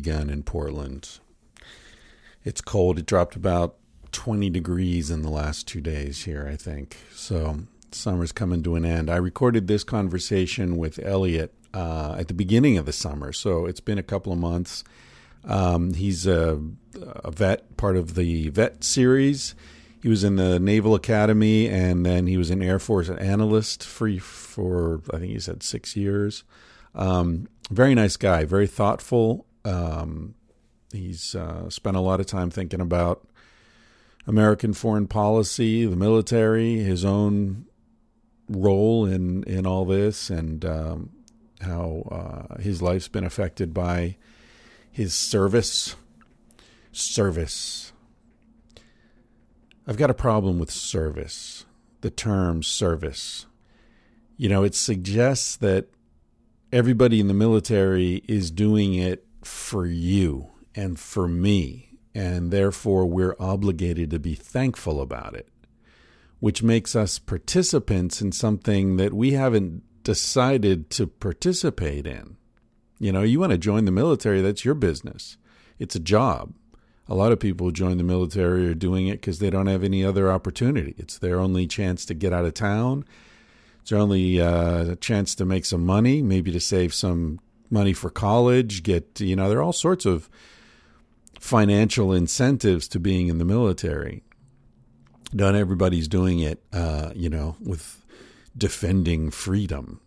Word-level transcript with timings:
Begun 0.00 0.30
in 0.30 0.42
Portland. 0.42 1.18
It's 2.42 2.62
cold. 2.62 2.98
It 2.98 3.04
dropped 3.04 3.36
about 3.36 3.76
20 4.12 4.48
degrees 4.48 5.10
in 5.10 5.20
the 5.20 5.28
last 5.28 5.68
two 5.68 5.82
days 5.82 6.24
here, 6.24 6.48
I 6.50 6.56
think. 6.56 6.96
So 7.14 7.60
summer's 7.92 8.32
coming 8.32 8.62
to 8.62 8.76
an 8.76 8.86
end. 8.86 9.10
I 9.10 9.16
recorded 9.16 9.66
this 9.66 9.84
conversation 9.84 10.78
with 10.78 10.98
Elliot 11.04 11.52
uh, 11.74 12.16
at 12.18 12.28
the 12.28 12.34
beginning 12.34 12.78
of 12.78 12.86
the 12.86 12.94
summer, 12.94 13.30
so 13.30 13.66
it's 13.66 13.80
been 13.80 13.98
a 13.98 14.02
couple 14.02 14.32
of 14.32 14.38
months. 14.38 14.84
Um, 15.44 15.92
he's 15.92 16.26
a, 16.26 16.58
a 16.98 17.30
vet, 17.30 17.76
part 17.76 17.96
of 17.96 18.14
the 18.14 18.48
vet 18.48 18.82
series. 18.82 19.54
He 20.02 20.08
was 20.08 20.24
in 20.24 20.36
the 20.36 20.58
Naval 20.58 20.94
Academy, 20.94 21.68
and 21.68 22.06
then 22.06 22.26
he 22.26 22.38
was 22.38 22.48
an 22.48 22.62
Air 22.62 22.78
Force 22.78 23.10
analyst 23.10 23.84
for 23.84 24.10
for 24.18 25.02
I 25.12 25.18
think 25.18 25.32
he 25.32 25.38
said 25.40 25.62
six 25.62 25.94
years. 25.94 26.42
Um, 26.94 27.48
very 27.70 27.94
nice 27.94 28.16
guy, 28.16 28.44
very 28.44 28.66
thoughtful. 28.66 29.46
Um, 29.64 30.34
he's 30.92 31.34
uh, 31.34 31.68
spent 31.70 31.96
a 31.96 32.00
lot 32.00 32.20
of 32.20 32.26
time 32.26 32.50
thinking 32.50 32.80
about 32.80 33.26
American 34.26 34.72
foreign 34.72 35.06
policy, 35.06 35.86
the 35.86 35.96
military, 35.96 36.76
his 36.76 37.04
own 37.04 37.66
role 38.48 39.06
in 39.06 39.44
in 39.44 39.66
all 39.66 39.84
this, 39.84 40.30
and 40.30 40.64
um, 40.64 41.10
how 41.60 42.48
uh, 42.50 42.60
his 42.60 42.82
life's 42.82 43.08
been 43.08 43.24
affected 43.24 43.72
by 43.72 44.16
his 44.90 45.14
service. 45.14 45.96
Service. 46.92 47.92
I've 49.86 49.96
got 49.96 50.10
a 50.10 50.14
problem 50.14 50.58
with 50.58 50.70
service. 50.70 51.64
The 52.00 52.10
term 52.10 52.62
service. 52.62 53.46
You 54.36 54.48
know, 54.48 54.64
it 54.64 54.74
suggests 54.74 55.56
that 55.56 55.88
everybody 56.72 57.20
in 57.20 57.28
the 57.28 57.34
military 57.34 58.22
is 58.26 58.50
doing 58.50 58.94
it 58.94 59.26
for 59.42 59.86
you 59.86 60.50
and 60.74 60.98
for 60.98 61.28
me, 61.28 61.98
and 62.14 62.50
therefore 62.50 63.06
we're 63.06 63.36
obligated 63.38 64.10
to 64.10 64.18
be 64.18 64.34
thankful 64.34 65.00
about 65.00 65.34
it, 65.34 65.48
which 66.38 66.62
makes 66.62 66.94
us 66.94 67.18
participants 67.18 68.20
in 68.20 68.32
something 68.32 68.96
that 68.96 69.12
we 69.12 69.32
haven't 69.32 69.82
decided 70.02 70.90
to 70.90 71.06
participate 71.06 72.06
in. 72.06 72.36
You 72.98 73.12
know, 73.12 73.22
you 73.22 73.40
want 73.40 73.52
to 73.52 73.58
join 73.58 73.84
the 73.84 73.90
military, 73.90 74.40
that's 74.40 74.64
your 74.64 74.74
business. 74.74 75.36
It's 75.78 75.96
a 75.96 76.00
job. 76.00 76.54
A 77.08 77.14
lot 77.14 77.32
of 77.32 77.40
people 77.40 77.66
who 77.66 77.72
join 77.72 77.96
the 77.96 78.04
military 78.04 78.66
are 78.68 78.74
doing 78.74 79.08
it 79.08 79.20
because 79.20 79.38
they 79.38 79.50
don't 79.50 79.66
have 79.66 79.82
any 79.82 80.04
other 80.04 80.30
opportunity. 80.30 80.94
It's 80.96 81.18
their 81.18 81.40
only 81.40 81.66
chance 81.66 82.04
to 82.06 82.14
get 82.14 82.32
out 82.32 82.44
of 82.44 82.54
town 82.54 83.04
it's 83.80 83.90
your 83.90 84.00
only 84.00 84.40
uh, 84.40 84.94
chance 84.96 85.34
to 85.36 85.44
make 85.44 85.64
some 85.64 85.84
money, 85.84 86.22
maybe 86.22 86.52
to 86.52 86.60
save 86.60 86.92
some 86.94 87.40
money 87.70 87.92
for 87.92 88.10
college. 88.10 88.82
Get 88.82 89.20
you 89.20 89.36
know 89.36 89.48
there 89.48 89.58
are 89.58 89.62
all 89.62 89.72
sorts 89.72 90.06
of 90.06 90.28
financial 91.38 92.12
incentives 92.12 92.86
to 92.88 93.00
being 93.00 93.28
in 93.28 93.38
the 93.38 93.44
military. 93.44 94.22
Not 95.32 95.54
everybody's 95.54 96.08
doing 96.08 96.40
it, 96.40 96.62
uh, 96.72 97.12
you 97.14 97.30
know, 97.30 97.56
with 97.60 98.04
defending 98.56 99.30
freedom, 99.30 100.00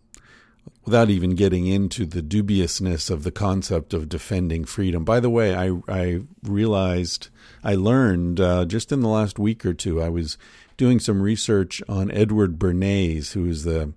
without 0.84 1.08
even 1.10 1.34
getting 1.34 1.66
into 1.66 2.04
the 2.04 2.22
dubiousness 2.22 3.08
of 3.10 3.24
the 3.24 3.32
concept 3.32 3.94
of 3.94 4.08
defending 4.08 4.64
freedom. 4.64 5.04
By 5.04 5.20
the 5.20 5.30
way, 5.30 5.54
I 5.54 5.80
I 5.88 6.20
realized 6.42 7.28
I 7.62 7.74
learned 7.74 8.40
uh, 8.40 8.64
just 8.66 8.92
in 8.92 9.00
the 9.00 9.08
last 9.08 9.38
week 9.38 9.64
or 9.64 9.74
two. 9.74 10.02
I 10.02 10.08
was 10.08 10.36
doing 10.76 11.00
some 11.00 11.22
research 11.22 11.82
on 11.88 12.10
Edward 12.10 12.58
Bernays, 12.58 13.32
who 13.32 13.46
is 13.46 13.64
the 13.64 13.92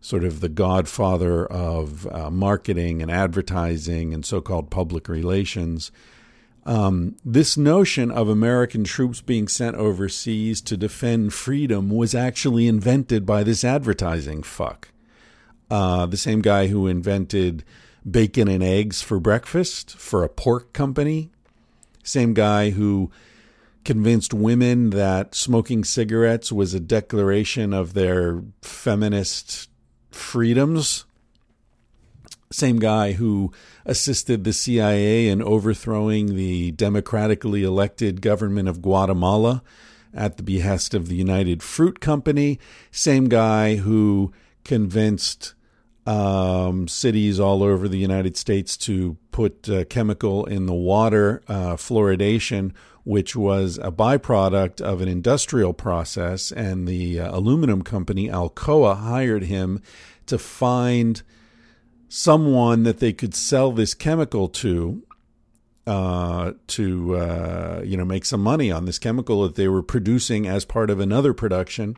sort 0.00 0.24
of 0.24 0.40
the 0.40 0.48
godfather 0.48 1.46
of 1.46 2.06
uh, 2.06 2.30
marketing 2.30 3.02
and 3.02 3.10
advertising 3.10 4.14
and 4.14 4.24
so 4.24 4.40
called 4.40 4.70
public 4.70 5.08
relations. 5.08 5.92
Um, 6.64 7.16
this 7.24 7.56
notion 7.56 8.10
of 8.10 8.28
American 8.28 8.84
troops 8.84 9.20
being 9.20 9.48
sent 9.48 9.76
overseas 9.76 10.60
to 10.62 10.76
defend 10.76 11.32
freedom 11.32 11.90
was 11.90 12.14
actually 12.14 12.66
invented 12.66 13.26
by 13.26 13.42
this 13.42 13.64
advertising 13.64 14.42
fuck. 14.42 14.88
Uh, 15.70 16.06
the 16.06 16.16
same 16.16 16.42
guy 16.42 16.66
who 16.66 16.86
invented 16.86 17.64
bacon 18.08 18.48
and 18.48 18.62
eggs 18.62 19.02
for 19.02 19.20
breakfast 19.20 19.96
for 19.96 20.24
a 20.24 20.28
pork 20.28 20.72
company. 20.72 21.30
Same 22.02 22.34
guy 22.34 22.70
who 22.70 23.10
convinced 23.84 24.34
women 24.34 24.90
that 24.90 25.34
smoking 25.34 25.84
cigarettes 25.84 26.50
was 26.52 26.74
a 26.74 26.80
declaration 26.80 27.72
of 27.72 27.94
their 27.94 28.42
feminist 28.62 29.69
freedoms. 30.10 31.04
Same 32.52 32.78
guy 32.78 33.12
who 33.12 33.52
assisted 33.86 34.42
the 34.42 34.52
CIA 34.52 35.28
in 35.28 35.40
overthrowing 35.40 36.34
the 36.34 36.72
democratically 36.72 37.62
elected 37.62 38.20
government 38.20 38.68
of 38.68 38.82
Guatemala 38.82 39.62
at 40.12 40.36
the 40.36 40.42
behest 40.42 40.92
of 40.92 41.08
the 41.08 41.14
United 41.14 41.62
Fruit 41.62 42.00
Company. 42.00 42.58
Same 42.90 43.28
guy 43.28 43.76
who 43.76 44.32
convinced 44.64 45.54
um, 46.06 46.88
cities 46.88 47.38
all 47.38 47.62
over 47.62 47.88
the 47.88 47.98
United 47.98 48.36
States 48.36 48.76
to 48.78 49.16
put 49.30 49.68
uh, 49.68 49.84
chemical 49.84 50.44
in 50.44 50.66
the 50.66 50.74
water, 50.74 51.42
uh, 51.46 51.76
fluoridation, 51.76 52.72
which 53.10 53.34
was 53.34 53.76
a 53.78 53.90
byproduct 53.90 54.80
of 54.80 55.00
an 55.00 55.08
industrial 55.08 55.72
process. 55.72 56.52
And 56.52 56.86
the 56.86 57.18
uh, 57.18 57.36
aluminum 57.36 57.82
company 57.82 58.28
Alcoa 58.28 58.96
hired 58.96 59.42
him 59.42 59.82
to 60.26 60.38
find 60.38 61.20
someone 62.08 62.84
that 62.84 63.00
they 63.00 63.12
could 63.12 63.34
sell 63.34 63.72
this 63.72 63.94
chemical 63.94 64.46
to. 64.48 65.02
Uh, 65.86 66.52
to 66.68 67.16
uh, 67.16 67.82
you 67.84 67.96
know 67.96 68.04
make 68.04 68.24
some 68.24 68.40
money 68.40 68.70
on 68.70 68.84
this 68.84 68.98
chemical 68.98 69.42
that 69.42 69.56
they 69.56 69.66
were 69.66 69.82
producing 69.82 70.46
as 70.46 70.64
part 70.64 70.88
of 70.88 71.00
another 71.00 71.32
production, 71.32 71.96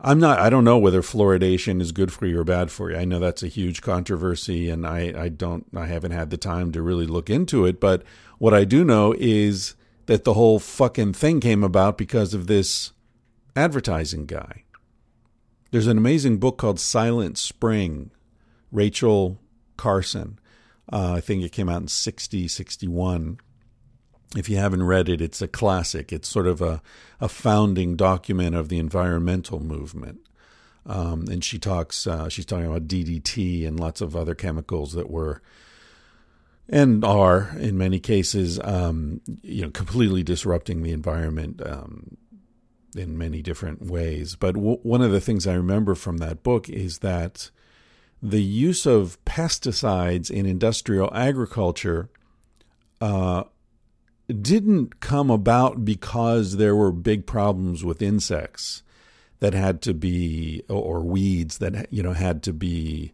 I'm 0.00 0.20
not. 0.20 0.38
I 0.38 0.48
don't 0.48 0.64
know 0.64 0.78
whether 0.78 1.02
fluoridation 1.02 1.82
is 1.82 1.92
good 1.92 2.12
for 2.12 2.24
you 2.24 2.38
or 2.40 2.44
bad 2.44 2.70
for 2.70 2.90
you. 2.90 2.96
I 2.96 3.04
know 3.04 3.18
that's 3.18 3.42
a 3.42 3.48
huge 3.48 3.82
controversy, 3.82 4.70
and 4.70 4.86
I, 4.86 5.12
I 5.24 5.28
don't. 5.28 5.66
I 5.74 5.86
haven't 5.86 6.12
had 6.12 6.30
the 6.30 6.38
time 6.38 6.72
to 6.72 6.80
really 6.80 7.06
look 7.06 7.28
into 7.28 7.66
it. 7.66 7.78
But 7.78 8.04
what 8.38 8.54
I 8.54 8.64
do 8.64 8.84
know 8.84 9.12
is 9.18 9.74
that 10.08 10.24
the 10.24 10.34
whole 10.34 10.58
fucking 10.58 11.12
thing 11.12 11.40
came 11.40 11.62
about 11.62 11.96
because 11.96 12.34
of 12.34 12.46
this 12.46 12.92
advertising 13.54 14.26
guy. 14.26 14.64
There's 15.70 15.86
an 15.86 15.98
amazing 15.98 16.38
book 16.38 16.58
called 16.58 16.80
Silent 16.80 17.38
Spring, 17.38 18.10
Rachel 18.72 19.38
Carson. 19.76 20.38
Uh, 20.90 21.12
I 21.12 21.20
think 21.20 21.42
it 21.44 21.52
came 21.52 21.68
out 21.68 21.82
in 21.82 21.88
60, 21.88 22.48
61 22.48 23.38
if 24.36 24.48
you 24.48 24.56
haven't 24.56 24.82
read 24.82 25.08
it, 25.08 25.20
it's 25.20 25.40
a 25.40 25.48
classic. 25.48 26.12
It's 26.12 26.28
sort 26.28 26.46
of 26.46 26.60
a, 26.60 26.82
a 27.20 27.28
founding 27.28 27.96
document 27.96 28.54
of 28.54 28.68
the 28.68 28.78
environmental 28.78 29.60
movement. 29.60 30.20
Um, 30.84 31.26
and 31.30 31.42
she 31.42 31.58
talks, 31.58 32.06
uh, 32.06 32.28
she's 32.28 32.46
talking 32.46 32.66
about 32.66 32.88
DDT 32.88 33.66
and 33.66 33.78
lots 33.80 34.00
of 34.00 34.14
other 34.14 34.34
chemicals 34.34 34.92
that 34.92 35.10
were 35.10 35.42
and 36.68 37.04
are 37.04 37.54
in 37.58 37.78
many 37.78 37.98
cases, 37.98 38.60
um, 38.62 39.20
you 39.42 39.62
know, 39.62 39.70
completely 39.70 40.22
disrupting 40.22 40.82
the 40.82 40.92
environment 40.92 41.62
um, 41.64 42.16
in 42.94 43.16
many 43.16 43.42
different 43.42 43.82
ways. 43.82 44.36
But 44.36 44.54
w- 44.54 44.78
one 44.82 45.00
of 45.02 45.10
the 45.10 45.20
things 45.20 45.46
I 45.46 45.54
remember 45.54 45.94
from 45.94 46.18
that 46.18 46.42
book 46.42 46.68
is 46.68 46.98
that 46.98 47.50
the 48.22 48.42
use 48.42 48.84
of 48.84 49.22
pesticides 49.24 50.30
in 50.30 50.44
industrial 50.44 51.10
agriculture 51.14 52.10
uh, 53.00 53.44
didn't 54.28 55.00
come 55.00 55.30
about 55.30 55.84
because 55.84 56.56
there 56.56 56.76
were 56.76 56.92
big 56.92 57.26
problems 57.26 57.84
with 57.84 58.02
insects 58.02 58.82
that 59.40 59.54
had 59.54 59.80
to 59.82 59.94
be 59.94 60.62
or 60.68 61.00
weeds 61.00 61.58
that 61.58 61.90
you 61.92 62.02
know 62.02 62.12
had 62.12 62.42
to 62.42 62.52
be 62.52 63.12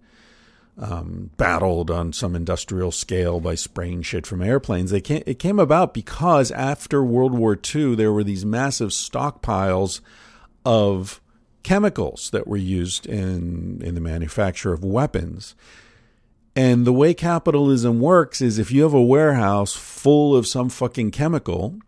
um, 0.79 1.31
battled 1.37 1.91
on 1.91 2.12
some 2.12 2.35
industrial 2.35 2.91
scale 2.91 3.41
by 3.41 3.55
spraying 3.55 4.03
shit 4.03 4.26
from 4.26 4.43
airplanes. 4.43 4.91
They 4.91 5.00
came, 5.00 5.23
it 5.26 5.38
came 5.38 5.59
about 5.59 5.94
because 5.94 6.50
after 6.50 7.05
World 7.05 7.32
War 7.32 7.56
II, 7.75 7.94
there 7.94 8.12
were 8.12 8.25
these 8.25 8.44
massive 8.44 8.91
stockpiles 8.91 10.00
of 10.65 11.21
chemicals 11.62 12.31
that 12.31 12.47
were 12.47 12.56
used 12.56 13.06
in 13.06 13.81
in 13.82 13.94
the 13.94 14.00
manufacture 14.00 14.73
of 14.73 14.85
weapons. 14.85 15.55
And 16.56 16.87
the 16.87 16.93
way 16.93 17.15
capitalism 17.15 18.00
works 18.00 18.41
is 18.41 18.59
if 18.59 18.71
you 18.71 18.82
have 18.82 18.94
a 18.94 19.03
warehouse 19.03 19.75
full 19.75 20.37
of 20.37 20.47
some 20.47 20.69
fucking 20.69 21.11
chemical, 21.11 21.79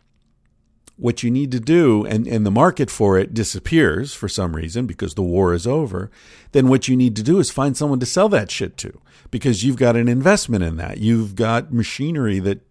what 0.97 1.21
you 1.21 1.29
need 1.29 1.51
to 1.51 1.59
do, 1.59 2.05
and, 2.05 2.27
and 2.27 2.45
the 2.45 2.51
market 2.51 2.89
for 2.89 3.17
it 3.17 3.33
disappears 3.33 4.13
for 4.13 4.27
some 4.27 4.55
reason 4.55 4.87
because 4.87 5.13
the 5.13 5.21
war 5.21 5.53
is 5.53 5.67
over, 5.67 6.09
then 6.51 6.67
what 6.67 6.87
you 6.87 6.97
need 6.97 7.15
to 7.15 7.23
do 7.23 7.39
is 7.39 7.51
find 7.51 7.77
someone 7.77 7.99
to 7.99 8.05
sell 8.05 8.27
that 8.29 8.49
shit 8.49 8.77
to 8.77 8.99
because 9.29 9.63
you've 9.63 9.77
got 9.77 9.95
an 9.95 10.07
investment 10.07 10.63
in 10.63 10.77
that. 10.77 10.97
You've 10.97 11.35
got 11.35 11.71
machinery 11.71 12.39
that 12.39 12.61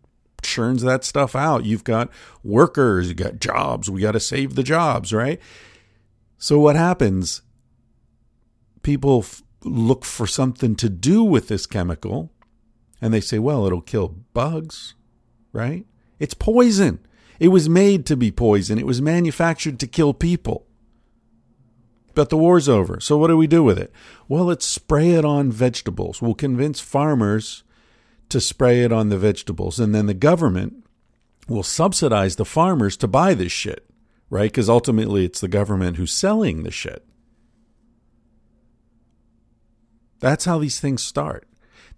churns 0.43 0.83
that 0.83 1.05
stuff 1.05 1.37
out. 1.37 1.65
You've 1.65 1.85
got 1.85 2.11
workers, 2.43 3.09
you've 3.09 3.17
got 3.17 3.41
jobs. 3.41 3.89
We 3.89 4.01
got 4.01 4.13
to 4.13 4.21
save 4.21 4.55
the 4.55 4.63
jobs, 4.63 5.13
right? 5.13 5.41
So 6.39 6.59
what 6.59 6.77
happens? 6.77 7.43
People 8.83 9.21
f- 9.21 9.43
look 9.63 10.05
for 10.05 10.27
something 10.27 10.75
to 10.77 10.89
do 10.89 11.23
with 11.23 11.49
this 11.49 11.67
chemical 11.67 12.33
and 13.01 13.15
they 13.15 13.21
say, 13.21 13.39
well, 13.39 13.67
it'll 13.67 13.81
kill 13.81 14.09
bugs, 14.33 14.95
right? 15.53 15.87
It's 16.19 16.35
poison. 16.35 17.01
It 17.39 17.49
was 17.49 17.69
made 17.69 18.07
to 18.07 18.17
be 18.17 18.31
poison. 18.31 18.79
It 18.79 18.87
was 18.87 19.03
manufactured 19.03 19.79
to 19.81 19.87
kill 19.87 20.15
people. 20.15 20.67
But 22.15 22.31
the 22.31 22.37
war's 22.37 22.69
over. 22.69 22.99
So 22.99 23.19
what 23.19 23.29
do 23.29 23.37
we 23.37 23.47
do 23.47 23.63
with 23.63 23.79
it? 23.79 23.93
Well, 24.27 24.45
let's 24.45 24.65
spray 24.65 25.11
it 25.11 25.25
on 25.25 25.53
vegetables. 25.53 26.23
We'll 26.23 26.35
convince 26.35 26.81
farmers 26.81 27.63
to 28.31 28.41
spray 28.41 28.83
it 28.83 28.93
on 28.93 29.11
the 29.11 29.19
vegetables. 29.19 29.79
And 29.79 29.95
then 29.95 30.07
the 30.07 30.15
government 30.15 30.85
will 31.47 31.63
subsidize 31.63 32.37
the 32.37 32.45
farmers 32.45 32.97
to 32.99 33.07
buy 33.07 33.35
this 33.35 33.53
shit, 33.53 33.89
right? 34.31 34.51
Because 34.51 34.69
ultimately 34.69 35.25
it's 35.25 35.41
the 35.41 35.49
government 35.49 35.99
who's 35.99 36.13
selling 36.13 36.63
the 36.63 36.71
shit. 36.71 37.05
That's 40.21 40.47
how 40.47 40.59
these 40.59 40.81
things 40.81 41.03
start. 41.03 41.47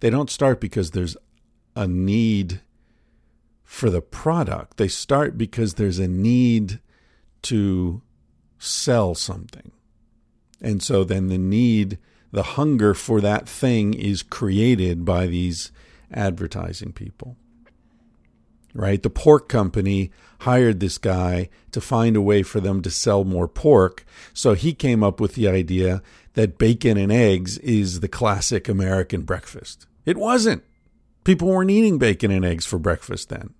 They 0.01 0.09
don't 0.09 0.29
start 0.29 0.59
because 0.59 0.91
there's 0.91 1.17
a 1.75 1.87
need 1.87 2.61
for 3.69 3.91
the 3.91 4.01
product. 4.01 4.77
They 4.77 4.87
start 4.87 5.37
because 5.37 5.75
there's 5.75 5.99
a 5.99 6.07
need 6.07 6.79
to 7.43 8.01
sell 8.57 9.13
something. 9.13 9.71
And 10.59 10.81
so 10.81 11.03
then 11.03 11.27
the 11.27 11.37
need, 11.37 11.99
the 12.31 12.57
hunger 12.57 12.95
for 12.95 13.21
that 13.21 13.47
thing 13.47 13.93
is 13.93 14.23
created 14.23 15.05
by 15.05 15.27
these 15.27 15.71
advertising 16.11 16.93
people. 16.93 17.37
Right? 18.73 19.01
The 19.03 19.11
pork 19.11 19.47
company 19.47 20.11
hired 20.39 20.79
this 20.79 20.97
guy 20.97 21.49
to 21.71 21.79
find 21.79 22.15
a 22.15 22.21
way 22.21 22.41
for 22.41 22.59
them 22.59 22.81
to 22.81 22.89
sell 22.89 23.23
more 23.23 23.47
pork. 23.47 24.03
So 24.33 24.55
he 24.55 24.73
came 24.73 25.03
up 25.03 25.21
with 25.21 25.35
the 25.35 25.47
idea 25.47 26.01
that 26.33 26.57
bacon 26.57 26.97
and 26.97 27.11
eggs 27.11 27.59
is 27.59 27.99
the 27.99 28.09
classic 28.09 28.67
American 28.67 29.21
breakfast. 29.21 29.85
It 30.07 30.17
wasn't. 30.17 30.63
People 31.23 31.49
weren't 31.49 31.69
eating 31.69 31.99
bacon 31.99 32.31
and 32.31 32.43
eggs 32.43 32.65
for 32.65 32.79
breakfast 32.79 33.29
then 33.29 33.53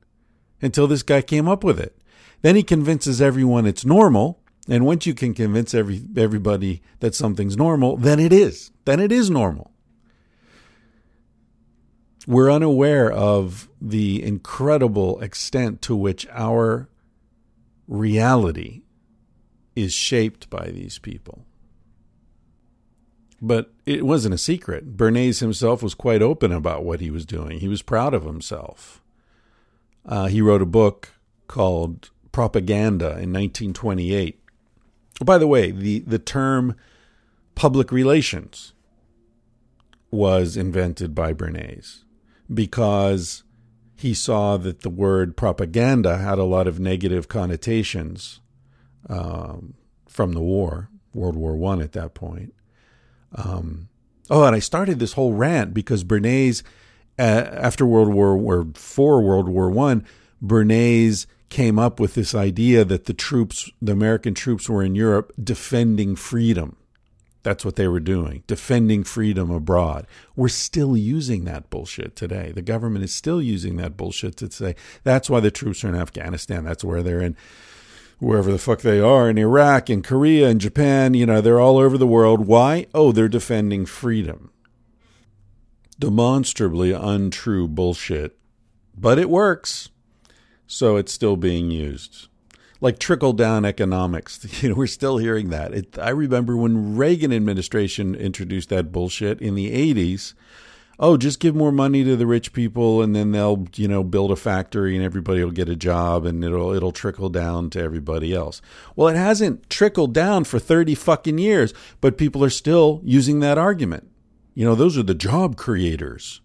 until 0.61 0.87
this 0.87 1.03
guy 1.03 1.21
came 1.21 1.47
up 1.47 1.63
with 1.63 1.79
it. 1.79 1.97
Then 2.41 2.55
he 2.55 2.63
convinces 2.63 3.21
everyone 3.21 3.65
it's 3.65 3.85
normal. 3.85 4.41
And 4.67 4.85
once 4.85 5.05
you 5.05 5.13
can 5.13 5.33
convince 5.33 5.73
every, 5.73 6.03
everybody 6.15 6.81
that 6.99 7.15
something's 7.15 7.57
normal, 7.57 7.97
then 7.97 8.19
it 8.19 8.31
is. 8.31 8.71
Then 8.85 8.99
it 8.99 9.11
is 9.11 9.29
normal. 9.29 9.71
We're 12.27 12.51
unaware 12.51 13.11
of 13.11 13.67
the 13.81 14.21
incredible 14.21 15.19
extent 15.21 15.81
to 15.83 15.95
which 15.95 16.27
our 16.29 16.87
reality 17.87 18.83
is 19.75 19.93
shaped 19.93 20.49
by 20.49 20.67
these 20.67 20.99
people. 20.99 21.45
But 23.41 23.73
it 23.85 24.05
wasn't 24.05 24.35
a 24.35 24.39
secret. 24.39 24.97
Bernays 24.97 25.39
himself 25.39 25.81
was 25.81 25.95
quite 25.95 26.21
open 26.21 26.51
about 26.51 26.83
what 26.83 26.99
he 26.99 27.09
was 27.09 27.25
doing. 27.25 27.59
He 27.59 27.67
was 27.67 27.81
proud 27.81 28.13
of 28.13 28.25
himself. 28.25 29.01
Uh, 30.09 30.25
he 30.25 30.41
wrote 30.41 30.61
a 30.61 30.65
book 30.65 31.13
called 31.47 32.09
Propaganda 32.31 33.09
in 33.09 33.31
1928. 33.31 34.41
By 35.23 35.37
the 35.37 35.47
way, 35.47 35.69
the, 35.69 35.99
the 35.99 36.17
term 36.17 36.75
public 37.53 37.91
relations 37.91 38.73
was 40.09 40.57
invented 40.57 41.13
by 41.13 41.33
Bernays 41.33 42.03
because 42.51 43.43
he 43.95 44.13
saw 44.13 44.57
that 44.57 44.81
the 44.81 44.89
word 44.89 45.37
propaganda 45.37 46.17
had 46.17 46.39
a 46.39 46.43
lot 46.43 46.67
of 46.67 46.79
negative 46.79 47.27
connotations 47.27 48.39
um, 49.07 49.75
from 50.07 50.31
the 50.31 50.41
war, 50.41 50.89
World 51.13 51.35
War 51.35 51.55
One 51.55 51.81
at 51.81 51.91
that 51.91 52.15
point. 52.15 52.53
Um, 53.35 53.89
oh, 54.29 54.43
and 54.43 54.55
I 54.55 54.59
started 54.59 54.97
this 54.97 55.13
whole 55.13 55.33
rant 55.33 55.73
because 55.73 56.03
Bernays, 56.03 56.63
uh, 57.19 57.21
after 57.21 57.85
World 57.85 58.13
War 58.13 58.37
or 58.37 58.67
for 58.73 59.21
World 59.21 59.49
War 59.49 59.69
One, 59.69 60.05
Bernays 60.41 61.25
came 61.49 61.77
up 61.77 61.99
with 61.99 62.13
this 62.13 62.33
idea 62.33 62.85
that 62.85 63.05
the 63.05 63.13
troops, 63.13 63.69
the 63.81 63.91
American 63.91 64.33
troops, 64.33 64.69
were 64.69 64.83
in 64.83 64.95
Europe 64.95 65.33
defending 65.41 66.15
freedom. 66.15 66.77
That's 67.43 67.65
what 67.65 67.75
they 67.75 67.87
were 67.87 67.99
doing, 67.99 68.43
defending 68.47 69.03
freedom 69.03 69.49
abroad. 69.49 70.05
We're 70.35 70.49
still 70.49 70.95
using 70.95 71.45
that 71.45 71.69
bullshit 71.69 72.15
today. 72.15 72.51
The 72.53 72.61
government 72.61 73.03
is 73.03 73.13
still 73.13 73.41
using 73.41 73.77
that 73.77 73.97
bullshit 73.97 74.37
to 74.37 74.51
say 74.51 74.75
that's 75.03 75.29
why 75.29 75.39
the 75.39 75.51
troops 75.51 75.83
are 75.83 75.89
in 75.89 75.95
Afghanistan. 75.95 76.63
That's 76.63 76.83
where 76.83 77.01
they're 77.01 77.21
in 77.21 77.35
wherever 78.19 78.51
the 78.51 78.57
fuck 78.57 78.81
they 78.81 78.99
are 78.99 79.29
in 79.29 79.37
Iraq 79.37 79.89
and 79.89 80.03
Korea 80.03 80.49
and 80.49 80.61
Japan, 80.61 81.13
you 81.13 81.25
know, 81.25 81.41
they're 81.41 81.59
all 81.59 81.77
over 81.77 81.97
the 81.97 82.07
world. 82.07 82.45
Why? 82.45 82.85
Oh, 82.93 83.11
they're 83.11 83.29
defending 83.29 83.85
freedom. 83.85 84.51
Demonstrably 85.99 86.91
untrue 86.91 87.67
bullshit. 87.67 88.37
But 88.97 89.19
it 89.19 89.29
works. 89.29 89.89
So 90.65 90.97
it's 90.97 91.11
still 91.11 91.35
being 91.35 91.71
used. 91.71 92.27
Like 92.81 92.97
trickle 92.97 93.33
down 93.33 93.65
economics. 93.65 94.45
You 94.63 94.69
know, 94.69 94.75
we're 94.75 94.87
still 94.87 95.17
hearing 95.17 95.49
that. 95.49 95.73
It, 95.73 95.99
I 95.99 96.09
remember 96.09 96.57
when 96.57 96.95
Reagan 96.95 97.33
administration 97.33 98.15
introduced 98.15 98.69
that 98.69 98.91
bullshit 98.91 99.41
in 99.41 99.55
the 99.55 99.93
80s 99.93 100.33
oh, 100.99 101.15
just 101.15 101.39
give 101.39 101.55
more 101.55 101.71
money 101.71 102.03
to 102.03 102.15
the 102.15 102.27
rich 102.27 102.51
people 102.51 103.01
and 103.01 103.15
then 103.15 103.31
they'll, 103.31 103.65
you 103.75 103.87
know, 103.87 104.03
build 104.03 104.31
a 104.31 104.35
factory 104.35 104.95
and 104.95 105.03
everybody 105.03 105.43
will 105.43 105.51
get 105.51 105.69
a 105.69 105.75
job 105.75 106.25
and 106.25 106.43
it'll 106.43 106.73
it'll 106.73 106.91
trickle 106.91 107.29
down 107.29 107.69
to 107.71 107.81
everybody 107.81 108.33
else. 108.33 108.61
Well, 108.95 109.07
it 109.07 109.15
hasn't 109.15 109.69
trickled 109.69 110.13
down 110.13 110.43
for 110.43 110.59
30 110.59 110.95
fucking 110.95 111.37
years, 111.37 111.73
but 112.01 112.17
people 112.17 112.43
are 112.43 112.49
still 112.49 113.01
using 113.03 113.39
that 113.39 113.57
argument. 113.57 114.08
You 114.59 114.65
know, 114.65 114.75
those 114.75 114.97
are 114.97 115.03
the 115.03 115.15
job 115.15 115.55
creators. 115.55 116.41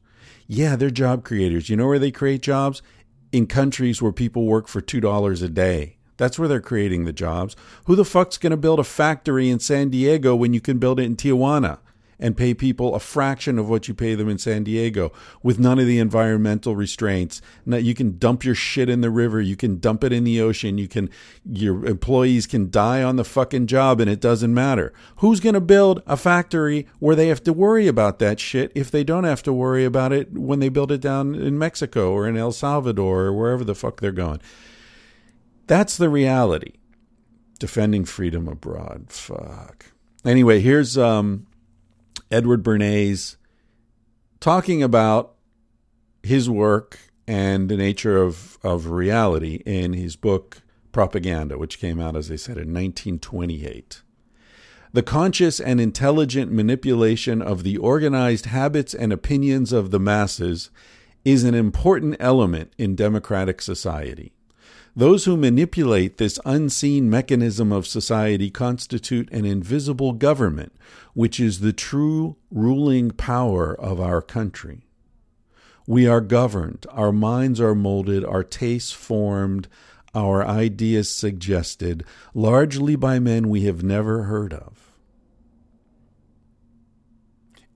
Yeah, 0.46 0.76
they're 0.76 0.88
job 0.88 1.24
creators. 1.24 1.68
You 1.68 1.76
know 1.76 1.88
where 1.88 1.98
they 1.98 2.12
create 2.12 2.42
jobs? 2.42 2.80
In 3.32 3.48
countries 3.48 4.00
where 4.00 4.12
people 4.12 4.46
work 4.46 4.68
for 4.68 4.80
$2 4.80 5.42
a 5.42 5.48
day. 5.48 5.96
That's 6.16 6.38
where 6.38 6.46
they're 6.46 6.60
creating 6.60 7.06
the 7.06 7.12
jobs. 7.12 7.56
Who 7.86 7.96
the 7.96 8.04
fuck's 8.04 8.38
going 8.38 8.52
to 8.52 8.56
build 8.56 8.78
a 8.78 8.84
factory 8.84 9.50
in 9.50 9.58
San 9.58 9.88
Diego 9.88 10.36
when 10.36 10.54
you 10.54 10.60
can 10.60 10.78
build 10.78 11.00
it 11.00 11.06
in 11.06 11.16
Tijuana? 11.16 11.78
And 12.18 12.36
pay 12.36 12.54
people 12.54 12.94
a 12.94 13.00
fraction 13.00 13.58
of 13.58 13.68
what 13.68 13.88
you 13.88 13.94
pay 13.94 14.14
them 14.14 14.28
in 14.28 14.38
San 14.38 14.64
Diego 14.64 15.12
with 15.42 15.58
none 15.58 15.78
of 15.78 15.86
the 15.86 15.98
environmental 15.98 16.76
restraints. 16.76 17.40
Now 17.66 17.76
you 17.76 17.94
can 17.94 18.18
dump 18.18 18.44
your 18.44 18.54
shit 18.54 18.88
in 18.88 19.00
the 19.00 19.10
river, 19.10 19.40
you 19.40 19.56
can 19.56 19.78
dump 19.78 20.04
it 20.04 20.12
in 20.12 20.24
the 20.24 20.40
ocean, 20.40 20.78
you 20.78 20.88
can 20.88 21.10
your 21.44 21.84
employees 21.86 22.46
can 22.46 22.70
die 22.70 23.02
on 23.02 23.16
the 23.16 23.24
fucking 23.24 23.66
job 23.66 24.00
and 24.00 24.10
it 24.10 24.20
doesn't 24.20 24.54
matter. 24.54 24.92
Who's 25.16 25.40
going 25.40 25.54
to 25.54 25.60
build 25.60 26.02
a 26.06 26.16
factory 26.16 26.86
where 26.98 27.16
they 27.16 27.28
have 27.28 27.42
to 27.44 27.52
worry 27.52 27.86
about 27.86 28.18
that 28.18 28.40
shit 28.40 28.72
if 28.74 28.90
they 28.90 29.04
don't 29.04 29.24
have 29.24 29.42
to 29.44 29.52
worry 29.52 29.84
about 29.84 30.12
it 30.12 30.32
when 30.32 30.60
they 30.60 30.68
build 30.68 30.92
it 30.92 31.00
down 31.00 31.34
in 31.34 31.58
Mexico 31.58 32.12
or 32.12 32.28
in 32.28 32.36
El 32.36 32.52
Salvador 32.52 33.22
or 33.22 33.32
wherever 33.32 33.64
the 33.64 33.74
fuck 33.74 34.00
they're 34.00 34.12
going? 34.12 34.40
That's 35.66 35.96
the 35.96 36.08
reality. 36.08 36.74
Defending 37.58 38.04
freedom 38.04 38.48
abroad. 38.48 39.06
Fuck. 39.08 39.86
Anyway, 40.24 40.60
here's 40.60 40.98
um 40.98 41.46
Edward 42.34 42.64
Bernays 42.64 43.36
talking 44.40 44.82
about 44.82 45.36
his 46.24 46.50
work 46.50 46.98
and 47.28 47.68
the 47.68 47.76
nature 47.76 48.20
of, 48.20 48.58
of 48.64 48.88
reality 48.88 49.62
in 49.64 49.92
his 49.92 50.16
book 50.16 50.62
Propaganda, 50.90 51.56
which 51.56 51.78
came 51.78 52.00
out, 52.00 52.16
as 52.16 52.32
I 52.32 52.36
said, 52.36 52.56
in 52.56 52.74
1928. 52.74 54.02
The 54.92 55.02
conscious 55.04 55.60
and 55.60 55.80
intelligent 55.80 56.50
manipulation 56.50 57.40
of 57.40 57.62
the 57.62 57.76
organized 57.76 58.46
habits 58.46 58.94
and 58.94 59.12
opinions 59.12 59.72
of 59.72 59.92
the 59.92 60.00
masses 60.00 60.70
is 61.24 61.44
an 61.44 61.54
important 61.54 62.16
element 62.18 62.72
in 62.76 62.96
democratic 62.96 63.62
society. 63.62 64.32
Those 64.96 65.24
who 65.24 65.36
manipulate 65.36 66.18
this 66.18 66.38
unseen 66.44 67.10
mechanism 67.10 67.72
of 67.72 67.86
society 67.86 68.48
constitute 68.48 69.28
an 69.32 69.44
invisible 69.44 70.12
government, 70.12 70.72
which 71.14 71.40
is 71.40 71.60
the 71.60 71.72
true 71.72 72.36
ruling 72.50 73.10
power 73.10 73.74
of 73.74 74.00
our 74.00 74.22
country. 74.22 74.86
We 75.86 76.06
are 76.06 76.20
governed, 76.20 76.86
our 76.90 77.10
minds 77.10 77.60
are 77.60 77.74
molded, 77.74 78.24
our 78.24 78.44
tastes 78.44 78.92
formed, 78.92 79.66
our 80.14 80.46
ideas 80.46 81.10
suggested, 81.10 82.04
largely 82.32 82.94
by 82.94 83.18
men 83.18 83.48
we 83.48 83.62
have 83.62 83.82
never 83.82 84.22
heard 84.22 84.54
of. 84.54 84.83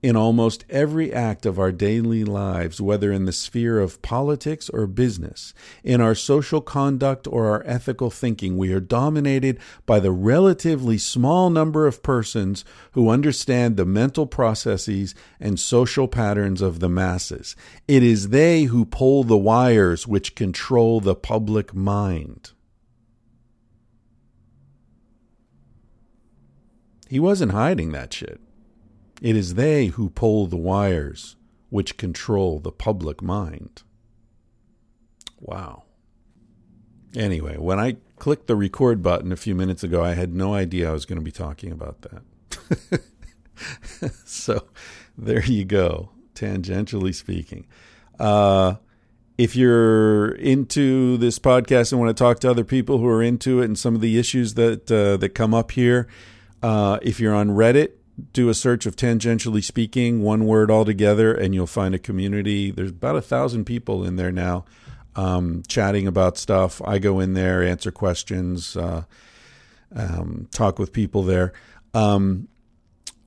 In 0.01 0.15
almost 0.15 0.63
every 0.69 1.13
act 1.13 1.45
of 1.45 1.59
our 1.59 1.71
daily 1.71 2.23
lives, 2.23 2.79
whether 2.79 3.11
in 3.11 3.25
the 3.25 3.33
sphere 3.33 3.79
of 3.79 4.01
politics 4.01 4.69
or 4.69 4.87
business, 4.87 5.53
in 5.83 5.99
our 5.99 6.15
social 6.15 6.61
conduct 6.61 7.27
or 7.27 7.47
our 7.47 7.63
ethical 7.65 8.09
thinking, 8.09 8.57
we 8.57 8.71
are 8.71 8.79
dominated 8.79 9.59
by 9.85 9.99
the 9.99 10.11
relatively 10.11 10.97
small 10.97 11.49
number 11.49 11.85
of 11.85 12.01
persons 12.01 12.63
who 12.93 13.09
understand 13.09 13.75
the 13.75 13.85
mental 13.85 14.25
processes 14.25 15.13
and 15.39 15.59
social 15.59 16.07
patterns 16.07 16.61
of 16.61 16.79
the 16.79 16.89
masses. 16.89 17.55
It 17.87 18.01
is 18.01 18.29
they 18.29 18.63
who 18.63 18.85
pull 18.85 19.25
the 19.25 19.37
wires 19.37 20.07
which 20.07 20.35
control 20.35 21.01
the 21.01 21.15
public 21.15 21.73
mind. 21.73 22.51
He 27.09 27.19
wasn't 27.19 27.51
hiding 27.51 27.91
that 27.91 28.13
shit. 28.13 28.39
It 29.21 29.35
is 29.35 29.55
they 29.55 29.87
who 29.87 30.09
pull 30.09 30.47
the 30.47 30.57
wires 30.57 31.35
which 31.69 31.97
control 31.97 32.59
the 32.59 32.71
public 32.71 33.21
mind. 33.21 33.83
Wow. 35.39 35.83
Anyway, 37.15 37.57
when 37.57 37.79
I 37.79 37.97
clicked 38.17 38.47
the 38.47 38.55
record 38.55 39.01
button 39.01 39.31
a 39.31 39.37
few 39.37 39.55
minutes 39.55 39.83
ago, 39.83 40.03
I 40.03 40.13
had 40.13 40.33
no 40.33 40.53
idea 40.53 40.89
I 40.89 40.93
was 40.93 41.05
going 41.05 41.19
to 41.19 41.23
be 41.23 41.31
talking 41.31 41.71
about 41.71 42.01
that. 42.01 43.01
so 44.25 44.67
there 45.17 45.43
you 45.43 45.65
go, 45.65 46.11
tangentially 46.35 47.13
speaking. 47.13 47.65
Uh, 48.19 48.75
if 49.37 49.55
you're 49.55 50.31
into 50.35 51.17
this 51.17 51.39
podcast 51.39 51.91
and 51.91 52.01
want 52.01 52.15
to 52.15 52.23
talk 52.23 52.39
to 52.39 52.49
other 52.51 52.65
people 52.65 52.97
who 52.97 53.07
are 53.07 53.23
into 53.23 53.61
it 53.61 53.65
and 53.65 53.79
some 53.79 53.95
of 53.95 54.01
the 54.01 54.19
issues 54.19 54.55
that 54.55 54.91
uh, 54.91 55.17
that 55.17 55.29
come 55.29 55.53
up 55.53 55.71
here, 55.71 56.07
uh, 56.61 56.99
if 57.01 57.19
you're 57.19 57.33
on 57.33 57.49
Reddit, 57.51 57.93
do 58.33 58.49
a 58.49 58.53
search 58.53 58.85
of 58.85 58.95
tangentially 58.95 59.63
speaking, 59.63 60.21
one 60.21 60.45
word 60.45 60.71
altogether, 60.71 61.33
and 61.33 61.53
you'll 61.53 61.67
find 61.67 61.93
a 61.95 61.99
community. 61.99 62.71
There's 62.71 62.91
about 62.91 63.15
a 63.15 63.21
thousand 63.21 63.65
people 63.65 64.05
in 64.05 64.15
there 64.15 64.31
now 64.31 64.65
um, 65.15 65.63
chatting 65.67 66.07
about 66.07 66.37
stuff. 66.37 66.81
I 66.85 66.99
go 66.99 67.19
in 67.19 67.33
there, 67.33 67.63
answer 67.63 67.91
questions, 67.91 68.75
uh, 68.75 69.03
um, 69.95 70.47
talk 70.51 70.79
with 70.79 70.93
people 70.93 71.23
there. 71.23 71.53
Um, 71.93 72.47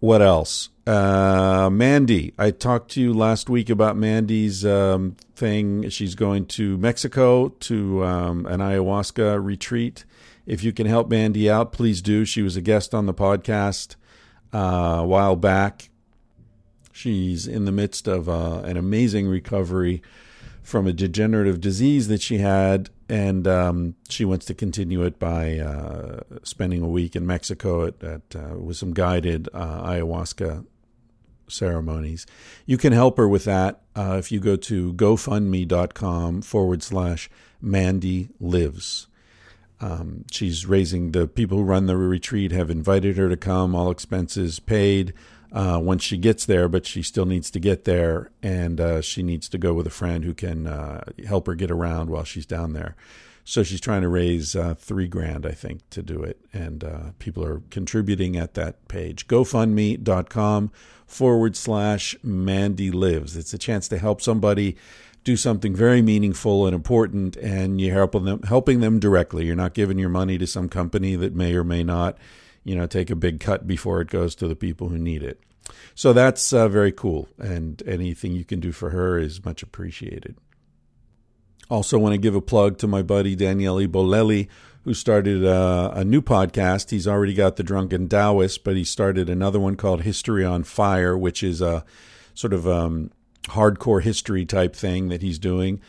what 0.01 0.23
else? 0.23 0.71
Uh, 0.87 1.71
Mandy, 1.71 2.35
I 2.39 2.51
talked 2.51 2.91
to 2.93 3.01
you 3.01 3.13
last 3.13 3.49
week 3.49 3.71
about 3.71 3.97
Mandy's 3.97 4.65
um, 4.65 5.17
thing. 5.37 5.89
She's 5.91 6.15
going 6.15 6.47
to 6.47 6.77
Mexico 6.79 7.51
to 7.51 8.05
um, 8.05 8.47
an 8.47 8.61
ayahuasca 8.61 9.45
retreat. 9.45 10.05
If 10.45 10.65
you 10.65 10.73
can 10.73 10.87
help 10.87 11.09
Mandy 11.09 11.49
out, 11.49 11.73
please 11.73 12.03
do. 12.03 12.25
She 12.25 12.43
was 12.43 12.57
a 12.57 12.61
guest 12.61 12.95
on 12.95 13.07
the 13.07 13.15
podcast 13.15 13.95
uh, 14.53 14.99
a 15.01 15.07
while 15.07 15.37
back. 15.37 15.89
She's 16.93 17.47
in 17.47 17.65
the 17.65 17.73
midst 17.73 18.07
of 18.07 18.29
uh, 18.29 18.61
an 18.65 18.77
amazing 18.77 19.27
recovery 19.27 20.03
from 20.63 20.87
a 20.87 20.93
degenerative 20.93 21.61
disease 21.61 22.09
that 22.09 22.23
she 22.23 22.39
had, 22.39 22.91
and 23.09 23.49
um, 23.49 23.95
she 24.09 24.25
wants 24.25 24.47
to 24.47 24.55
continue 24.55 25.03
it 25.03 25.19
by 25.19 25.59
uh, 25.59 26.21
spending 26.45 26.83
a 26.83 26.89
week 26.89 27.17
in 27.17 27.27
Mexico 27.27 27.87
at, 27.87 28.03
at 28.03 28.37
uh, 28.37 28.57
with 28.57 28.77
some 28.77 28.93
guided 28.93 29.49
uh, 29.53 29.83
ayahuasca 29.91 30.65
ceremonies. 31.49 32.27
You 32.67 32.79
can 32.79 32.93
help 32.93 33.17
her 33.17 33.29
with 33.29 33.45
that 33.45 33.81
uh, 33.97 34.17
if 34.19 34.31
you 34.31 34.41
go 34.41 34.57
to 34.57 34.93
gofundme.com 34.95 36.43
forward 36.43 36.83
slash 36.83 37.29
Mandy 37.61 38.29
Lives. 38.41 39.09
Um, 39.83 40.25
she's 40.31 40.65
raising 40.65 41.11
the 41.11 41.27
people 41.27 41.59
who 41.59 41.65
run 41.65 41.87
the 41.87 41.97
retreat 41.97 42.53
have 42.53 42.71
invited 42.71 43.17
her 43.17 43.29
to 43.29 43.37
come, 43.37 43.75
all 43.75 43.91
expenses 43.91 44.61
paid 44.61 45.13
uh, 45.53 45.79
once 45.83 46.03
she 46.03 46.17
gets 46.17 46.47
there, 46.47 46.69
but 46.69 46.87
she 46.87 47.03
still 47.03 47.27
needs 47.27 47.51
to 47.51 47.61
get 47.61 47.85
there, 47.85 48.31
and 48.43 48.81
uh, 48.81 49.01
she 49.03 49.23
needs 49.23 49.49
to 49.49 49.59
go 49.59 49.75
with 49.75 49.87
a 49.87 49.91
friend 49.91 50.25
who 50.25 50.35
can 50.35 50.67
uh, 50.67 51.03
help 51.27 51.47
her 51.47 51.55
get 51.55 51.71
around 51.71 52.11
while 52.11 52.25
she's 52.25 52.47
down 52.47 52.73
there. 52.73 52.95
So 53.45 53.65
she's 53.65 53.81
trying 53.81 54.03
to 54.03 54.09
raise 54.09 54.55
uh, 54.55 54.75
three 54.75 55.09
grand, 55.09 55.45
I 55.45 55.51
think, 55.51 55.81
to 55.91 56.01
do 56.01 56.23
it, 56.23 56.39
and 56.53 56.85
uh, 56.85 57.01
people 57.19 57.45
are 57.45 57.61
contributing 57.71 58.37
at 58.37 58.55
that 58.55 58.87
page. 58.87 59.27
GoFundMe.com 59.27 60.71
forward 61.07 61.57
slash 61.57 62.17
Mandy 62.23 62.93
Lives. 62.93 63.37
It's 63.37 63.53
a 63.53 63.59
chance 63.59 63.89
to 63.89 63.99
help 63.99 64.23
somebody 64.23 64.77
do 65.25 65.37
something 65.37 65.75
very 65.75 66.03
meaningful 66.03 66.67
and 66.67 66.75
important, 66.75 67.37
and 67.37 67.81
you're 67.81 67.95
helping 67.95 68.25
them 68.25 68.43
helping 68.43 68.81
them 68.81 68.99
directly. 68.99 69.47
You're 69.47 69.57
not 69.57 69.75
giving 69.75 69.99
your 69.99 70.09
money 70.09 70.39
to 70.39 70.47
some 70.47 70.69
company 70.69 71.17
that 71.17 71.35
may 71.35 71.55
or 71.55 71.65
may 71.65 71.85
not, 71.85 72.19
you 72.65 72.75
know, 72.75 72.87
take 72.87 73.11
a 73.11 73.17
big 73.17 73.41
cut 73.41 73.67
before 73.67 74.01
it 74.01 74.09
goes 74.09 74.35
to 74.37 74.49
the 74.49 74.57
people 74.57 74.89
who 74.89 74.99
need 74.99 75.23
it. 75.23 75.41
So 75.95 76.13
that's 76.13 76.53
uh, 76.53 76.69
very 76.69 76.93
cool, 76.93 77.29
and 77.39 77.83
anything 77.87 78.33
you 78.33 78.45
can 78.45 78.61
do 78.61 78.73
for 78.73 78.91
her 78.91 79.19
is 79.19 79.45
much 79.45 79.63
appreciated. 79.63 80.37
Also, 81.71 81.99
want 81.99 82.13
to 82.13 82.19
give 82.19 82.35
a 82.35 82.41
plug 82.43 82.79
to 82.79 82.87
my 82.87 83.03
buddy 83.03 83.37
Daniele 83.37 83.87
Bolelli, 83.87 84.49
who 84.85 84.93
started 84.93 85.45
uh, 85.45 85.93
a 85.95 86.05
new 86.05 86.21
podcast. 86.21 86.91
He's 86.91 87.07
already 87.07 87.35
got 87.35 87.57
the 87.57 87.63
Drunken 87.63 88.09
Taoist, 88.09 88.65
but 88.65 88.77
he 88.77 88.85
started 88.85 89.31
another 89.31 89.61
one 89.61 89.77
called 89.77 90.03
History 90.03 90.45
on 90.45 90.65
Fire, 90.65 91.17
which 91.17 91.43
is 91.43 91.63
a 91.63 91.85
sort 92.35 92.53
of 92.53 92.67
um, 92.67 93.11
hardcore 93.45 94.03
history 94.03 94.45
type 94.45 94.75
thing 94.75 95.09
that 95.09 95.23
he's 95.23 95.39
doing. 95.39 95.81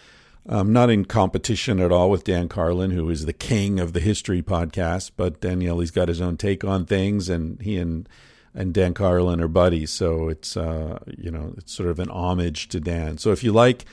Um, 0.47 0.73
not 0.73 0.89
in 0.89 1.05
competition 1.05 1.79
at 1.79 1.91
all 1.91 2.09
with 2.09 2.25
Dan 2.25 2.49
Carlin, 2.49 2.91
who 2.91 3.09
is 3.09 3.25
the 3.25 3.31
king 3.31 3.79
of 3.79 3.93
the 3.93 4.01
history 4.01 4.41
podcast, 4.41 5.11
but 5.15 5.39
Daniele's 5.39 5.91
got 5.91 6.09
his 6.09 6.19
own 6.19 6.35
take 6.35 6.65
on 6.65 6.85
things, 6.85 7.29
and 7.29 7.61
he 7.61 7.77
and 7.77 8.09
and 8.53 8.73
Dan 8.73 8.93
Carlin 8.93 9.39
are 9.39 9.47
buddies. 9.47 9.91
So 9.91 10.27
it's 10.27 10.57
uh, 10.57 10.99
you 11.17 11.31
know 11.31 11.53
it's 11.57 11.71
sort 11.71 11.89
of 11.89 11.99
an 11.99 12.09
homage 12.09 12.67
to 12.69 12.81
Dan. 12.81 13.17
So 13.17 13.31
if 13.31 13.41
you 13.41 13.53
like 13.53 13.85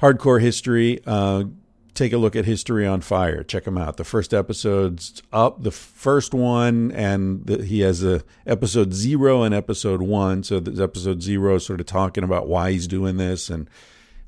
hardcore 0.00 0.40
history, 0.40 0.98
uh, 1.06 1.44
take 1.94 2.12
a 2.12 2.18
look 2.18 2.36
at 2.36 2.44
History 2.44 2.86
on 2.86 3.00
Fire. 3.00 3.42
Check 3.42 3.66
him 3.66 3.78
out. 3.78 3.96
The 3.96 4.04
first 4.04 4.34
episode's 4.34 5.22
up, 5.32 5.62
the 5.62 5.70
first 5.70 6.34
one, 6.34 6.90
and 6.92 7.46
the, 7.46 7.64
he 7.64 7.80
has 7.80 8.02
a 8.02 8.22
episode 8.46 8.92
zero 8.92 9.42
and 9.42 9.54
episode 9.54 10.02
one. 10.02 10.42
So 10.42 10.60
there's 10.60 10.80
episode 10.80 11.22
zero 11.22 11.58
sort 11.58 11.80
of 11.80 11.86
talking 11.86 12.24
about 12.24 12.48
why 12.48 12.72
he's 12.72 12.86
doing 12.86 13.16
this 13.16 13.48
and 13.48 13.68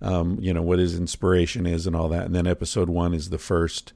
um, 0.01 0.39
you 0.41 0.53
know 0.53 0.63
what 0.63 0.79
his 0.79 0.97
inspiration 0.97 1.67
is 1.67 1.87
and 1.87 1.97
all 1.97 2.09
that. 2.09 2.27
And 2.27 2.35
then 2.35 2.47
episode 2.47 2.89
one 2.89 3.15
is 3.15 3.31
the 3.31 3.39
first 3.39 3.93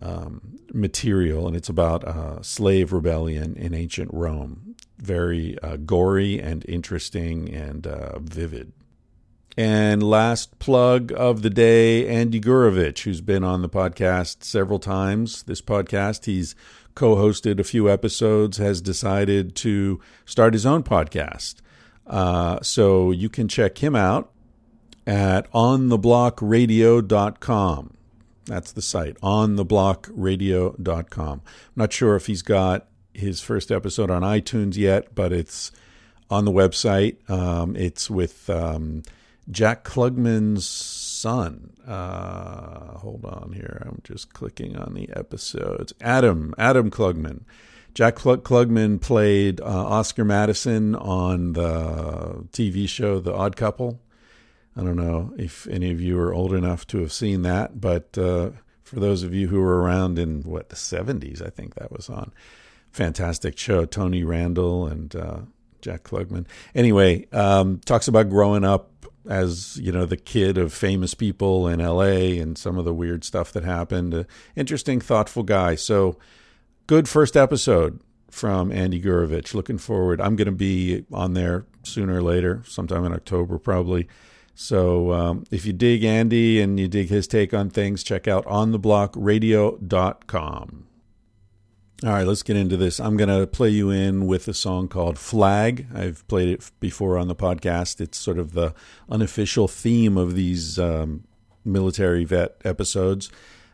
um, 0.00 0.58
material, 0.72 1.46
and 1.46 1.56
it's 1.56 1.68
about 1.68 2.04
uh, 2.04 2.42
slave 2.42 2.92
rebellion 2.92 3.56
in 3.56 3.74
ancient 3.74 4.10
Rome. 4.12 4.76
Very 4.98 5.58
uh, 5.62 5.76
gory 5.76 6.40
and 6.40 6.64
interesting 6.68 7.52
and 7.52 7.86
uh, 7.86 8.18
vivid. 8.18 8.72
And 9.60 10.02
last 10.02 10.58
plug 10.58 11.12
of 11.14 11.42
the 11.42 11.50
day, 11.50 12.08
Andy 12.08 12.40
Gurevich, 12.40 13.02
who's 13.02 13.20
been 13.20 13.44
on 13.44 13.60
the 13.60 13.68
podcast 13.68 14.42
several 14.42 14.78
times. 14.78 15.42
This 15.42 15.60
podcast, 15.60 16.24
he's 16.24 16.54
co 16.94 17.16
hosted 17.16 17.60
a 17.60 17.64
few 17.64 17.90
episodes, 17.90 18.56
has 18.56 18.80
decided 18.80 19.54
to 19.56 20.00
start 20.24 20.54
his 20.54 20.64
own 20.64 20.82
podcast. 20.82 21.56
Uh, 22.06 22.58
so 22.62 23.10
you 23.10 23.28
can 23.28 23.48
check 23.48 23.82
him 23.82 23.94
out 23.94 24.32
at 25.06 25.52
ontheblockradio.com. 25.52 27.94
That's 28.46 28.72
the 28.72 28.80
site, 28.80 29.20
ontheblockradio.com. 29.20 31.28
I'm 31.28 31.42
not 31.76 31.92
sure 31.92 32.16
if 32.16 32.28
he's 32.28 32.40
got 32.40 32.86
his 33.12 33.42
first 33.42 33.70
episode 33.70 34.10
on 34.10 34.22
iTunes 34.22 34.78
yet, 34.78 35.14
but 35.14 35.34
it's 35.34 35.70
on 36.30 36.46
the 36.46 36.50
website. 36.50 37.28
Um, 37.28 37.76
it's 37.76 38.08
with. 38.08 38.48
Um, 38.48 39.02
Jack 39.50 39.84
Klugman's 39.84 40.66
son. 40.66 41.72
Uh, 41.86 42.98
hold 42.98 43.24
on 43.24 43.52
here. 43.52 43.82
I'm 43.86 44.00
just 44.04 44.32
clicking 44.32 44.76
on 44.76 44.94
the 44.94 45.08
episodes. 45.14 45.92
Adam, 46.00 46.54
Adam 46.58 46.90
Klugman. 46.90 47.42
Jack 47.94 48.16
Klugman 48.16 49.00
played 49.00 49.60
uh, 49.60 49.64
Oscar 49.64 50.24
Madison 50.24 50.94
on 50.94 51.54
the 51.54 52.46
TV 52.52 52.88
show 52.88 53.18
The 53.18 53.34
Odd 53.34 53.56
Couple. 53.56 54.00
I 54.76 54.82
don't 54.82 54.96
know 54.96 55.32
if 55.36 55.66
any 55.66 55.90
of 55.90 56.00
you 56.00 56.18
are 56.20 56.32
old 56.32 56.52
enough 56.52 56.86
to 56.88 56.98
have 56.98 57.12
seen 57.12 57.42
that, 57.42 57.80
but 57.80 58.16
uh, 58.16 58.50
for 58.84 59.00
those 59.00 59.22
of 59.24 59.34
you 59.34 59.48
who 59.48 59.60
were 59.60 59.82
around 59.82 60.18
in 60.18 60.42
what 60.42 60.68
the 60.68 60.76
70s, 60.76 61.44
I 61.44 61.50
think 61.50 61.74
that 61.74 61.90
was 61.90 62.08
on. 62.08 62.32
Fantastic 62.92 63.58
show. 63.58 63.84
Tony 63.84 64.22
Randall 64.22 64.86
and 64.86 65.14
uh, 65.14 65.40
Jack 65.80 66.04
Klugman. 66.04 66.46
Anyway, 66.74 67.26
um, 67.32 67.80
talks 67.84 68.06
about 68.08 68.30
growing 68.30 68.64
up 68.64 69.06
as 69.28 69.76
you 69.76 69.92
know 69.92 70.06
the 70.06 70.16
kid 70.16 70.58
of 70.58 70.72
famous 70.72 71.14
people 71.14 71.68
in 71.68 71.80
LA 71.80 72.40
and 72.40 72.56
some 72.56 72.78
of 72.78 72.84
the 72.84 72.94
weird 72.94 73.24
stuff 73.24 73.52
that 73.52 73.64
happened. 73.64 74.14
Uh, 74.14 74.24
interesting, 74.56 75.00
thoughtful 75.00 75.42
guy. 75.42 75.74
So 75.74 76.16
good 76.86 77.08
first 77.08 77.36
episode 77.36 78.00
from 78.30 78.72
Andy 78.72 79.00
Gurevich. 79.00 79.54
Looking 79.54 79.78
forward. 79.78 80.20
I'm 80.20 80.36
going 80.36 80.46
to 80.46 80.52
be 80.52 81.04
on 81.12 81.34
there 81.34 81.66
sooner 81.82 82.16
or 82.16 82.22
later, 82.22 82.62
sometime 82.66 83.04
in 83.04 83.12
October 83.12 83.58
probably. 83.58 84.08
So 84.54 85.12
um, 85.12 85.44
if 85.50 85.64
you 85.64 85.72
dig 85.72 86.04
Andy 86.04 86.60
and 86.60 86.78
you 86.78 86.86
dig 86.88 87.08
his 87.08 87.26
take 87.26 87.54
on 87.54 87.70
things, 87.70 88.02
check 88.02 88.28
out 88.28 88.44
ontheblockradio.com. 88.44 90.89
All 92.02 92.08
right, 92.08 92.26
let's 92.26 92.42
get 92.42 92.56
into 92.56 92.78
this. 92.78 92.98
I'm 92.98 93.18
going 93.18 93.28
to 93.28 93.46
play 93.46 93.68
you 93.68 93.90
in 93.90 94.26
with 94.26 94.48
a 94.48 94.54
song 94.54 94.88
called 94.88 95.18
Flag. 95.18 95.86
I've 95.94 96.26
played 96.28 96.48
it 96.48 96.70
before 96.80 97.18
on 97.18 97.28
the 97.28 97.34
podcast. 97.34 98.00
It's 98.00 98.16
sort 98.16 98.38
of 98.38 98.52
the 98.54 98.72
unofficial 99.10 99.68
theme 99.68 100.16
of 100.16 100.34
these 100.34 100.78
um, 100.78 101.24
military 101.62 102.24
vet 102.24 102.56
episodes. 102.64 103.30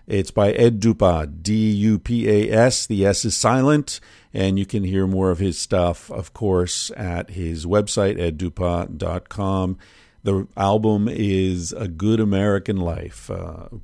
It's 0.08 0.32
by 0.32 0.50
Ed 0.50 0.80
Dupas, 0.80 1.40
D 1.40 1.70
U 1.70 2.00
P 2.00 2.28
A 2.28 2.50
S. 2.50 2.88
The 2.88 3.06
S 3.06 3.24
is 3.24 3.36
silent, 3.36 4.00
and 4.34 4.58
you 4.58 4.66
can 4.66 4.82
hear 4.82 5.06
more 5.06 5.30
of 5.30 5.38
his 5.38 5.56
stuff, 5.56 6.10
of 6.10 6.32
course, 6.32 6.90
at 6.96 7.30
his 7.30 7.64
website, 7.64 8.18
eddupas.com. 8.18 9.78
The 10.24 10.48
album 10.56 11.08
is 11.08 11.72
A 11.72 11.86
Good 11.86 12.18
American 12.18 12.78
Life, 12.78 13.30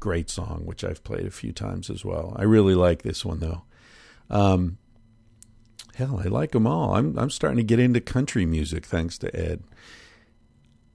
great 0.00 0.30
song, 0.30 0.62
which 0.64 0.82
I've 0.82 1.04
played 1.04 1.26
a 1.26 1.30
few 1.30 1.52
times 1.52 1.88
as 1.90 2.04
well. 2.04 2.34
I 2.34 2.42
really 2.42 2.74
like 2.74 3.02
this 3.02 3.24
one, 3.24 3.38
though. 3.38 3.62
Um, 4.32 4.78
hell, 5.94 6.20
I 6.24 6.28
like 6.28 6.52
them 6.52 6.66
all. 6.66 6.94
I'm 6.94 7.16
I'm 7.18 7.30
starting 7.30 7.58
to 7.58 7.62
get 7.62 7.78
into 7.78 8.00
country 8.00 8.46
music 8.46 8.84
thanks 8.86 9.18
to 9.18 9.34
Ed. 9.36 9.62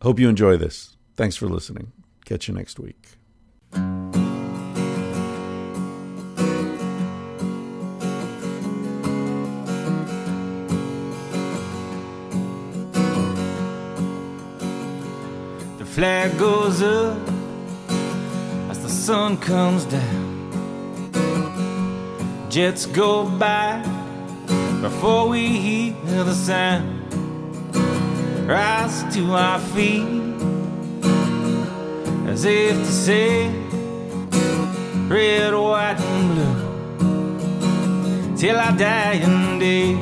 Hope 0.01 0.20
you 0.20 0.27
enjoy 0.27 0.58
this. 0.58 0.98
Thanks 1.15 1.36
for 1.36 1.48
listening. 1.48 1.91
Catch 2.25 2.48
you 2.48 2.53
next 2.53 2.79
week. 2.79 3.17
The 15.77 15.86
flag 15.86 16.38
goes 16.38 16.82
up 16.82 17.17
as 18.70 18.79
the 18.82 18.89
sun 18.89 19.38
comes 19.38 19.86
down. 19.86 20.27
Jets 22.58 22.88
go 22.88 23.24
by 23.24 23.84
before 24.82 25.30
we 25.30 25.48
hear 25.48 26.24
the 26.24 26.34
sound. 26.34 27.14
Rise 28.50 29.04
to 29.14 29.34
our 29.34 29.60
feet 29.60 30.08
as 32.28 32.46
if 32.46 32.76
to 32.76 32.92
say, 32.92 33.48
red, 35.08 35.54
white, 35.54 36.00
and 36.00 36.34
blue, 36.34 36.56
till 38.36 38.58
I 38.58 38.72
die 38.76 39.20
in 39.22 39.60
day. 39.60 39.94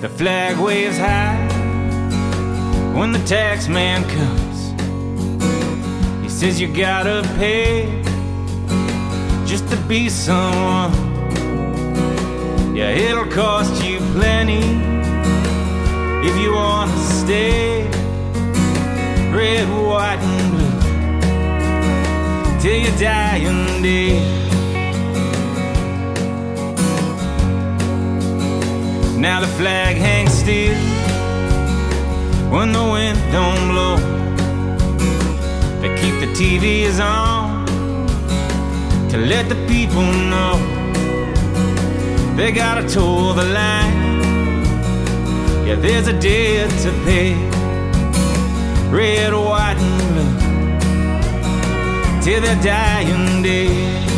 The 0.00 0.08
flag 0.08 0.58
waves 0.58 0.96
high 0.96 1.36
when 2.98 3.12
the 3.12 3.22
tax 3.26 3.68
man 3.68 4.08
comes. 4.08 4.49
Says 6.40 6.58
you 6.58 6.68
gotta 6.74 7.20
pay 7.36 8.02
just 9.44 9.68
to 9.68 9.76
be 9.86 10.08
someone. 10.08 10.90
Yeah, 12.74 12.88
it'll 12.88 13.26
cost 13.26 13.84
you 13.84 13.98
plenty 14.14 14.62
if 16.26 16.34
you 16.38 16.54
wanna 16.54 16.96
stay 16.96 17.82
red, 19.30 19.68
white, 19.68 20.18
and 20.18 20.50
blue 20.52 20.76
till 22.58 22.78
you 22.84 22.90
die 22.98 23.36
in 23.36 23.82
day. 23.82 24.18
Now 29.18 29.40
the 29.40 29.48
flag 29.58 29.96
hangs 29.98 30.32
still 30.32 30.74
when 32.50 32.72
the 32.72 32.82
wind 32.82 33.18
don't 33.30 33.68
blow. 33.68 34.19
They 35.80 35.88
keep 36.00 36.20
the 36.20 36.30
TVs 36.38 37.00
on 37.00 37.66
to 39.08 39.16
let 39.16 39.48
the 39.48 39.56
people 39.66 40.02
know 40.02 40.58
they 42.36 42.52
gotta 42.52 42.86
toe 42.88 43.32
the 43.32 43.44
line. 43.44 44.20
Yeah, 45.66 45.76
there's 45.76 46.08
a 46.08 46.12
debt 46.12 46.70
to 46.84 46.90
pay. 47.04 47.34
Red, 48.90 49.32
white, 49.32 49.76
and 49.78 50.02
blue 50.10 50.40
till 52.22 52.40
their 52.42 52.60
dying 52.62 53.42
day. 53.42 54.09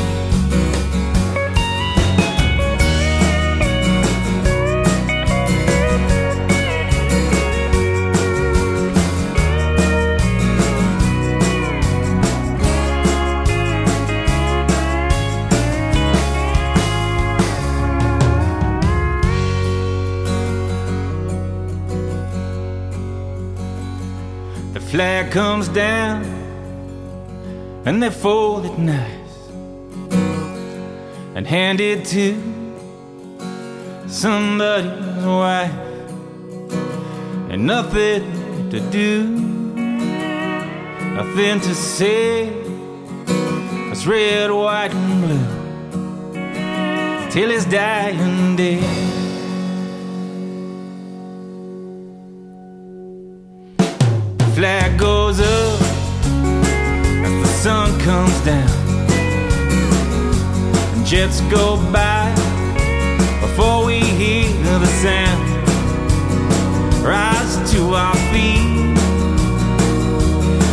Flag 24.92 25.30
comes 25.30 25.68
down 25.68 26.22
and 27.86 28.02
they 28.02 28.10
fold 28.10 28.66
it 28.66 28.78
nice 28.78 29.48
and 31.34 31.46
hand 31.46 31.80
it 31.80 32.04
to 32.04 32.36
somebody's 34.06 35.24
wife 35.24 35.72
and 37.48 37.66
nothing 37.66 38.68
to 38.68 38.80
do, 38.90 39.26
nothing 41.16 41.58
to 41.60 41.74
say. 41.74 42.48
It's 43.90 44.06
red, 44.06 44.50
white, 44.50 44.92
and 44.92 45.22
blue 45.22 45.46
till 47.30 47.48
his 47.48 47.64
dying 47.64 48.56
day. 48.56 49.11
Goes 55.32 55.40
up 55.40 55.80
as 57.24 57.32
the 57.42 57.46
sun 57.46 58.00
comes 58.00 58.40
down. 58.44 58.68
And 60.94 61.06
jets 61.06 61.40
go 61.42 61.76
by 61.90 62.32
before 63.40 63.86
we 63.86 64.00
hear 64.00 64.48
the 64.78 64.86
sound. 65.02 65.48
Rise 67.02 67.72
to 67.72 67.94
our 67.94 68.16
feet 68.32 68.98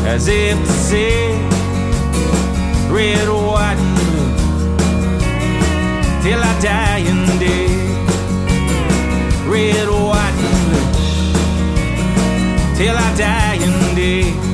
as 0.06 0.28
if 0.28 0.58
to 0.58 0.72
say, 0.72 1.32
red, 2.92 3.30
white, 3.30 3.78
and 3.78 3.96
blue 4.00 4.32
till 6.24 6.42
I 6.42 6.60
die 6.62 7.00
in 7.12 7.40
day. 7.40 7.68
Red, 9.48 9.90
white, 9.90 10.38
and 10.48 10.64
blue 10.68 10.90
till 12.76 12.98
I 12.98 13.16
die 13.18 13.56
in 13.56 13.96
day. 13.96 14.49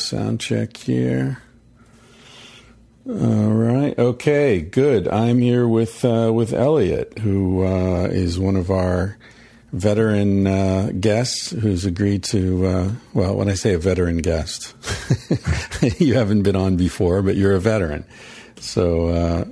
Sound 0.00 0.40
check 0.40 0.76
here. 0.76 1.42
All 3.08 3.14
right, 3.52 3.98
okay, 3.98 4.60
good. 4.60 5.08
I'm 5.08 5.38
here 5.38 5.66
with 5.66 6.04
uh, 6.04 6.30
with 6.32 6.52
Elliot, 6.52 7.18
who 7.18 7.64
uh, 7.64 8.08
is 8.10 8.38
one 8.38 8.56
of 8.56 8.70
our 8.70 9.16
veteran 9.72 10.46
uh, 10.46 10.90
guests, 10.98 11.50
who's 11.50 11.84
agreed 11.84 12.24
to. 12.24 12.66
Uh, 12.66 12.90
well, 13.14 13.36
when 13.36 13.48
I 13.48 13.54
say 13.54 13.74
a 13.74 13.78
veteran 13.78 14.18
guest, 14.18 14.74
you 15.98 16.14
haven't 16.14 16.42
been 16.42 16.56
on 16.56 16.76
before, 16.76 17.22
but 17.22 17.36
you're 17.36 17.54
a 17.54 17.60
veteran. 17.60 18.04
So 18.60 19.08
uh, 19.08 19.44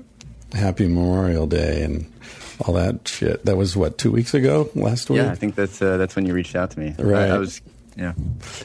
happy 0.57 0.87
Memorial 0.87 1.47
Day 1.47 1.83
and 1.83 2.13
all 2.61 2.75
that 2.75 3.09
shit. 3.09 3.45
That 3.45 3.57
was 3.57 3.77
what 3.77 3.99
two 3.99 4.11
weeks 4.11 4.35
ago, 4.35 4.71
last 4.75 5.11
week. 5.11 5.19
Yeah, 5.19 5.31
I 5.31 5.35
think 5.35 5.55
that's 5.55 5.81
uh, 5.81 5.97
that's 5.97 6.17
when 6.17 6.27
you 6.27 6.35
reached 6.35 6.55
out 6.55 6.71
to 6.73 6.81
me. 6.81 6.95
Right. 6.99 7.31
I, 7.31 7.37
I 7.37 7.39
was, 7.39 7.61
yeah. 7.99 8.13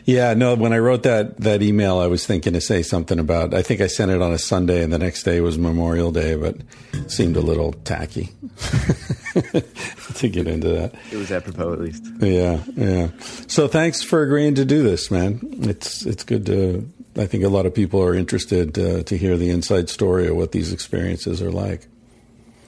Yeah, 0.05 0.33
no, 0.35 0.53
when 0.53 0.73
I 0.73 0.77
wrote 0.77 1.03
that 1.03 1.37
that 1.37 1.63
email 1.63 1.97
I 1.97 2.07
was 2.07 2.25
thinking 2.25 2.53
to 2.53 2.61
say 2.61 2.83
something 2.83 3.17
about 3.17 3.53
I 3.53 3.63
think 3.63 3.81
I 3.81 3.87
sent 3.87 4.11
it 4.11 4.21
on 4.21 4.31
a 4.31 4.37
Sunday 4.37 4.83
and 4.83 4.93
the 4.93 4.99
next 4.99 5.23
day 5.23 5.41
was 5.41 5.57
Memorial 5.57 6.11
Day, 6.11 6.35
but 6.35 6.57
seemed 7.07 7.35
a 7.35 7.41
little 7.41 7.73
tacky 7.73 8.29
to 10.15 10.29
get 10.29 10.47
into 10.47 10.69
that. 10.69 10.93
It 11.11 11.17
was 11.17 11.31
apropos, 11.31 11.73
at 11.73 11.81
least. 11.81 12.05
Yeah, 12.19 12.63
yeah. 12.75 13.09
So 13.47 13.67
thanks 13.67 14.03
for 14.03 14.21
agreeing 14.21 14.53
to 14.55 14.65
do 14.65 14.83
this, 14.83 15.09
man. 15.09 15.39
It's 15.61 16.05
it's 16.05 16.23
good 16.23 16.45
to 16.45 16.87
I 17.17 17.25
think 17.25 17.43
a 17.43 17.49
lot 17.49 17.65
of 17.65 17.73
people 17.73 18.03
are 18.03 18.13
interested 18.13 18.77
uh, 18.77 19.01
to 19.03 19.17
hear 19.17 19.35
the 19.35 19.49
inside 19.49 19.89
story 19.89 20.27
of 20.27 20.35
what 20.35 20.51
these 20.51 20.71
experiences 20.71 21.41
are 21.41 21.51
like. 21.51 21.87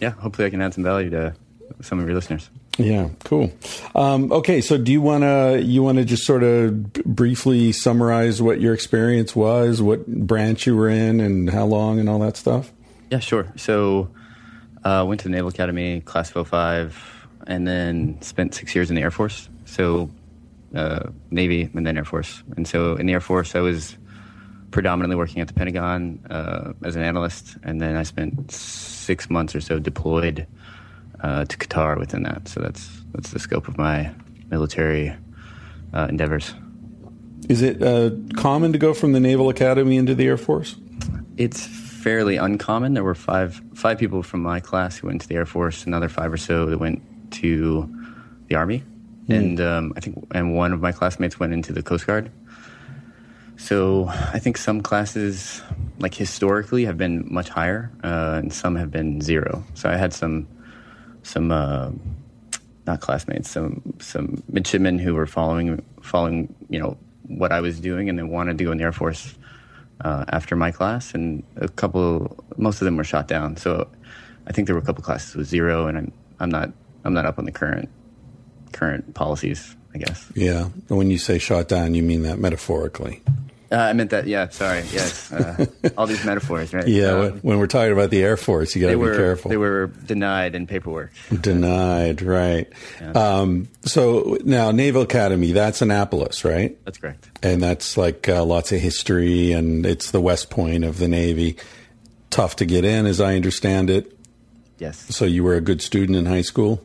Yeah, 0.02 0.12
hopefully 0.12 0.48
I 0.48 0.50
can 0.50 0.62
add 0.62 0.74
some 0.74 0.84
value 0.84 1.12
to 1.12 1.36
some 1.82 2.00
of 2.00 2.08
your 2.08 2.16
listeners. 2.16 2.50
Yeah, 2.78 3.10
cool. 3.24 3.52
Um, 3.94 4.32
okay, 4.32 4.60
so 4.60 4.78
do 4.78 4.92
you 4.92 5.02
want 5.02 5.24
to 5.24 5.62
you 5.64 5.82
want 5.82 5.98
to 5.98 6.04
just 6.04 6.26
sort 6.26 6.44
of 6.44 6.92
briefly 6.94 7.72
summarize 7.72 8.42
what 8.42 8.60
your 8.60 8.74
experience 8.74 9.36
was, 9.36 9.82
what 9.82 10.06
branch 10.08 10.68
you 10.68 10.76
were 10.76 10.90
in, 10.90 11.22
and 11.22 11.50
how 11.50 11.66
long, 11.66 12.00
and 12.00 12.10
all 12.10 12.20
that 12.20 12.36
stuff? 12.36 12.72
Yeah, 13.10 13.20
sure. 13.20 13.52
So, 13.56 14.10
uh, 14.84 15.06
went 15.08 15.22
to 15.22 15.30
the 15.30 15.36
Naval 15.36 15.50
Academy, 15.50 16.02
class 16.02 16.36
of 16.36 16.48
05, 16.48 17.28
and 17.48 17.68
then 17.68 18.22
spent 18.22 18.54
six 18.54 18.76
years 18.76 18.90
in 18.90 18.96
the 18.96 19.04
Air 19.04 19.12
Force. 19.12 19.48
So, 19.66 20.10
uh, 20.76 21.10
Navy 21.32 21.70
and 21.74 21.86
then 21.88 21.98
Air 21.98 22.04
Force. 22.04 22.44
And 22.58 22.68
so, 22.68 22.96
in 22.96 23.06
the 23.06 23.14
Air 23.14 23.22
Force, 23.22 23.56
I 23.56 23.62
was 23.62 23.96
predominantly 24.72 25.16
working 25.16 25.42
at 25.42 25.48
the 25.48 25.54
Pentagon 25.54 26.20
uh, 26.30 26.74
as 26.84 26.98
an 26.98 27.04
analyst, 27.04 27.56
and 27.64 27.80
then 27.80 27.96
I 27.96 28.04
spent 28.04 28.52
six 28.52 29.30
months 29.30 29.56
or 29.56 29.62
so 29.62 29.80
deployed 29.80 30.46
uh, 31.22 31.46
to 31.46 31.58
Qatar 31.58 31.98
within 31.98 32.24
that. 32.24 32.48
So 32.48 32.62
that's 32.62 32.90
that's 33.14 33.32
the 33.32 33.40
scope 33.40 33.68
of 33.68 33.78
my 33.78 34.12
military 34.50 35.16
uh, 35.94 36.08
endeavors. 36.10 36.54
Is 37.50 37.62
it 37.62 37.82
uh, 37.82 38.12
common 38.36 38.74
to 38.74 38.78
go 38.78 38.94
from 38.94 39.14
the 39.14 39.20
Naval 39.20 39.50
Academy 39.50 39.98
into 39.98 40.16
the 40.16 40.26
Air 40.26 40.38
Force? 40.38 40.76
It's 41.38 41.66
fairly 41.66 42.38
uncommon. 42.38 42.94
There 42.94 43.04
were 43.04 43.16
five 43.16 43.62
five 43.74 43.98
people 43.98 44.24
from 44.24 44.42
my 44.42 44.60
class 44.60 44.98
who 44.98 45.08
went 45.08 45.22
to 45.22 45.28
the 45.28 45.36
Air 45.36 45.46
Force, 45.46 45.86
another 45.86 46.10
five 46.10 46.32
or 46.32 46.38
so 46.38 46.66
that 46.68 46.80
went 46.80 47.02
to 47.32 47.90
the 48.48 48.56
Army, 48.56 48.84
and 49.28 49.60
um, 49.60 49.94
I 49.96 50.00
think 50.00 50.28
and 50.32 50.56
one 50.56 50.74
of 50.74 50.82
my 50.82 50.92
classmates 50.92 51.40
went 51.40 51.54
into 51.54 51.74
the 51.74 51.84
Coast 51.84 52.08
Guard. 52.08 52.32
So 53.58 54.08
I 54.08 54.40
think 54.40 54.58
some 54.58 54.82
classes, 54.82 55.62
like 56.00 56.14
historically, 56.14 56.86
have 56.86 56.98
been 56.98 57.26
much 57.32 57.50
higher, 57.50 57.92
uh, 58.04 58.40
and 58.42 58.52
some 58.52 58.76
have 58.76 58.92
been 58.92 59.22
zero. 59.22 59.64
So 59.76 59.90
I 59.90 59.96
had 59.96 60.14
some 60.14 60.48
some 61.26 61.52
uh, 61.52 61.90
not 62.86 63.02
classmates, 63.02 63.50
some 63.50 63.82
some 64.00 64.44
midshipmen 64.48 65.00
who 65.00 65.16
were 65.16 65.26
following 65.26 65.84
following 66.02 66.54
you 66.70 66.80
know 66.80 66.98
what 67.28 67.52
I 67.52 67.62
was 67.62 67.80
doing, 67.80 68.10
and 68.10 68.18
they 68.18 68.24
wanted 68.24 68.58
to 68.60 68.64
go 68.64 68.72
in 68.72 68.78
the 68.78 68.84
Air 68.84 68.92
Force 68.92 69.36
uh, 70.02 70.26
after 70.30 70.56
my 70.56 70.72
class, 70.72 71.14
and 71.14 71.44
a 71.56 71.68
couple, 71.68 72.38
most 72.58 72.82
of 72.82 72.86
them 72.86 72.96
were 72.98 73.04
shot 73.04 73.28
down. 73.28 73.58
So 73.58 73.88
I 74.48 74.52
think 74.52 74.68
there 74.68 74.76
were 74.76 74.82
a 74.82 74.86
couple 74.86 75.04
classes 75.04 75.36
with 75.36 75.48
zero, 75.48 75.88
and 75.88 75.98
I'm 75.98 76.14
I'm 76.40 76.50
not 76.50 76.72
I'm 77.04 77.14
not 77.14 77.26
up 77.26 77.40
on 77.40 77.46
the 77.46 77.52
current 77.52 77.90
current 78.72 79.14
policies, 79.16 79.76
I 79.94 79.98
guess. 79.98 80.32
Yeah. 80.36 80.66
When 80.90 81.10
you 81.10 81.18
say 81.18 81.40
shot 81.40 81.68
down, 81.68 81.96
you 81.96 82.04
mean 82.04 82.22
that 82.24 82.38
metaphorically. 82.38 83.24
Uh, 83.76 83.80
I 83.80 83.94
meant 83.94 84.12
that. 84.12 84.26
Yeah, 84.26 84.48
sorry. 84.48 84.84
Yes, 84.94 85.34
uh, 85.34 85.66
all 85.98 86.08
these 86.08 86.24
metaphors, 86.26 86.74
right? 86.74 86.88
Yeah. 86.88 87.08
Uh, 87.08 87.20
when, 87.20 87.32
when 87.40 87.60
we're 87.60 87.68
talking 87.68 87.92
about 87.92 88.10
the 88.10 88.24
Air 88.24 88.38
Force, 88.38 88.74
you 88.74 88.80
got 88.82 88.88
to 88.88 88.94
be 88.94 88.96
were 88.96 89.18
careful. 89.18 89.50
they 89.50 89.58
were 89.58 89.88
denied 90.06 90.56
in 90.56 90.66
paperwork. 90.66 91.12
Denied, 91.42 92.22
right. 92.22 92.72
Um, 93.14 93.68
so 93.82 94.38
now, 94.46 94.72
Naval 94.72 95.02
Academy, 95.02 95.52
that's 95.52 95.82
Annapolis, 95.82 96.46
right? 96.46 96.78
That's 96.86 96.98
correct. 96.98 97.28
And 97.44 97.62
that's 97.62 97.98
like 97.98 98.30
uh, 98.30 98.46
lots 98.46 98.72
of 98.72 98.80
history, 98.80 99.52
and 99.52 99.86
it's 99.86 100.12
the 100.12 100.22
West 100.22 100.50
Point 100.50 100.86
of 100.86 100.98
the 101.00 101.10
Navy. 101.10 101.58
Tough 102.30 102.56
to 102.58 102.66
get 102.66 102.86
in, 102.86 103.06
as 103.06 103.20
I 103.20 103.36
understand 103.36 103.90
it. 103.90 104.18
Yes, 104.78 104.98
So 105.14 105.26
you 105.26 105.44
were 105.44 105.56
a 105.56 105.62
good 105.62 105.82
student 105.82 106.18
in 106.18 106.26
high 106.26 106.42
school? 106.44 106.82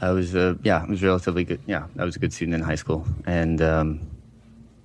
I 0.00 0.10
was. 0.10 0.34
Uh, 0.34 0.54
yeah, 0.64 0.82
I 0.82 0.90
was 0.90 1.00
relatively 1.00 1.44
good. 1.44 1.60
Yeah, 1.66 1.86
I 1.96 2.04
was 2.04 2.16
a 2.16 2.18
good 2.18 2.32
student 2.32 2.56
in 2.56 2.60
high 2.62 2.74
school, 2.74 3.06
and 3.24 3.62
um, 3.62 4.00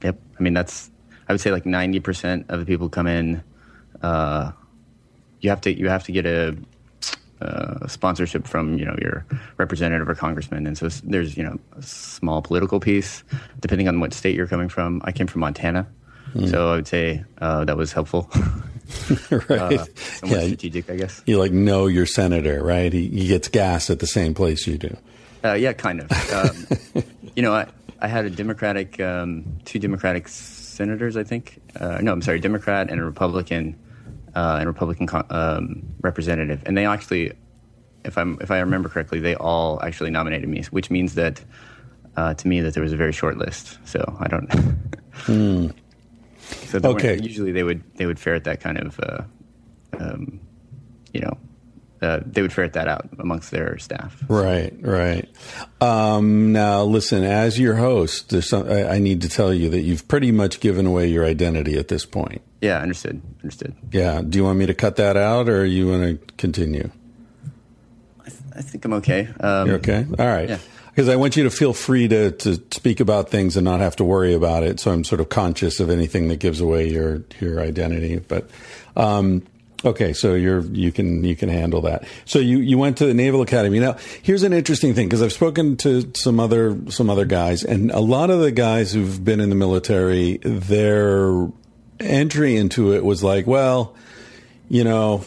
yep. 0.04 0.20
I 0.40 0.44
mean, 0.44 0.54
that's. 0.54 0.92
I 1.30 1.34
would 1.34 1.42
say 1.42 1.52
like 1.52 1.66
ninety 1.66 2.00
percent 2.00 2.48
of 2.50 2.60
the 2.60 2.66
people 2.66 2.90
come 2.90 3.08
in. 3.08 3.44
Uh, 4.02 4.52
you 5.42 5.50
have 5.50 5.62
to 5.62 5.74
you 5.74 5.88
have 5.88 6.04
to 6.06 6.12
get 6.12 6.26
a 6.26 6.58
uh, 7.42 7.88
sponsorship 7.88 8.48
from 8.48 8.78
you 8.78 8.86
know 8.86 8.96
your 9.02 9.26
representative 9.58 10.10
or 10.10 10.16
congressman, 10.16 10.68
and 10.68 10.78
so 10.78 10.90
there's 11.04 11.38
you 11.38 11.44
know 11.44 11.58
a 11.78 11.82
small 11.82 12.42
political 12.42 12.80
piece 12.80 13.24
depending 13.60 13.88
on 13.88 14.00
what 14.00 14.14
state 14.14 14.36
you're 14.36 14.48
coming 14.48 14.68
from. 14.68 15.02
I 15.06 15.12
came 15.12 15.28
from 15.28 15.42
Montana, 15.42 15.88
so 16.48 16.72
I 16.72 16.76
would 16.76 16.88
say 16.88 17.24
uh, 17.40 17.66
that 17.66 17.78
was 17.78 17.94
helpful, 17.94 18.30
right. 19.32 19.52
uh, 19.52 19.86
yeah. 20.26 20.42
strategic, 20.42 20.90
I 20.90 20.96
guess. 20.96 21.22
You 21.26 21.38
like 21.38 21.52
know 21.52 21.88
your 21.88 22.06
senator, 22.06 22.64
right? 22.64 22.92
He, 22.92 23.08
he 23.08 23.28
gets 23.28 23.48
gas 23.48 23.90
at 23.90 24.00
the 24.00 24.08
same 24.08 24.34
place 24.34 24.68
you 24.68 24.78
do. 24.78 24.98
Uh, 25.44 25.54
yeah, 25.54 25.74
kind 25.74 26.02
of. 26.02 26.34
Um, 26.34 27.04
you 27.36 27.42
know, 27.42 27.54
I, 27.54 27.68
I 28.02 28.08
had 28.08 28.26
a 28.26 28.30
Democratic, 28.30 29.00
um, 29.00 29.46
two 29.66 29.80
Democratic 29.80 30.28
senators, 30.80 31.18
I 31.18 31.24
think. 31.24 31.62
Uh, 31.80 32.00
no, 32.02 32.14
I'm 32.14 32.22
sorry, 32.22 32.40
Democrat 32.40 32.90
and 32.90 33.00
a 33.02 33.04
Republican, 33.04 33.78
uh, 34.34 34.58
and 34.60 34.68
Republican 34.68 35.08
um, 35.30 35.84
representative, 36.02 36.64
and 36.66 36.76
they 36.78 36.86
actually, 36.86 37.34
if 38.06 38.18
I'm 38.18 38.38
if 38.42 38.50
I 38.50 38.60
remember 38.60 38.88
correctly, 38.90 39.20
they 39.20 39.36
all 39.36 39.82
actually 39.84 40.10
nominated 40.10 40.48
me, 40.48 40.64
which 40.72 40.90
means 40.90 41.16
that 41.16 41.44
uh, 42.16 42.34
to 42.34 42.48
me 42.48 42.62
that 42.62 42.74
there 42.74 42.84
was 42.84 42.94
a 42.94 42.98
very 42.98 43.12
short 43.12 43.38
list. 43.38 43.78
So 43.86 44.00
I 44.20 44.28
don't. 44.28 44.50
So 46.70 46.80
Okay. 46.84 47.20
Usually 47.22 47.52
they 47.52 47.64
would 47.64 47.82
they 47.96 48.06
would 48.06 48.20
ferret 48.20 48.44
that 48.46 48.60
kind 48.62 48.78
of, 48.78 49.00
uh, 49.00 49.22
um, 50.00 50.40
you 51.14 51.22
know, 51.22 51.38
uh, 52.02 52.20
they 52.26 52.42
would 52.42 52.54
ferret 52.54 52.74
that 52.74 52.88
out 52.88 53.10
amongst 53.20 53.52
their 53.52 53.78
staff. 53.78 54.24
Right, 54.28 54.74
right. 54.82 55.30
Um, 55.82 56.54
now, 56.54 56.84
listen, 56.84 57.24
as 57.24 57.60
your 57.60 57.76
host, 57.76 58.30
there's 58.30 58.48
some, 58.48 58.70
I, 58.70 58.96
I 58.96 59.00
need 59.00 59.22
to 59.22 59.30
tell 59.30 59.54
you 59.54 59.70
that 59.70 59.82
you've 59.82 60.08
pretty 60.08 60.32
much 60.32 60.60
given 60.60 60.86
away 60.86 61.08
your 61.08 61.26
identity 61.26 61.78
at 61.78 61.88
this 61.88 62.06
point. 62.06 62.42
Yeah, 62.62 62.80
understood. 62.80 63.22
Understood. 63.42 63.76
Yeah. 63.92 64.22
Do 64.22 64.38
you 64.38 64.44
want 64.44 64.60
me 64.60 64.66
to 64.66 64.74
cut 64.74 64.98
that 64.98 65.18
out 65.18 65.48
or 65.50 65.66
you 65.66 65.90
want 65.90 66.04
to 66.04 66.34
continue? 66.36 66.90
I 68.26 68.62
think 68.62 68.84
I'm 68.84 68.94
okay. 68.94 69.30
Um, 69.40 69.68
You're 69.68 69.78
okay? 69.78 70.06
All 70.20 70.26
right. 70.26 70.50
Yeah. 70.50 70.58
Because 70.88 71.08
I 71.08 71.16
want 71.16 71.38
you 71.38 71.44
to 71.44 71.50
feel 71.50 71.72
free 71.72 72.10
to, 72.10 72.32
to 72.32 72.56
speak 72.72 73.00
about 73.00 73.30
things 73.30 73.56
and 73.56 73.64
not 73.64 73.80
have 73.80 73.96
to 73.98 74.04
worry 74.04 74.34
about 74.34 74.64
it. 74.64 74.82
So 74.82 74.92
I'm 74.92 75.06
sort 75.06 75.22
of 75.22 75.30
conscious 75.30 75.80
of 75.80 75.90
anything 75.90 76.28
that 76.28 76.40
gives 76.40 76.60
away 76.60 76.90
your, 76.90 77.24
your 77.40 77.62
identity. 77.62 78.20
But, 78.20 78.50
um, 78.98 79.44
okay. 79.86 80.14
So 80.14 80.34
you're, 80.34 80.62
you 80.62 80.92
can, 80.92 81.24
you 81.24 81.36
can 81.36 81.50
handle 81.50 81.82
that. 81.82 82.06
So 82.26 82.40
you, 82.40 82.60
you 82.60 82.78
went 82.78 82.98
to 82.98 83.06
the 83.06 83.14
Naval 83.14 83.42
Academy. 83.42 83.80
Now, 83.80 83.98
here's 84.22 84.44
an 84.44 84.54
interesting 84.54 84.94
thing 84.94 85.08
because 85.08 85.22
I've 85.22 85.34
spoken 85.34 85.78
to 85.78 86.12
some 86.16 86.40
other, 86.40 86.78
some 86.90 87.10
other 87.10 87.26
guys 87.26 87.64
and 87.64 87.92
a 87.92 88.00
lot 88.00 88.30
of 88.30 88.40
the 88.40 88.52
guys 88.52 88.94
who've 88.94 89.24
been 89.24 89.40
in 89.40 89.50
the 89.50 89.56
military, 89.56 90.38
their 90.38 91.48
entry 92.00 92.56
into 92.56 92.94
it 92.94 93.04
was 93.04 93.24
like, 93.24 93.46
well, 93.48 93.96
you 94.70 94.84
know, 94.84 95.24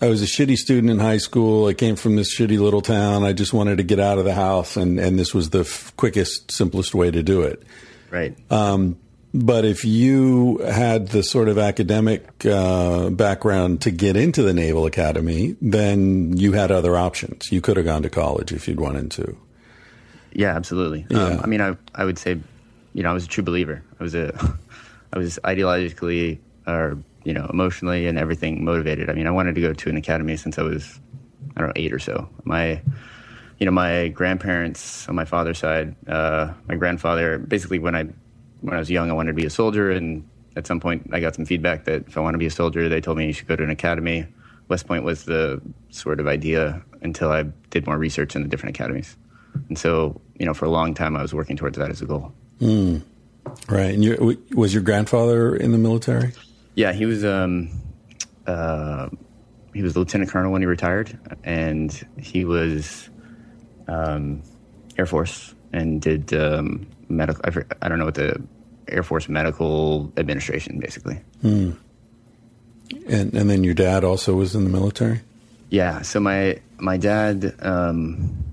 I 0.00 0.08
was 0.08 0.22
a 0.22 0.26
shitty 0.26 0.56
student 0.56 0.90
in 0.90 0.98
high 0.98 1.16
school. 1.16 1.66
I 1.66 1.72
came 1.72 1.96
from 1.96 2.16
this 2.16 2.36
shitty 2.36 2.58
little 2.58 2.82
town. 2.82 3.24
I 3.24 3.32
just 3.32 3.54
wanted 3.54 3.78
to 3.78 3.82
get 3.82 3.98
out 3.98 4.18
of 4.18 4.26
the 4.26 4.34
house, 4.34 4.76
and, 4.76 5.00
and 5.00 5.18
this 5.18 5.32
was 5.32 5.50
the 5.50 5.60
f- 5.60 5.94
quickest, 5.96 6.50
simplest 6.50 6.94
way 6.94 7.10
to 7.10 7.22
do 7.22 7.42
it. 7.42 7.62
Right. 8.10 8.36
Um, 8.52 8.98
But 9.34 9.64
if 9.64 9.84
you 9.84 10.58
had 10.58 11.08
the 11.08 11.22
sort 11.22 11.48
of 11.48 11.58
academic 11.58 12.46
uh, 12.46 13.10
background 13.10 13.82
to 13.82 13.90
get 13.90 14.16
into 14.16 14.42
the 14.42 14.54
Naval 14.54 14.86
Academy, 14.86 15.56
then 15.60 16.36
you 16.36 16.52
had 16.52 16.70
other 16.70 16.96
options. 16.96 17.52
You 17.52 17.60
could 17.60 17.76
have 17.76 17.84
gone 17.84 18.02
to 18.02 18.10
college 18.10 18.52
if 18.52 18.66
you'd 18.66 18.80
wanted 18.80 19.10
to. 19.12 19.36
yeah, 20.32 20.54
absolutely. 20.56 21.06
Yeah. 21.10 21.24
Um, 21.24 21.40
I 21.42 21.46
mean, 21.46 21.60
I 21.60 21.76
I 21.94 22.04
would 22.04 22.18
say, 22.18 22.38
you 22.94 23.02
know, 23.02 23.10
I 23.10 23.12
was 23.12 23.24
a 23.24 23.28
true 23.28 23.44
believer. 23.44 23.82
I 24.00 24.02
was 24.02 24.14
a, 24.14 24.32
I 25.12 25.18
was 25.18 25.38
ideologically 25.44 26.38
or 26.66 26.98
you 27.24 27.34
know 27.34 27.46
emotionally 27.52 28.06
and 28.06 28.18
everything 28.18 28.64
motivated. 28.64 29.10
I 29.10 29.12
mean, 29.12 29.26
I 29.26 29.30
wanted 29.32 29.54
to 29.56 29.60
go 29.60 29.72
to 29.72 29.90
an 29.90 29.96
academy 29.96 30.36
since 30.36 30.58
I 30.58 30.62
was, 30.62 30.98
I 31.56 31.60
don't 31.60 31.68
know, 31.68 31.72
eight 31.76 31.92
or 31.92 31.98
so. 31.98 32.28
My, 32.44 32.80
you 33.58 33.66
know, 33.66 33.72
my 33.72 34.08
grandparents 34.08 35.08
on 35.08 35.14
my 35.14 35.24
father's 35.24 35.58
side, 35.58 35.94
uh, 36.08 36.52
my 36.68 36.76
grandfather, 36.76 37.38
basically 37.38 37.78
when 37.78 37.96
I 37.96 38.06
when 38.66 38.74
I 38.74 38.80
was 38.80 38.90
young, 38.90 39.10
I 39.10 39.12
wanted 39.12 39.30
to 39.30 39.36
be 39.36 39.46
a 39.46 39.50
soldier, 39.50 39.92
and 39.92 40.28
at 40.56 40.66
some 40.66 40.80
point, 40.80 41.08
I 41.12 41.20
got 41.20 41.36
some 41.36 41.44
feedback 41.44 41.84
that 41.84 42.08
if 42.08 42.16
I 42.16 42.20
want 42.20 42.34
to 42.34 42.38
be 42.38 42.46
a 42.46 42.50
soldier, 42.50 42.88
they 42.88 43.00
told 43.00 43.16
me 43.16 43.26
you 43.26 43.32
should 43.32 43.46
go 43.46 43.54
to 43.54 43.62
an 43.62 43.70
academy. 43.70 44.26
West 44.66 44.88
Point 44.88 45.04
was 45.04 45.24
the 45.24 45.62
sort 45.90 46.18
of 46.18 46.26
idea 46.26 46.82
until 47.00 47.30
I 47.30 47.44
did 47.70 47.86
more 47.86 47.96
research 47.96 48.34
in 48.34 48.42
the 48.42 48.48
different 48.48 48.74
academies. 48.74 49.16
And 49.68 49.78
so, 49.78 50.20
you 50.36 50.44
know, 50.44 50.52
for 50.52 50.64
a 50.64 50.68
long 50.68 50.94
time, 50.94 51.14
I 51.16 51.22
was 51.22 51.32
working 51.32 51.56
towards 51.56 51.78
that 51.78 51.90
as 51.90 52.02
a 52.02 52.06
goal. 52.06 52.32
Right. 53.68 53.94
And 53.94 54.02
you, 54.02 54.16
w- 54.16 54.42
was 54.56 54.74
your 54.74 54.82
grandfather 54.82 55.54
in 55.54 55.70
the 55.70 55.78
military? 55.78 56.32
Yeah, 56.74 56.92
he 56.92 57.06
was 57.06 57.24
um, 57.24 57.70
uh, 58.48 59.08
he 59.72 59.82
was 59.82 59.96
lieutenant 59.96 60.28
colonel 60.28 60.50
when 60.50 60.60
he 60.60 60.66
retired, 60.66 61.16
and 61.44 61.92
he 62.20 62.44
was 62.44 63.08
um, 63.86 64.42
Air 64.98 65.06
Force 65.06 65.54
and 65.72 66.02
did 66.02 66.34
um, 66.34 66.88
medical. 67.08 67.40
I, 67.44 67.62
I 67.80 67.88
don't 67.88 68.00
know 68.00 68.06
what 68.06 68.16
the 68.16 68.42
Air 68.88 69.02
Force 69.02 69.28
Medical 69.28 70.12
Administration, 70.16 70.78
basically. 70.78 71.20
And, 73.08 73.34
and 73.34 73.50
then 73.50 73.64
your 73.64 73.74
dad 73.74 74.04
also 74.04 74.34
was 74.34 74.54
in 74.54 74.64
the 74.64 74.70
military? 74.70 75.20
Yeah. 75.70 76.02
So 76.02 76.20
my 76.20 76.60
my 76.78 76.96
dad 76.96 77.54
um, 77.60 78.44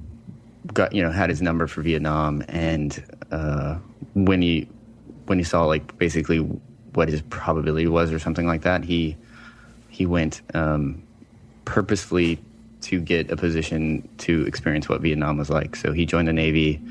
got 0.73 0.93
you 0.93 1.03
know 1.03 1.11
had 1.11 1.29
his 1.29 1.41
number 1.41 1.67
for 1.67 1.81
Vietnam, 1.81 2.43
and 2.47 3.03
uh, 3.31 3.77
when 4.13 4.41
he 4.41 4.67
when 5.25 5.37
he 5.37 5.43
saw 5.43 5.65
like 5.65 5.97
basically 5.97 6.39
what 6.93 7.09
his 7.09 7.21
probability 7.23 7.87
was 7.87 8.11
or 8.11 8.19
something 8.19 8.47
like 8.47 8.61
that. 8.61 8.83
He 8.83 9.17
he 9.89 10.05
went 10.05 10.41
um, 10.53 11.03
purposefully 11.65 12.39
to 12.81 12.99
get 12.99 13.31
a 13.31 13.37
position 13.37 14.07
to 14.19 14.45
experience 14.45 14.89
what 14.89 15.01
Vietnam 15.01 15.37
was 15.37 15.49
like. 15.49 15.75
So 15.75 15.91
he 15.91 16.05
joined 16.05 16.27
the 16.27 16.33
Navy, 16.33 16.81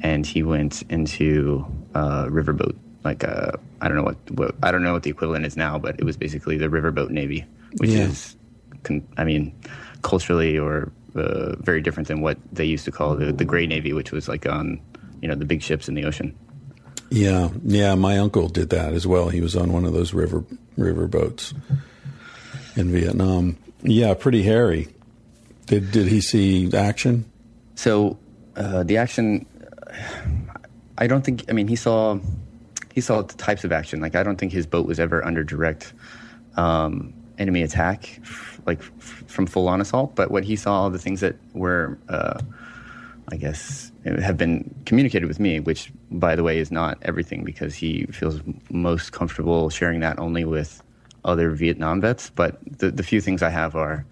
and 0.00 0.24
he 0.24 0.42
went 0.42 0.82
into 0.88 1.66
uh, 1.94 2.26
riverboat. 2.26 2.76
Like 3.04 3.22
uh, 3.24 3.52
I 3.80 3.88
don't 3.88 3.96
know 3.96 4.02
what, 4.02 4.30
what 4.32 4.54
I 4.62 4.70
don't 4.72 4.82
know 4.82 4.92
what 4.94 5.02
the 5.02 5.10
equivalent 5.10 5.44
is 5.46 5.56
now, 5.56 5.78
but 5.78 5.96
it 5.98 6.04
was 6.04 6.16
basically 6.16 6.56
the 6.56 6.68
riverboat 6.68 7.10
Navy, 7.10 7.44
which 7.76 7.90
Yeah. 7.90 8.04
is, 8.08 8.34
I 9.18 9.24
mean, 9.24 9.52
culturally 10.02 10.58
or 10.58 10.90
uh, 11.14 11.54
very 11.56 11.80
different 11.80 12.08
than 12.08 12.20
what 12.22 12.38
they 12.52 12.64
used 12.64 12.84
to 12.86 12.90
call 12.90 13.14
the 13.14 13.32
the 13.32 13.44
Gray 13.44 13.66
Navy, 13.66 13.92
which 13.92 14.10
was 14.10 14.26
like 14.28 14.46
on 14.46 14.80
you 15.20 15.28
know 15.28 15.34
the 15.34 15.44
big 15.44 15.62
ships 15.62 15.88
in 15.88 15.94
the 15.94 16.04
ocean. 16.04 16.34
Yeah, 17.10 17.50
yeah. 17.62 17.94
My 17.94 18.18
uncle 18.18 18.48
did 18.48 18.70
that 18.70 18.94
as 18.94 19.06
well. 19.06 19.28
He 19.28 19.40
was 19.40 19.54
on 19.54 19.72
one 19.72 19.84
of 19.84 19.92
those 19.92 20.14
river 20.14 20.42
river 20.76 21.06
boats 21.06 21.52
in 22.76 22.90
Vietnam. 22.90 23.56
Yeah, 23.82 24.14
pretty 24.14 24.42
hairy. 24.42 24.88
Did 25.66 25.92
did 25.92 26.08
he 26.08 26.20
see 26.20 26.72
action? 26.74 27.24
So 27.76 28.18
uh, 28.56 28.82
the 28.82 28.96
action, 28.96 29.46
I 30.98 31.06
don't 31.06 31.24
think. 31.24 31.44
I 31.48 31.52
mean, 31.52 31.68
he 31.68 31.76
saw 31.76 32.18
he 32.94 33.00
saw 33.00 33.22
the 33.22 33.34
types 33.34 33.64
of 33.64 33.72
action. 33.72 34.00
Like 34.00 34.14
I 34.14 34.22
don't 34.22 34.36
think 34.36 34.52
his 34.52 34.66
boat 34.66 34.86
was 34.86 35.00
ever 35.00 35.24
under 35.24 35.42
direct 35.42 35.92
um, 36.56 37.12
enemy 37.38 37.62
attack, 37.62 38.20
like 38.66 38.80
from 38.82 39.46
full 39.46 39.66
on 39.66 39.80
assault. 39.80 40.14
But 40.14 40.30
what 40.30 40.44
he 40.44 40.54
saw, 40.54 40.88
the 40.88 40.98
things 40.98 41.20
that 41.20 41.34
were, 41.54 41.98
uh, 42.08 42.40
I 43.32 43.36
guess, 43.36 43.90
have 44.04 44.36
been 44.36 44.72
communicated 44.86 45.26
with 45.26 45.40
me, 45.40 45.58
which 45.58 45.92
by 46.12 46.36
the 46.36 46.44
way 46.44 46.58
is 46.58 46.70
not 46.70 46.96
everything 47.02 47.42
because 47.42 47.74
he 47.74 48.06
feels 48.06 48.40
most 48.70 49.10
comfortable 49.10 49.70
sharing 49.70 49.98
that 50.00 50.20
only 50.20 50.44
with 50.44 50.80
other 51.24 51.50
Vietnam 51.50 52.00
vets. 52.00 52.30
But 52.30 52.60
the 52.78 52.92
the 52.92 53.02
few 53.02 53.20
things 53.20 53.42
I 53.42 53.50
have 53.50 53.74
are. 53.74 54.06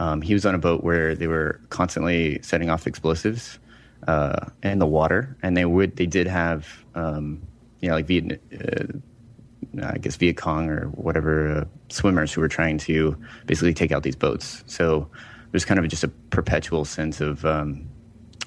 Um, 0.00 0.22
he 0.22 0.34
was 0.34 0.44
on 0.44 0.56
a 0.56 0.58
boat 0.58 0.82
where 0.82 1.14
they 1.14 1.28
were 1.28 1.60
constantly 1.68 2.42
setting 2.42 2.68
off 2.68 2.88
explosives 2.88 3.60
uh, 4.08 4.46
in 4.64 4.80
the 4.80 4.88
water, 4.88 5.36
and 5.40 5.56
they 5.56 5.66
would 5.66 5.94
they 5.94 6.06
did 6.06 6.26
have 6.26 6.84
um, 6.96 7.40
you 7.84 7.90
know 7.90 7.96
like 7.96 8.06
Viet, 8.06 8.40
uh, 8.50 9.86
I 9.86 9.98
guess 9.98 10.16
Viet 10.16 10.38
Cong 10.38 10.70
or 10.70 10.86
whatever 10.86 11.50
uh, 11.50 11.64
swimmers 11.90 12.32
who 12.32 12.40
were 12.40 12.48
trying 12.48 12.78
to 12.78 13.14
basically 13.44 13.74
take 13.74 13.92
out 13.92 14.02
these 14.02 14.16
boats. 14.16 14.64
So 14.66 15.06
there's 15.50 15.66
kind 15.66 15.78
of 15.78 15.86
just 15.88 16.02
a 16.02 16.08
perpetual 16.08 16.86
sense 16.86 17.20
of 17.20 17.44
um, 17.44 17.86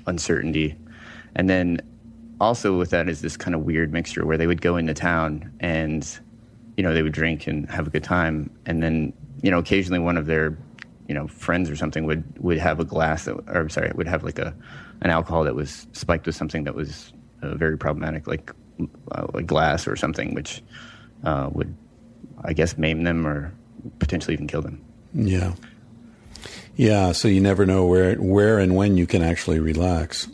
uncertainty, 0.08 0.76
and 1.36 1.48
then 1.48 1.82
also 2.42 2.80
with 2.80 2.90
that 2.90 3.08
is 3.08 3.22
this 3.22 3.38
kind 3.38 3.54
of 3.54 3.62
weird 3.62 3.94
mixture 3.94 4.26
where 4.26 4.38
they 4.38 4.48
would 4.48 4.62
go 4.62 4.76
into 4.76 4.96
town 4.96 5.52
and 5.60 6.20
you 6.76 6.84
know 6.84 6.92
they 6.92 7.04
would 7.04 7.14
drink 7.14 7.46
and 7.46 7.70
have 7.70 7.86
a 7.86 7.92
good 7.92 8.04
time, 8.04 8.50
and 8.66 8.82
then 8.82 9.14
you 9.44 9.52
know 9.52 9.60
occasionally 9.60 10.00
one 10.00 10.18
of 10.18 10.26
their 10.26 10.58
you 11.08 11.14
know 11.14 11.28
friends 11.28 11.70
or 11.70 11.76
something 11.76 12.06
would 12.08 12.24
would 12.40 12.58
have 12.58 12.80
a 12.80 12.86
glass 12.86 13.26
that 13.26 13.36
or 13.50 13.62
I'm 13.62 13.70
sorry 13.70 13.92
would 13.94 14.08
have 14.08 14.24
like 14.24 14.40
a 14.40 14.56
an 15.02 15.12
alcohol 15.12 15.44
that 15.44 15.54
was 15.54 15.86
spiked 15.92 16.26
with 16.26 16.36
something 16.36 16.64
that 16.64 16.74
was 16.74 17.14
uh, 17.44 17.54
very 17.54 17.78
problematic 17.78 18.26
like 18.26 18.52
like 19.34 19.46
glass 19.46 19.88
or 19.88 19.96
something 19.96 20.34
which 20.34 20.62
uh, 21.24 21.50
would 21.52 21.76
I 22.44 22.54
guess 22.54 22.78
maim 22.78 23.04
them 23.04 23.26
or 23.26 23.54
potentially 24.00 24.34
even 24.34 24.48
kill 24.48 24.62
them. 24.62 24.84
Yeah, 25.14 25.54
yeah. 26.76 27.12
So 27.12 27.28
you 27.28 27.42
never 27.42 27.66
know 27.66 27.86
where 27.86 28.16
where 28.16 28.60
and 28.60 28.76
when 28.76 28.98
you 28.98 29.08
can 29.08 29.22
actually 29.22 29.60
relax. 29.60 30.28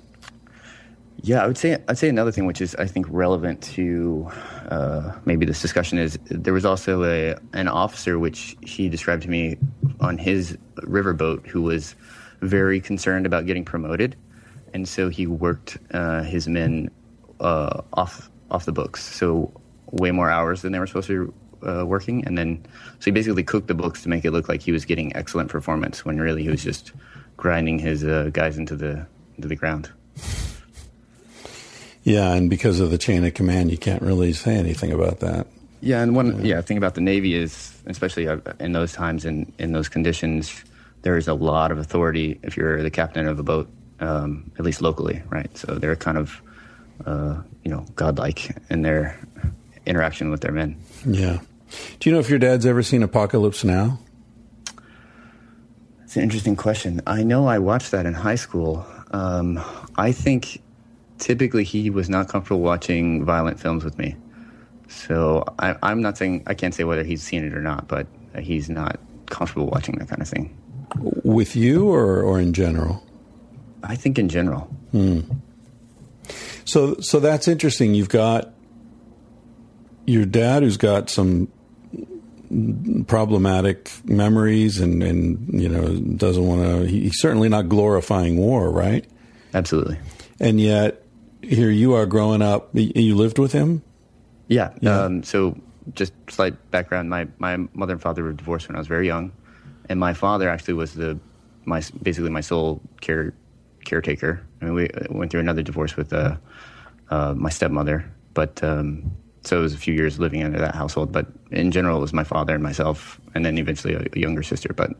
Yeah, 1.21 1.41
I 1.41 1.47
would 1.47 1.57
say 1.57 1.81
I'd 1.87 1.97
say 1.97 2.09
another 2.09 2.33
thing 2.33 2.45
which 2.45 2.59
is 2.59 2.75
I 2.75 2.85
think 2.85 3.05
relevant 3.09 3.63
to 3.75 4.29
uh, 4.69 5.13
maybe 5.23 5.45
this 5.45 5.61
discussion 5.61 5.97
is 5.97 6.19
there 6.25 6.53
was 6.53 6.65
also 6.65 7.05
a 7.05 7.35
an 7.53 7.69
officer 7.69 8.19
which 8.19 8.57
he 8.61 8.89
described 8.89 9.23
to 9.23 9.29
me 9.29 9.57
on 10.01 10.17
his 10.17 10.57
riverboat 10.79 11.47
who 11.47 11.61
was 11.61 11.95
very 12.41 12.81
concerned 12.81 13.25
about 13.25 13.45
getting 13.45 13.63
promoted, 13.63 14.17
and 14.73 14.85
so 14.85 15.07
he 15.07 15.25
worked 15.25 15.77
uh, 15.93 16.23
his 16.23 16.49
men 16.49 16.91
uh, 17.39 17.81
off 17.93 18.29
off 18.53 18.65
the 18.65 18.71
books, 18.71 19.03
so 19.03 19.51
way 19.91 20.11
more 20.11 20.29
hours 20.29 20.61
than 20.61 20.71
they 20.71 20.79
were 20.79 20.87
supposed 20.87 21.07
to 21.07 21.27
be 21.61 21.67
uh, 21.67 21.83
working, 21.85 22.25
and 22.25 22.37
then 22.37 22.63
so 22.99 23.05
he 23.05 23.11
basically 23.11 23.43
cooked 23.43 23.67
the 23.67 23.73
books 23.73 24.03
to 24.03 24.09
make 24.09 24.23
it 24.23 24.31
look 24.31 24.47
like 24.47 24.61
he 24.61 24.71
was 24.71 24.85
getting 24.85 25.15
excellent 25.15 25.49
performance 25.49 26.05
when 26.05 26.19
really 26.19 26.43
he 26.43 26.49
was 26.49 26.63
just 26.63 26.91
grinding 27.35 27.79
his 27.79 28.03
uh, 28.03 28.29
guys 28.31 28.57
into 28.57 28.75
the 28.75 29.05
into 29.35 29.47
the 29.47 29.55
ground. 29.55 29.89
Yeah, 32.03 32.33
and 32.33 32.49
because 32.49 32.79
of 32.79 32.91
the 32.91 32.97
chain 32.97 33.23
of 33.23 33.33
command, 33.33 33.71
you 33.71 33.77
can't 33.77 34.01
really 34.01 34.33
say 34.33 34.55
anything 34.55 34.91
about 34.91 35.19
that. 35.21 35.47
Yeah, 35.79 36.01
and 36.01 36.15
one 36.15 36.45
yeah, 36.45 36.61
thing 36.61 36.77
about 36.77 36.95
the 36.95 37.01
Navy 37.01 37.35
is, 37.35 37.73
especially 37.87 38.27
uh, 38.27 38.37
in 38.59 38.73
those 38.73 38.93
times 38.93 39.25
and 39.25 39.51
in 39.57 39.73
those 39.73 39.89
conditions, 39.89 40.63
there 41.01 41.17
is 41.17 41.27
a 41.27 41.33
lot 41.33 41.71
of 41.71 41.77
authority 41.77 42.39
if 42.43 42.55
you're 42.55 42.81
the 42.81 42.89
captain 42.89 43.27
of 43.27 43.39
a 43.39 43.43
boat, 43.43 43.69
um, 43.99 44.51
at 44.57 44.65
least 44.65 44.81
locally, 44.81 45.21
right? 45.29 45.55
So 45.57 45.75
they're 45.75 45.95
kind 45.95 46.17
of, 46.17 46.41
uh, 47.05 47.41
you 47.63 47.71
know, 47.71 47.85
godlike 47.95 48.55
in 48.69 48.81
their 48.81 49.19
interaction 49.85 50.29
with 50.29 50.41
their 50.41 50.51
men. 50.51 50.77
Yeah. 51.05 51.39
Do 51.99 52.09
you 52.09 52.13
know 52.13 52.19
if 52.19 52.29
your 52.29 52.39
dad's 52.39 52.65
ever 52.65 52.83
seen 52.83 53.03
Apocalypse 53.03 53.63
Now? 53.63 53.99
It's 56.03 56.15
an 56.15 56.23
interesting 56.23 56.55
question. 56.55 57.01
I 57.07 57.23
know 57.23 57.47
I 57.47 57.59
watched 57.59 57.91
that 57.91 58.05
in 58.05 58.13
high 58.13 58.35
school. 58.35 58.85
Um, 59.11 59.59
I 59.95 60.11
think 60.11 60.61
typically 61.17 61.63
he 61.63 61.89
was 61.89 62.09
not 62.09 62.27
comfortable 62.27 62.61
watching 62.61 63.25
violent 63.25 63.59
films 63.59 63.83
with 63.83 63.97
me. 63.97 64.15
So 64.87 65.43
I, 65.57 65.75
I'm 65.81 66.01
not 66.01 66.17
saying 66.17 66.43
I 66.45 66.53
can't 66.53 66.75
say 66.75 66.83
whether 66.83 67.03
he's 67.03 67.23
seen 67.23 67.43
it 67.43 67.53
or 67.53 67.61
not, 67.61 67.87
but 67.87 68.05
he's 68.39 68.69
not 68.69 68.99
comfortable 69.27 69.67
watching 69.67 69.95
that 69.95 70.07
kind 70.07 70.21
of 70.21 70.27
thing. 70.27 70.55
With 71.23 71.55
you 71.55 71.89
or, 71.89 72.21
or 72.21 72.39
in 72.39 72.53
general? 72.53 73.03
I 73.83 73.95
think 73.95 74.19
in 74.19 74.29
general. 74.29 74.69
So 76.65 76.95
so 76.99 77.19
that's 77.19 77.47
interesting. 77.47 77.93
You've 77.93 78.09
got 78.09 78.53
your 80.05 80.25
dad 80.25 80.63
who's 80.63 80.77
got 80.77 81.09
some 81.09 81.49
problematic 83.07 83.91
memories 84.05 84.79
and, 84.79 85.01
and 85.01 85.61
you 85.61 85.67
know 85.69 85.95
doesn't 85.95 86.45
want 86.45 86.61
to 86.61 86.85
he's 86.85 87.19
certainly 87.19 87.49
not 87.49 87.69
glorifying 87.69 88.37
war, 88.37 88.69
right? 88.69 89.05
Absolutely. 89.53 89.97
And 90.39 90.59
yet 90.59 91.03
here 91.41 91.69
you 91.69 91.93
are 91.93 92.05
growing 92.05 92.41
up 92.41 92.69
you 92.73 93.15
lived 93.15 93.39
with 93.39 93.51
him? 93.51 93.81
Yeah. 94.47 94.71
Yeah. 94.81 95.01
Um, 95.01 95.23
so 95.23 95.57
just 95.93 96.13
slight 96.29 96.71
background. 96.71 97.09
My 97.09 97.27
my 97.39 97.57
mother 97.73 97.93
and 97.93 98.01
father 98.01 98.23
were 98.23 98.33
divorced 98.33 98.67
when 98.67 98.75
I 98.75 98.79
was 98.79 98.87
very 98.87 99.07
young, 99.07 99.31
and 99.89 99.99
my 99.99 100.13
father 100.13 100.49
actually 100.49 100.75
was 100.75 100.93
the 100.93 101.19
my 101.65 101.81
basically 102.01 102.29
my 102.29 102.41
sole 102.41 102.81
care 103.01 103.33
caretaker. 103.85 104.41
I 104.61 104.65
mean, 104.65 104.73
we 104.73 104.89
uh, 104.89 105.07
went 105.09 105.31
through 105.31 105.41
another 105.41 105.61
divorce 105.61 105.95
with 105.97 106.13
uh, 106.13 106.37
uh, 107.13 107.33
my 107.35 107.49
stepmother, 107.51 108.03
but 108.33 108.63
um, 108.63 109.11
so 109.43 109.59
it 109.59 109.61
was 109.61 109.75
a 109.75 109.77
few 109.77 109.93
years 109.93 110.17
living 110.17 110.43
under 110.43 110.57
that 110.57 110.73
household. 110.73 111.11
But 111.11 111.27
in 111.51 111.69
general, 111.69 111.97
it 111.97 112.01
was 112.01 112.11
my 112.11 112.23
father 112.23 112.55
and 112.55 112.63
myself, 112.63 113.21
and 113.35 113.45
then 113.45 113.59
eventually 113.59 113.93
a, 113.93 114.03
a 114.11 114.19
younger 114.19 114.41
sister. 114.41 114.73
But 114.75 114.91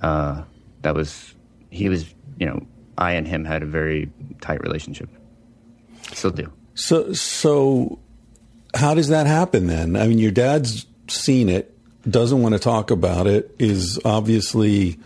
uh, 0.00 0.42
that 0.82 0.94
was 0.94 1.34
he 1.70 1.88
was 1.88 2.14
you 2.38 2.46
know 2.46 2.64
I 2.96 3.12
and 3.12 3.26
him 3.26 3.44
had 3.44 3.64
a 3.64 3.66
very 3.66 4.12
tight 4.40 4.60
relationship. 4.62 5.08
Still 6.12 6.30
do. 6.30 6.52
So 6.74 7.12
so 7.14 7.98
how 8.74 8.94
does 8.94 9.08
that 9.08 9.26
happen 9.26 9.66
then? 9.66 9.96
I 9.96 10.06
mean 10.06 10.18
your 10.18 10.30
dad's 10.30 10.86
seen 11.08 11.48
it, 11.48 11.76
doesn't 12.08 12.40
want 12.40 12.52
to 12.52 12.60
talk 12.60 12.92
about 12.92 13.26
it, 13.26 13.56
is 13.58 13.98
obviously 14.04 15.00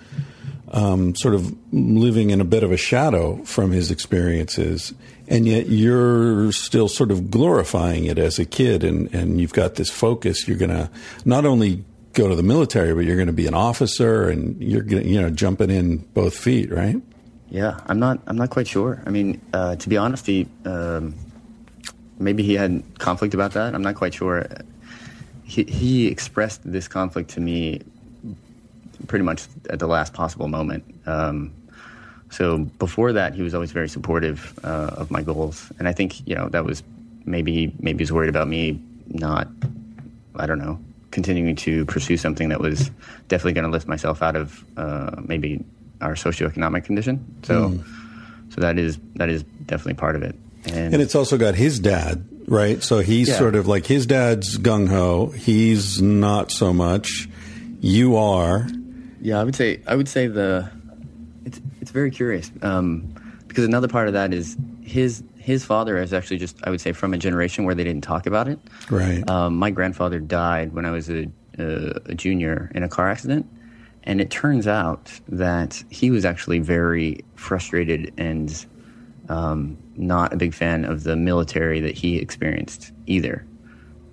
um, 0.74 1.14
sort 1.14 1.34
of 1.34 1.56
living 1.72 2.30
in 2.30 2.42
a 2.42 2.44
bit 2.44 2.64
of 2.64 2.72
a 2.72 2.76
shadow 2.76 3.42
from 3.44 3.70
his 3.70 3.90
experiences, 3.90 4.92
and 5.28 5.46
yet 5.46 5.68
you're 5.68 6.52
still 6.52 6.88
sort 6.88 7.10
of 7.10 7.30
glorifying 7.30 8.04
it 8.04 8.18
as 8.18 8.38
a 8.38 8.44
kid, 8.44 8.84
and, 8.84 9.12
and 9.14 9.40
you've 9.40 9.52
got 9.52 9.76
this 9.76 9.90
focus. 9.90 10.46
You're 10.46 10.58
going 10.58 10.70
to 10.70 10.90
not 11.24 11.44
only 11.44 11.84
go 12.12 12.28
to 12.28 12.34
the 12.34 12.42
military, 12.42 12.94
but 12.94 13.04
you're 13.04 13.16
going 13.16 13.26
to 13.26 13.32
be 13.32 13.46
an 13.46 13.54
officer, 13.54 14.28
and 14.28 14.60
you're 14.62 14.82
going 14.82 15.06
you 15.06 15.20
know 15.20 15.30
jumping 15.30 15.70
in 15.70 15.98
both 15.98 16.36
feet, 16.36 16.70
right? 16.70 16.96
Yeah, 17.50 17.78
I'm 17.86 17.98
not. 17.98 18.20
I'm 18.26 18.36
not 18.36 18.50
quite 18.50 18.66
sure. 18.66 19.02
I 19.06 19.10
mean, 19.10 19.40
uh, 19.52 19.76
to 19.76 19.88
be 19.88 19.96
honest, 19.96 20.26
he 20.26 20.48
um, 20.64 21.14
maybe 22.18 22.42
he 22.42 22.54
had 22.54 22.82
conflict 22.98 23.34
about 23.34 23.52
that. 23.52 23.74
I'm 23.74 23.82
not 23.82 23.94
quite 23.94 24.14
sure. 24.14 24.46
He, 25.44 25.64
he 25.64 26.06
expressed 26.06 26.60
this 26.64 26.88
conflict 26.88 27.30
to 27.30 27.40
me 27.40 27.82
pretty 29.08 29.24
much 29.24 29.46
at 29.68 29.78
the 29.78 29.86
last 29.86 30.14
possible 30.14 30.48
moment. 30.48 30.84
Um, 31.06 31.52
so 32.36 32.58
before 32.78 33.12
that, 33.12 33.34
he 33.34 33.42
was 33.42 33.54
always 33.54 33.72
very 33.72 33.88
supportive 33.88 34.58
uh, 34.64 34.90
of 35.00 35.10
my 35.10 35.22
goals, 35.22 35.70
and 35.78 35.88
I 35.88 35.92
think 35.92 36.26
you 36.28 36.34
know 36.34 36.48
that 36.50 36.64
was 36.64 36.82
maybe 37.24 37.72
maybe 37.80 37.98
he's 38.04 38.12
worried 38.12 38.28
about 38.30 38.48
me 38.48 38.80
not. 39.08 39.48
I 40.36 40.46
don't 40.46 40.58
know. 40.58 40.78
Continuing 41.12 41.54
to 41.56 41.84
pursue 41.86 42.16
something 42.16 42.48
that 42.48 42.60
was 42.60 42.90
definitely 43.28 43.52
going 43.52 43.64
to 43.66 43.70
lift 43.70 43.86
myself 43.86 44.20
out 44.20 44.34
of 44.34 44.64
uh, 44.76 45.20
maybe 45.24 45.62
our 46.00 46.14
socioeconomic 46.14 46.84
condition. 46.84 47.24
So, 47.44 47.78
so 48.50 48.60
that 48.60 48.78
is 48.78 48.98
that 49.14 49.28
is 49.28 49.44
definitely 49.66 49.94
part 49.94 50.16
of 50.16 50.22
it. 50.24 50.34
And 50.72 50.94
it's 51.00 51.14
also 51.14 51.38
got 51.38 51.54
his 51.54 51.78
dad, 51.78 52.26
right? 52.48 52.82
So 52.82 52.98
he's 52.98 53.28
Yeah. 53.28 53.38
sort 53.38 53.54
of 53.54 53.68
like 53.68 53.86
his 53.86 54.06
dad's 54.06 54.58
gung 54.58 54.88
ho. 54.88 55.26
He's 55.28 56.02
not 56.02 56.50
so 56.50 56.72
much. 56.72 57.28
You 57.80 58.16
are. 58.16 58.66
Yeah, 59.20 59.40
I 59.40 59.44
would 59.44 59.54
say 59.54 59.80
I 59.86 59.94
would 59.94 60.08
say 60.08 60.26
the 60.26 60.68
it's 61.44 61.60
very 61.94 62.10
curious 62.10 62.50
um, 62.60 63.14
because 63.48 63.64
another 63.64 63.88
part 63.88 64.08
of 64.08 64.14
that 64.14 64.34
is 64.34 64.58
his 64.82 65.22
his 65.38 65.64
father 65.64 65.96
is 65.96 66.12
actually 66.12 66.38
just 66.38 66.58
I 66.64 66.70
would 66.70 66.80
say 66.80 66.92
from 66.92 67.14
a 67.14 67.18
generation 67.18 67.64
where 67.64 67.74
they 67.74 67.84
didn't 67.84 68.02
talk 68.02 68.26
about 68.26 68.48
it. 68.48 68.58
Right. 68.90 69.26
Um, 69.30 69.56
my 69.56 69.70
grandfather 69.70 70.18
died 70.18 70.72
when 70.72 70.84
I 70.84 70.90
was 70.90 71.08
a, 71.08 71.30
a, 71.58 72.00
a 72.06 72.14
junior 72.14 72.70
in 72.74 72.82
a 72.82 72.88
car 72.88 73.08
accident, 73.08 73.46
and 74.02 74.20
it 74.20 74.30
turns 74.30 74.66
out 74.66 75.20
that 75.28 75.82
he 75.88 76.10
was 76.10 76.24
actually 76.24 76.58
very 76.58 77.24
frustrated 77.36 78.12
and 78.18 78.66
um, 79.28 79.78
not 79.96 80.32
a 80.32 80.36
big 80.36 80.52
fan 80.52 80.84
of 80.84 81.04
the 81.04 81.14
military 81.14 81.80
that 81.80 81.96
he 81.96 82.18
experienced 82.18 82.92
either, 83.06 83.46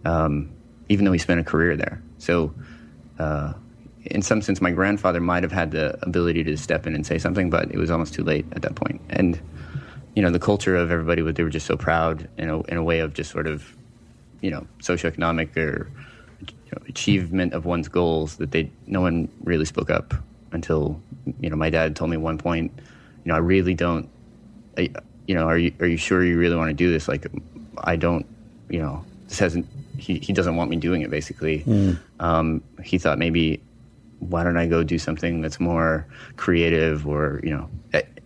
um, 0.06 0.52
even 0.88 1.04
though 1.06 1.12
he 1.12 1.20
spent 1.20 1.40
a 1.40 1.44
career 1.44 1.76
there. 1.76 2.02
So, 2.20 2.54
uh, 3.18 3.54
in 4.12 4.22
some 4.22 4.42
sense, 4.42 4.62
my 4.62 4.72
grandfather 4.72 5.20
might 5.20 5.44
have 5.44 5.52
had 5.52 5.72
the 5.72 5.98
ability 6.04 6.44
to 6.44 6.58
step 6.58 6.86
in 6.86 6.96
and 6.96 7.06
say 7.06 7.18
something, 7.18 7.50
but 7.50 7.72
it 7.72 7.78
was 7.78 7.90
almost 7.90 8.14
too 8.14 8.24
late 8.24 8.46
at 8.54 8.62
that 8.62 8.76
point. 8.76 9.02
And 9.10 9.40
you 10.16 10.22
know, 10.22 10.30
the 10.30 10.40
culture 10.40 10.76
of 10.76 10.92
everybody, 10.92 11.22
they 11.32 11.44
were 11.44 11.50
just 11.50 11.66
so 11.66 11.78
proud 11.78 12.28
in 12.38 12.50
a, 12.50 12.62
in 12.64 12.78
a 12.78 12.84
way 12.84 13.00
of 13.00 13.14
just 13.14 13.32
sort 13.32 13.48
of, 13.48 13.74
you 14.42 14.52
know, 14.52 14.68
socioeconomic 14.80 15.56
or 15.56 15.90
you 16.42 16.72
know, 16.74 16.84
achievement 16.88 17.54
of 17.54 17.66
one's 17.66 17.88
goals 17.88 18.36
that 18.38 18.52
they 18.52 18.70
no 18.88 19.02
one 19.02 19.30
really 19.44 19.66
spoke 19.66 19.90
up 19.90 20.14
until 20.52 21.02
you 21.40 21.50
know 21.50 21.56
my 21.56 21.70
dad 21.70 21.96
told 21.96 22.10
me 22.10 22.18
at 22.18 22.22
one 22.22 22.38
point, 22.38 22.72
you 23.24 23.30
know, 23.30 23.36
I 23.36 23.40
really 23.40 23.74
don't, 23.74 24.10
I, 24.78 24.90
you 25.28 25.36
know, 25.36 25.48
are 25.48 25.58
you 25.58 25.74
are 25.80 25.88
you 25.88 25.98
sure 25.98 26.24
you 26.26 26.38
really 26.38 26.56
want 26.56 26.70
to 26.70 26.74
do 26.74 26.92
this? 26.92 27.08
Like, 27.08 27.28
I 27.78 27.96
don't, 27.96 28.26
you 28.70 28.80
know, 28.80 29.06
this 29.28 29.40
hasn't. 29.40 29.66
He 29.98 30.20
he 30.20 30.34
doesn't 30.34 30.56
want 30.56 30.70
me 30.70 30.76
doing 30.78 31.04
it. 31.04 31.10
Basically, 31.10 31.64
um, 32.20 32.62
he 32.84 32.98
thought 32.98 33.18
maybe 33.18 33.62
why 34.22 34.44
don't 34.44 34.58
I 34.58 34.68
go 34.68 34.84
do 34.84 34.98
something 34.98 35.42
that's 35.42 35.60
more 35.60 36.08
creative 36.38 37.08
or 37.08 37.42
you 37.44 37.50
know 37.50 37.70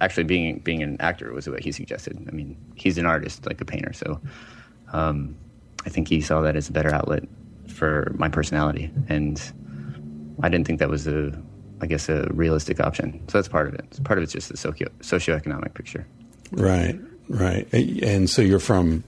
actually 0.02 0.26
being 0.26 0.60
being 0.60 0.84
an 0.84 0.98
actor 1.00 1.32
was 1.34 1.50
what 1.50 1.62
he 1.62 1.72
suggested. 1.72 2.24
I 2.28 2.32
mean, 2.32 2.58
he's 2.76 2.98
an 2.98 3.06
artist 3.06 3.46
like 3.46 3.62
a 3.62 3.66
painter, 3.66 3.94
so 3.94 4.20
um, 4.94 5.36
I 5.86 5.90
think 5.90 6.08
he 6.08 6.22
saw 6.22 6.42
that 6.42 6.56
as 6.56 6.70
a 6.70 6.72
better 6.72 6.94
outlet 6.94 7.24
for 7.68 8.14
my 8.18 8.30
personality, 8.30 8.92
and 9.10 9.42
I 10.44 10.50
didn't 10.50 10.68
think 10.68 10.80
that 10.80 10.90
was 10.90 11.08
a 11.08 11.32
I 11.82 11.88
guess 11.88 12.10
a 12.10 12.28
realistic 12.32 12.80
option. 12.80 13.22
So 13.28 13.38
that's 13.38 13.48
part 13.48 13.68
of 13.68 13.74
it. 13.74 14.04
Part 14.04 14.20
of 14.20 14.24
it's 14.24 14.34
just 14.34 14.50
the 14.50 14.58
socio 14.58 14.88
socioeconomic 15.00 15.74
picture. 15.74 16.06
Right. 16.52 17.00
Right. 17.28 17.72
And 17.74 18.30
so 18.30 18.42
you're 18.42 18.60
from. 18.60 19.04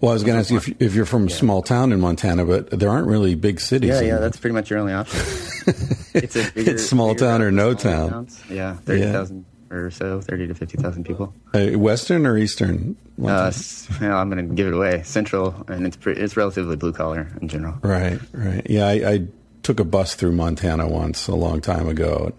Well, 0.00 0.10
I 0.10 0.14
was 0.14 0.22
going 0.24 0.34
to 0.34 0.40
ask 0.40 0.50
you 0.50 0.56
if, 0.58 0.82
if 0.82 0.94
you're 0.94 1.06
from 1.06 1.28
a 1.28 1.30
small 1.30 1.62
town 1.62 1.92
in 1.92 2.00
Montana, 2.00 2.44
but 2.44 2.68
there 2.70 2.90
aren't 2.90 3.06
really 3.06 3.34
big 3.34 3.58
cities. 3.60 3.88
Yeah, 3.90 4.00
yeah, 4.00 4.18
that's 4.18 4.36
pretty 4.36 4.52
much 4.52 4.68
your 4.68 4.78
only 4.80 4.92
option. 4.92 5.18
it's 6.14 6.36
a 6.36 6.50
bigger, 6.52 6.72
It's 6.72 6.86
small 6.86 7.14
town 7.14 7.40
or 7.40 7.50
no 7.50 7.72
town. 7.74 8.10
towns. 8.10 8.42
Yeah, 8.50 8.74
thirty 8.74 9.02
thousand 9.02 9.46
or 9.70 9.90
so, 9.90 10.20
thirty 10.20 10.46
to 10.46 10.54
fifty 10.54 10.76
thousand 10.76 11.04
people. 11.04 11.32
Uh, 11.54 11.78
Western 11.78 12.26
or 12.26 12.36
Eastern? 12.36 12.96
Uh, 13.22 13.44
s- 13.46 13.88
well, 14.00 14.18
I'm 14.18 14.28
going 14.28 14.46
to 14.48 14.54
give 14.54 14.66
it 14.66 14.74
away. 14.74 15.02
Central, 15.04 15.64
and 15.68 15.86
it's 15.86 15.96
pre- 15.96 16.16
it's 16.16 16.36
relatively 16.36 16.76
blue 16.76 16.92
collar 16.92 17.28
in 17.40 17.48
general. 17.48 17.76
Right, 17.80 18.18
right. 18.32 18.66
Yeah, 18.68 18.86
I, 18.88 18.92
I 19.10 19.26
took 19.62 19.80
a 19.80 19.84
bus 19.84 20.14
through 20.16 20.32
Montana 20.32 20.86
once 20.86 21.28
a 21.28 21.34
long 21.34 21.62
time 21.62 21.88
ago. 21.88 22.34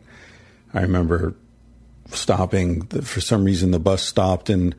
I 0.73 0.81
remember 0.81 1.33
stopping. 2.11 2.81
For 2.87 3.21
some 3.21 3.43
reason, 3.43 3.71
the 3.71 3.79
bus 3.79 4.03
stopped, 4.03 4.49
and 4.49 4.75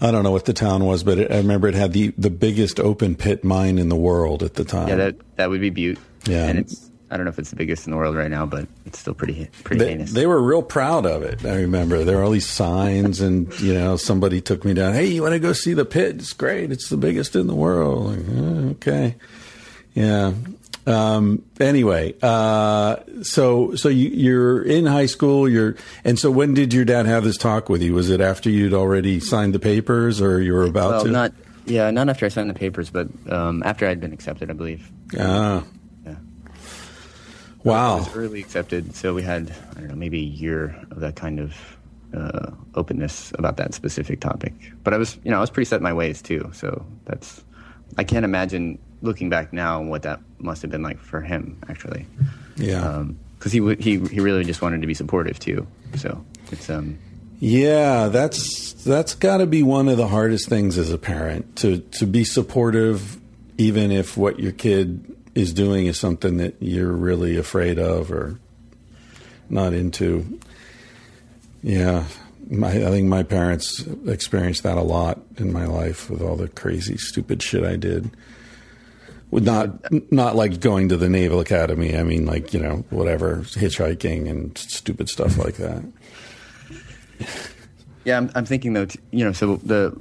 I 0.00 0.10
don't 0.10 0.22
know 0.22 0.30
what 0.30 0.44
the 0.44 0.52
town 0.52 0.84
was, 0.84 1.02
but 1.02 1.18
it, 1.18 1.30
I 1.30 1.36
remember 1.38 1.68
it 1.68 1.74
had 1.74 1.92
the, 1.92 2.12
the 2.18 2.30
biggest 2.30 2.80
open 2.80 3.14
pit 3.16 3.44
mine 3.44 3.78
in 3.78 3.88
the 3.88 3.96
world 3.96 4.42
at 4.42 4.54
the 4.54 4.64
time. 4.64 4.88
Yeah, 4.88 4.96
that 4.96 5.36
that 5.36 5.50
would 5.50 5.60
be 5.60 5.70
Butte. 5.70 5.98
Yeah. 6.26 6.46
and 6.46 6.58
it's 6.58 6.90
I 7.10 7.16
don't 7.16 7.26
know 7.26 7.30
if 7.30 7.38
it's 7.38 7.50
the 7.50 7.56
biggest 7.56 7.86
in 7.86 7.92
the 7.92 7.96
world 7.96 8.16
right 8.16 8.30
now, 8.30 8.44
but 8.44 8.66
it's 8.86 8.98
still 8.98 9.14
pretty 9.14 9.48
pretty 9.62 9.84
they, 9.84 9.90
heinous. 9.90 10.12
they 10.12 10.26
were 10.26 10.42
real 10.42 10.62
proud 10.62 11.06
of 11.06 11.22
it. 11.22 11.44
I 11.44 11.56
remember 11.56 12.02
there 12.02 12.16
were 12.16 12.24
all 12.24 12.30
these 12.30 12.48
signs, 12.48 13.20
and 13.20 13.52
you 13.60 13.74
know, 13.74 13.96
somebody 13.96 14.40
took 14.40 14.64
me 14.64 14.74
down. 14.74 14.94
Hey, 14.94 15.06
you 15.06 15.22
want 15.22 15.32
to 15.34 15.38
go 15.38 15.52
see 15.52 15.74
the 15.74 15.84
pit? 15.84 16.16
It's 16.16 16.32
great. 16.32 16.72
It's 16.72 16.88
the 16.88 16.96
biggest 16.96 17.36
in 17.36 17.46
the 17.46 17.54
world. 17.54 18.16
Like, 18.16 18.26
"Oh, 18.36 18.68
okay, 18.70 19.14
yeah. 19.94 20.32
Um, 20.86 21.44
anyway, 21.60 22.14
uh, 22.22 22.96
so 23.22 23.74
so 23.74 23.88
you, 23.88 24.10
you're 24.10 24.62
in 24.62 24.86
high 24.86 25.06
school. 25.06 25.48
You're 25.48 25.76
and 26.04 26.18
so 26.18 26.30
when 26.30 26.54
did 26.54 26.74
your 26.74 26.84
dad 26.84 27.06
have 27.06 27.24
this 27.24 27.38
talk 27.38 27.68
with 27.68 27.82
you? 27.82 27.94
Was 27.94 28.10
it 28.10 28.20
after 28.20 28.50
you'd 28.50 28.74
already 28.74 29.20
signed 29.20 29.54
the 29.54 29.58
papers, 29.58 30.20
or 30.20 30.40
you 30.42 30.52
were 30.52 30.64
about 30.64 30.90
well, 30.90 31.04
to? 31.04 31.10
not 31.10 31.32
yeah, 31.66 31.90
not 31.90 32.08
after 32.08 32.26
I 32.26 32.28
signed 32.28 32.50
the 32.50 32.54
papers, 32.54 32.90
but 32.90 33.08
um, 33.30 33.62
after 33.64 33.86
I'd 33.86 34.00
been 34.00 34.12
accepted, 34.12 34.50
I 34.50 34.52
believe. 34.52 34.90
Ah, 35.18 35.64
Yeah. 36.04 36.16
I 36.46 36.50
wow. 37.62 37.98
was 37.98 38.14
early 38.14 38.40
accepted, 38.40 38.94
so 38.94 39.14
we 39.14 39.22
had 39.22 39.54
I 39.72 39.80
don't 39.80 39.88
know 39.88 39.94
maybe 39.94 40.18
a 40.18 40.22
year 40.22 40.76
of 40.90 41.00
that 41.00 41.16
kind 41.16 41.40
of 41.40 41.54
uh, 42.14 42.50
openness 42.74 43.32
about 43.38 43.56
that 43.56 43.72
specific 43.74 44.20
topic. 44.20 44.52
But 44.82 44.92
I 44.92 44.98
was 44.98 45.18
you 45.24 45.30
know 45.30 45.38
I 45.38 45.40
was 45.40 45.50
pretty 45.50 45.66
set 45.68 45.76
in 45.76 45.82
my 45.82 45.94
ways 45.94 46.20
too, 46.20 46.50
so 46.52 46.84
that's 47.06 47.42
I 47.96 48.04
can't 48.04 48.24
imagine 48.26 48.78
looking 49.04 49.28
back 49.28 49.52
now 49.52 49.82
what 49.82 50.02
that 50.02 50.18
must 50.38 50.62
have 50.62 50.70
been 50.70 50.82
like 50.82 50.98
for 50.98 51.20
him 51.20 51.56
actually, 51.68 52.06
Yeah. 52.56 53.04
because 53.38 53.52
he 53.52 53.60
he 53.76 53.98
he 54.08 54.20
really 54.20 54.44
just 54.44 54.62
wanted 54.62 54.80
to 54.80 54.86
be 54.86 54.94
supportive 54.94 55.38
too. 55.38 55.66
So 55.96 56.24
it's 56.50 56.68
um 56.70 56.98
Yeah, 57.38 58.08
that's 58.08 58.72
that's 58.84 59.14
got 59.14 59.38
to 59.38 59.46
be 59.46 59.62
one 59.62 59.88
of 59.88 59.96
the 59.96 60.08
hardest 60.08 60.48
things 60.48 60.78
as 60.78 60.90
a 60.90 60.98
parent 60.98 61.56
to 61.56 61.78
to 61.98 62.06
be 62.06 62.24
supportive, 62.24 63.18
even 63.58 63.92
if 63.92 64.16
what 64.16 64.40
your 64.40 64.52
kid 64.52 65.04
is 65.34 65.52
doing 65.52 65.86
is 65.86 65.98
something 65.98 66.38
that 66.38 66.54
you're 66.60 66.92
really 66.92 67.36
afraid 67.36 67.78
of 67.78 68.10
or 68.10 68.38
not 69.50 69.72
into. 69.74 70.38
Yeah, 71.62 72.04
my, 72.50 72.68
I 72.68 72.90
think 72.90 73.08
my 73.08 73.22
parents 73.22 73.82
experienced 74.06 74.62
that 74.64 74.76
a 74.76 74.82
lot 74.82 75.20
in 75.38 75.52
my 75.52 75.66
life 75.66 76.10
with 76.10 76.20
all 76.22 76.36
the 76.36 76.48
crazy, 76.48 76.96
stupid 76.98 77.42
shit 77.42 77.64
I 77.64 77.76
did. 77.76 78.10
Not 79.32 80.12
not 80.12 80.36
like 80.36 80.60
going 80.60 80.88
to 80.90 80.96
the 80.96 81.08
Naval 81.08 81.40
Academy. 81.40 81.96
I 81.96 82.04
mean, 82.04 82.24
like 82.24 82.54
you 82.54 82.60
know, 82.60 82.84
whatever, 82.90 83.38
hitchhiking 83.38 84.30
and 84.30 84.56
stupid 84.56 85.08
stuff 85.08 85.38
like 85.38 85.54
that. 85.56 85.82
Yeah, 88.04 88.18
I'm, 88.18 88.30
I'm 88.34 88.44
thinking 88.44 88.74
though, 88.74 88.86
t- 88.86 89.00
you 89.10 89.24
know, 89.24 89.32
so 89.32 89.56
the 89.56 89.96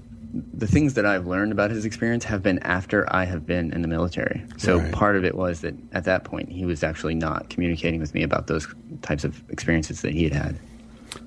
the 0.53 0.67
things 0.67 0.95
that 0.95 1.05
I've 1.05 1.25
learned 1.27 1.51
about 1.51 1.69
his 1.71 1.85
experience 1.85 2.23
have 2.25 2.41
been 2.43 2.59
after 2.59 3.11
I 3.13 3.25
have 3.25 3.45
been 3.45 3.71
in 3.71 3.81
the 3.83 3.87
military. 3.87 4.43
So 4.57 4.79
Right. 4.79 4.91
part 4.91 5.15
of 5.15 5.23
it 5.25 5.35
was 5.35 5.61
that 5.61 5.75
at 5.93 6.05
that 6.05 6.23
point 6.23 6.49
he 6.49 6.65
was 6.65 6.83
actually 6.83 7.13
not 7.15 7.49
communicating 7.49 7.99
with 7.99 8.13
me 8.15 8.23
about 8.23 8.47
those 8.47 8.67
types 9.03 9.23
of 9.23 9.41
experiences 9.51 10.01
that 10.01 10.11
he 10.13 10.23
had 10.23 10.33
had. 10.33 10.59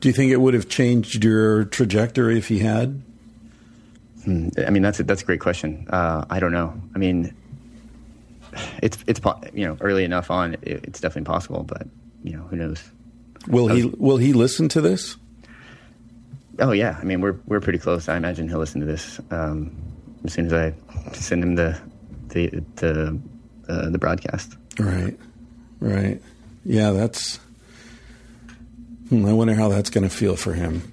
Do 0.00 0.08
you 0.08 0.12
think 0.12 0.32
it 0.32 0.40
would 0.40 0.54
have 0.54 0.68
changed 0.68 1.22
your 1.24 1.64
trajectory 1.66 2.36
if 2.36 2.48
he 2.48 2.58
had? 2.58 3.00
I 4.26 4.70
mean, 4.70 4.82
that's 4.82 4.98
a, 4.98 5.04
that's 5.04 5.22
a 5.22 5.24
great 5.24 5.38
question. 5.40 5.86
Uh, 5.88 6.24
I 6.28 6.40
don't 6.40 6.50
know. 6.52 6.74
I 6.96 6.98
mean, 6.98 7.32
it's 8.82 8.98
it's 9.06 9.20
you 9.52 9.66
know 9.66 9.76
early 9.80 10.04
enough 10.04 10.30
on, 10.30 10.54
it, 10.54 10.84
it's 10.84 11.00
definitely 11.00 11.26
possible, 11.26 11.62
but 11.62 11.86
you 12.22 12.36
know 12.36 12.42
who 12.44 12.56
knows. 12.56 12.82
Will 13.48 13.68
he 13.68 13.84
will 13.84 14.16
he 14.16 14.32
listen 14.32 14.68
to 14.70 14.80
this? 14.80 15.16
Oh 16.58 16.72
yeah, 16.72 16.98
I 17.00 17.04
mean 17.04 17.20
we're 17.20 17.36
we're 17.46 17.60
pretty 17.60 17.78
close. 17.78 18.08
I 18.08 18.16
imagine 18.16 18.48
he'll 18.48 18.58
listen 18.58 18.80
to 18.80 18.86
this 18.86 19.20
um, 19.30 19.74
as 20.24 20.32
soon 20.32 20.46
as 20.46 20.52
I 20.52 20.74
send 21.12 21.42
him 21.42 21.54
the 21.54 21.78
the 22.28 22.48
the 22.76 23.18
uh, 23.68 23.90
the 23.90 23.98
broadcast. 23.98 24.56
Right. 24.78 25.16
Right. 25.80 26.20
Yeah, 26.64 26.92
that's 26.92 27.38
hmm, 29.08 29.26
I 29.26 29.32
wonder 29.32 29.54
how 29.54 29.68
that's 29.68 29.90
going 29.90 30.04
to 30.04 30.14
feel 30.14 30.36
for 30.36 30.52
him. 30.52 30.92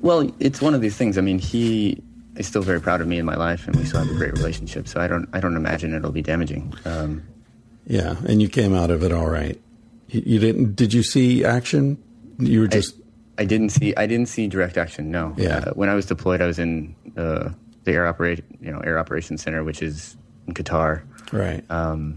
Well, 0.00 0.30
it's 0.38 0.60
one 0.60 0.74
of 0.74 0.80
these 0.80 0.96
things. 0.96 1.16
I 1.16 1.20
mean, 1.20 1.38
he 1.38 2.02
is 2.36 2.46
still 2.46 2.62
very 2.62 2.80
proud 2.80 3.00
of 3.00 3.06
me 3.06 3.18
in 3.18 3.24
my 3.24 3.36
life, 3.36 3.66
and 3.66 3.76
we 3.76 3.84
still 3.84 4.00
have 4.04 4.10
a 4.10 4.14
great 4.18 4.32
relationship. 4.32 4.88
So 4.88 5.00
I 5.00 5.06
don't 5.06 5.28
I 5.32 5.40
don't 5.40 5.56
imagine 5.56 5.94
it'll 5.94 6.12
be 6.12 6.22
damaging. 6.22 6.72
Um, 6.84 7.22
Yeah, 7.86 8.16
and 8.26 8.40
you 8.42 8.48
came 8.48 8.74
out 8.74 8.90
of 8.90 9.02
it 9.02 9.12
all 9.12 9.28
right. 9.28 9.60
You, 10.08 10.22
you 10.26 10.38
didn't 10.38 10.74
did 10.76 10.92
you 10.92 11.02
see 11.02 11.44
action? 11.44 12.02
You 12.38 12.60
were 12.60 12.68
just 12.68 12.96
I 13.38 13.44
didn't 13.44 13.70
see 13.70 13.94
I 13.96 14.06
didn't 14.06 14.28
see 14.28 14.48
direct 14.48 14.76
action. 14.76 15.10
No. 15.10 15.34
Yeah. 15.36 15.58
Uh, 15.58 15.72
when 15.74 15.88
I 15.88 15.94
was 15.94 16.06
deployed, 16.06 16.40
I 16.40 16.46
was 16.46 16.58
in 16.58 16.94
uh, 17.16 17.50
the 17.84 17.92
air 17.92 18.06
operate 18.06 18.42
you 18.60 18.72
know 18.72 18.80
air 18.80 18.98
operations 18.98 19.42
center, 19.42 19.62
which 19.64 19.82
is 19.82 20.16
in 20.46 20.54
Qatar. 20.54 21.02
right. 21.32 21.64
Um, 21.70 22.16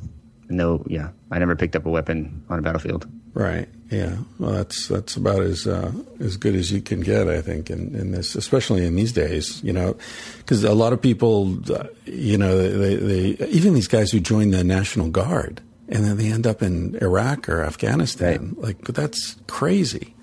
no, 0.49 0.81
yeah, 0.87 1.09
I 1.29 1.39
never 1.39 1.57
picked 1.57 1.75
up 1.75 1.85
a 1.85 1.89
weapon 1.89 2.41
on 2.49 2.57
a 2.57 2.61
battlefield. 2.61 3.05
Right. 3.37 3.69
Yeah. 3.91 4.17
Well, 4.39 4.51
that's 4.51 4.87
that's 4.87 5.15
about 5.15 5.41
as 5.41 5.67
uh, 5.67 5.91
as 6.19 6.37
good 6.37 6.55
as 6.55 6.71
you 6.71 6.81
can 6.81 7.01
get, 7.01 7.27
I 7.27 7.41
think, 7.41 7.69
in, 7.69 7.93
in 7.93 8.11
this, 8.11 8.33
especially 8.33 8.83
in 8.83 8.95
these 8.95 9.11
days. 9.13 9.63
You 9.63 9.73
know, 9.73 9.95
because 10.39 10.63
a 10.63 10.73
lot 10.73 10.91
of 10.91 11.01
people, 11.01 11.59
uh, 11.71 11.85
you 12.05 12.37
know, 12.37 12.57
they, 12.57 12.95
they 12.95 13.45
even 13.47 13.75
these 13.75 13.87
guys 13.87 14.11
who 14.11 14.19
join 14.19 14.49
the 14.49 14.63
National 14.63 15.09
Guard 15.09 15.61
and 15.87 16.03
then 16.03 16.17
they 16.17 16.31
end 16.31 16.47
up 16.47 16.61
in 16.63 16.95
Iraq 17.01 17.47
or 17.47 17.63
Afghanistan. 17.63 18.55
Like 18.57 18.79
that's 18.85 19.35
crazy. 19.45 20.15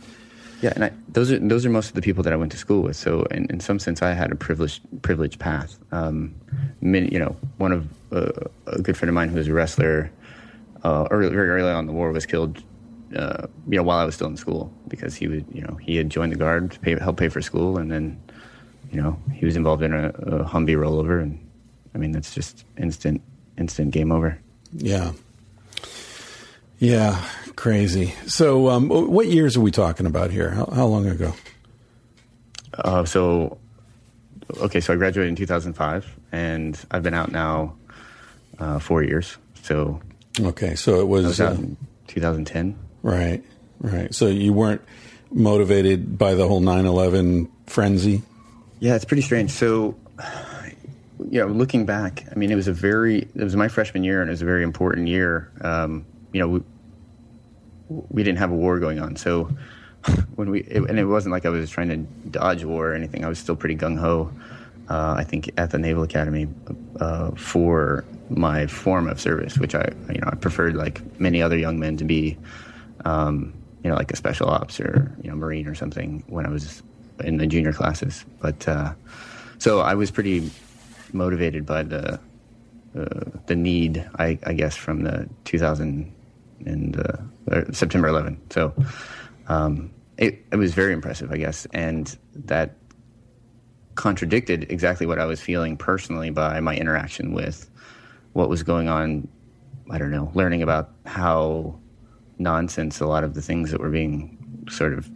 Yeah, 0.61 0.73
and 0.75 0.85
I, 0.85 0.93
those 1.09 1.31
are 1.31 1.39
those 1.39 1.65
are 1.65 1.71
most 1.71 1.91
of 1.91 1.95
the 1.95 2.03
people 2.03 2.23
that 2.25 2.33
I 2.33 2.37
went 2.37 2.51
to 2.53 2.59
school 2.59 2.83
with. 2.83 2.97
So, 2.97 3.23
in, 3.31 3.47
in 3.47 3.61
some 3.61 3.79
sense, 3.79 4.03
I 4.03 4.13
had 4.13 4.33
a 4.33 4.37
privileged 4.37 4.83
privileged 5.03 5.39
path. 5.39 5.79
Um, 5.93 6.35
many, 6.81 7.13
you 7.13 7.19
know, 7.19 7.37
one 7.59 7.73
of 7.73 7.87
uh, 8.13 8.49
a 8.67 8.83
good 8.83 8.97
friend 8.97 9.09
of 9.09 9.15
mine 9.15 9.29
who 9.29 9.37
was 9.37 9.47
a 9.47 9.53
wrestler 9.53 10.11
uh, 10.83 11.07
early, 11.11 11.31
very 11.31 11.51
early 11.51 11.71
on 11.71 11.81
in 11.81 11.87
the 11.87 11.93
war 11.93 12.13
was 12.13 12.27
killed. 12.27 12.63
Uh, 13.15 13.47
you 13.69 13.77
know, 13.77 13.83
while 13.83 13.99
I 13.99 14.05
was 14.05 14.15
still 14.15 14.27
in 14.27 14.37
school, 14.37 14.73
because 14.89 15.15
he 15.15 15.29
would, 15.29 15.45
you 15.53 15.63
know, 15.63 15.77
he 15.77 15.97
had 15.97 16.11
joined 16.11 16.33
the 16.33 16.37
guard 16.37 16.73
to 16.73 16.81
pay, 16.81 16.99
help 16.99 17.17
pay 17.17 17.29
for 17.29 17.41
school, 17.41 17.79
and 17.79 17.91
then, 17.91 18.21
you 18.91 19.01
know, 19.01 19.19
he 19.33 19.45
was 19.45 19.57
involved 19.57 19.83
in 19.83 19.93
a, 19.93 20.09
a 20.09 20.45
Humvee 20.45 20.77
rollover, 20.77 21.23
and 21.23 21.39
I 21.95 21.99
mean, 21.99 22.13
that's 22.13 22.35
just 22.35 22.65
instant, 22.77 23.23
instant 23.57 23.93
game 23.93 24.11
over. 24.11 24.39
Yeah. 24.73 25.13
Yeah, 26.79 27.25
crazy. 27.55 28.15
So, 28.27 28.69
um, 28.69 28.89
what 28.89 29.29
years 29.29 29.57
are 29.57 29.61
we 29.61 29.71
talking 29.71 30.07
about 30.07 30.31
here? 30.31 30.51
How, 30.51 30.67
how 30.67 30.87
long 30.87 31.07
ago? 31.07 31.33
Uh, 32.77 33.05
so, 33.05 33.59
okay, 34.59 34.81
so 34.81 34.93
I 34.93 34.97
graduated 34.97 35.31
in 35.31 35.37
2005, 35.37 36.19
and 36.33 36.79
I've 36.91 37.03
been 37.03 37.15
out 37.15 37.31
now 37.31 37.77
uh, 38.59 38.81
four 38.81 39.03
years. 39.03 39.37
So, 39.63 40.01
okay, 40.41 40.75
so 40.75 41.01
it 41.01 41.07
was, 41.07 41.27
was 41.27 41.41
uh, 41.41 41.57
in 41.59 41.77
2010. 42.09 42.77
Right, 43.05 43.45
right. 43.81 44.15
So 44.15 44.29
you 44.29 44.55
weren't 44.55 44.81
motivated 45.31 46.17
by 46.17 46.35
the 46.35 46.49
whole 46.49 46.63
9/11 46.63 47.51
frenzy. 47.67 48.23
Yeah, 48.81 48.95
it's 48.97 49.05
pretty 49.05 49.21
strange. 49.21 49.51
So, 49.51 49.95
you 51.31 51.41
know, 51.41 51.49
looking 51.49 51.85
back, 51.85 52.25
I 52.33 52.35
mean, 52.35 52.51
it 52.51 52.55
was 52.55 52.67
a 52.67 52.73
very, 52.73 53.19
it 53.19 53.45
was 53.45 53.55
my 53.57 53.69
freshman 53.69 54.05
year, 54.05 54.23
and 54.23 54.31
it 54.31 54.33
was 54.33 54.41
a 54.41 54.47
very 54.47 54.63
important 54.63 55.09
year. 55.09 55.53
Um, 55.61 56.07
you 56.33 56.41
know, 56.41 56.49
we, 56.49 56.61
we 58.09 58.23
didn't 58.23 58.39
have 58.39 58.51
a 58.51 58.55
war 58.55 58.81
going 58.81 58.99
on, 58.99 59.17
so 59.17 59.51
when 60.37 60.49
we, 60.49 60.61
it, 60.63 60.89
and 60.89 60.99
it 60.99 61.05
wasn't 61.05 61.33
like 61.33 61.45
I 61.45 61.51
was 61.51 61.69
trying 61.69 61.89
to 61.91 61.97
dodge 62.31 62.65
war 62.65 62.93
or 62.93 62.95
anything. 62.95 63.23
I 63.23 63.29
was 63.29 63.39
still 63.39 63.55
pretty 63.55 63.77
gung 63.77 63.99
ho. 63.99 64.33
Uh, 64.89 65.15
I 65.19 65.25
think 65.25 65.51
at 65.59 65.73
the 65.73 65.79
Naval 65.79 66.05
Academy 66.05 66.49
uh, 67.01 67.33
for 67.33 68.07
my 68.31 68.67
form 68.67 69.09
of 69.09 69.21
service, 69.21 69.59
which 69.59 69.75
I, 69.75 69.91
you 70.09 70.21
know, 70.21 70.31
I 70.33 70.37
preferred 70.37 70.75
like 70.75 71.21
many 71.21 71.43
other 71.43 71.59
young 71.59 71.79
men 71.79 71.99
to 71.99 72.05
be, 72.05 72.39
um, 73.05 73.55
you 73.83 73.91
know, 73.91 73.97
like 73.97 74.13
a 74.13 74.17
special 74.17 74.49
ops 74.49 74.81
or 74.81 75.15
you 75.23 75.31
know, 75.31 75.37
Marine 75.37 75.67
or 75.67 75.75
something 75.75 76.25
when 76.27 76.47
I 76.47 76.49
was 76.49 76.83
in 77.23 77.37
the 77.37 77.47
junior 77.47 77.73
classes. 77.73 78.25
But 78.41 78.67
uh, 78.67 78.95
so 79.59 79.81
I 79.81 79.95
was 79.95 80.11
pretty 80.11 80.51
motivated 81.13 81.65
by 81.67 81.83
the 81.83 82.19
uh, 82.97 83.31
the 83.47 83.57
need, 83.57 84.09
I, 84.19 84.39
I, 84.47 84.53
guess, 84.53 84.77
from 84.77 85.03
the 85.03 85.29
2000 85.47 86.13
and 86.65 86.97
uh, 87.51 87.73
September 87.73 88.07
11. 88.07 88.41
So 88.51 88.73
um, 89.49 89.91
it, 90.17 90.45
it 90.53 90.57
was 90.57 90.75
very 90.75 90.93
impressive, 90.93 91.33
I 91.33 91.39
guess, 91.39 91.67
and 91.73 92.17
that 92.35 92.77
contradicted 93.97 94.71
exactly 94.71 95.07
what 95.07 95.19
I 95.19 95.25
was 95.25 95.41
feeling 95.41 95.77
personally 95.77 96.31
by 96.31 96.61
my 96.61 96.77
interaction 96.77 97.33
with 97.33 97.69
what 98.33 98.49
was 98.49 98.63
going 98.63 98.89
on. 98.89 99.27
I 99.91 99.99
don't 99.99 100.13
know, 100.13 100.31
learning 100.35 100.63
about 100.63 100.91
how 101.05 101.79
nonsense 102.39 103.01
a 103.01 103.07
lot 103.07 103.25
of 103.25 103.35
the 103.35 103.43
things 103.43 103.71
that 103.71 103.81
were 103.81 103.91
being 103.91 104.67
sort 104.69 104.93
of 104.93 105.09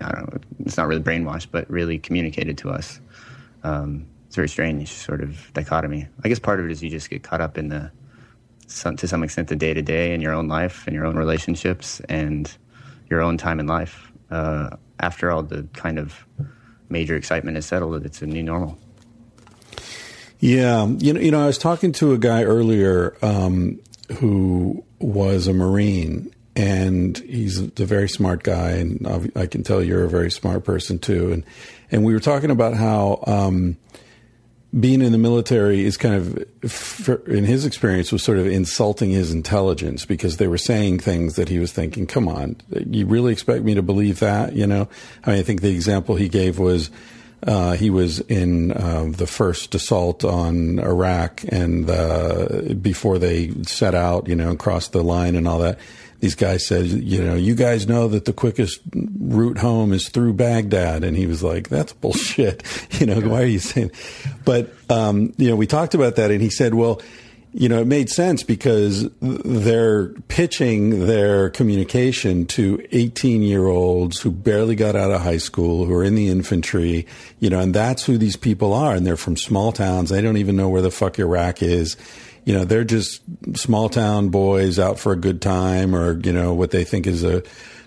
I 0.00 0.12
don't 0.12 0.32
know, 0.32 0.40
it's 0.60 0.76
not 0.76 0.86
really 0.86 1.02
brainwashed, 1.02 1.48
but 1.50 1.68
really 1.70 1.98
communicated 1.98 2.58
to 2.58 2.70
us. 2.70 3.00
Um, 3.64 4.06
it's 4.26 4.36
very 4.36 4.48
strange 4.48 4.92
sort 4.92 5.22
of 5.22 5.52
dichotomy. 5.54 6.06
I 6.22 6.28
guess 6.28 6.38
part 6.38 6.60
of 6.60 6.66
it 6.66 6.70
is 6.70 6.82
you 6.82 6.90
just 6.90 7.10
get 7.10 7.22
caught 7.22 7.40
up 7.40 7.58
in 7.58 7.68
the, 7.68 7.90
some, 8.66 8.96
to 8.96 9.08
some 9.08 9.22
extent, 9.22 9.48
the 9.48 9.56
day 9.56 9.74
to 9.74 9.82
day 9.82 10.14
in 10.14 10.20
your 10.20 10.32
own 10.32 10.48
life 10.48 10.86
and 10.86 10.94
your 10.94 11.06
own 11.06 11.16
relationships 11.16 12.00
and 12.08 12.52
your 13.08 13.22
own 13.22 13.38
time 13.38 13.58
in 13.58 13.66
life. 13.66 14.12
Uh, 14.30 14.76
after 15.00 15.30
all 15.30 15.42
the 15.42 15.66
kind 15.72 15.98
of 15.98 16.26
major 16.88 17.16
excitement 17.16 17.56
is 17.56 17.66
settled, 17.66 18.04
it's 18.04 18.20
a 18.22 18.26
new 18.26 18.42
normal. 18.42 18.78
Yeah, 20.40 20.86
you 20.86 21.12
know, 21.12 21.20
you 21.20 21.30
know, 21.30 21.42
I 21.42 21.46
was 21.46 21.58
talking 21.58 21.90
to 21.92 22.12
a 22.12 22.18
guy 22.18 22.44
earlier 22.44 23.16
um, 23.22 23.80
who 24.16 24.84
was 24.98 25.46
a 25.46 25.52
Marine, 25.52 26.34
and 26.56 27.18
he's 27.18 27.58
a 27.60 27.86
very 27.86 28.08
smart 28.08 28.42
guy, 28.42 28.70
and 28.70 29.30
I 29.36 29.46
can 29.46 29.62
tell 29.62 29.82
you're 29.82 30.04
a 30.04 30.08
very 30.08 30.30
smart 30.30 30.64
person 30.64 30.98
too. 30.98 31.32
And 31.32 31.44
and 31.90 32.04
we 32.04 32.12
were 32.12 32.20
talking 32.20 32.50
about 32.50 32.74
how 32.74 33.22
um, 33.26 33.76
being 34.78 35.00
in 35.00 35.12
the 35.12 35.18
military 35.18 35.84
is 35.84 35.96
kind 35.96 36.14
of, 36.14 37.28
in 37.28 37.44
his 37.44 37.64
experience, 37.64 38.12
was 38.12 38.22
sort 38.22 38.38
of 38.38 38.46
insulting 38.46 39.10
his 39.10 39.32
intelligence 39.32 40.04
because 40.04 40.36
they 40.36 40.46
were 40.46 40.58
saying 40.58 40.98
things 40.98 41.36
that 41.36 41.48
he 41.48 41.58
was 41.58 41.72
thinking, 41.72 42.06
come 42.06 42.28
on, 42.28 42.56
you 42.86 43.06
really 43.06 43.32
expect 43.32 43.64
me 43.64 43.74
to 43.74 43.82
believe 43.82 44.20
that? 44.20 44.54
You 44.54 44.66
know, 44.66 44.88
I 45.24 45.30
mean, 45.30 45.38
I 45.40 45.42
think 45.42 45.62
the 45.62 45.74
example 45.74 46.16
he 46.16 46.28
gave 46.28 46.58
was, 46.58 46.90
uh, 47.46 47.72
he 47.72 47.90
was 47.90 48.20
in 48.20 48.72
uh, 48.72 49.06
the 49.10 49.26
first 49.26 49.74
assault 49.74 50.24
on 50.24 50.78
Iraq, 50.78 51.42
and 51.48 51.88
uh, 51.88 52.74
before 52.80 53.18
they 53.18 53.52
set 53.62 53.94
out, 53.94 54.28
you 54.28 54.34
know, 54.34 54.50
and 54.50 54.58
crossed 54.58 54.92
the 54.92 55.02
line 55.02 55.36
and 55.36 55.46
all 55.46 55.60
that, 55.60 55.78
these 56.20 56.34
guys 56.34 56.66
said, 56.66 56.86
you 56.86 57.22
know, 57.22 57.36
you 57.36 57.54
guys 57.54 57.86
know 57.86 58.08
that 58.08 58.24
the 58.24 58.32
quickest 58.32 58.80
route 58.92 59.58
home 59.58 59.92
is 59.92 60.08
through 60.08 60.32
Baghdad. 60.32 61.04
And 61.04 61.16
he 61.16 61.26
was 61.26 61.42
like, 61.42 61.68
that's 61.68 61.92
bullshit. 61.92 62.62
You 62.98 63.06
know, 63.06 63.20
why 63.20 63.42
are 63.42 63.46
you 63.46 63.60
saying? 63.60 63.92
But, 64.44 64.72
um, 64.90 65.32
you 65.36 65.48
know, 65.50 65.54
we 65.54 65.68
talked 65.68 65.94
about 65.94 66.16
that 66.16 66.32
and 66.32 66.42
he 66.42 66.50
said, 66.50 66.74
well, 66.74 67.00
you 67.58 67.68
know, 67.68 67.80
it 67.80 67.88
made 67.88 68.08
sense 68.08 68.44
because 68.44 69.10
they're 69.20 70.10
pitching 70.28 71.06
their 71.06 71.50
communication 71.50 72.46
to 72.46 72.86
18 72.92 73.42
year 73.42 73.66
olds 73.66 74.20
who 74.20 74.30
barely 74.30 74.76
got 74.76 74.94
out 74.94 75.10
of 75.10 75.22
high 75.22 75.38
school, 75.38 75.84
who 75.84 75.92
are 75.92 76.04
in 76.04 76.14
the 76.14 76.28
infantry, 76.28 77.04
you 77.40 77.50
know, 77.50 77.58
and 77.58 77.74
that's 77.74 78.04
who 78.04 78.16
these 78.16 78.36
people 78.36 78.72
are. 78.72 78.94
And 78.94 79.04
they're 79.04 79.16
from 79.16 79.36
small 79.36 79.72
towns. 79.72 80.10
They 80.10 80.20
don't 80.20 80.36
even 80.36 80.54
know 80.54 80.68
where 80.68 80.82
the 80.82 80.92
fuck 80.92 81.18
Iraq 81.18 81.60
is 81.62 81.96
you 82.44 82.54
know, 82.54 82.64
they're 82.64 82.82
just 82.82 83.20
small 83.58 83.90
town 83.90 84.30
boys 84.30 84.78
out 84.78 84.98
for 84.98 85.12
a 85.12 85.16
good 85.16 85.42
time 85.42 85.94
or, 85.94 86.18
you 86.20 86.32
know, 86.32 86.54
what 86.54 86.70
they 86.70 86.82
think 86.82 87.06
is 87.06 87.22
a 87.22 87.42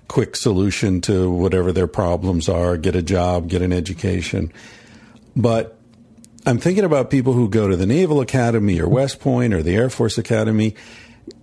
quick 0.07 0.35
solution 0.35 1.01
to 1.01 1.31
whatever 1.31 1.71
their 1.71 1.87
problems 1.87 2.47
are, 2.47 2.77
get 2.77 2.95
a 2.95 3.01
job, 3.01 3.49
get 3.49 3.63
an 3.63 3.73
education. 3.73 4.53
But 5.35 5.80
I'm 6.45 6.57
thinking 6.57 6.83
about 6.83 7.09
people 7.09 7.33
who 7.33 7.49
go 7.49 7.67
to 7.67 7.75
the 7.75 7.85
Naval 7.85 8.19
Academy 8.19 8.79
or 8.79 8.87
West 8.87 9.19
Point 9.19 9.53
or 9.53 9.61
the 9.61 9.75
Air 9.75 9.89
Force 9.89 10.17
Academy, 10.17 10.75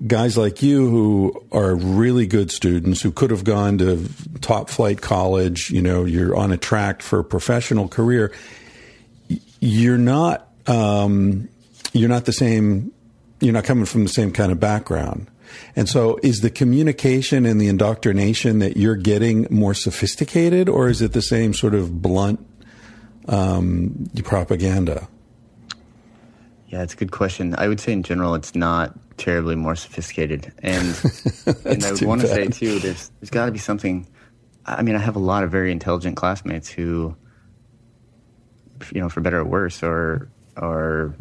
guys 0.06 0.36
like 0.36 0.62
you 0.62 0.90
who 0.90 1.44
are 1.52 1.76
really 1.76 2.26
good 2.26 2.50
students 2.50 3.00
who 3.00 3.12
could 3.12 3.30
have 3.30 3.44
gone 3.44 3.78
to 3.78 4.08
top 4.40 4.68
flight 4.70 5.00
college, 5.00 5.70
you 5.70 5.82
know, 5.82 6.04
you're 6.04 6.34
on 6.34 6.50
a 6.50 6.56
track 6.56 7.02
for 7.02 7.20
a 7.20 7.24
professional 7.24 7.86
career. 7.88 8.32
You're 9.60 9.98
not, 9.98 10.48
um, 10.66 11.48
you're 11.92 12.08
not 12.08 12.24
the 12.24 12.32
same 12.32 12.92
you're 13.40 13.52
not 13.52 13.64
coming 13.64 13.84
from 13.84 14.02
the 14.02 14.08
same 14.08 14.32
kind 14.32 14.50
of 14.52 14.58
background. 14.58 15.28
And 15.76 15.88
so 15.88 16.18
is 16.22 16.40
the 16.40 16.50
communication 16.50 17.46
and 17.46 17.60
the 17.60 17.68
indoctrination 17.68 18.58
that 18.58 18.76
you're 18.76 18.96
getting 18.96 19.46
more 19.50 19.74
sophisticated 19.74 20.68
or 20.68 20.88
is 20.88 21.00
it 21.00 21.12
the 21.12 21.22
same 21.22 21.54
sort 21.54 21.74
of 21.74 22.02
blunt 22.02 22.44
um, 23.28 24.10
propaganda? 24.24 25.08
Yeah, 26.68 26.82
it's 26.82 26.94
a 26.94 26.96
good 26.96 27.12
question. 27.12 27.54
I 27.56 27.68
would 27.68 27.80
say 27.80 27.92
in 27.92 28.02
general, 28.02 28.34
it's 28.34 28.54
not 28.54 28.98
terribly 29.16 29.56
more 29.56 29.74
sophisticated. 29.74 30.52
And, 30.62 30.88
and 31.64 31.84
I 31.84 31.92
would 31.92 32.02
want 32.02 32.20
to 32.22 32.26
say 32.26 32.46
too, 32.48 32.78
there's, 32.78 33.10
there's 33.20 33.30
got 33.30 33.46
to 33.46 33.52
be 33.52 33.58
something. 33.58 34.06
I 34.66 34.82
mean, 34.82 34.96
I 34.96 34.98
have 34.98 35.16
a 35.16 35.20
lot 35.20 35.44
of 35.44 35.50
very 35.50 35.72
intelligent 35.72 36.16
classmates 36.16 36.68
who, 36.68 37.16
you 38.92 39.00
know, 39.00 39.08
for 39.08 39.20
better 39.20 39.38
or 39.38 39.44
worse, 39.44 39.82
are, 39.82 40.28
are 40.56 41.14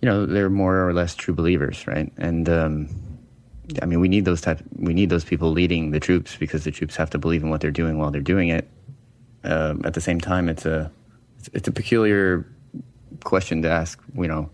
you 0.00 0.08
know 0.08 0.26
they're 0.26 0.50
more 0.50 0.88
or 0.88 0.92
less 0.92 1.14
true 1.14 1.34
believers, 1.34 1.86
right? 1.86 2.12
And 2.16 2.48
um, 2.48 2.88
I 3.82 3.86
mean, 3.86 4.00
we 4.00 4.08
need 4.08 4.24
those 4.24 4.40
type. 4.40 4.60
We 4.76 4.94
need 4.94 5.10
those 5.10 5.24
people 5.24 5.50
leading 5.50 5.90
the 5.90 6.00
troops 6.00 6.36
because 6.36 6.64
the 6.64 6.70
troops 6.70 6.96
have 6.96 7.10
to 7.10 7.18
believe 7.18 7.42
in 7.42 7.50
what 7.50 7.60
they're 7.60 7.70
doing 7.70 7.98
while 7.98 8.10
they're 8.10 8.20
doing 8.20 8.48
it. 8.48 8.68
Um, 9.44 9.82
at 9.84 9.94
the 9.94 10.00
same 10.00 10.20
time, 10.20 10.48
it's 10.48 10.66
a 10.66 10.90
it's 11.52 11.68
a 11.68 11.72
peculiar 11.72 12.46
question 13.24 13.62
to 13.62 13.70
ask. 13.70 14.00
You 14.14 14.28
know, 14.28 14.50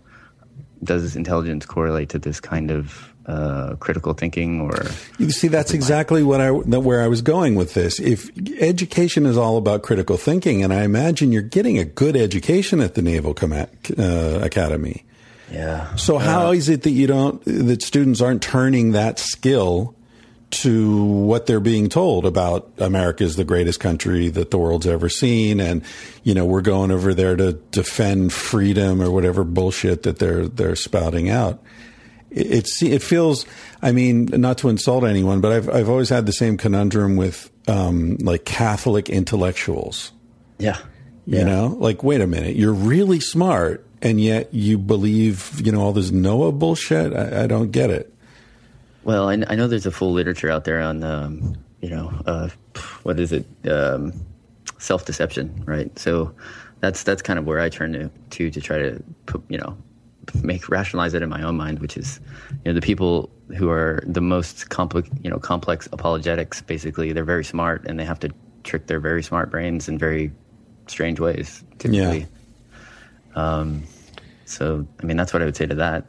does 0.83 1.15
intelligence 1.15 1.65
correlate 1.65 2.09
to 2.09 2.19
this 2.19 2.39
kind 2.39 2.71
of 2.71 3.13
uh, 3.25 3.75
critical 3.79 4.13
thinking 4.13 4.61
or 4.61 4.85
you 5.17 5.31
see 5.31 5.47
that's 5.47 5.73
exactly 5.73 6.21
what 6.21 6.39
I 6.39 6.51
where 6.51 7.01
I 7.01 7.07
was 7.07 7.23
going 7.23 7.55
with 7.55 7.73
this. 7.73 7.99
If 7.99 8.29
education 8.59 9.25
is 9.25 9.35
all 9.35 9.57
about 9.57 9.81
critical 9.81 10.17
thinking, 10.17 10.63
and 10.63 10.71
I 10.71 10.83
imagine 10.83 11.31
you're 11.31 11.41
getting 11.41 11.79
a 11.79 11.85
good 11.85 12.15
education 12.15 12.79
at 12.81 12.93
the 12.93 13.01
Naval 13.01 13.33
Com- 13.33 13.53
uh, 13.53 13.65
Academy, 14.43 15.05
yeah. 15.51 15.95
So 15.95 16.17
how 16.17 16.51
is 16.51 16.69
it 16.69 16.83
that 16.83 16.91
you 16.91 17.07
don't 17.07 17.43
that 17.45 17.81
students 17.81 18.21
aren't 18.21 18.43
turning 18.43 18.91
that 18.91 19.17
skill 19.17 19.94
to 20.63 21.03
what 21.03 21.45
they're 21.45 21.59
being 21.59 21.89
told 21.89 22.25
about 22.25 22.71
America 22.77 23.23
is 23.23 23.35
the 23.35 23.43
greatest 23.43 23.79
country 23.79 24.29
that 24.29 24.51
the 24.51 24.57
world's 24.57 24.87
ever 24.87 25.09
seen, 25.09 25.59
and 25.59 25.81
you 26.23 26.33
know 26.33 26.45
we're 26.45 26.61
going 26.61 26.91
over 26.91 27.13
there 27.13 27.35
to 27.35 27.53
defend 27.71 28.33
freedom 28.33 29.01
or 29.01 29.11
whatever 29.11 29.43
bullshit 29.43 30.03
that 30.03 30.19
they're 30.19 30.47
they're 30.47 30.75
spouting 30.75 31.29
out. 31.29 31.61
It, 32.31 32.81
it 32.83 33.01
feels, 33.01 33.45
I 33.81 33.93
mean, 33.93 34.25
not 34.25 34.57
to 34.59 34.69
insult 34.69 35.05
anyone, 35.05 35.39
but 35.41 35.51
I've 35.53 35.69
I've 35.69 35.89
always 35.89 36.09
had 36.09 36.25
the 36.25 36.33
same 36.33 36.57
conundrum 36.57 37.15
with 37.15 37.49
um, 37.67 38.17
like 38.19 38.43
Catholic 38.45 39.09
intellectuals. 39.09 40.11
Yeah. 40.57 40.77
You 41.25 41.39
Yeah. 41.39 41.43
know, 41.45 41.77
like 41.79 42.03
wait 42.03 42.21
a 42.21 42.27
minute, 42.27 42.55
you're 42.55 42.73
really 42.73 43.19
smart, 43.19 43.85
and 44.01 44.19
yet 44.21 44.53
you 44.53 44.77
believe 44.77 45.61
you 45.63 45.71
know 45.71 45.81
all 45.81 45.93
this 45.93 46.11
Noah 46.11 46.51
bullshit. 46.51 47.13
I, 47.13 47.43
I 47.43 47.47
don't 47.47 47.71
get 47.71 47.89
it. 47.89 48.13
Well, 49.05 49.29
I, 49.29 49.33
I 49.47 49.55
know 49.55 49.67
there's 49.67 49.85
a 49.85 49.91
full 49.91 50.11
literature 50.11 50.49
out 50.49 50.65
there 50.65 50.81
on, 50.81 51.03
um, 51.03 51.55
you 51.79 51.89
know, 51.89 52.11
uh, 52.25 52.49
what 53.03 53.19
is 53.19 53.31
it, 53.31 53.45
um, 53.69 54.11
self-deception, 54.79 55.63
right? 55.65 55.97
So 55.97 56.33
that's 56.79 57.03
that's 57.03 57.21
kind 57.21 57.39
of 57.39 57.45
where 57.45 57.59
I 57.59 57.69
turn 57.69 57.93
to 57.93 58.09
to, 58.31 58.51
to 58.51 58.61
try 58.61 58.79
to 58.79 59.01
put, 59.27 59.43
you 59.47 59.59
know, 59.59 59.77
make 60.43 60.69
rationalize 60.69 61.13
it 61.13 61.21
in 61.21 61.29
my 61.29 61.43
own 61.43 61.55
mind, 61.55 61.79
which 61.79 61.97
is, 61.97 62.19
you 62.49 62.71
know, 62.71 62.73
the 62.73 62.81
people 62.81 63.29
who 63.57 63.69
are 63.69 64.03
the 64.07 64.21
most 64.21 64.69
complex, 64.69 65.07
you 65.21 65.29
know, 65.29 65.37
complex 65.37 65.87
apologetics. 65.91 66.61
Basically, 66.61 67.13
they're 67.13 67.23
very 67.23 67.45
smart 67.45 67.85
and 67.87 67.99
they 67.99 68.05
have 68.05 68.19
to 68.21 68.29
trick 68.63 68.87
their 68.87 68.99
very 68.99 69.21
smart 69.21 69.51
brains 69.51 69.87
in 69.87 69.99
very 69.99 70.31
strange 70.87 71.19
ways. 71.19 71.63
Typically. 71.77 72.25
Um, 73.35 73.83
so 74.45 74.87
I 75.01 75.05
mean, 75.05 75.15
that's 75.15 75.31
what 75.31 75.43
I 75.43 75.45
would 75.45 75.55
say 75.55 75.67
to 75.67 75.75
that. 75.75 76.05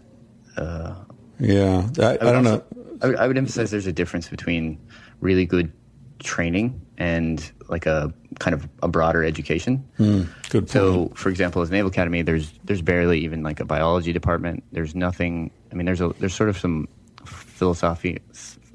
Yeah, 1.38 1.86
I, 1.98 2.02
I, 2.02 2.24
would 2.24 2.32
don't 2.32 2.44
know. 2.44 2.64
I 3.06 3.08
would, 3.08 3.16
I 3.18 3.26
would 3.28 3.38
emphasize 3.38 3.70
there's 3.70 3.86
a 3.86 3.92
difference 3.92 4.28
between 4.28 4.78
really 5.20 5.46
good 5.46 5.72
training 6.18 6.80
and 6.98 7.52
like 7.68 7.86
a 7.86 8.12
kind 8.38 8.54
of 8.54 8.68
a 8.82 8.88
broader 8.88 9.24
education. 9.24 9.86
Hmm, 9.96 10.22
good 10.50 10.62
point. 10.62 10.70
So, 10.70 11.12
for 11.14 11.28
example, 11.28 11.62
as 11.62 11.70
Naval 11.70 11.90
Academy, 11.90 12.22
there's 12.22 12.52
there's 12.64 12.82
barely 12.82 13.20
even 13.20 13.42
like 13.42 13.60
a 13.60 13.64
biology 13.64 14.12
department. 14.12 14.64
There's 14.72 14.94
nothing. 14.94 15.50
I 15.70 15.74
mean, 15.74 15.86
there's 15.86 16.00
a 16.00 16.08
there's 16.18 16.34
sort 16.34 16.48
of 16.48 16.58
some 16.58 16.88
philosophy, 17.24 18.18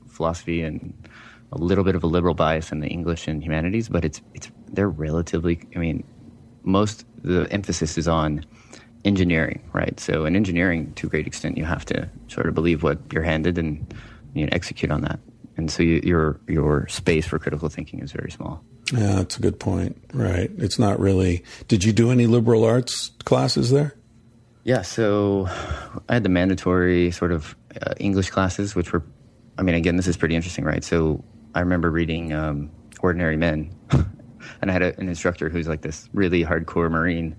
philosophy, 0.08 0.62
and 0.62 0.94
a 1.52 1.58
little 1.58 1.84
bit 1.84 1.96
of 1.96 2.04
a 2.04 2.08
liberal 2.08 2.34
bias 2.34 2.72
in 2.72 2.80
the 2.80 2.88
English 2.88 3.28
and 3.28 3.44
humanities, 3.44 3.90
but 3.90 4.06
it's 4.06 4.22
it's 4.34 4.52
they're 4.72 4.90
relatively. 4.90 5.60
I 5.76 5.80
mean, 5.80 6.04
most 6.64 7.06
the 7.24 7.48
emphasis 7.52 7.98
is 7.98 8.08
on 8.08 8.46
engineering, 9.04 9.62
right? 9.74 10.00
So, 10.00 10.26
in 10.26 10.36
engineering, 10.36 10.94
to 10.94 11.08
a 11.08 11.10
great 11.10 11.28
extent, 11.28 11.58
you 11.58 11.66
have 11.66 11.86
to 11.86 12.10
sort 12.28 12.48
of 12.48 12.54
believe 12.54 12.84
what 12.84 13.00
you're 13.12 13.24
handed 13.24 13.58
and 13.58 13.94
you 14.34 14.46
know, 14.46 14.50
execute 14.52 14.92
on 14.92 15.02
that. 15.02 15.20
And 15.58 15.70
so, 15.70 15.84
you, 15.84 16.02
your 16.04 16.40
your 16.48 16.88
space 16.88 17.28
for 17.28 17.38
critical 17.38 17.70
thinking 17.70 18.00
is 18.00 18.12
very 18.12 18.32
small. 18.32 18.64
yeah, 18.94 19.16
that's 19.16 19.38
a 19.38 19.42
good 19.42 19.60
point. 19.60 20.02
Right, 20.14 20.50
it's 20.58 20.80
not 20.80 21.00
really. 21.00 21.44
Did 21.68 21.84
you 21.84 21.94
do 21.94 22.12
any 22.12 22.26
liberal 22.26 22.64
arts 22.64 23.12
classes 23.26 23.70
there? 23.70 23.96
Yeah, 24.64 24.84
so 24.84 25.48
I 26.08 26.14
had 26.14 26.24
the 26.24 26.30
mandatory 26.30 27.12
sort 27.12 27.32
of 27.32 27.56
uh, 27.82 27.94
English 28.00 28.30
classes, 28.30 28.76
which 28.76 28.94
were, 28.94 29.04
I 29.58 29.64
mean, 29.64 29.74
again, 29.74 29.96
this 29.96 30.08
is 30.08 30.18
pretty 30.18 30.36
interesting, 30.36 30.66
right? 30.66 30.84
So 30.84 31.24
I 31.56 31.62
remember 31.62 31.90
reading 31.90 32.32
um, 32.32 32.70
Ordinary 33.00 33.38
Men, 33.38 33.76
and 34.62 34.70
I 34.70 34.72
had 34.72 34.84
a, 34.84 35.00
an 35.00 35.10
instructor 35.10 35.50
who's 35.50 35.68
like 35.68 35.82
this 35.82 36.10
really 36.14 36.44
hardcore 36.44 36.92
Marine, 36.92 37.36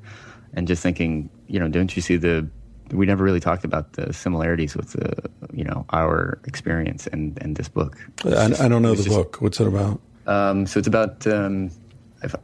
and 0.54 0.66
just 0.66 0.82
thinking, 0.82 1.30
you 1.46 1.60
know, 1.60 1.68
don't 1.68 1.94
you 1.94 2.02
see 2.02 2.16
the, 2.16 2.48
we 2.92 3.06
never 3.06 3.24
really 3.24 3.40
talked 3.40 3.64
about 3.64 3.94
the 3.94 4.12
similarities 4.12 4.76
with 4.76 4.92
the, 4.92 5.30
you 5.52 5.64
know, 5.64 5.84
our 5.90 6.40
experience 6.44 7.06
and, 7.06 7.38
and 7.42 7.56
this 7.56 7.68
book. 7.68 7.96
I, 8.24 8.52
I 8.60 8.68
don't 8.68 8.82
know 8.82 8.94
the 8.94 9.02
just- 9.02 9.16
book. 9.16 9.40
What's 9.40 9.60
it 9.60 9.66
about? 9.66 10.00
Um, 10.26 10.66
so 10.66 10.78
it's 10.78 10.88
about. 10.88 11.26
Um, 11.26 11.70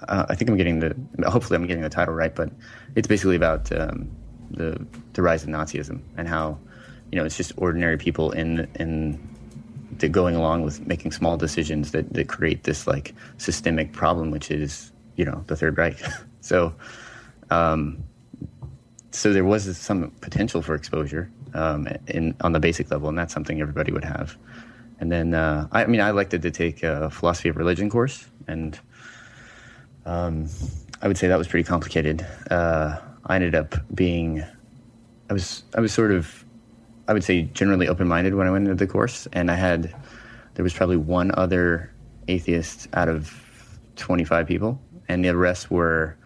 uh, 0.09 0.27
I 0.29 0.35
think 0.35 0.51
I'm 0.51 0.57
getting 0.57 0.81
the. 0.81 0.97
Hopefully, 1.31 1.57
I'm 1.57 1.67
getting 1.67 1.85
the 1.85 1.89
title 1.89 2.15
right, 2.15 2.35
but 2.35 2.51
it's 2.97 3.07
basically 3.07 3.37
about 3.37 3.71
um, 3.71 4.11
the 4.51 4.85
the 5.13 5.23
rise 5.23 5.45
of 5.45 5.51
Nazism 5.51 6.01
and 6.17 6.27
how, 6.27 6.59
you 7.13 7.19
know, 7.19 7.25
it's 7.25 7.37
just 7.37 7.53
ordinary 7.57 7.97
people 7.97 8.33
in 8.33 8.69
in 8.75 9.21
the 9.99 10.09
going 10.09 10.35
along 10.35 10.63
with 10.63 10.87
making 10.87 11.13
small 11.13 11.37
decisions 11.37 11.93
that 11.93 12.13
that 12.15 12.29
create 12.29 12.65
this 12.65 12.87
like 12.87 13.15
systemic 13.37 13.93
problem, 13.93 14.31
which 14.31 14.51
is 14.51 14.91
you 15.17 15.25
know 15.25 15.45
the 15.47 15.57
Third 15.57 15.79
Reich. 15.79 16.03
so, 16.41 16.75
um, 17.51 18.03
so 19.19 19.33
there 19.33 19.45
was 19.45 19.77
some 19.77 20.13
potential 20.21 20.63
for 20.63 20.77
exposure 20.77 21.29
um, 21.53 21.89
in 22.07 22.37
on 22.41 22.53
the 22.53 22.61
basic 22.61 22.89
level, 22.93 23.09
and 23.09 23.19
that's 23.19 23.35
something 23.35 23.61
everybody 23.61 23.91
would 23.91 24.05
have. 24.05 24.37
And 25.01 25.11
then, 25.11 25.35
uh, 25.35 25.67
I, 25.73 25.83
I 25.83 25.87
mean, 25.87 26.01
I 26.01 26.11
elected 26.11 26.43
to 26.43 26.53
take 26.53 26.85
a 26.85 27.11
philosophy 27.11 27.49
of 27.49 27.57
religion 27.57 27.91
course, 27.91 28.27
and 28.47 28.79
um, 30.07 30.49
I 31.03 31.09
would 31.09 31.19
say 31.19 31.27
that 31.27 31.37
was 31.37 31.49
pretty 31.49 31.67
complicated. 31.67 32.25
Uh, 32.49 32.99
I 33.27 33.35
ended 33.35 33.57
up 33.57 33.75
being, 33.93 34.45
I 35.29 35.33
was, 35.33 35.65
I 35.75 35.81
was 35.81 35.93
sort 35.93 36.13
of, 36.13 36.45
I 37.09 37.13
would 37.13 37.25
say, 37.25 37.43
generally 37.43 37.89
open-minded 37.89 38.37
when 38.37 38.47
I 38.47 38.53
went 38.53 38.69
into 38.69 38.77
the 38.77 38.91
course, 38.91 39.27
and 39.33 39.51
I 39.51 39.57
had, 39.57 39.95
there 40.55 40.63
was 40.63 40.75
probably 40.75 40.97
one 40.97 41.33
other 41.35 41.93
atheist 42.29 42.87
out 42.93 43.09
of 43.09 43.35
25 43.97 44.47
people, 44.47 44.81
and 45.09 45.25
the 45.25 45.37
rest 45.37 45.73
were 45.73 46.17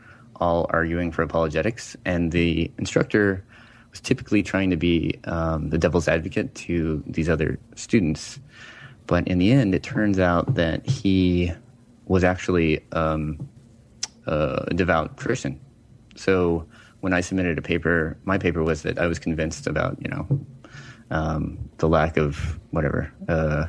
all 0.43 0.67
arguing 0.71 1.13
for 1.13 1.23
apologetics, 1.23 1.97
and 2.05 2.33
the 2.33 2.69
instructor 2.77 3.45
was 3.93 4.01
typically 4.01 4.43
trying 4.43 4.71
to 4.71 4.77
be 4.77 5.21
um, 5.25 5.71
the 5.71 5.79
devil's 5.79 6.09
advocate 6.09 6.53
to 6.67 7.03
these 7.07 7.29
other 7.29 7.59
students. 7.77 8.41
But 9.07 9.29
in 9.29 9.39
the 9.39 9.53
end, 9.53 9.73
it 9.75 9.85
turns 9.85 10.19
out 10.19 10.55
that 10.55 10.85
he 10.85 11.53
was 12.07 12.25
actually 12.25 12.85
um, 12.91 13.49
a 14.27 14.75
devout 14.75 15.17
Christian. 15.17 15.61
So 16.17 16.67
when 17.01 17.13
I 17.13 17.21
submitted 17.21 17.57
a 17.59 17.63
paper, 17.63 18.17
my 18.25 18.39
paper 18.39 18.63
was 18.65 18.83
that 18.83 18.99
I 18.99 19.07
was 19.07 19.19
convinced 19.19 19.67
about, 19.67 19.97
you 20.03 20.11
know, 20.11 20.27
um, 21.11 21.59
the 21.79 21.89
lack 21.89 22.17
of 22.17 22.59
whatever 22.71 23.13
uh, 23.29 23.67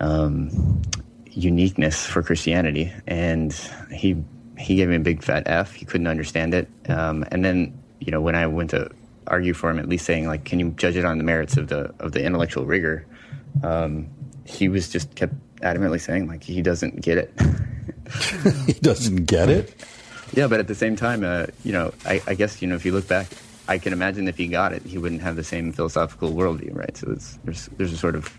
um, 0.00 0.82
uniqueness 1.30 2.06
for 2.06 2.22
Christianity, 2.22 2.92
and 3.06 3.52
he 3.90 4.16
he 4.58 4.76
gave 4.76 4.88
me 4.88 4.96
a 4.96 5.00
big 5.00 5.22
fat 5.22 5.44
F. 5.46 5.72
He 5.72 5.84
couldn't 5.84 6.06
understand 6.06 6.54
it, 6.54 6.68
um, 6.88 7.24
and 7.30 7.44
then 7.44 7.78
you 8.00 8.10
know 8.10 8.20
when 8.20 8.34
I 8.34 8.46
went 8.46 8.70
to 8.70 8.90
argue 9.26 9.54
for 9.54 9.70
him, 9.70 9.78
at 9.78 9.88
least 9.88 10.04
saying 10.04 10.26
like, 10.26 10.44
can 10.44 10.60
you 10.60 10.70
judge 10.70 10.96
it 10.96 11.04
on 11.04 11.18
the 11.18 11.24
merits 11.24 11.56
of 11.56 11.68
the 11.68 11.92
of 11.98 12.12
the 12.12 12.24
intellectual 12.24 12.64
rigor? 12.64 13.06
Um, 13.62 14.08
he 14.44 14.68
was 14.68 14.88
just 14.88 15.14
kept 15.14 15.34
adamantly 15.60 16.00
saying 16.00 16.28
like 16.28 16.42
he 16.42 16.62
doesn't 16.62 17.00
get 17.00 17.18
it. 17.18 17.32
he 18.66 18.74
doesn't 18.74 19.24
get 19.24 19.48
it. 19.48 19.74
Yeah, 20.32 20.48
but 20.48 20.60
at 20.60 20.68
the 20.68 20.74
same 20.74 20.96
time, 20.96 21.24
uh, 21.24 21.46
you 21.64 21.72
know, 21.72 21.92
I, 22.04 22.20
I 22.26 22.34
guess 22.34 22.60
you 22.60 22.68
know 22.68 22.74
if 22.74 22.84
you 22.84 22.92
look 22.92 23.08
back, 23.08 23.28
I 23.68 23.78
can 23.78 23.92
imagine 23.92 24.28
if 24.28 24.36
he 24.36 24.48
got 24.48 24.72
it, 24.72 24.82
he 24.82 24.98
wouldn't 24.98 25.22
have 25.22 25.36
the 25.36 25.44
same 25.44 25.72
philosophical 25.72 26.32
worldview, 26.32 26.74
right? 26.74 26.96
So 26.96 27.10
it's, 27.12 27.38
there's 27.44 27.66
there's 27.76 27.92
a 27.92 27.96
sort 27.96 28.16
of 28.16 28.36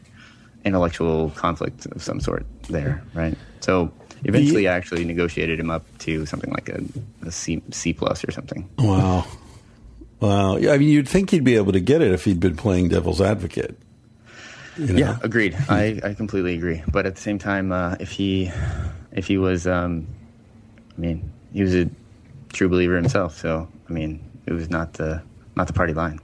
intellectual 0.65 1.29
conflict 1.31 1.85
of 1.87 2.01
some 2.01 2.19
sort 2.19 2.45
there, 2.69 3.03
right? 3.13 3.37
So 3.61 3.91
eventually, 4.25 4.67
I 4.67 4.75
actually 4.75 5.05
negotiated 5.05 5.59
him 5.59 5.69
up 5.69 5.85
to 5.99 6.25
something 6.25 6.51
like 6.51 6.69
a, 6.69 6.83
a 7.25 7.31
C 7.31 7.61
C 7.71 7.93
plus 7.93 8.23
or 8.23 8.31
something. 8.31 8.69
Wow. 8.77 9.25
Wow. 10.19 10.57
Yeah, 10.57 10.71
I 10.71 10.77
mean, 10.77 10.89
you'd 10.89 11.07
think 11.07 11.29
he'd 11.29 11.43
be 11.43 11.55
able 11.55 11.71
to 11.71 11.79
get 11.79 12.01
it 12.01 12.11
if 12.11 12.25
he'd 12.25 12.39
been 12.39 12.55
playing 12.55 12.89
devil's 12.89 13.21
advocate. 13.21 13.77
You 14.77 14.87
know? 14.87 14.99
Yeah, 14.99 15.17
agreed. 15.21 15.55
I, 15.69 16.01
I 16.03 16.13
completely 16.13 16.55
agree. 16.55 16.83
But 16.91 17.05
at 17.05 17.15
the 17.15 17.21
same 17.21 17.39
time, 17.39 17.71
uh, 17.71 17.95
if 17.99 18.11
he 18.11 18.51
if 19.13 19.27
he 19.27 19.37
was, 19.37 19.67
um, 19.67 20.07
I 20.97 20.99
mean, 20.99 21.31
he 21.53 21.61
was 21.61 21.73
a 21.73 21.89
true 22.51 22.67
believer 22.67 22.95
himself. 22.95 23.37
So 23.37 23.67
I 23.89 23.93
mean, 23.93 24.19
it 24.45 24.53
was 24.53 24.69
not 24.69 24.93
the 24.93 25.21
not 25.55 25.67
the 25.67 25.73
party 25.73 25.93
line. 25.93 26.19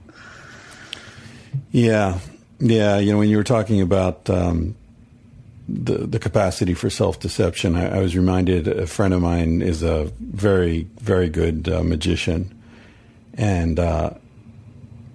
Yeah, 1.70 2.18
yeah. 2.58 2.98
You 2.98 3.12
know, 3.12 3.18
when 3.18 3.30
you 3.30 3.38
were 3.38 3.44
talking 3.44 3.80
about 3.80 4.28
um, 4.28 4.74
the 5.72 6.06
the 6.06 6.18
capacity 6.18 6.74
for 6.74 6.90
self 6.90 7.18
deception, 7.18 7.76
I, 7.76 7.96
I 7.96 8.00
was 8.00 8.14
reminded 8.14 8.68
a 8.68 8.86
friend 8.86 9.14
of 9.14 9.22
mine 9.22 9.62
is 9.62 9.82
a 9.82 10.12
very 10.20 10.86
very 11.00 11.30
good 11.30 11.68
uh, 11.68 11.82
magician, 11.82 12.54
and 13.34 13.78
uh, 13.78 14.10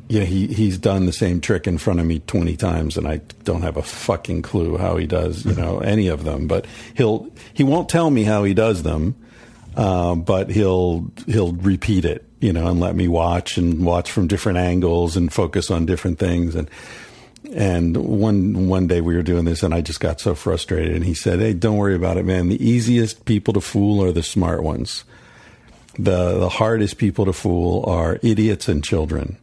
you 0.08 0.20
know 0.20 0.26
he 0.26 0.48
he's 0.48 0.80
done 0.80 1.06
the 1.06 1.14
same 1.14 1.42
trick 1.42 1.68
in 1.68 1.78
front 1.78 2.00
of 2.00 2.08
me 2.08 2.20
twenty 2.20 2.58
times, 2.58 2.98
and 2.98 3.08
I 3.08 3.18
don't 3.44 3.62
have 3.62 3.78
a 3.78 3.84
fucking 3.84 4.42
clue 4.42 4.78
how 4.78 4.98
he 4.98 5.06
does 5.06 5.46
you 5.46 5.54
know 5.54 5.80
any 5.80 6.08
of 6.08 6.24
them. 6.24 6.48
But 6.48 6.66
he'll 6.96 7.30
he 7.54 7.64
won't 7.64 7.88
tell 7.88 8.10
me 8.10 8.24
how 8.24 8.44
he 8.44 8.54
does 8.54 8.84
them. 8.84 9.16
Uh, 9.76 10.16
but 10.16 10.50
he'll 10.50 11.06
he'll 11.28 11.52
repeat 11.52 12.04
it, 12.04 12.26
you 12.40 12.52
know, 12.52 12.66
and 12.66 12.80
let 12.80 12.96
me 12.96 13.08
watch 13.08 13.60
and 13.60 13.86
watch 13.86 14.12
from 14.12 14.26
different 14.26 14.58
angles 14.58 15.16
and 15.16 15.32
focus 15.32 15.70
on 15.70 15.86
different 15.86 16.18
things. 16.18 16.56
And 16.56 16.68
and 17.54 17.96
one 17.98 18.68
one 18.68 18.88
day 18.88 19.02
we 19.02 19.16
were 19.16 19.24
doing 19.24 19.46
this, 19.46 19.64
and 19.64 19.74
I 19.74 19.82
just 19.82 20.00
got 20.00 20.20
so 20.20 20.36
frustrated. 20.36 20.96
And 20.96 21.06
he 21.06 21.14
said, 21.14 21.40
"Hey, 21.40 21.54
don't 21.54 21.78
worry 21.78 21.96
about 21.96 22.18
it, 22.18 22.26
man. 22.26 22.50
The 22.50 22.64
easiest 22.64 23.26
people 23.26 23.54
to 23.54 23.62
fool 23.62 24.04
are 24.04 24.12
the 24.12 24.24
smart 24.24 24.64
ones. 24.64 25.04
The 25.98 26.38
the 26.40 26.50
hardest 26.50 26.98
people 26.98 27.26
to 27.26 27.34
fool 27.34 27.84
are 27.88 28.20
idiots 28.22 28.68
and 28.68 28.84
children." 28.84 29.38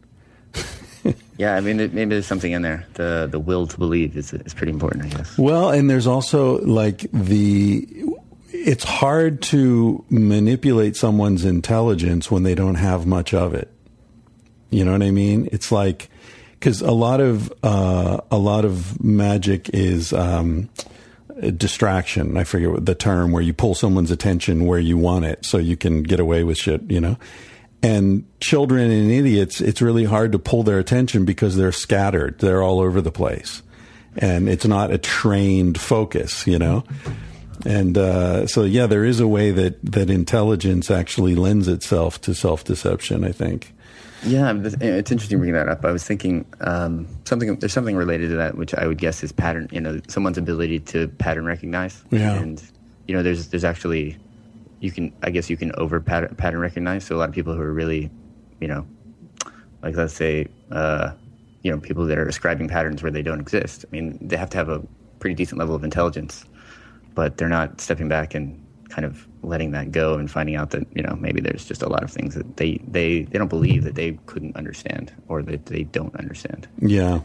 Yeah, 1.37 1.55
I 1.55 1.59
mean, 1.59 1.77
maybe 1.77 2.05
there's 2.05 2.25
something 2.25 2.51
in 2.51 2.61
there. 2.61 2.85
The 2.93 3.27
the 3.29 3.39
will 3.39 3.67
to 3.67 3.77
believe 3.77 4.15
is 4.15 4.33
is 4.33 4.53
pretty 4.53 4.71
important, 4.71 5.05
I 5.05 5.17
guess. 5.17 5.37
Well, 5.37 5.69
and 5.69 5.89
there's 5.89 6.07
also 6.07 6.59
like 6.61 7.07
the 7.11 7.87
it's 8.51 8.85
hard 8.85 9.41
to 9.43 10.03
manipulate 10.09 10.95
someone's 10.95 11.43
intelligence 11.43 12.31
when 12.31 12.43
they 12.43 12.55
don't 12.55 12.75
have 12.75 13.05
much 13.05 13.33
of 13.33 13.53
it. 13.53 13.69
You 14.69 14.85
know 14.85 14.93
what 14.93 15.03
I 15.03 15.11
mean? 15.11 15.49
It's 15.51 15.71
like 15.71 16.09
because 16.59 16.81
a 16.81 16.91
lot 16.91 17.21
of 17.21 17.51
uh, 17.63 18.21
a 18.31 18.37
lot 18.37 18.65
of 18.65 19.03
magic 19.03 19.69
is 19.69 20.13
um, 20.13 20.69
distraction. 21.57 22.37
I 22.37 22.43
forget 22.43 22.71
what 22.71 22.85
the 22.85 22.95
term 22.95 23.31
where 23.31 23.43
you 23.43 23.53
pull 23.53 23.75
someone's 23.75 24.11
attention 24.11 24.65
where 24.65 24.79
you 24.79 24.97
want 24.97 25.25
it 25.25 25.45
so 25.45 25.57
you 25.57 25.77
can 25.77 26.03
get 26.03 26.19
away 26.19 26.43
with 26.43 26.57
shit, 26.57 26.81
you 26.89 27.01
know? 27.01 27.17
And 27.83 28.25
children 28.39 28.89
and 28.89 29.11
idiots, 29.11 29.61
it's 29.61 29.81
really 29.81 30.05
hard 30.05 30.31
to 30.31 30.39
pull 30.39 30.63
their 30.63 30.79
attention 30.79 31.25
because 31.25 31.55
they're 31.55 31.71
scattered. 31.71 32.39
They're 32.39 32.63
all 32.63 32.79
over 32.79 33.01
the 33.01 33.11
place. 33.11 33.61
And 34.17 34.49
it's 34.49 34.65
not 34.65 34.91
a 34.91 34.97
trained 34.97 35.79
focus, 35.79 36.47
you 36.47 36.57
know? 36.57 36.83
And 37.65 37.97
uh, 37.97 38.47
so, 38.47 38.63
yeah, 38.63 38.87
there 38.87 39.05
is 39.05 39.19
a 39.19 39.27
way 39.27 39.51
that, 39.51 39.83
that 39.83 40.09
intelligence 40.09 40.89
actually 40.89 41.35
lends 41.35 41.67
itself 41.67 42.19
to 42.21 42.33
self 42.33 42.63
deception, 42.63 43.23
I 43.23 43.31
think. 43.31 43.74
Yeah, 44.25 44.53
it's 44.81 45.11
interesting 45.11 45.37
bringing 45.37 45.53
that 45.55 45.69
up. 45.69 45.85
I 45.85 45.91
was 45.91 46.03
thinking 46.03 46.45
um, 46.61 47.07
something. 47.25 47.55
There's 47.57 47.73
something 47.73 47.95
related 47.95 48.29
to 48.29 48.35
that, 48.35 48.57
which 48.57 48.73
I 48.73 48.87
would 48.87 48.97
guess 48.97 49.23
is 49.23 49.31
pattern. 49.31 49.69
You 49.71 49.81
know, 49.81 49.99
someone's 50.07 50.37
ability 50.37 50.79
to 50.79 51.07
pattern 51.07 51.45
recognize. 51.45 52.03
Yeah. 52.09 52.33
And 52.33 52.61
you 53.07 53.15
know, 53.15 53.23
there's 53.23 53.49
there's 53.49 53.63
actually 53.63 54.17
you 54.79 54.91
can 54.91 55.13
I 55.21 55.29
guess 55.29 55.49
you 55.49 55.57
can 55.57 55.71
over 55.75 55.99
pattern, 55.99 56.35
pattern 56.35 56.59
recognize. 56.59 57.05
So 57.05 57.15
a 57.15 57.17
lot 57.17 57.29
of 57.29 57.35
people 57.35 57.53
who 57.53 57.61
are 57.61 57.73
really, 57.73 58.09
you 58.59 58.67
know, 58.67 58.85
like 59.83 59.95
let's 59.95 60.13
say, 60.13 60.47
uh, 60.71 61.11
you 61.61 61.71
know, 61.71 61.79
people 61.79 62.05
that 62.05 62.17
are 62.17 62.27
ascribing 62.27 62.67
patterns 62.67 63.03
where 63.03 63.11
they 63.11 63.21
don't 63.21 63.39
exist. 63.39 63.85
I 63.87 63.91
mean, 63.91 64.17
they 64.21 64.37
have 64.37 64.49
to 64.51 64.57
have 64.57 64.69
a 64.69 64.81
pretty 65.19 65.35
decent 65.35 65.59
level 65.59 65.75
of 65.75 65.83
intelligence, 65.83 66.45
but 67.13 67.37
they're 67.37 67.49
not 67.49 67.79
stepping 67.79 68.09
back 68.09 68.33
and 68.33 68.64
kind 68.95 69.05
of 69.05 69.27
letting 69.43 69.71
that 69.71 69.91
go 69.91 70.15
and 70.15 70.31
finding 70.31 70.55
out 70.55 70.69
that 70.69 70.87
you 70.95 71.03
know 71.03 71.17
maybe 71.19 71.41
there's 71.41 71.65
just 71.65 71.81
a 71.81 71.89
lot 71.89 72.01
of 72.01 72.09
things 72.09 72.33
that 72.33 72.55
they 72.55 72.79
they 72.87 73.23
they 73.23 73.37
don't 73.37 73.49
believe 73.49 73.83
that 73.83 73.95
they 73.95 74.17
couldn't 74.25 74.55
understand 74.55 75.11
or 75.27 75.43
that 75.43 75.65
they 75.65 75.83
don't 75.83 76.15
understand. 76.15 76.67
Yeah. 76.79 77.21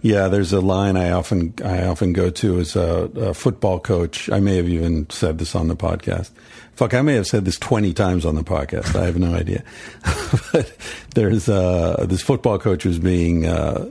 Yeah, 0.00 0.26
there's 0.26 0.52
a 0.52 0.60
line 0.60 0.96
I 0.96 1.12
often 1.12 1.54
I 1.64 1.86
often 1.86 2.12
go 2.12 2.30
to 2.30 2.58
as 2.58 2.74
a, 2.74 3.08
a, 3.14 3.32
football 3.32 3.78
coach. 3.78 4.28
I 4.28 4.40
may 4.40 4.56
have 4.56 4.68
even 4.68 5.08
said 5.08 5.38
this 5.38 5.54
on 5.54 5.68
the 5.68 5.76
podcast. 5.76 6.30
Fuck, 6.74 6.94
I 6.94 7.02
may 7.02 7.14
have 7.14 7.28
said 7.28 7.44
this 7.44 7.60
twenty 7.60 7.92
times 7.92 8.26
on 8.26 8.34
the 8.34 8.42
podcast. 8.42 8.96
I 8.96 9.06
have 9.06 9.16
no 9.16 9.32
idea. 9.32 9.62
but 10.52 10.76
there's 11.14 11.48
uh, 11.48 12.06
this 12.08 12.22
football 12.22 12.58
coach 12.58 12.84
was 12.84 12.98
being 12.98 13.46
uh, 13.46 13.88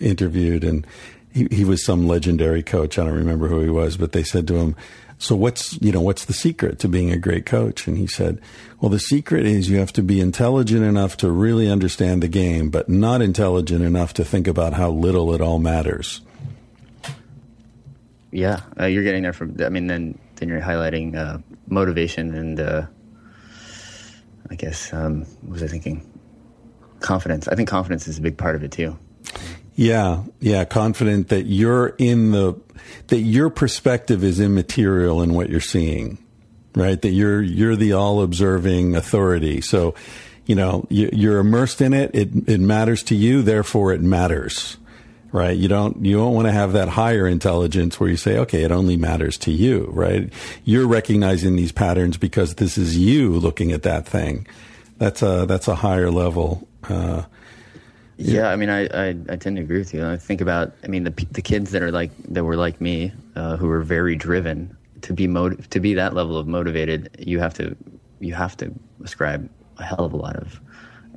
interviewed, 0.00 0.64
and 0.64 0.86
he, 1.32 1.48
he 1.50 1.64
was 1.64 1.82
some 1.82 2.06
legendary 2.06 2.62
coach. 2.62 2.98
I 2.98 3.04
don't 3.04 3.14
remember 3.14 3.48
who 3.48 3.62
he 3.62 3.70
was, 3.70 3.96
but 3.96 4.12
they 4.12 4.22
said 4.22 4.46
to 4.48 4.56
him, 4.56 4.76
so 5.18 5.34
what's, 5.34 5.80
you 5.80 5.92
know, 5.92 6.00
what's 6.00 6.26
the 6.26 6.32
secret 6.32 6.78
to 6.80 6.88
being 6.88 7.10
a 7.10 7.16
great 7.16 7.46
coach? 7.46 7.86
And 7.86 7.96
he 7.96 8.06
said, 8.06 8.40
well, 8.80 8.90
the 8.90 8.98
secret 8.98 9.46
is 9.46 9.70
you 9.70 9.78
have 9.78 9.92
to 9.94 10.02
be 10.02 10.20
intelligent 10.20 10.84
enough 10.84 11.16
to 11.18 11.30
really 11.30 11.70
understand 11.70 12.22
the 12.22 12.28
game, 12.28 12.68
but 12.68 12.88
not 12.88 13.22
intelligent 13.22 13.82
enough 13.82 14.12
to 14.14 14.24
think 14.24 14.46
about 14.46 14.74
how 14.74 14.90
little 14.90 15.32
it 15.32 15.40
all 15.40 15.58
matters. 15.58 16.20
Yeah, 18.30 18.60
uh, 18.78 18.84
you're 18.84 19.04
getting 19.04 19.22
there 19.22 19.32
from. 19.32 19.56
I 19.60 19.70
mean, 19.70 19.86
then 19.86 20.18
then 20.36 20.50
you're 20.50 20.60
highlighting 20.60 21.16
uh, 21.16 21.38
motivation 21.68 22.34
and 22.34 22.60
uh, 22.60 22.86
I 24.50 24.54
guess 24.54 24.92
um, 24.92 25.22
what 25.42 25.52
was 25.52 25.62
I 25.62 25.68
thinking? 25.68 26.08
Confidence. 27.00 27.48
I 27.48 27.54
think 27.54 27.68
confidence 27.68 28.06
is 28.06 28.18
a 28.18 28.20
big 28.20 28.36
part 28.36 28.54
of 28.54 28.62
it 28.62 28.72
too. 28.72 28.98
Yeah, 29.76 30.22
yeah, 30.40 30.64
confident 30.64 31.28
that 31.28 31.44
you're 31.44 31.94
in 31.98 32.32
the 32.32 32.58
that 33.08 33.20
your 33.20 33.50
perspective 33.50 34.24
is 34.24 34.40
immaterial 34.40 35.22
in 35.22 35.34
what 35.34 35.50
you're 35.50 35.60
seeing, 35.60 36.16
right? 36.74 37.00
That 37.00 37.10
you're 37.10 37.42
you're 37.42 37.76
the 37.76 37.92
all 37.92 38.22
observing 38.22 38.96
authority. 38.96 39.60
So, 39.60 39.94
you 40.46 40.54
know, 40.54 40.86
you're 40.88 41.38
immersed 41.38 41.82
in 41.82 41.92
it. 41.92 42.10
It 42.14 42.48
it 42.48 42.60
matters 42.60 43.02
to 43.04 43.14
you, 43.14 43.42
therefore 43.42 43.92
it 43.92 44.00
matters, 44.00 44.78
right? 45.30 45.54
You 45.56 45.68
don't 45.68 46.02
you 46.02 46.16
don't 46.16 46.32
want 46.32 46.46
to 46.46 46.52
have 46.52 46.72
that 46.72 46.88
higher 46.88 47.26
intelligence 47.28 48.00
where 48.00 48.08
you 48.08 48.16
say, 48.16 48.38
okay, 48.38 48.62
it 48.62 48.72
only 48.72 48.96
matters 48.96 49.36
to 49.38 49.50
you, 49.52 49.90
right? 49.92 50.32
You're 50.64 50.88
recognizing 50.88 51.54
these 51.54 51.72
patterns 51.72 52.16
because 52.16 52.54
this 52.54 52.78
is 52.78 52.96
you 52.96 53.32
looking 53.32 53.72
at 53.72 53.82
that 53.82 54.06
thing. 54.08 54.46
That's 54.96 55.20
a 55.20 55.44
that's 55.46 55.68
a 55.68 55.74
higher 55.74 56.10
level. 56.10 56.66
Uh, 56.88 57.24
yeah, 58.18 58.48
I 58.48 58.56
mean, 58.56 58.70
I, 58.70 58.86
I, 58.86 59.08
I, 59.28 59.36
tend 59.36 59.56
to 59.56 59.62
agree 59.62 59.78
with 59.78 59.92
you. 59.92 60.06
I 60.06 60.16
think 60.16 60.40
about, 60.40 60.72
I 60.82 60.88
mean, 60.88 61.04
the 61.04 61.26
the 61.32 61.42
kids 61.42 61.70
that 61.72 61.82
are 61.82 61.92
like 61.92 62.10
that 62.28 62.44
were 62.44 62.56
like 62.56 62.80
me, 62.80 63.12
uh, 63.34 63.56
who 63.56 63.68
were 63.68 63.82
very 63.82 64.16
driven 64.16 64.76
to 65.02 65.12
be 65.12 65.26
motiv- 65.26 65.68
to 65.70 65.80
be 65.80 65.94
that 65.94 66.14
level 66.14 66.38
of 66.38 66.46
motivated. 66.46 67.14
You 67.18 67.40
have 67.40 67.54
to 67.54 67.76
you 68.20 68.34
have 68.34 68.56
to 68.58 68.72
ascribe 69.04 69.48
a 69.78 69.84
hell 69.84 70.04
of 70.04 70.12
a 70.12 70.16
lot 70.16 70.36
of 70.36 70.60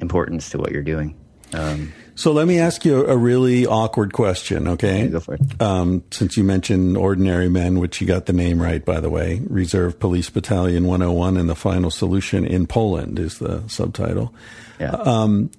importance 0.02 0.50
to 0.50 0.58
what 0.58 0.72
you're 0.72 0.84
doing. 0.84 1.16
Um, 1.54 1.94
so 2.16 2.32
let 2.32 2.48
me 2.48 2.60
ask 2.60 2.84
you 2.86 3.08
a 3.08 3.18
really 3.18 3.66
awkward 3.66 4.14
question, 4.14 4.68
okay? 4.68 5.08
Go 5.08 5.20
for 5.20 5.36
it. 5.36 5.62
Um, 5.62 6.04
since 6.12 6.38
you 6.38 6.44
mentioned 6.44 6.98
Ordinary 6.98 7.50
Men, 7.50 7.80
which 7.80 8.02
you 8.02 8.08
got 8.08 8.26
the 8.26 8.34
name 8.34 8.62
right, 8.62 8.84
by 8.84 9.00
the 9.00 9.10
way, 9.10 9.42
Reserve 9.48 10.00
Police 10.00 10.30
Battalion 10.30 10.86
101 10.86 11.38
and 11.38 11.50
the 11.50 11.56
Final 11.56 11.90
Solution 11.90 12.46
in 12.46 12.68
Poland 12.68 13.18
is 13.20 13.40
the 13.40 13.64
subtitle. 13.68 14.34
Yeah. 14.80 14.92
Um, 14.92 15.50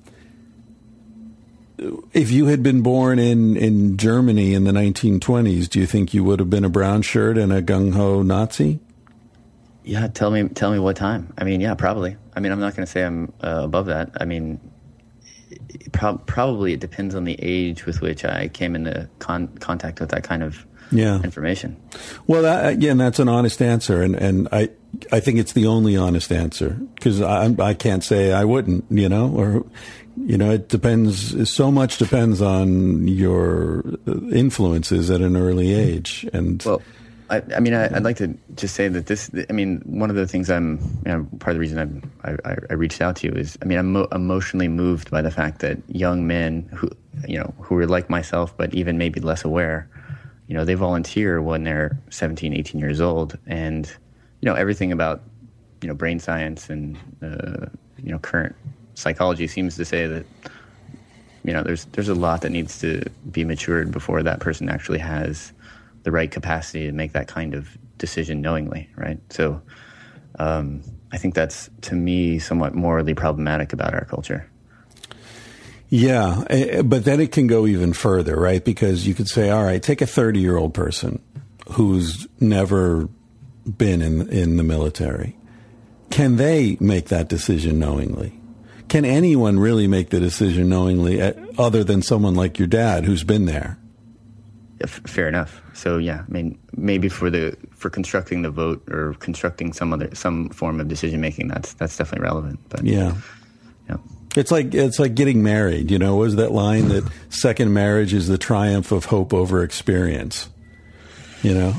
if 2.12 2.30
you 2.30 2.46
had 2.46 2.62
been 2.62 2.82
born 2.82 3.18
in, 3.18 3.56
in 3.56 3.96
Germany 3.96 4.54
in 4.54 4.64
the 4.64 4.72
1920s, 4.72 5.68
do 5.68 5.80
you 5.80 5.86
think 5.86 6.12
you 6.12 6.24
would 6.24 6.38
have 6.38 6.50
been 6.50 6.64
a 6.64 6.68
brown 6.68 7.02
shirt 7.02 7.38
and 7.38 7.52
a 7.52 7.62
gung 7.62 7.94
ho 7.94 8.22
Nazi? 8.22 8.80
Yeah, 9.84 10.08
tell 10.08 10.30
me, 10.30 10.48
tell 10.48 10.70
me 10.70 10.78
what 10.78 10.96
time. 10.96 11.32
I 11.38 11.44
mean, 11.44 11.60
yeah, 11.60 11.74
probably. 11.74 12.16
I 12.34 12.40
mean, 12.40 12.52
I'm 12.52 12.60
not 12.60 12.76
going 12.76 12.86
to 12.86 12.90
say 12.90 13.04
I'm 13.04 13.32
uh, 13.42 13.62
above 13.64 13.86
that. 13.86 14.10
I 14.20 14.24
mean, 14.24 14.60
pro- 15.92 16.18
probably 16.18 16.72
it 16.74 16.80
depends 16.80 17.14
on 17.14 17.24
the 17.24 17.36
age 17.40 17.86
with 17.86 18.00
which 18.00 18.24
I 18.24 18.48
came 18.48 18.74
into 18.74 19.08
con- 19.18 19.48
contact 19.58 20.00
with 20.00 20.10
that 20.10 20.22
kind 20.22 20.42
of 20.42 20.66
yeah. 20.92 21.22
information. 21.22 21.76
Well, 22.26 22.42
that, 22.42 22.72
again, 22.72 22.98
that's 22.98 23.18
an 23.18 23.28
honest 23.28 23.62
answer, 23.62 24.02
and 24.02 24.14
and 24.14 24.48
I 24.52 24.70
I 25.12 25.20
think 25.20 25.38
it's 25.38 25.52
the 25.52 25.66
only 25.66 25.96
honest 25.96 26.32
answer 26.32 26.70
because 26.94 27.20
I 27.20 27.54
I 27.58 27.74
can't 27.74 28.04
say 28.04 28.32
I 28.32 28.44
wouldn't, 28.44 28.84
you 28.90 29.08
know, 29.08 29.30
or 29.30 29.64
you 30.16 30.36
know, 30.36 30.50
it 30.50 30.68
depends. 30.68 31.50
So 31.50 31.70
much 31.70 31.98
depends 31.98 32.42
on 32.42 33.08
your 33.08 33.84
influences 34.32 35.10
at 35.10 35.20
an 35.20 35.36
early 35.36 35.72
age, 35.72 36.28
and 36.32 36.62
well, 36.64 36.82
I, 37.30 37.42
I 37.54 37.60
mean, 37.60 37.74
I, 37.74 37.88
would 37.88 38.02
like 38.02 38.16
to 38.16 38.34
just 38.56 38.74
say 38.74 38.88
that 38.88 39.06
this. 39.06 39.30
I 39.48 39.52
mean, 39.52 39.80
one 39.84 40.10
of 40.10 40.16
the 40.16 40.26
things 40.26 40.50
I'm, 40.50 40.78
you 41.06 41.12
know, 41.12 41.28
part 41.38 41.52
of 41.52 41.54
the 41.54 41.60
reason 41.60 41.78
I'm, 41.78 42.12
I, 42.44 42.56
I 42.68 42.74
reached 42.74 43.00
out 43.00 43.16
to 43.16 43.28
you 43.28 43.32
is, 43.32 43.56
I 43.62 43.66
mean, 43.66 43.78
I'm 43.78 43.92
mo- 43.92 44.08
emotionally 44.10 44.68
moved 44.68 45.10
by 45.10 45.22
the 45.22 45.30
fact 45.30 45.60
that 45.60 45.78
young 45.88 46.26
men 46.26 46.68
who, 46.74 46.90
you 47.28 47.38
know, 47.38 47.54
who 47.60 47.78
are 47.78 47.86
like 47.86 48.10
myself, 48.10 48.56
but 48.56 48.74
even 48.74 48.98
maybe 48.98 49.20
less 49.20 49.44
aware, 49.44 49.88
you 50.48 50.54
know, 50.54 50.64
they 50.64 50.74
volunteer 50.74 51.40
when 51.40 51.62
they're 51.62 51.96
17, 52.10 52.52
18 52.52 52.80
years 52.80 53.00
old, 53.00 53.38
and 53.46 53.86
you 54.40 54.46
know, 54.46 54.54
everything 54.54 54.90
about, 54.90 55.22
you 55.82 55.88
know, 55.88 55.94
brain 55.94 56.18
science 56.18 56.68
and, 56.68 56.96
uh, 57.22 57.66
you 58.02 58.10
know, 58.10 58.18
current 58.18 58.56
psychology 59.00 59.46
seems 59.46 59.76
to 59.76 59.84
say 59.84 60.06
that 60.06 60.26
you 61.44 61.52
know 61.52 61.62
there's 61.62 61.86
there's 61.86 62.08
a 62.08 62.14
lot 62.14 62.42
that 62.42 62.50
needs 62.50 62.78
to 62.80 63.02
be 63.30 63.44
matured 63.44 63.90
before 63.90 64.22
that 64.22 64.40
person 64.40 64.68
actually 64.68 64.98
has 64.98 65.52
the 66.02 66.10
right 66.10 66.30
capacity 66.30 66.86
to 66.86 66.92
make 66.92 67.12
that 67.12 67.28
kind 67.28 67.54
of 67.54 67.76
decision 67.98 68.40
knowingly, 68.40 68.88
right? 68.96 69.18
So 69.30 69.60
um, 70.38 70.82
I 71.12 71.18
think 71.18 71.34
that's 71.34 71.68
to 71.82 71.94
me 71.94 72.38
somewhat 72.38 72.74
morally 72.74 73.14
problematic 73.14 73.72
about 73.72 73.94
our 73.94 74.04
culture. 74.04 74.48
Yeah, 75.88 76.44
eh, 76.48 76.66
eh, 76.70 76.82
but 76.82 77.04
then 77.04 77.20
it 77.20 77.32
can 77.32 77.46
go 77.46 77.66
even 77.66 77.92
further, 77.92 78.36
right? 78.36 78.64
Because 78.64 79.06
you 79.06 79.14
could 79.14 79.28
say, 79.28 79.50
all 79.50 79.64
right, 79.64 79.82
take 79.82 80.00
a 80.00 80.06
30 80.06 80.40
year 80.40 80.56
old 80.56 80.72
person 80.72 81.20
who's 81.72 82.26
never 82.38 83.08
been 83.66 84.00
in 84.00 84.28
in 84.30 84.56
the 84.56 84.62
military. 84.62 85.36
Can 86.10 86.36
they 86.36 86.76
make 86.80 87.08
that 87.08 87.28
decision 87.28 87.78
knowingly? 87.78 88.39
Can 88.90 89.04
anyone 89.04 89.58
really 89.58 89.86
make 89.86 90.10
the 90.10 90.20
decision 90.20 90.68
knowingly 90.68 91.22
uh, 91.22 91.32
other 91.56 91.82
than 91.84 92.02
someone 92.02 92.34
like 92.34 92.58
your 92.58 92.68
dad 92.68 93.04
who's 93.04 93.24
been 93.24 93.46
there? 93.46 93.78
Fair 94.86 95.28
enough. 95.28 95.62
So 95.74 95.98
yeah, 95.98 96.24
I 96.26 96.30
mean, 96.30 96.58
maybe 96.76 97.08
for 97.08 97.30
the 97.30 97.56
for 97.70 97.88
constructing 97.88 98.42
the 98.42 98.50
vote 98.50 98.82
or 98.90 99.14
constructing 99.20 99.72
some 99.72 99.92
other 99.92 100.12
some 100.14 100.48
form 100.48 100.80
of 100.80 100.88
decision 100.88 101.20
making, 101.20 101.48
that's 101.48 101.74
that's 101.74 101.96
definitely 101.96 102.24
relevant. 102.24 102.60
But 102.68 102.84
yeah, 102.84 103.14
yeah. 103.88 103.98
It's 104.36 104.50
like 104.50 104.74
it's 104.74 104.98
like 104.98 105.14
getting 105.14 105.42
married. 105.42 105.90
You 105.90 105.98
know, 105.98 106.16
was 106.16 106.36
that 106.36 106.50
line 106.50 106.88
that 106.88 107.08
second 107.28 107.72
marriage 107.72 108.12
is 108.12 108.26
the 108.26 108.38
triumph 108.38 108.90
of 108.90 109.06
hope 109.06 109.32
over 109.32 109.62
experience? 109.62 110.48
You 111.42 111.54
know, 111.54 111.74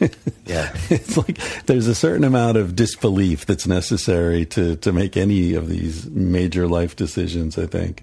yeah, 0.46 0.72
it's 0.90 1.16
like 1.16 1.38
there's 1.66 1.86
a 1.86 1.94
certain 1.94 2.24
amount 2.24 2.56
of 2.56 2.74
disbelief 2.74 3.46
that's 3.46 3.66
necessary 3.66 4.46
to 4.46 4.76
to 4.76 4.92
make 4.92 5.16
any 5.16 5.54
of 5.54 5.68
these 5.68 6.06
major 6.06 6.66
life 6.66 6.96
decisions. 6.96 7.58
I 7.58 7.66
think. 7.66 8.02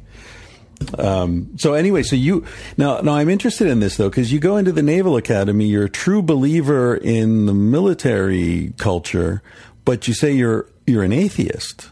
Um, 0.97 1.49
so 1.57 1.73
anyway, 1.73 2.03
so 2.03 2.15
you 2.15 2.45
now 2.77 3.01
now 3.01 3.13
I'm 3.13 3.29
interested 3.29 3.67
in 3.67 3.79
this 3.79 3.97
though 3.97 4.09
because 4.09 4.31
you 4.31 4.39
go 4.39 4.57
into 4.57 4.71
the 4.71 4.83
Naval 4.83 5.17
Academy. 5.17 5.65
You're 5.65 5.85
a 5.85 5.89
true 5.89 6.21
believer 6.21 6.95
in 6.95 7.45
the 7.45 7.53
military 7.53 8.73
culture, 8.77 9.41
but 9.85 10.07
you 10.07 10.13
say 10.13 10.31
you're 10.31 10.67
you're 10.85 11.03
an 11.03 11.13
atheist. 11.13 11.89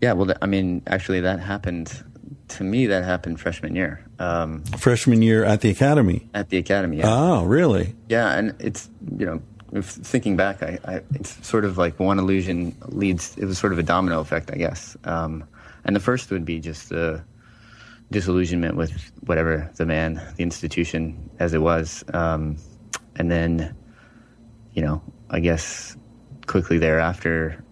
Yeah, 0.00 0.14
well, 0.14 0.32
I 0.40 0.46
mean, 0.46 0.82
actually, 0.86 1.20
that 1.20 1.38
happened 1.38 1.92
to 2.52 2.64
me, 2.64 2.86
that 2.86 3.04
happened 3.04 3.40
freshman 3.40 3.74
year 3.74 4.04
um, 4.22 4.62
Freshman 4.78 5.20
year 5.20 5.44
at 5.44 5.60
the 5.60 5.70
academy. 5.70 6.28
at 6.32 6.48
the 6.48 6.56
academy. 6.58 6.98
Yeah. 6.98 7.12
Oh, 7.12 7.44
really? 7.44 7.94
Yeah, 8.08 8.34
and 8.34 8.54
it's 8.60 8.88
you 9.18 9.26
know, 9.26 9.42
if 9.72 9.86
thinking 9.86 10.36
back, 10.36 10.62
I, 10.62 10.78
I 10.84 11.00
it's 11.14 11.44
sort 11.46 11.64
of 11.64 11.76
like 11.76 11.98
one 11.98 12.18
illusion 12.18 12.76
leads. 12.86 13.36
It 13.36 13.46
was 13.46 13.58
sort 13.58 13.72
of 13.72 13.78
a 13.78 13.82
domino 13.82 14.20
effect, 14.20 14.50
I 14.52 14.56
guess. 14.56 14.96
Um, 15.04 15.44
and 15.84 15.96
the 15.96 16.00
first 16.00 16.30
would 16.30 16.44
be 16.44 16.60
just 16.60 16.88
the 16.88 17.24
disillusionment 18.12 18.76
with 18.76 18.92
whatever 19.26 19.70
the 19.76 19.86
man, 19.86 20.22
the 20.36 20.42
institution 20.42 21.30
as 21.38 21.54
it 21.54 21.62
was, 21.62 22.04
um, 22.14 22.56
and 23.16 23.30
then, 23.30 23.74
you 24.74 24.82
know, 24.82 25.02
I 25.30 25.40
guess 25.40 25.96
quickly 26.46 26.78
thereafter, 26.78 27.64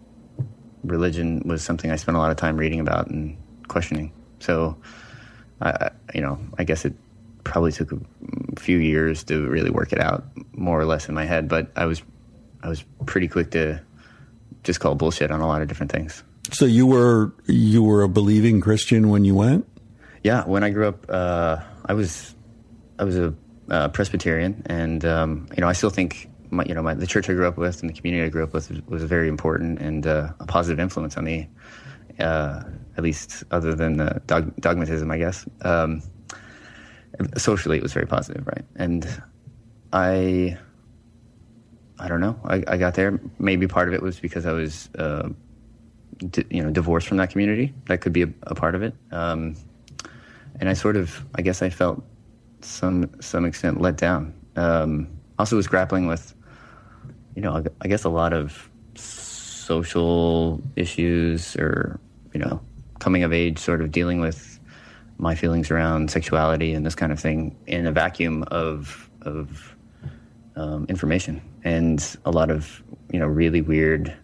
religion 0.82 1.42
was 1.44 1.62
something 1.62 1.90
I 1.90 1.96
spent 1.96 2.16
a 2.16 2.20
lot 2.20 2.30
of 2.30 2.36
time 2.38 2.56
reading 2.56 2.80
about 2.80 3.08
and 3.08 3.36
questioning. 3.68 4.12
So, 4.40 4.76
I, 5.60 5.90
you 6.14 6.20
know, 6.20 6.38
I 6.58 6.64
guess 6.64 6.84
it 6.84 6.94
probably 7.44 7.72
took 7.72 7.92
a 7.92 7.98
few 8.58 8.78
years 8.78 9.24
to 9.24 9.48
really 9.48 9.70
work 9.70 9.92
it 9.92 10.00
out, 10.00 10.24
more 10.52 10.80
or 10.80 10.84
less 10.84 11.08
in 11.08 11.14
my 11.14 11.24
head. 11.24 11.48
But 11.48 11.70
I 11.76 11.86
was, 11.86 12.02
I 12.62 12.68
was 12.68 12.84
pretty 13.06 13.28
quick 13.28 13.52
to 13.52 13.80
just 14.62 14.80
call 14.80 14.94
bullshit 14.94 15.30
on 15.30 15.40
a 15.40 15.46
lot 15.46 15.62
of 15.62 15.68
different 15.68 15.92
things. 15.92 16.22
So 16.52 16.64
you 16.64 16.86
were 16.86 17.32
you 17.46 17.82
were 17.82 18.02
a 18.02 18.08
believing 18.08 18.60
Christian 18.60 19.08
when 19.08 19.24
you 19.24 19.34
went? 19.34 19.68
Yeah, 20.24 20.44
when 20.44 20.64
I 20.64 20.70
grew 20.70 20.88
up, 20.88 21.06
uh, 21.08 21.58
I 21.86 21.94
was 21.94 22.34
I 22.98 23.04
was 23.04 23.16
a 23.16 23.34
uh, 23.70 23.88
Presbyterian, 23.88 24.62
and 24.66 25.04
um, 25.04 25.46
you 25.56 25.60
know 25.60 25.68
I 25.68 25.72
still 25.72 25.90
think 25.90 26.28
my, 26.50 26.64
you 26.64 26.74
know 26.74 26.82
my, 26.82 26.94
the 26.94 27.06
church 27.06 27.30
I 27.30 27.34
grew 27.34 27.46
up 27.46 27.56
with 27.56 27.80
and 27.80 27.88
the 27.88 27.94
community 27.94 28.24
I 28.24 28.28
grew 28.28 28.42
up 28.42 28.52
with 28.52 28.68
was, 28.68 28.82
was 28.86 29.04
very 29.04 29.28
important 29.28 29.80
and 29.80 30.06
uh, 30.06 30.32
a 30.40 30.46
positive 30.46 30.80
influence 30.80 31.16
on 31.16 31.24
me, 31.24 31.48
uh, 32.20 32.62
at 32.96 33.02
least 33.02 33.44
other 33.50 33.74
than 33.74 33.96
the 33.96 34.20
dog, 34.26 34.54
dogmatism, 34.60 35.10
I 35.10 35.18
guess. 35.18 35.46
Um, 35.62 36.02
socially, 37.36 37.76
it 37.76 37.82
was 37.82 37.92
very 37.92 38.06
positive, 38.06 38.46
right? 38.46 38.64
And 38.76 39.06
I 39.92 40.56
I 41.98 42.08
don't 42.08 42.20
know. 42.20 42.38
I, 42.44 42.62
I 42.66 42.76
got 42.76 42.94
there. 42.94 43.20
Maybe 43.38 43.66
part 43.66 43.88
of 43.88 43.94
it 43.94 44.02
was 44.02 44.20
because 44.20 44.46
I 44.46 44.52
was. 44.52 44.88
Uh, 44.98 45.30
di- 46.28 46.46
you 46.50 46.62
know, 46.62 46.70
divorced 46.70 47.08
from 47.08 47.16
that 47.18 47.30
community. 47.30 47.74
That 47.86 48.00
could 48.00 48.12
be 48.12 48.22
a, 48.22 48.28
a 48.42 48.54
part 48.54 48.74
of 48.74 48.82
it. 48.82 48.94
Um, 49.10 49.56
and 50.58 50.68
I 50.68 50.74
sort 50.74 50.96
of, 50.96 51.24
I 51.34 51.42
guess, 51.42 51.62
I 51.62 51.70
felt 51.70 52.02
some 52.60 53.10
some 53.20 53.44
extent 53.44 53.80
let 53.80 53.96
down. 53.96 54.34
Um, 54.56 55.08
also, 55.38 55.56
was 55.56 55.66
grappling 55.66 56.06
with, 56.06 56.34
you 57.34 57.42
know, 57.42 57.56
I, 57.56 57.64
I 57.80 57.88
guess 57.88 58.04
a 58.04 58.10
lot 58.10 58.32
of 58.32 58.68
social 58.94 60.62
issues, 60.76 61.56
or 61.56 61.98
you 62.32 62.40
know, 62.40 62.60
coming 62.98 63.22
of 63.22 63.32
age, 63.32 63.58
sort 63.58 63.80
of 63.80 63.90
dealing 63.90 64.20
with 64.20 64.58
my 65.18 65.34
feelings 65.34 65.70
around 65.70 66.10
sexuality 66.10 66.72
and 66.72 66.84
this 66.84 66.94
kind 66.94 67.12
of 67.12 67.20
thing 67.20 67.56
in 67.66 67.86
a 67.86 67.92
vacuum 67.92 68.44
of 68.50 69.10
of 69.22 69.76
um, 70.56 70.86
information 70.88 71.42
and 71.64 72.16
a 72.24 72.30
lot 72.30 72.50
of 72.50 72.82
you 73.12 73.18
know 73.18 73.26
really 73.26 73.60
weird 73.60 74.14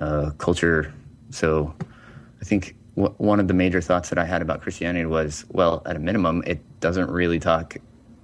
uh, 0.00 0.30
culture. 0.38 0.92
So 1.30 1.74
I 2.40 2.44
think 2.44 2.76
w- 2.96 3.14
one 3.18 3.40
of 3.40 3.48
the 3.48 3.54
major 3.54 3.80
thoughts 3.80 4.08
that 4.10 4.18
I 4.18 4.24
had 4.24 4.42
about 4.42 4.62
Christianity 4.62 5.06
was, 5.06 5.44
well, 5.50 5.82
at 5.86 5.96
a 5.96 5.98
minimum, 5.98 6.42
it 6.46 6.60
doesn't 6.80 7.10
really 7.10 7.38
talk 7.38 7.76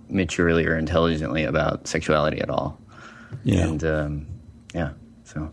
maturely 0.09 0.67
or 0.67 0.77
intelligently 0.79 1.45
about 1.45 1.87
sexuality 1.87 2.41
at 2.41 2.51
all. 2.51 2.79
Yeah. 3.45 3.67
And 3.67 3.85
um, 3.85 4.27
yeah, 4.75 4.93
so 5.25 5.53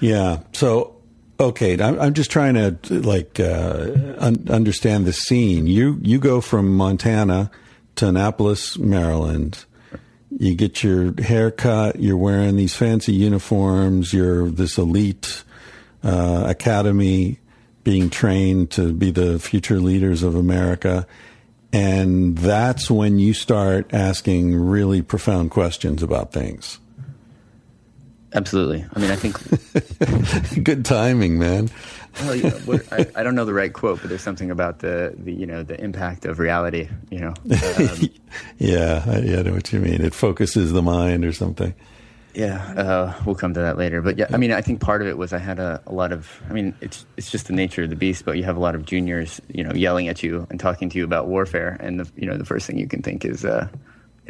Yeah. 0.00 0.40
So, 0.52 0.96
okay, 1.40 1.80
I'm, 1.80 1.98
I'm 2.00 2.14
just 2.14 2.30
trying 2.30 2.54
to 2.54 2.78
like 2.88 3.40
uh, 3.40 3.88
un- 4.18 4.46
understand 4.48 5.06
the 5.06 5.12
scene. 5.12 5.66
You 5.66 5.98
you 6.02 6.18
go 6.18 6.40
from 6.40 6.76
Montana 6.76 7.50
to 7.96 8.08
Annapolis, 8.08 8.78
Maryland. 8.78 9.64
You 10.38 10.54
get 10.54 10.84
your 10.84 11.20
hair 11.20 11.50
cut. 11.50 12.00
You're 12.00 12.16
wearing 12.16 12.56
these 12.56 12.74
fancy 12.74 13.12
uniforms. 13.12 14.12
You're 14.12 14.48
this 14.48 14.78
elite 14.78 15.42
uh, 16.04 16.44
academy, 16.46 17.40
being 17.82 18.10
trained 18.10 18.70
to 18.72 18.92
be 18.92 19.10
the 19.10 19.38
future 19.38 19.80
leaders 19.80 20.22
of 20.22 20.34
America. 20.34 21.06
And 21.72 22.38
that's 22.38 22.90
when 22.90 23.18
you 23.18 23.34
start 23.34 23.92
asking 23.92 24.54
really 24.54 25.02
profound 25.02 25.50
questions 25.50 26.02
about 26.02 26.32
things. 26.32 26.78
Absolutely. 28.34 28.84
I 28.94 28.98
mean, 28.98 29.10
I 29.10 29.16
think 29.16 30.64
Good 30.64 30.84
timing, 30.84 31.38
man. 31.38 31.70
well, 32.22 32.34
you 32.34 32.44
know, 32.44 32.80
I, 32.90 33.06
I 33.14 33.22
don't 33.22 33.34
know 33.34 33.44
the 33.44 33.54
right 33.54 33.72
quote, 33.72 34.00
but 34.00 34.08
there's 34.08 34.22
something 34.22 34.50
about 34.50 34.80
the, 34.80 35.14
the 35.16 35.32
you 35.32 35.46
know 35.46 35.62
the 35.62 35.80
impact 35.80 36.24
of 36.24 36.38
reality. 36.38 36.88
You 37.10 37.20
know, 37.20 37.34
um, 37.78 38.00
Yeah, 38.58 39.04
I, 39.06 39.18
yeah, 39.20 39.38
I 39.38 39.42
know 39.42 39.52
what 39.52 39.72
you 39.72 39.80
mean. 39.80 40.00
It 40.02 40.14
focuses 40.14 40.72
the 40.72 40.82
mind 40.82 41.24
or 41.24 41.32
something. 41.32 41.74
Yeah, 42.34 42.62
uh, 42.76 43.22
we'll 43.26 43.34
come 43.34 43.54
to 43.54 43.60
that 43.60 43.76
later. 43.76 44.00
But 44.02 44.16
yeah, 44.16 44.26
I 44.32 44.36
mean, 44.36 44.52
I 44.52 44.60
think 44.60 44.80
part 44.80 45.02
of 45.02 45.08
it 45.08 45.18
was 45.18 45.32
I 45.32 45.38
had 45.38 45.58
a, 45.58 45.82
a 45.86 45.92
lot 45.92 46.12
of. 46.12 46.40
I 46.48 46.52
mean, 46.52 46.74
it's 46.80 47.04
it's 47.16 47.30
just 47.30 47.48
the 47.48 47.52
nature 47.52 47.82
of 47.82 47.90
the 47.90 47.96
beast. 47.96 48.24
But 48.24 48.36
you 48.36 48.44
have 48.44 48.56
a 48.56 48.60
lot 48.60 48.74
of 48.76 48.84
juniors, 48.84 49.40
you 49.48 49.64
know, 49.64 49.72
yelling 49.72 50.06
at 50.08 50.22
you 50.22 50.46
and 50.50 50.60
talking 50.60 50.88
to 50.90 50.98
you 50.98 51.04
about 51.04 51.26
warfare, 51.26 51.76
and 51.80 51.98
the 52.00 52.10
you 52.16 52.26
know 52.26 52.36
the 52.36 52.44
first 52.44 52.66
thing 52.66 52.78
you 52.78 52.86
can 52.86 53.02
think 53.02 53.24
is, 53.24 53.44
uh, 53.44 53.68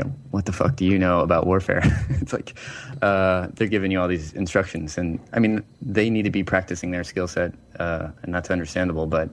you 0.01 0.05
know, 0.09 0.17
what 0.31 0.47
the 0.47 0.53
fuck 0.53 0.77
do 0.77 0.85
you 0.87 0.99
know 0.99 1.21
about 1.21 1.47
warfare? 1.47 1.83
it's 2.11 2.33
like 2.33 2.59
uh, 3.03 3.49
they're 3.55 3.69
giving 3.69 3.91
you 3.91 4.01
all 4.01 4.09
these 4.09 4.33
instructions, 4.33 4.97
and 4.97 5.19
I 5.33 5.39
mean, 5.39 5.63
they 5.83 6.09
need 6.11 6.23
to 6.23 6.31
be 6.31 6.43
practicing 6.43 6.91
their 6.91 7.05
skill 7.05 7.29
set, 7.29 7.53
uh, 7.79 8.09
and 8.23 8.35
that's 8.35 8.51
understandable. 8.51 9.07
But 9.07 9.31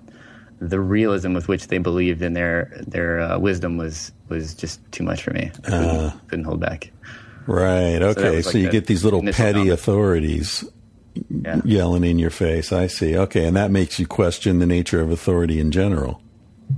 the 0.59 0.80
realism 0.80 1.34
with 1.34 1.47
which 1.47 1.68
they 1.68 1.78
believed 1.78 2.22
in 2.22 2.34
their 2.34 2.82
their 2.86 3.20
uh, 3.22 3.39
wisdom 3.39 3.78
was 3.78 4.11
was 4.30 4.53
just 4.53 4.82
too 4.91 5.03
much 5.03 5.24
for 5.24 5.32
me. 5.32 5.51
I 5.65 5.70
couldn't, 5.70 6.28
couldn't 6.28 6.45
hold 6.45 6.59
back. 6.59 6.91
Right. 7.45 8.01
Okay. 8.01 8.41
So, 8.41 8.49
like 8.49 8.55
you 8.55 8.70
get 8.70 8.88
these 8.88 9.05
little 9.05 9.22
petty 9.22 9.53
comment. 9.53 9.72
authorities 9.72 10.65
Yeah. 11.30 11.61
yelling 11.63 12.03
in 12.03 12.20
your 12.20 12.30
face. 12.30 12.74
I 12.74 12.88
see. 12.88 13.18
Okay, 13.18 13.45
and 13.47 13.55
that 13.55 13.72
makes 13.72 13.99
you 13.99 14.05
question 14.05 14.59
the 14.59 14.68
nature 14.68 15.01
of 15.01 15.11
authority 15.11 15.59
in 15.59 15.72
general. 15.72 16.22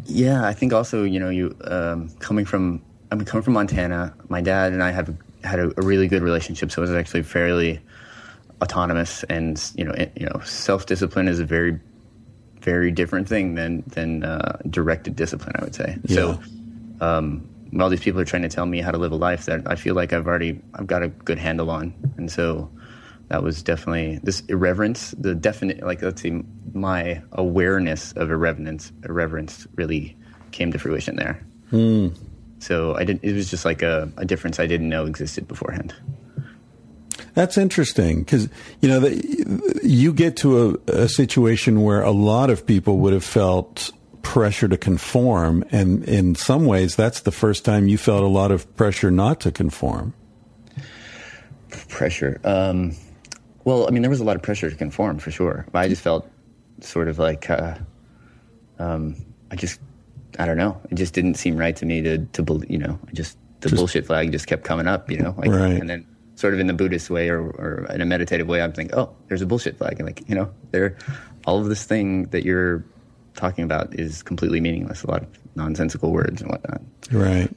Yeah, 0.06 0.46
I 0.46 0.54
think 0.54 0.74
also 0.74 1.04
you 1.04 1.20
know 1.20 1.30
you 1.30 1.56
um, 1.64 2.10
coming 2.20 2.46
from 2.46 2.84
I 3.12 3.16
mean 3.16 3.26
coming 3.26 3.44
from 3.44 3.54
Montana, 3.54 4.14
my 4.28 4.42
dad 4.42 4.72
and 4.74 4.84
I 4.84 4.92
have 4.92 5.16
had 5.44 5.60
a, 5.60 5.72
a 5.80 5.86
really 5.86 6.08
good 6.08 6.22
relationship, 6.22 6.72
so 6.72 6.82
it 6.82 6.90
was 6.90 6.92
actually 6.92 7.24
fairly 7.24 7.80
autonomous 8.62 9.24
and 9.24 9.72
you 9.76 9.86
know 9.86 9.94
it, 9.94 10.12
you 10.16 10.26
know 10.26 10.42
self 10.44 10.86
discipline 10.86 11.28
is 11.28 11.40
a 11.40 11.46
very 11.46 11.80
very 12.62 12.92
different 12.92 13.28
thing 13.28 13.56
than 13.56 13.84
than 13.88 14.24
uh, 14.24 14.58
directed 14.70 15.16
discipline. 15.16 15.56
I 15.60 15.64
would 15.64 15.76
say 15.76 15.98
so. 16.08 16.40
Um, 17.02 17.48
all 17.80 17.90
these 17.90 18.02
people 18.02 18.20
are 18.20 18.26
trying 18.26 18.42
to 18.42 18.50
tell 18.50 18.66
me 18.66 18.82
how 18.82 18.92
to 18.92 18.98
live 18.98 19.12
a 19.12 19.16
life 19.16 19.46
that 19.46 19.62
I 19.68 19.76
feel 19.76 19.96
like 19.96 20.12
I've 20.12 20.28
already 20.28 20.60
I've 20.76 20.88
got 20.88 21.04
a 21.04 21.08
good 21.08 21.38
handle 21.38 21.70
on, 21.70 21.94
and 22.18 22.32
so 22.32 22.70
that 23.30 23.44
was 23.44 23.62
definitely 23.64 24.20
this 24.24 24.42
irreverence. 24.50 25.12
The 25.12 25.36
definite 25.36 25.82
like 25.82 26.02
let's 26.02 26.22
see, 26.22 26.44
my 26.74 27.22
awareness 27.32 28.12
of 28.14 28.30
irreverence 28.30 28.92
irreverence 29.04 29.68
really 29.76 30.18
came 30.52 30.72
to 30.72 30.80
fruition 30.80 31.16
there. 31.16 31.46
So 32.60 32.96
I 32.96 33.04
didn't. 33.04 33.24
It 33.24 33.34
was 33.34 33.50
just 33.50 33.66
like 33.66 33.82
a, 33.82 34.12
a 34.18 34.26
difference 34.26 34.60
I 34.60 34.68
didn't 34.68 34.90
know 34.90 35.06
existed 35.06 35.48
beforehand. 35.48 35.96
That's 37.34 37.58
interesting 37.58 38.20
because 38.20 38.50
you 38.82 38.90
know 38.90 39.00
the, 39.00 39.80
you 39.84 40.14
get 40.14 40.36
to 40.38 40.80
a, 40.88 41.04
a 41.04 41.10
situation 41.10 41.82
where 41.84 42.02
a 42.02 42.12
lot 42.12 42.50
of 42.50 42.66
people 42.66 42.98
would 43.00 43.14
have 43.14 43.24
felt 43.24 43.92
pressure 44.22 44.68
to 44.68 44.78
conform, 44.78 45.64
and 45.72 46.04
in 46.04 46.36
some 46.36 46.66
ways, 46.66 46.96
that's 46.96 47.22
the 47.22 47.32
first 47.32 47.64
time 47.64 47.88
you 47.88 47.98
felt 47.98 48.24
a 48.24 48.28
lot 48.28 48.52
of 48.52 48.76
pressure 48.76 49.10
not 49.10 49.40
to 49.42 49.52
conform. 49.52 50.14
Pressure. 51.88 52.42
Um, 52.44 52.96
well, 53.64 53.88
I 53.88 53.92
mean, 53.92 54.02
there 54.02 54.10
was 54.10 54.20
a 54.20 54.24
lot 54.24 54.36
of 54.36 54.42
pressure 54.42 54.70
to 54.70 54.76
conform 54.76 55.20
for 55.20 55.32
sure. 55.32 55.66
But 55.72 55.80
I 55.80 55.88
just 55.88 56.02
felt 56.02 56.30
sort 56.82 57.08
of 57.08 57.20
like 57.20 57.50
uh, 57.50 57.78
um, 58.80 59.16
I 59.52 59.56
just 59.56 59.80
I 60.40 60.46
don't 60.46 60.58
know. 60.58 60.80
It 60.90 60.96
just 60.96 61.14
didn't 61.14 61.36
seem 61.36 61.58
right 61.58 61.76
to 61.76 61.86
me 61.86 62.02
to 62.02 62.18
to 62.18 62.64
you 62.68 62.78
know. 62.78 62.98
Just 63.14 63.38
the 63.60 63.70
bullshit 63.70 64.06
flag 64.06 64.32
just 64.32 64.48
kept 64.48 64.64
coming 64.64 64.88
up, 64.88 65.12
you 65.12 65.18
know. 65.18 65.36
Like, 65.38 65.50
Right. 65.50 65.80
And 65.80 65.90
then 65.90 66.08
sort 66.36 66.54
of 66.54 66.62
in 66.62 66.68
the 66.68 66.74
Buddhist 66.74 67.10
way 67.10 67.30
or, 67.30 67.42
or 67.42 67.86
in 67.94 68.00
a 68.00 68.06
meditative 68.06 68.48
way, 68.48 68.62
I'm 68.62 68.72
thinking, 68.72 68.98
oh, 68.98 69.14
there's 69.28 69.42
a 69.42 69.46
bullshit 69.46 69.78
flag, 69.78 70.00
and 70.00 70.08
like 70.08 70.28
you 70.28 70.36
know, 70.36 70.50
there, 70.72 70.98
all 71.46 71.60
of 71.60 71.68
this 71.68 71.84
thing 71.84 72.24
that 72.28 72.46
you're 72.46 72.84
talking 73.36 73.64
about 73.64 73.94
is 73.94 74.24
completely 74.24 74.62
meaningless. 74.62 75.04
A 75.04 75.12
lot 75.12 75.24
of 75.24 75.30
nonsensical 75.56 76.12
words 76.12 76.42
and 76.42 76.50
whatnot. 76.50 76.82
Right. 77.12 77.50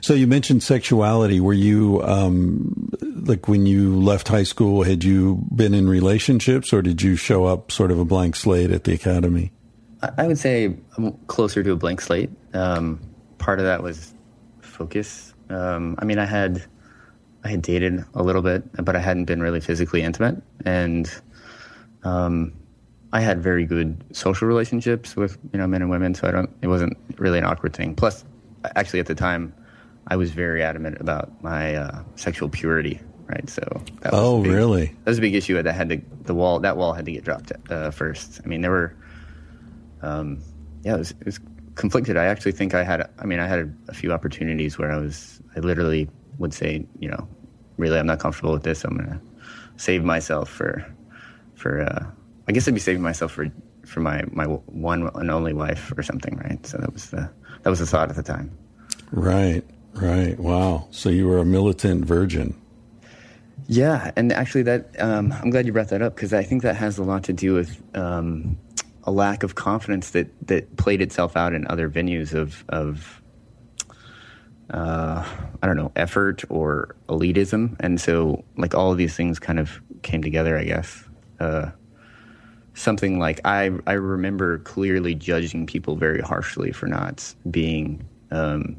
So 0.00 0.14
you 0.14 0.26
mentioned 0.26 0.62
sexuality. 0.62 1.40
Were 1.40 1.52
you 1.52 2.02
um, 2.04 2.90
like 3.00 3.48
when 3.48 3.66
you 3.66 3.98
left 3.98 4.28
high 4.28 4.44
school? 4.44 4.82
Had 4.84 5.04
you 5.04 5.44
been 5.54 5.74
in 5.74 5.88
relationships, 5.88 6.72
or 6.72 6.80
did 6.80 7.02
you 7.02 7.16
show 7.16 7.44
up 7.44 7.70
sort 7.70 7.90
of 7.90 7.98
a 7.98 8.04
blank 8.04 8.36
slate 8.36 8.70
at 8.70 8.84
the 8.84 8.94
academy? 8.94 9.52
I 10.18 10.26
would 10.26 10.38
say 10.38 10.74
I'm 10.96 11.12
closer 11.26 11.62
to 11.62 11.72
a 11.72 11.76
blank 11.76 12.00
slate. 12.00 12.30
Um, 12.52 13.00
part 13.38 13.58
of 13.58 13.64
that 13.64 13.82
was 13.82 14.14
focus. 14.60 15.34
Um, 15.50 15.96
I 15.98 16.04
mean, 16.04 16.18
I 16.18 16.24
had 16.24 16.64
I 17.44 17.48
had 17.48 17.62
dated 17.62 18.04
a 18.14 18.22
little 18.22 18.42
bit, 18.42 18.64
but 18.84 18.96
I 18.96 19.00
hadn't 19.00 19.26
been 19.26 19.42
really 19.42 19.60
physically 19.60 20.02
intimate, 20.02 20.42
and 20.64 21.10
um, 22.02 22.52
I 23.12 23.20
had 23.20 23.42
very 23.42 23.64
good 23.64 24.02
social 24.12 24.48
relationships 24.48 25.14
with 25.14 25.38
you 25.52 25.58
know 25.58 25.66
men 25.66 25.82
and 25.82 25.90
women, 25.90 26.14
so 26.14 26.26
I 26.26 26.30
don't. 26.30 26.50
It 26.62 26.68
wasn't 26.68 26.96
really 27.16 27.38
an 27.38 27.44
awkward 27.44 27.74
thing. 27.74 27.94
Plus, 27.94 28.24
actually, 28.76 29.00
at 29.00 29.06
the 29.06 29.14
time, 29.14 29.54
I 30.08 30.16
was 30.16 30.30
very 30.30 30.62
adamant 30.62 31.00
about 31.00 31.30
my 31.42 31.76
uh, 31.76 32.02
sexual 32.16 32.48
purity. 32.48 33.00
Right, 33.26 33.48
so 33.48 33.62
that 34.02 34.12
was 34.12 34.20
oh, 34.20 34.42
big, 34.42 34.52
really? 34.52 34.86
That 34.86 35.10
was 35.10 35.18
a 35.18 35.20
big 35.22 35.34
issue. 35.34 35.60
That 35.60 35.74
had 35.74 35.88
to 35.88 36.02
the 36.24 36.34
wall. 36.34 36.60
That 36.60 36.76
wall 36.76 36.92
had 36.92 37.06
to 37.06 37.12
get 37.12 37.24
dropped 37.24 37.52
uh, 37.70 37.90
first. 37.90 38.40
I 38.44 38.48
mean, 38.48 38.60
there 38.60 38.70
were, 38.70 38.94
um, 40.04 40.42
yeah, 40.82 40.94
it 40.94 40.98
was, 40.98 41.10
it 41.12 41.26
was 41.26 41.40
conflicted. 41.74 42.16
I 42.16 42.26
actually 42.26 42.52
think 42.52 42.74
I 42.74 42.84
had. 42.84 43.08
I 43.18 43.24
mean, 43.26 43.40
I 43.40 43.46
had 43.46 43.60
a, 43.60 43.70
a 43.88 43.94
few 43.94 44.12
opportunities 44.12 44.78
where 44.78 44.92
I 44.92 44.98
was. 44.98 45.40
I 45.56 45.60
literally 45.60 46.08
would 46.38 46.52
say, 46.52 46.86
you 46.98 47.08
know, 47.08 47.28
really, 47.76 47.98
I'm 47.98 48.06
not 48.06 48.18
comfortable 48.18 48.52
with 48.52 48.62
this. 48.62 48.84
I'm 48.84 48.96
gonna 48.96 49.20
save 49.76 50.04
myself 50.04 50.48
for, 50.48 50.84
for. 51.54 51.82
Uh, 51.82 52.06
I 52.46 52.52
guess 52.52 52.68
I'd 52.68 52.74
be 52.74 52.80
saving 52.80 53.02
myself 53.02 53.32
for 53.32 53.50
for 53.86 54.00
my 54.00 54.22
my 54.30 54.44
one 54.44 55.10
and 55.14 55.30
only 55.30 55.52
wife 55.52 55.92
or 55.96 56.02
something, 56.02 56.36
right? 56.38 56.64
So 56.66 56.78
that 56.78 56.92
was 56.92 57.10
the 57.10 57.30
that 57.62 57.70
was 57.70 57.78
the 57.78 57.86
thought 57.86 58.10
at 58.10 58.16
the 58.16 58.22
time. 58.22 58.56
Right. 59.10 59.64
Right. 59.94 60.38
Wow. 60.38 60.88
So 60.90 61.08
you 61.08 61.28
were 61.28 61.38
a 61.38 61.44
militant 61.44 62.04
virgin. 62.04 62.54
Yeah, 63.66 64.10
and 64.16 64.32
actually, 64.32 64.62
that 64.64 64.90
um, 65.00 65.32
I'm 65.32 65.50
glad 65.50 65.64
you 65.64 65.72
brought 65.72 65.88
that 65.88 66.02
up 66.02 66.14
because 66.14 66.34
I 66.34 66.42
think 66.42 66.62
that 66.62 66.76
has 66.76 66.98
a 66.98 67.02
lot 67.02 67.24
to 67.24 67.32
do 67.32 67.54
with 67.54 67.82
um, 67.94 68.58
a 69.04 69.12
lack 69.12 69.42
of 69.42 69.54
confidence 69.54 70.10
that 70.10 70.28
that 70.46 70.76
played 70.76 71.00
itself 71.00 71.36
out 71.36 71.52
in 71.52 71.66
other 71.68 71.88
venues 71.88 72.34
of 72.34 72.64
of 72.68 73.22
uh, 74.70 75.24
I 75.62 75.66
don't 75.66 75.76
know 75.76 75.92
effort 75.94 76.42
or 76.48 76.96
elitism, 77.08 77.76
and 77.80 78.00
so 78.00 78.44
like 78.56 78.74
all 78.74 78.90
of 78.90 78.98
these 78.98 79.14
things 79.14 79.38
kind 79.38 79.58
of 79.58 79.80
came 80.02 80.22
together. 80.22 80.58
I 80.58 80.64
guess 80.64 81.04
uh, 81.38 81.70
something 82.72 83.18
like 83.18 83.40
I 83.44 83.70
I 83.86 83.92
remember 83.92 84.58
clearly 84.58 85.14
judging 85.14 85.66
people 85.66 85.96
very 85.96 86.20
harshly 86.20 86.72
for 86.72 86.86
not 86.86 87.34
being. 87.50 88.08
Um, 88.30 88.76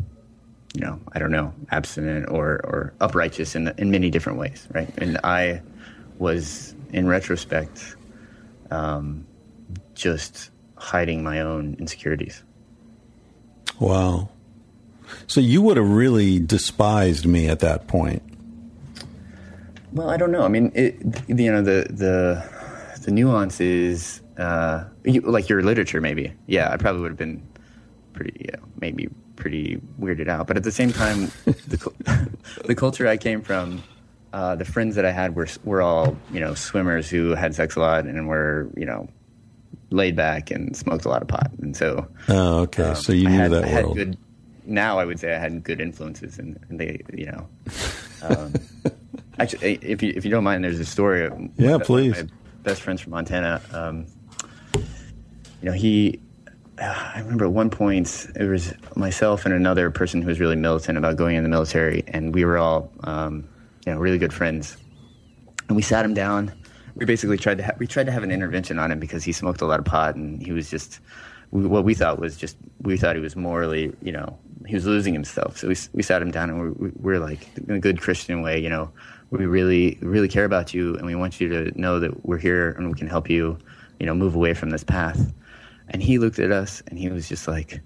you 0.73 0.82
know, 0.82 0.99
I 1.13 1.19
don't 1.19 1.32
know, 1.32 1.53
abstinent 1.71 2.30
or, 2.30 2.59
or 2.65 2.93
uprighteous 2.99 3.55
in, 3.55 3.73
in 3.78 3.91
many 3.91 4.09
different 4.09 4.38
ways, 4.38 4.67
right? 4.73 4.89
And 4.97 5.17
I 5.23 5.61
was, 6.17 6.76
in 6.91 7.07
retrospect, 7.07 7.95
um, 8.71 9.26
just 9.95 10.51
hiding 10.75 11.23
my 11.23 11.41
own 11.41 11.75
insecurities. 11.79 12.43
Wow. 13.79 14.29
So 15.27 15.39
you 15.39 15.61
would 15.61 15.77
have 15.77 15.89
really 15.89 16.39
despised 16.39 17.25
me 17.25 17.47
at 17.47 17.59
that 17.59 17.87
point. 17.87 18.21
Well, 19.93 20.09
I 20.09 20.17
don't 20.17 20.31
know. 20.31 20.43
I 20.43 20.49
mean, 20.49 20.71
it, 20.75 20.95
you 21.27 21.51
know, 21.51 21.61
the 21.61 21.87
the 21.89 22.43
the 23.01 23.11
nuance 23.11 23.61
is 23.61 24.21
uh, 24.37 24.83
you, 25.03 25.21
like 25.21 25.47
your 25.47 25.61
literature, 25.61 26.01
maybe. 26.01 26.33
Yeah, 26.47 26.69
I 26.71 26.77
probably 26.77 27.01
would 27.01 27.11
have 27.11 27.17
been 27.17 27.41
pretty, 28.13 28.47
yeah, 28.49 28.59
maybe 28.79 29.09
pretty 29.35 29.81
weirded 29.99 30.27
out. 30.27 30.47
But 30.47 30.57
at 30.57 30.63
the 30.63 30.71
same 30.71 30.91
time, 30.91 31.31
the, 31.45 32.29
the 32.65 32.75
culture 32.75 33.07
I 33.07 33.17
came 33.17 33.41
from, 33.41 33.83
uh, 34.33 34.55
the 34.55 34.65
friends 34.65 34.95
that 34.95 35.05
I 35.05 35.11
had 35.11 35.35
were 35.35 35.47
were 35.63 35.81
all 35.81 36.17
you 36.31 36.41
know 36.41 36.55
swimmers 36.55 37.09
who 37.09 37.35
had 37.35 37.55
sex 37.55 37.75
a 37.75 37.79
lot 37.79 38.05
and 38.05 38.27
were 38.27 38.69
you 38.75 38.85
know 38.85 39.07
laid 39.95 40.15
back 40.15 40.51
and 40.51 40.75
smoked 40.75 41.05
a 41.05 41.09
lot 41.09 41.21
of 41.21 41.27
pot. 41.27 41.51
And 41.61 41.75
so, 41.75 42.07
oh, 42.29 42.59
okay, 42.61 42.83
um, 42.83 42.95
so 42.95 43.13
you 43.13 43.27
knew 43.29 43.37
had, 43.37 43.51
that 43.51 43.65
I 43.65 43.83
world. 43.83 43.95
Good, 43.95 44.17
now 44.65 44.99
I 44.99 45.05
would 45.05 45.19
say 45.19 45.33
I 45.33 45.39
had 45.39 45.63
good 45.63 45.79
influences, 45.79 46.39
and, 46.39 46.59
and 46.69 46.79
they, 46.79 47.01
you 47.13 47.25
know, 47.27 47.47
um, 48.23 48.53
actually, 49.39 49.79
if 49.81 50.03
you 50.03 50.13
if 50.15 50.25
you 50.25 50.31
don't 50.31 50.43
mind, 50.43 50.63
there's 50.63 50.79
a 50.79 50.85
story. 50.85 51.29
Yeah, 51.57 51.77
please. 51.77 52.15
my 52.15 52.27
best 52.63 52.81
friends 52.81 53.01
from 53.01 53.11
Montana. 53.11 53.61
Um, 53.71 54.07
you 54.73 55.71
know, 55.71 55.73
he 55.73 56.19
I 56.77 57.19
remember 57.19 57.45
at 57.45 57.51
one 57.51 57.69
point 57.69 58.27
it 58.35 58.45
was 58.45 58.73
myself 58.95 59.45
and 59.45 59.53
another 59.53 59.89
person 59.91 60.21
who 60.21 60.27
was 60.27 60.39
really 60.39 60.55
militant 60.55 60.97
about 60.97 61.15
going 61.15 61.35
in 61.37 61.43
the 61.43 61.49
military, 61.49 62.03
and 62.07 62.33
we 62.33 62.43
were 62.43 62.57
all, 62.57 62.91
um, 63.03 63.47
you 63.85 63.93
know, 63.93 63.99
really 63.99 64.17
good 64.17 64.33
friends. 64.33 64.77
And 65.67 65.75
we 65.75 65.81
sat 65.81 66.03
him 66.03 66.13
down. 66.13 66.53
We 66.95 67.05
basically 67.05 67.37
tried 67.37 67.57
to 67.59 67.65
ha- 67.65 67.75
we 67.77 67.87
tried 67.87 68.05
to 68.05 68.11
have 68.11 68.23
an 68.23 68.31
intervention 68.31 68.79
on 68.79 68.91
him 68.91 68.99
because 68.99 69.23
he 69.23 69.31
smoked 69.31 69.61
a 69.61 69.65
lot 69.65 69.79
of 69.79 69.85
pot, 69.85 70.15
and 70.15 70.41
he 70.41 70.51
was 70.51 70.69
just 70.69 70.99
what 71.51 71.83
we 71.83 71.93
thought 71.93 72.19
was 72.19 72.37
just 72.37 72.57
we 72.81 72.97
thought 72.97 73.15
he 73.15 73.21
was 73.21 73.35
morally, 73.35 73.93
you 74.01 74.11
know, 74.11 74.37
he 74.65 74.73
was 74.75 74.85
losing 74.85 75.13
himself. 75.13 75.57
So 75.57 75.67
we 75.67 75.75
we 75.93 76.03
sat 76.03 76.21
him 76.21 76.31
down, 76.31 76.49
and 76.49 76.75
we, 76.77 76.91
we 76.95 77.13
are 77.13 77.19
like 77.19 77.49
in 77.57 77.75
a 77.75 77.79
good 77.79 78.01
Christian 78.01 78.41
way, 78.41 78.59
you 78.59 78.69
know, 78.69 78.91
we 79.29 79.45
really 79.45 79.97
really 80.01 80.27
care 80.27 80.45
about 80.45 80.73
you, 80.73 80.95
and 80.95 81.05
we 81.05 81.15
want 81.15 81.39
you 81.41 81.49
to 81.49 81.79
know 81.79 81.99
that 81.99 82.25
we're 82.25 82.37
here 82.37 82.71
and 82.71 82.87
we 82.87 82.97
can 82.97 83.07
help 83.07 83.29
you, 83.29 83.57
you 83.99 84.05
know, 84.05 84.13
move 84.13 84.35
away 84.35 84.53
from 84.53 84.69
this 84.69 84.83
path 84.83 85.33
and 85.89 86.01
he 86.01 86.17
looked 86.17 86.39
at 86.39 86.51
us 86.51 86.81
and 86.87 86.97
he 86.97 87.09
was 87.09 87.29
just 87.29 87.47
like, 87.47 87.81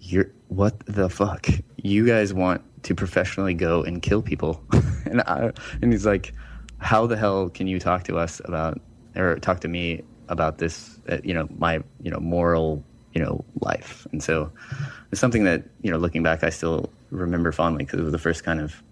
You're 0.00 0.30
what 0.48 0.78
the 0.86 1.08
fuck? 1.08 1.48
You 1.76 2.06
guys 2.06 2.34
want 2.34 2.62
to 2.84 2.94
professionally 2.94 3.54
go 3.54 3.82
and 3.82 4.02
kill 4.02 4.22
people. 4.22 4.62
and 5.06 5.22
I, 5.22 5.52
and 5.80 5.92
he's 5.92 6.06
like, 6.06 6.34
How 6.82 7.06
the 7.06 7.16
hell 7.16 7.48
can 7.48 7.66
you 7.66 7.78
talk 7.78 8.04
to 8.04 8.18
us 8.18 8.40
about 8.44 8.80
or 9.16 9.38
talk 9.38 9.60
to 9.60 9.68
me 9.68 10.02
about 10.28 10.58
this 10.58 10.98
uh, 11.08 11.18
you 11.22 11.34
know, 11.34 11.48
my, 11.58 11.82
you 12.02 12.10
know, 12.10 12.18
moral, 12.18 12.82
you 13.12 13.22
know, 13.22 13.44
life. 13.60 14.06
And 14.12 14.22
so 14.22 14.50
it's 15.10 15.20
something 15.20 15.44
that, 15.44 15.64
you 15.82 15.90
know, 15.90 15.98
looking 15.98 16.22
back 16.22 16.42
I 16.44 16.50
still 16.50 16.90
remember 17.10 17.52
fondly 17.52 17.84
because 17.84 18.00
it 18.00 18.02
was 18.02 18.12
the 18.12 18.18
first 18.18 18.44
kind 18.44 18.60
of 18.60 18.82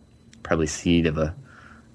probably 0.42 0.66
seed 0.66 1.06
of 1.06 1.18
a 1.18 1.34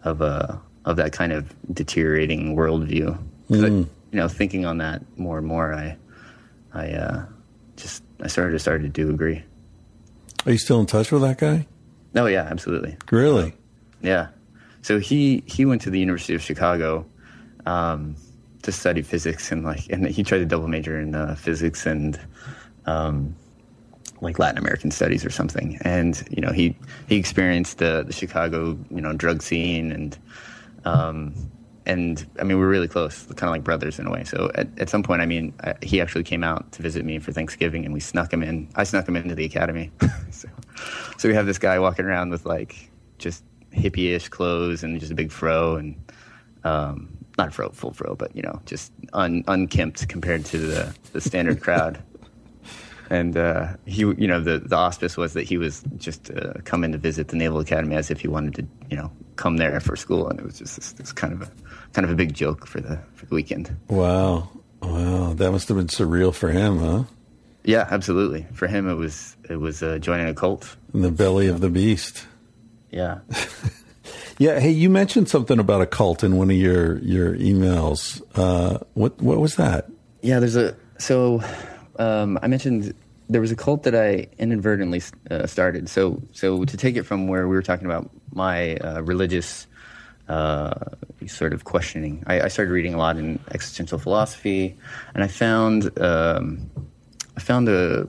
of 0.03 0.21
a 0.21 0.61
of 0.85 0.97
that 0.97 1.11
kind 1.13 1.31
of 1.31 1.53
deteriorating 1.73 2.55
worldview. 2.55 3.17
Mm. 3.49 3.63
I, 3.63 3.67
you 3.67 3.87
know, 4.11 4.27
thinking 4.27 4.65
on 4.65 4.77
that 4.79 5.01
more 5.17 5.37
and 5.37 5.47
more, 5.47 5.73
I 5.73 5.97
I 6.73 6.91
uh, 6.91 7.25
just 7.75 8.03
I 8.21 8.27
started 8.27 8.53
to 8.53 8.59
started 8.59 8.83
to 8.83 8.89
do 8.89 9.09
agree. 9.09 9.43
Are 10.45 10.51
you 10.51 10.57
still 10.57 10.79
in 10.79 10.85
touch 10.85 11.11
with 11.11 11.21
that 11.21 11.37
guy? 11.37 11.67
Oh 12.15 12.27
yeah, 12.27 12.47
absolutely. 12.49 12.97
Really? 13.11 13.53
Yeah. 14.01 14.27
So 14.85 14.99
he 14.99 15.41
he 15.47 15.65
went 15.65 15.81
to 15.81 15.89
the 15.89 15.97
University 15.97 16.35
of 16.35 16.43
Chicago 16.43 17.07
um, 17.65 18.15
to 18.61 18.71
study 18.71 19.01
physics 19.01 19.51
and 19.51 19.63
like 19.63 19.89
and 19.89 20.05
he 20.05 20.21
tried 20.21 20.37
to 20.37 20.45
double 20.45 20.67
major 20.67 20.99
in 20.99 21.15
uh, 21.15 21.33
physics 21.33 21.87
and 21.87 22.21
um, 22.85 23.35
like 24.21 24.37
Latin 24.37 24.59
American 24.59 24.91
studies 24.91 25.25
or 25.25 25.31
something. 25.31 25.79
And 25.81 26.23
you 26.29 26.39
know 26.39 26.51
he 26.51 26.77
he 27.09 27.15
experienced 27.15 27.79
the 27.79 28.03
the 28.05 28.13
Chicago 28.13 28.77
you 28.91 29.01
know 29.01 29.11
drug 29.13 29.41
scene 29.41 29.91
and 29.91 30.15
um, 30.85 31.33
and 31.87 32.23
I 32.39 32.43
mean, 32.43 32.59
we 32.59 32.63
are 32.63 32.67
really 32.67 32.87
close, 32.87 33.25
kind 33.25 33.43
of 33.43 33.49
like 33.49 33.63
brothers 33.63 33.97
in 33.97 34.05
a 34.05 34.11
way. 34.11 34.23
So 34.23 34.51
at, 34.53 34.67
at 34.77 34.89
some 34.89 35.01
point, 35.01 35.19
I 35.21 35.25
mean, 35.25 35.53
I, 35.63 35.73
he 35.81 35.99
actually 35.99 36.23
came 36.23 36.43
out 36.43 36.71
to 36.73 36.83
visit 36.83 37.05
me 37.05 37.17
for 37.17 37.31
Thanksgiving, 37.31 37.85
and 37.85 37.93
we 37.93 37.99
snuck 37.99 38.31
him 38.31 38.43
in. 38.43 38.69
I 38.75 38.83
snuck 38.83 39.07
him 39.07 39.15
into 39.15 39.33
the 39.33 39.45
academy. 39.45 39.91
so, 40.29 40.47
so 41.17 41.27
we 41.27 41.33
have 41.33 41.47
this 41.47 41.57
guy 41.57 41.79
walking 41.79 42.05
around 42.05 42.29
with 42.29 42.45
like 42.45 42.91
just 43.17 43.43
hippie-ish 43.75 44.29
clothes 44.29 44.83
and 44.83 44.99
just 44.99 45.11
a 45.11 45.15
big 45.15 45.31
fro, 45.31 45.75
and 45.75 45.95
um, 46.63 47.17
not 47.37 47.53
fro, 47.53 47.69
full 47.69 47.91
fro, 47.91 48.15
but 48.15 48.35
you 48.35 48.41
know, 48.41 48.61
just 48.65 48.91
un, 49.13 49.43
unkempt 49.47 50.07
compared 50.07 50.45
to 50.45 50.57
the 50.57 50.95
the 51.13 51.21
standard 51.21 51.61
crowd. 51.61 52.01
And 53.07 53.37
uh, 53.37 53.67
he, 53.85 53.99
you 53.99 54.27
know, 54.27 54.41
the 54.41 54.57
the 54.57 54.75
auspice 54.75 55.15
was 55.15 55.33
that 55.33 55.43
he 55.43 55.59
was 55.59 55.83
just 55.97 56.31
uh, 56.31 56.53
coming 56.63 56.91
to 56.91 56.97
visit 56.97 57.27
the 57.27 57.35
Naval 57.35 57.59
Academy 57.59 57.95
as 57.95 58.09
if 58.09 58.19
he 58.19 58.27
wanted 58.27 58.55
to, 58.55 58.67
you 58.89 58.97
know, 58.97 59.11
come 59.35 59.57
there 59.57 59.79
for 59.79 59.95
school, 59.95 60.27
and 60.27 60.39
it 60.39 60.43
was 60.43 60.57
just 60.57 60.75
this, 60.75 60.91
this 60.93 61.11
kind 61.11 61.31
of 61.31 61.43
a 61.43 61.51
kind 61.93 62.03
of 62.03 62.09
a 62.09 62.15
big 62.15 62.33
joke 62.33 62.65
for 62.65 62.81
the 62.81 62.99
for 63.13 63.27
the 63.27 63.35
weekend. 63.35 63.75
Wow, 63.89 64.49
wow, 64.81 65.33
that 65.35 65.51
must 65.51 65.67
have 65.67 65.77
been 65.77 65.85
surreal 65.85 66.33
for 66.33 66.49
him, 66.49 66.79
huh? 66.79 67.03
Yeah, 67.63 67.87
absolutely. 67.89 68.45
For 68.53 68.67
him, 68.67 68.89
it 68.89 68.95
was 68.95 69.35
it 69.49 69.57
was 69.57 69.83
uh, 69.83 69.97
joining 69.99 70.27
a 70.27 70.33
cult 70.33 70.75
in 70.93 71.01
the 71.01 71.11
belly 71.11 71.47
of 71.47 71.61
the 71.61 71.69
beast. 71.69 72.25
Yeah. 72.95 73.19
yeah. 74.37 74.57
Hey, 74.57 74.71
you 74.71 74.89
mentioned 74.89 75.27
something 75.27 75.59
about 75.59 75.81
a 75.81 75.85
cult 75.85 76.23
in 76.23 76.37
one 76.37 76.49
of 76.49 76.55
your 76.55 76.97
your 76.99 77.35
emails. 77.35 78.21
Uh, 78.35 78.79
what 78.93 79.21
what 79.21 79.37
was 79.39 79.57
that? 79.57 79.89
Yeah, 80.21 80.39
there's 80.39 80.55
a 80.55 80.77
so 80.97 81.43
um, 81.99 82.39
I 82.41 82.47
mentioned 82.47 82.93
there 83.27 83.41
was 83.41 83.51
a 83.51 83.55
cult 83.55 83.83
that 83.83 83.95
I 83.95 84.27
inadvertently 84.39 85.01
uh, 85.29 85.45
started. 85.45 85.89
So 85.89 86.21
so 86.31 86.63
to 86.63 86.77
take 86.77 86.95
it 86.95 87.03
from 87.03 87.27
where 87.27 87.49
we 87.49 87.55
were 87.55 87.61
talking 87.61 87.85
about 87.85 88.09
my 88.31 88.77
uh, 88.77 89.01
religious 89.03 89.67
uh, 90.29 90.73
sort 91.27 91.51
of 91.51 91.65
questioning. 91.65 92.23
I, 92.27 92.41
I, 92.41 92.47
started 92.47 92.71
reading 92.71 92.95
a 92.95 92.97
lot 92.97 93.17
in 93.17 93.37
existential 93.53 93.99
philosophy, 93.99 94.75
and 95.13 95.23
I 95.23 95.27
found 95.27 95.91
um, 95.99 96.71
I 97.37 97.41
found 97.41 97.69
a, 97.69 98.07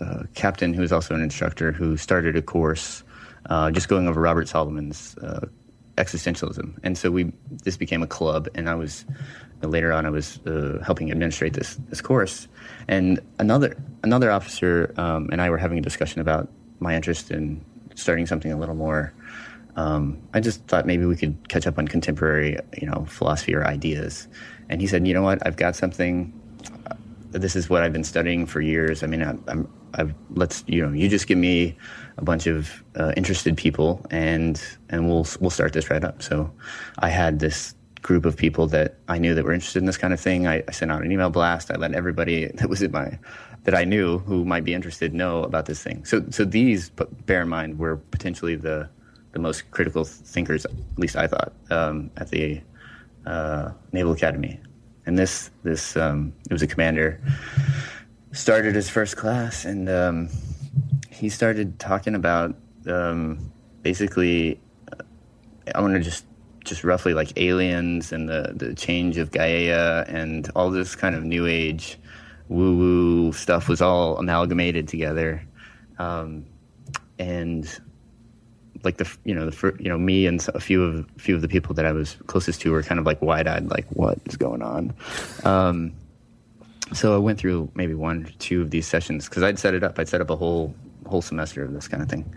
a, 0.00 0.26
captain 0.34 0.74
who 0.74 0.80
was 0.80 0.90
also 0.90 1.14
an 1.14 1.20
instructor 1.20 1.70
who 1.70 1.96
started 1.96 2.34
a 2.34 2.42
course 2.42 3.03
uh, 3.50 3.70
just 3.70 3.88
going 3.88 4.08
over 4.08 4.20
Robert 4.20 4.48
Solomon's 4.48 5.16
uh, 5.18 5.46
existentialism, 5.96 6.78
and 6.82 6.98
so 6.98 7.10
we 7.10 7.32
this 7.64 7.76
became 7.76 8.02
a 8.02 8.06
club, 8.06 8.48
and 8.54 8.68
I 8.68 8.74
was 8.74 9.04
later 9.62 9.92
on 9.92 10.04
I 10.04 10.10
was 10.10 10.38
uh, 10.46 10.82
helping 10.84 11.10
administrate 11.10 11.54
this 11.54 11.76
this 11.88 12.00
course, 12.00 12.48
and 12.88 13.20
another 13.38 13.76
another 14.02 14.30
officer 14.30 14.92
um, 14.96 15.28
and 15.32 15.40
I 15.40 15.50
were 15.50 15.58
having 15.58 15.78
a 15.78 15.82
discussion 15.82 16.20
about 16.20 16.48
my 16.80 16.94
interest 16.94 17.30
in 17.30 17.64
starting 17.94 18.26
something 18.26 18.52
a 18.52 18.58
little 18.58 18.74
more 18.74 19.14
um, 19.76 20.18
I 20.32 20.40
just 20.40 20.64
thought 20.66 20.86
maybe 20.86 21.04
we 21.04 21.16
could 21.16 21.48
catch 21.48 21.66
up 21.66 21.78
on 21.78 21.88
contemporary, 21.88 22.58
you 22.80 22.86
know, 22.86 23.04
philosophy 23.08 23.54
or 23.54 23.66
ideas. 23.66 24.28
And 24.68 24.80
he 24.80 24.86
said, 24.86 25.06
you 25.06 25.14
know 25.14 25.22
what, 25.22 25.44
I've 25.46 25.56
got 25.56 25.74
something. 25.74 26.32
Uh, 26.86 26.94
this 27.30 27.56
is 27.56 27.68
what 27.68 27.82
I've 27.82 27.92
been 27.92 28.04
studying 28.04 28.46
for 28.46 28.60
years. 28.60 29.02
I 29.02 29.06
mean, 29.06 29.22
I, 29.22 29.36
I'm, 29.48 29.68
I've, 29.94 30.14
let's, 30.30 30.64
you 30.66 30.86
know, 30.86 30.92
you 30.92 31.08
just 31.08 31.26
give 31.26 31.38
me 31.38 31.76
a 32.16 32.24
bunch 32.24 32.46
of 32.46 32.82
uh, 32.96 33.12
interested 33.16 33.56
people, 33.56 34.04
and 34.10 34.62
and 34.88 35.08
we'll 35.08 35.26
we'll 35.40 35.50
start 35.50 35.72
this 35.72 35.90
right 35.90 36.04
up. 36.04 36.22
So, 36.22 36.50
I 36.98 37.08
had 37.08 37.38
this 37.38 37.74
group 38.02 38.26
of 38.26 38.36
people 38.36 38.66
that 38.66 38.96
I 39.08 39.18
knew 39.18 39.34
that 39.34 39.44
were 39.44 39.52
interested 39.52 39.78
in 39.78 39.86
this 39.86 39.96
kind 39.96 40.12
of 40.12 40.20
thing. 40.20 40.46
I, 40.46 40.62
I 40.68 40.72
sent 40.72 40.92
out 40.92 41.02
an 41.02 41.10
email 41.10 41.30
blast. 41.30 41.70
I 41.70 41.76
let 41.76 41.94
everybody 41.94 42.46
that 42.54 42.68
was 42.68 42.82
in 42.82 42.92
my 42.92 43.18
that 43.64 43.74
I 43.74 43.84
knew 43.84 44.18
who 44.18 44.44
might 44.44 44.62
be 44.64 44.74
interested 44.74 45.14
know 45.14 45.42
about 45.42 45.66
this 45.66 45.82
thing. 45.82 46.04
So 46.04 46.24
so 46.30 46.44
these, 46.44 46.90
bear 47.26 47.42
in 47.42 47.48
mind, 47.48 47.78
were 47.78 47.96
potentially 47.96 48.56
the 48.56 48.88
the 49.32 49.40
most 49.40 49.68
critical 49.72 50.04
thinkers, 50.04 50.64
at 50.64 50.72
least 50.96 51.16
I 51.16 51.26
thought, 51.26 51.52
um, 51.70 52.10
at 52.16 52.30
the 52.30 52.60
uh, 53.26 53.72
Naval 53.90 54.12
Academy. 54.12 54.60
And 55.06 55.18
this 55.18 55.50
this 55.64 55.96
um, 55.96 56.32
it 56.48 56.52
was 56.52 56.62
a 56.62 56.66
commander 56.66 57.20
started 58.34 58.74
his 58.74 58.90
first 58.90 59.16
class, 59.16 59.64
and 59.64 59.88
um, 59.88 60.28
he 61.14 61.28
started 61.28 61.78
talking 61.78 62.14
about 62.14 62.54
um, 62.86 63.52
basically. 63.82 64.60
Uh, 64.92 65.02
I 65.74 65.80
want 65.80 65.94
to 65.94 66.00
just 66.00 66.26
just 66.64 66.82
roughly 66.82 67.14
like 67.14 67.38
aliens 67.38 68.12
and 68.12 68.28
the 68.28 68.52
the 68.54 68.74
change 68.74 69.16
of 69.18 69.30
Gaia 69.30 70.04
and 70.08 70.50
all 70.56 70.70
this 70.70 70.94
kind 70.94 71.14
of 71.14 71.24
new 71.24 71.46
age 71.46 71.98
woo 72.48 72.76
woo 72.76 73.32
stuff 73.32 73.68
was 73.68 73.80
all 73.80 74.18
amalgamated 74.18 74.88
together. 74.88 75.42
Um, 75.98 76.46
and 77.18 77.68
like 78.82 78.96
the 78.98 79.10
you 79.24 79.34
know 79.34 79.48
the 79.48 79.76
you 79.78 79.88
know 79.88 79.98
me 79.98 80.26
and 80.26 80.46
a 80.54 80.60
few 80.60 80.82
of 80.82 81.06
a 81.16 81.18
few 81.18 81.34
of 81.34 81.42
the 81.42 81.48
people 81.48 81.74
that 81.74 81.86
I 81.86 81.92
was 81.92 82.16
closest 82.26 82.60
to 82.62 82.72
were 82.72 82.82
kind 82.82 82.98
of 82.98 83.06
like 83.06 83.22
wide 83.22 83.46
eyed, 83.46 83.70
like 83.70 83.86
what 83.90 84.18
is 84.26 84.36
going 84.36 84.62
on. 84.62 84.92
Um, 85.44 85.92
so 86.92 87.14
I 87.14 87.18
went 87.18 87.38
through 87.38 87.70
maybe 87.74 87.94
one 87.94 88.26
or 88.26 88.30
two 88.38 88.60
of 88.60 88.70
these 88.70 88.86
sessions 88.86 89.28
because 89.28 89.42
I'd 89.42 89.58
set 89.58 89.74
it 89.74 89.82
up. 89.82 89.98
I'd 89.98 90.08
set 90.08 90.20
up 90.20 90.28
a 90.28 90.36
whole 90.36 90.74
whole 91.06 91.22
semester 91.22 91.64
of 91.64 91.72
this 91.72 91.88
kind 91.88 92.02
of 92.02 92.08
thing, 92.08 92.34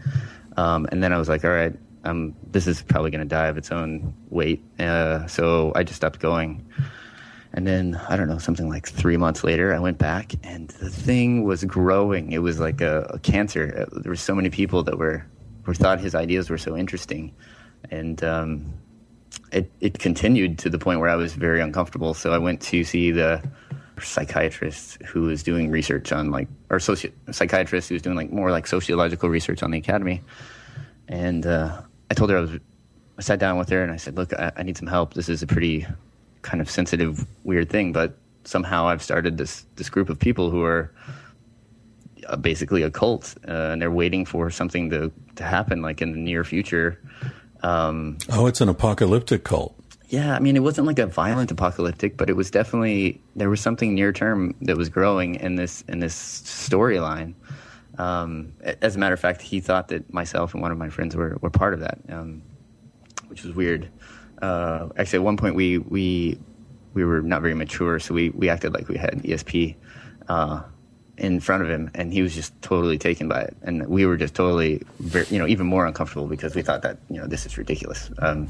um, 0.58 0.88
and 0.92 1.04
then 1.04 1.14
I 1.14 1.18
was 1.18 1.30
like, 1.30 1.44
all 1.44 1.52
right, 1.52 1.76
um, 2.04 2.36
this 2.52 2.68
is 2.68 2.82
probably 2.82 3.12
going 3.12 3.22
to 3.22 3.28
die 3.28 3.48
of 3.48 3.58
its 3.58 3.72
own 3.72 4.14
weight. 4.30 4.64
Uh, 4.80 5.28
so 5.28 5.72
I 5.76 5.84
just 5.84 5.98
stopped 5.98 6.20
going. 6.20 6.66
And 7.54 7.66
then 7.66 8.00
I 8.08 8.16
don't 8.18 8.28
know, 8.28 8.38
something 8.38 8.70
like 8.70 8.88
three 8.88 9.18
months 9.18 9.44
later, 9.44 9.74
I 9.74 9.80
went 9.80 9.98
back, 9.98 10.34
and 10.44 10.70
the 10.70 10.90
thing 10.90 11.44
was 11.44 11.64
growing. 11.64 12.32
It 12.32 12.40
was 12.40 12.60
like 12.60 12.82
a, 12.82 13.08
a 13.10 13.20
cancer. 13.20 13.88
There 13.92 14.12
were 14.12 14.16
so 14.16 14.36
many 14.36 14.50
people 14.50 14.84
that 14.84 14.98
were 15.00 15.26
who 15.64 15.74
thought 15.74 16.00
his 16.00 16.14
ideas 16.14 16.50
were 16.50 16.58
so 16.58 16.78
interesting, 16.78 17.34
and 17.90 18.24
um, 18.24 18.74
it 19.52 19.72
it 19.80 19.98
continued 19.98 20.60
to 20.60 20.70
the 20.70 20.78
point 20.78 21.00
where 21.00 21.10
I 21.10 21.16
was 21.16 21.34
very 21.34 21.60
uncomfortable. 21.60 22.14
So 22.14 22.32
I 22.32 22.38
went 22.38 22.62
to 22.64 22.84
see 22.84 23.12
the 23.12 23.42
psychiatrist 24.02 25.02
who 25.04 25.24
was 25.24 25.44
doing 25.44 25.70
research 25.72 26.12
on 26.12 26.32
like 26.32 26.48
or 26.70 26.78
soci- 26.78 27.12
psychiatrist 27.32 27.90
who 27.90 27.96
was 27.96 28.02
doing 28.02 28.16
like 28.16 28.32
more 28.32 28.52
like 28.52 28.68
sociological 28.68 29.30
research 29.30 29.64
on 29.64 29.72
the 29.72 29.78
academy, 29.78 30.22
and 31.08 31.46
uh, 31.46 31.82
I 32.10 32.14
told 32.14 32.30
her 32.30 32.38
I 32.38 32.42
was. 32.42 32.52
I 33.20 33.24
sat 33.24 33.40
down 33.40 33.58
with 33.58 33.70
her 33.70 33.82
and 33.82 33.92
I 33.92 33.96
said, 33.96 34.16
"Look, 34.16 34.32
I, 34.34 34.52
I 34.58 34.64
need 34.64 34.78
some 34.78 34.88
help. 34.88 35.16
This 35.16 35.28
is 35.28 35.42
a 35.42 35.48
pretty 35.48 35.88
kind 36.44 36.62
of 36.62 36.70
sensitive, 36.70 37.26
weird 37.44 37.70
thing, 37.70 37.92
but 37.92 38.16
somehow 38.44 38.88
I've 38.88 39.02
started 39.02 39.38
this 39.38 39.66
this 39.76 39.90
group 39.90 40.10
of 40.10 40.20
people 40.20 40.50
who 40.50 40.64
are 40.64 40.92
uh, 42.28 42.38
basically 42.38 42.84
a 42.84 42.92
cult, 42.92 43.36
uh, 43.48 43.72
and 43.72 43.82
they're 43.82 43.92
waiting 43.92 44.26
for 44.26 44.50
something 44.50 44.90
to 44.92 45.12
to 45.36 45.44
happen, 45.44 45.82
like 45.82 46.02
in 46.02 46.12
the 46.12 46.20
near 46.20 46.44
future. 46.44 47.00
Um, 47.64 48.18
oh, 48.30 48.46
it's 48.46 48.62
an 48.62 48.70
apocalyptic 48.70 49.44
cult. 49.44 49.76
Yeah, 50.10 50.36
I 50.36 50.40
mean, 50.40 50.56
it 50.56 50.64
wasn't 50.64 50.88
like 50.88 51.00
a 51.00 51.06
violent 51.06 51.52
apocalyptic, 51.52 52.16
but 52.16 52.30
it 52.30 52.34
was 52.34 52.50
definitely 52.50 53.22
there 53.36 53.50
was 53.50 53.60
something 53.60 53.94
near 53.94 54.14
term 54.14 54.56
that 54.62 54.78
was 54.78 54.88
growing 54.88 55.36
in 55.36 55.56
this 55.56 55.84
in 55.90 56.00
this 56.00 56.16
storyline. 56.16 57.34
Um, 57.98 58.54
as 58.82 58.96
a 58.96 59.00
matter 59.00 59.14
of 59.14 59.20
fact, 59.20 59.42
he 59.42 59.60
thought 59.60 59.90
that 59.90 60.12
myself 60.14 60.54
and 60.54 60.62
one 60.62 60.72
of 60.72 60.78
my 60.78 60.90
friends 60.90 61.16
were 61.16 61.38
were 61.42 61.50
part 61.50 61.74
of 61.74 61.82
that, 61.82 62.00
um, 62.10 62.42
which 63.28 63.44
was 63.44 63.54
weird. 63.54 63.90
Uh, 64.42 64.88
actually, 64.98 65.18
at 65.18 65.24
one 65.24 65.36
point 65.36 65.56
we 65.56 65.80
we 65.80 66.40
we 66.94 67.04
were 67.04 67.22
not 67.22 67.42
very 67.42 67.54
mature, 67.54 68.00
so 68.00 68.14
we 68.14 68.30
we 68.30 68.48
acted 68.48 68.74
like 68.74 68.88
we 68.88 68.98
had 68.98 69.22
ESP. 69.24 69.76
Uh, 70.30 70.64
in 71.18 71.40
front 71.40 71.64
of 71.64 71.70
him, 71.70 71.90
and 71.96 72.14
he 72.14 72.22
was 72.22 72.34
just 72.34 72.60
totally 72.62 72.98
taken 72.98 73.28
by 73.28 73.42
it, 73.42 73.58
and 73.64 73.88
we 73.88 74.06
were 74.06 74.18
just 74.18 74.36
totally, 74.36 74.82
very, 75.00 75.26
you 75.28 75.40
know, 75.40 75.48
even 75.48 75.66
more 75.66 75.86
uncomfortable 75.86 76.28
because 76.28 76.56
we 76.56 76.62
thought 76.62 76.82
that 76.84 76.98
you 77.10 77.18
know 77.18 77.28
this 77.28 77.46
is 77.46 77.58
ridiculous. 77.58 78.10
Um, 78.20 78.48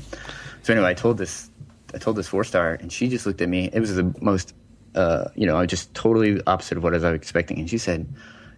so 0.63 0.73
anyway, 0.73 0.89
I 0.89 0.93
told 0.93 1.17
this, 1.17 1.49
I 1.93 1.97
told 1.97 2.17
this 2.17 2.27
four 2.27 2.43
star, 2.43 2.73
and 2.73 2.91
she 2.91 3.07
just 3.07 3.25
looked 3.25 3.41
at 3.41 3.49
me. 3.49 3.69
It 3.71 3.79
was 3.79 3.95
the 3.95 4.13
most, 4.21 4.53
uh, 4.95 5.29
you 5.35 5.45
know, 5.45 5.57
I 5.57 5.65
just 5.65 5.93
totally 5.93 6.41
opposite 6.45 6.77
of 6.77 6.83
what 6.83 6.93
I 6.93 6.97
was 6.97 7.05
expecting, 7.05 7.59
and 7.59 7.69
she 7.69 7.77
said, 7.77 8.07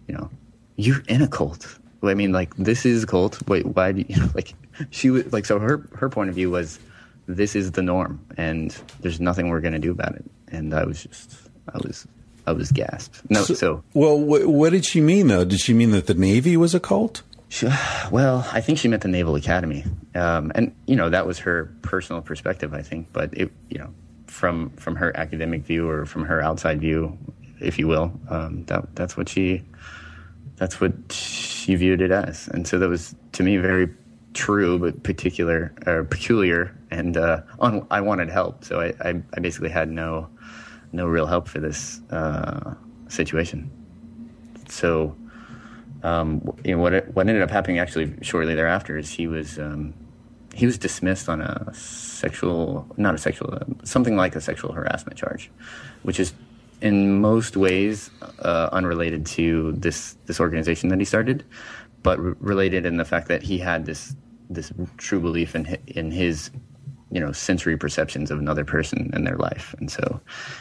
you 0.08 0.14
know, 0.14 0.28
you're 0.76 1.02
in 1.08 1.22
a 1.22 1.28
cult. 1.28 1.78
I 2.02 2.14
mean, 2.14 2.32
like 2.32 2.54
this 2.56 2.84
is 2.84 3.04
a 3.04 3.06
cult. 3.06 3.46
Wait, 3.48 3.66
why 3.66 3.92
do 3.92 4.00
you, 4.00 4.06
you 4.08 4.16
know, 4.20 4.30
like 4.34 4.54
she 4.90 5.10
was 5.10 5.32
like 5.32 5.46
so 5.46 5.58
her 5.58 5.88
her 5.94 6.08
point 6.08 6.30
of 6.30 6.34
view 6.34 6.50
was 6.50 6.78
this 7.26 7.54
is 7.54 7.72
the 7.72 7.82
norm, 7.82 8.24
and 8.36 8.76
there's 9.00 9.20
nothing 9.20 9.48
we're 9.48 9.60
to 9.60 9.78
do 9.78 9.92
about 9.92 10.16
it. 10.16 10.24
And 10.48 10.74
I 10.74 10.84
was 10.84 11.04
just, 11.04 11.32
I 11.72 11.78
was 11.78 12.08
I 12.50 12.52
was 12.52 12.70
gasped. 12.72 13.22
No, 13.30 13.42
so, 13.42 13.54
so 13.54 13.84
well, 13.94 14.18
wh- 14.18 14.48
what 14.48 14.70
did 14.70 14.84
she 14.84 15.00
mean 15.00 15.28
though? 15.28 15.44
Did 15.44 15.60
she 15.60 15.72
mean 15.72 15.92
that 15.92 16.06
the 16.06 16.14
Navy 16.14 16.56
was 16.56 16.74
a 16.74 16.80
cult? 16.80 17.22
She, 17.48 17.66
well, 18.12 18.46
I 18.52 18.60
think 18.60 18.78
she 18.78 18.86
meant 18.88 19.02
the 19.02 19.08
Naval 19.08 19.34
Academy, 19.34 19.84
um, 20.14 20.52
and 20.54 20.74
you 20.86 20.96
know 20.96 21.10
that 21.10 21.26
was 21.26 21.38
her 21.40 21.72
personal 21.82 22.22
perspective. 22.22 22.74
I 22.74 22.82
think, 22.82 23.08
but 23.12 23.32
it, 23.34 23.50
you 23.68 23.78
know, 23.78 23.92
from 24.26 24.70
from 24.70 24.96
her 24.96 25.16
academic 25.16 25.62
view 25.62 25.88
or 25.88 26.06
from 26.06 26.24
her 26.24 26.40
outside 26.40 26.80
view, 26.80 27.18
if 27.60 27.78
you 27.78 27.88
will, 27.88 28.12
um, 28.28 28.64
that 28.66 28.94
that's 28.94 29.16
what 29.16 29.28
she 29.28 29.64
that's 30.56 30.80
what 30.80 30.92
she 31.10 31.74
viewed 31.74 32.00
it 32.00 32.10
as, 32.10 32.46
and 32.48 32.68
so 32.68 32.78
that 32.78 32.88
was 32.88 33.14
to 33.32 33.42
me 33.42 33.56
very 33.56 33.88
true 34.34 34.78
but 34.78 35.02
particular 35.02 35.72
or 35.86 36.04
peculiar. 36.04 36.76
And 36.92 37.16
uh, 37.16 37.42
on, 37.58 37.86
I 37.90 38.00
wanted 38.00 38.30
help, 38.30 38.64
so 38.64 38.80
I, 38.80 38.94
I, 39.00 39.22
I 39.34 39.40
basically 39.40 39.70
had 39.70 39.90
no 39.90 40.28
no 40.92 41.06
real 41.06 41.26
help 41.26 41.48
for 41.48 41.60
this 41.60 42.00
uh, 42.10 42.74
situation. 43.08 43.70
So, 44.68 45.16
um, 46.02 46.56
you 46.64 46.74
know, 46.74 46.82
what 46.82 47.08
what 47.14 47.28
ended 47.28 47.42
up 47.42 47.50
happening 47.50 47.78
actually 47.78 48.14
shortly 48.22 48.54
thereafter 48.54 48.96
is 48.96 49.10
he 49.10 49.26
was 49.26 49.58
um, 49.58 49.94
he 50.54 50.66
was 50.66 50.78
dismissed 50.78 51.28
on 51.28 51.40
a 51.40 51.72
sexual, 51.74 52.86
not 52.96 53.14
a 53.14 53.18
sexual, 53.18 53.54
uh, 53.54 53.64
something 53.84 54.16
like 54.16 54.34
a 54.36 54.40
sexual 54.40 54.72
harassment 54.72 55.18
charge, 55.18 55.50
which 56.02 56.18
is 56.18 56.32
in 56.80 57.20
most 57.20 57.56
ways 57.56 58.10
uh, 58.40 58.68
unrelated 58.72 59.26
to 59.26 59.72
this 59.72 60.16
this 60.26 60.40
organization 60.40 60.88
that 60.88 60.98
he 60.98 61.04
started, 61.04 61.44
but 62.02 62.18
re- 62.18 62.34
related 62.40 62.86
in 62.86 62.96
the 62.96 63.04
fact 63.04 63.28
that 63.28 63.42
he 63.42 63.58
had 63.58 63.86
this 63.86 64.14
this 64.48 64.72
true 64.96 65.20
belief 65.20 65.54
in 65.54 65.78
in 65.86 66.10
his 66.10 66.50
you 67.10 67.20
know 67.20 67.32
sensory 67.32 67.76
perceptions 67.76 68.30
of 68.30 68.38
another 68.38 68.64
person 68.64 69.10
in 69.14 69.24
their 69.24 69.36
life. 69.36 69.74
And 69.78 69.90
so 69.90 70.20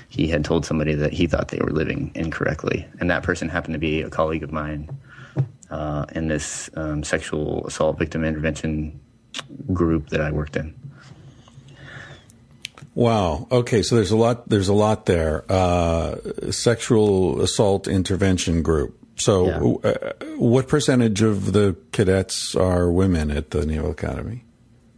he 0.10 0.28
had 0.28 0.44
told 0.44 0.66
somebody 0.66 0.96
that 0.96 1.14
he 1.14 1.28
thought 1.28 1.50
they 1.50 1.60
were 1.60 1.72
living 1.72 2.12
incorrectly. 2.16 2.86
And 3.00 3.10
that 3.10 3.24
person 3.24 3.50
happened 3.50 3.74
to 3.74 3.80
be 3.80 4.02
a 4.02 4.10
colleague 4.10 4.44
of 4.44 4.52
mine 4.52 4.90
uh, 5.70 6.06
in 6.14 6.28
this 6.28 6.70
um, 6.76 7.04
sexual 7.04 7.66
assault 7.68 8.00
victim 8.00 8.26
intervention 8.26 9.00
group 9.72 10.10
that 10.10 10.22
i 10.22 10.32
worked 10.32 10.56
in. 10.56 10.74
Wow. 12.96 13.48
Okay 13.52 13.84
so 13.84 13.96
there's 13.96 14.12
a 14.12 14.18
lot 14.18 14.50
there's 14.50 14.70
a 14.70 14.74
lot 14.74 15.06
there. 15.06 15.46
Uh, 15.50 16.16
sexual 16.52 17.42
assault 17.42 17.88
intervention 17.88 18.64
group. 18.64 18.96
So 19.18 19.80
yeah. 19.84 19.92
uh, 19.92 20.14
what 20.38 20.68
percentage 20.68 21.22
of 21.22 21.52
the 21.52 21.76
cadets 21.92 22.56
are 22.56 22.90
women 22.90 23.30
at 23.30 23.52
the 23.52 23.66
naval 23.66 23.92
academy 23.92 24.46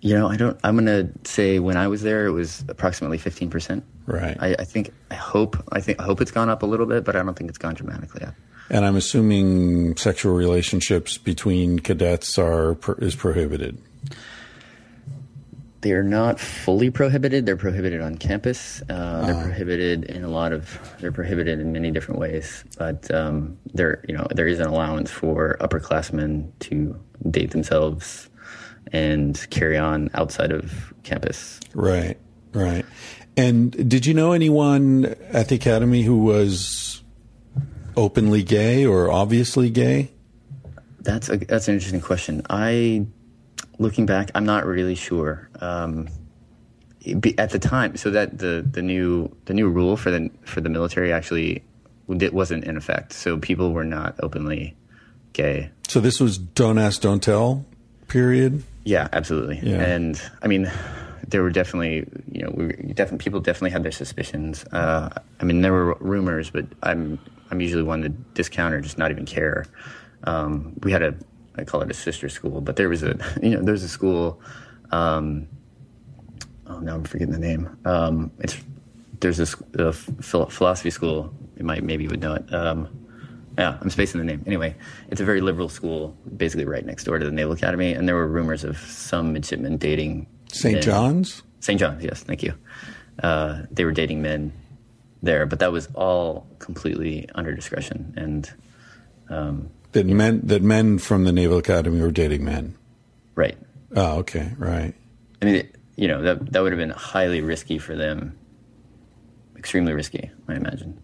you 0.01 0.15
know, 0.15 0.27
I 0.27 0.35
don't. 0.35 0.59
I'm 0.63 0.75
gonna 0.75 1.09
say 1.23 1.59
when 1.59 1.77
I 1.77 1.87
was 1.87 2.01
there, 2.01 2.25
it 2.25 2.31
was 2.31 2.65
approximately 2.67 3.19
15 3.19 3.49
percent. 3.49 3.83
Right. 4.07 4.35
I, 4.39 4.55
I, 4.59 4.63
think. 4.63 4.91
I 5.11 5.15
hope. 5.15 5.63
I 5.71 5.79
think. 5.79 5.99
I 5.99 6.03
hope 6.03 6.21
it's 6.21 6.31
gone 6.31 6.49
up 6.49 6.63
a 6.63 6.65
little 6.65 6.87
bit, 6.87 7.03
but 7.03 7.15
I 7.15 7.21
don't 7.21 7.35
think 7.35 7.49
it's 7.49 7.59
gone 7.59 7.75
dramatically 7.75 8.23
up. 8.23 8.33
And 8.69 8.83
I'm 8.83 8.95
assuming 8.95 9.95
sexual 9.97 10.33
relationships 10.33 11.17
between 11.17 11.79
cadets 11.79 12.39
are 12.39 12.77
is 12.97 13.15
prohibited. 13.15 13.77
They're 15.81 16.03
not 16.03 16.39
fully 16.39 16.89
prohibited. 16.89 17.45
They're 17.45 17.57
prohibited 17.57 18.01
on 18.01 18.17
campus. 18.17 18.81
Uh, 18.89 19.25
they're 19.25 19.35
uh. 19.35 19.43
prohibited 19.43 20.05
in 20.05 20.23
a 20.23 20.29
lot 20.29 20.51
of. 20.51 20.79
They're 20.99 21.11
prohibited 21.11 21.59
in 21.59 21.71
many 21.73 21.91
different 21.91 22.19
ways. 22.19 22.63
But 22.75 23.11
um, 23.13 23.59
there, 23.71 24.03
you 24.07 24.17
know, 24.17 24.25
there 24.31 24.47
is 24.47 24.59
an 24.59 24.67
allowance 24.67 25.11
for 25.11 25.57
upperclassmen 25.59 26.49
to 26.61 26.99
date 27.29 27.51
themselves 27.51 28.30
and 28.91 29.47
carry 29.49 29.77
on 29.77 30.09
outside 30.13 30.51
of 30.51 30.93
campus. 31.03 31.59
Right, 31.73 32.17
right. 32.53 32.85
And 33.37 33.89
did 33.89 34.05
you 34.05 34.13
know 34.13 34.33
anyone 34.33 35.05
at 35.29 35.47
the 35.47 35.55
academy 35.55 36.03
who 36.03 36.17
was 36.17 37.01
openly 37.95 38.43
gay 38.43 38.85
or 38.85 39.11
obviously 39.11 39.69
gay? 39.69 40.11
That's 40.99 41.29
a 41.29 41.37
that's 41.37 41.67
an 41.67 41.75
interesting 41.75 42.01
question. 42.01 42.41
I 42.49 43.05
looking 43.79 44.05
back, 44.05 44.31
I'm 44.35 44.45
not 44.45 44.65
really 44.65 44.95
sure. 44.95 45.49
Um, 45.59 46.07
at 47.37 47.49
the 47.49 47.57
time, 47.57 47.97
so 47.97 48.11
that 48.11 48.37
the, 48.37 48.63
the 48.69 48.83
new 48.83 49.35
the 49.45 49.53
new 49.53 49.69
rule 49.69 49.97
for 49.97 50.11
the 50.11 50.29
for 50.43 50.61
the 50.61 50.69
military 50.69 51.11
actually 51.11 51.63
it 52.19 52.33
wasn't 52.33 52.63
in 52.65 52.77
effect. 52.77 53.13
So 53.13 53.37
people 53.37 53.71
were 53.71 53.85
not 53.85 54.15
openly 54.21 54.75
gay. 55.33 55.71
So 55.87 55.99
this 55.99 56.19
was 56.19 56.37
don't 56.37 56.77
ask, 56.77 57.01
don't 57.01 57.23
tell 57.23 57.65
period. 58.07 58.63
Yeah, 58.83 59.07
absolutely. 59.13 59.59
Yeah. 59.61 59.81
And 59.81 60.21
I 60.41 60.47
mean, 60.47 60.71
there 61.27 61.43
were 61.43 61.49
definitely, 61.49 62.07
you 62.31 62.43
know, 62.43 62.51
we 62.53 62.65
were, 62.65 62.73
definitely 62.73 63.19
people 63.19 63.39
definitely 63.39 63.71
had 63.71 63.83
their 63.83 63.91
suspicions. 63.91 64.65
Uh, 64.65 65.09
I 65.39 65.43
mean, 65.43 65.61
there 65.61 65.71
were 65.71 65.95
rumors, 65.99 66.49
but 66.49 66.65
I'm 66.83 67.19
I'm 67.49 67.61
usually 67.61 67.83
one 67.83 68.01
to 68.01 68.09
discount 68.09 68.73
or 68.73 68.81
just 68.81 68.97
not 68.97 69.11
even 69.11 69.25
care. 69.25 69.65
Um, 70.23 70.73
we 70.83 70.91
had 70.91 71.01
a 71.01 71.15
I 71.55 71.63
call 71.63 71.81
it 71.81 71.91
a 71.91 71.93
sister 71.93 72.29
school, 72.29 72.61
but 72.61 72.75
there 72.75 72.89
was 72.89 73.03
a 73.03 73.17
you 73.41 73.51
know 73.51 73.61
there's 73.61 73.83
a 73.83 73.89
school. 73.89 74.41
Um, 74.91 75.47
oh, 76.67 76.79
now 76.79 76.95
I'm 76.95 77.03
forgetting 77.03 77.33
the 77.33 77.39
name. 77.39 77.77
Um, 77.85 78.31
it's 78.39 78.57
there's 79.19 79.37
this 79.37 79.55
a 79.75 79.93
philosophy 79.93 80.89
school. 80.89 81.33
You 81.57 81.65
might 81.65 81.83
maybe 81.83 82.03
you 82.03 82.09
would 82.09 82.21
know 82.21 82.35
it. 82.35 82.53
Um, 82.53 83.00
yeah, 83.57 83.77
I'm 83.81 83.89
spacing 83.89 84.19
the 84.19 84.25
name. 84.25 84.43
Anyway, 84.45 84.75
it's 85.09 85.21
a 85.21 85.25
very 85.25 85.41
liberal 85.41 85.69
school, 85.69 86.15
basically 86.37 86.65
right 86.65 86.85
next 86.85 87.03
door 87.03 87.19
to 87.19 87.25
the 87.25 87.31
Naval 87.31 87.53
Academy, 87.53 87.93
and 87.93 88.07
there 88.07 88.15
were 88.15 88.27
rumors 88.27 88.63
of 88.63 88.77
some 88.77 89.33
midshipmen 89.33 89.77
dating 89.77 90.27
St. 90.51 90.75
men. 90.75 90.81
John's? 90.83 91.43
St. 91.59 91.79
John's, 91.79 92.03
yes, 92.03 92.23
thank 92.23 92.43
you. 92.43 92.53
Uh, 93.21 93.63
they 93.71 93.85
were 93.85 93.91
dating 93.91 94.21
men 94.21 94.51
there, 95.21 95.45
but 95.45 95.59
that 95.59 95.71
was 95.71 95.87
all 95.93 96.47
completely 96.59 97.29
under 97.35 97.53
discretion. 97.53 98.13
And 98.17 98.51
um, 99.29 99.69
That 99.91 100.07
men 100.07 100.41
that 100.45 100.61
men 100.63 100.97
from 100.97 101.25
the 101.25 101.31
Naval 101.31 101.57
Academy 101.57 102.01
were 102.01 102.11
dating 102.11 102.43
men. 102.45 102.75
right, 103.35 103.57
Oh, 103.95 104.19
okay, 104.19 104.53
right. 104.57 104.93
I 105.41 105.45
mean, 105.45 105.55
it, 105.55 105.75
you 105.97 106.07
know, 106.07 106.21
that 106.21 106.51
that 106.53 106.63
would 106.63 106.71
have 106.71 106.79
been 106.79 106.91
highly 106.91 107.41
risky 107.41 107.77
for 107.77 107.95
them, 107.95 108.37
extremely 109.57 109.93
risky, 109.93 110.31
I 110.47 110.55
imagine. 110.55 110.99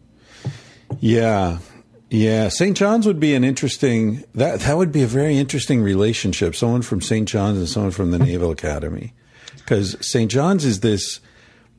Yeah. 1.00 1.60
Yeah, 2.10 2.47
St. 2.49 2.78
John's 2.78 3.05
would 3.05 3.20
be 3.20 3.36
an 3.36 3.43
interesting 3.43 4.24
that 4.34 4.62
that 4.62 4.78
would 4.78 4.91
be 4.91 5.03
a 5.03 5.08
very 5.08 5.38
interesting 5.38 5.82
relationship. 5.82 6.55
Someone 6.55 6.82
from 6.82 7.01
St. 7.01 7.28
John's 7.28 7.58
and 7.58 7.68
someone 7.68 7.91
from 7.91 8.12
the 8.12 8.20
Naval 8.20 8.49
Academy, 8.51 9.14
because 9.58 9.97
St. 10.05 10.32
John's 10.32 10.64
is 10.64 10.80
this 10.80 11.20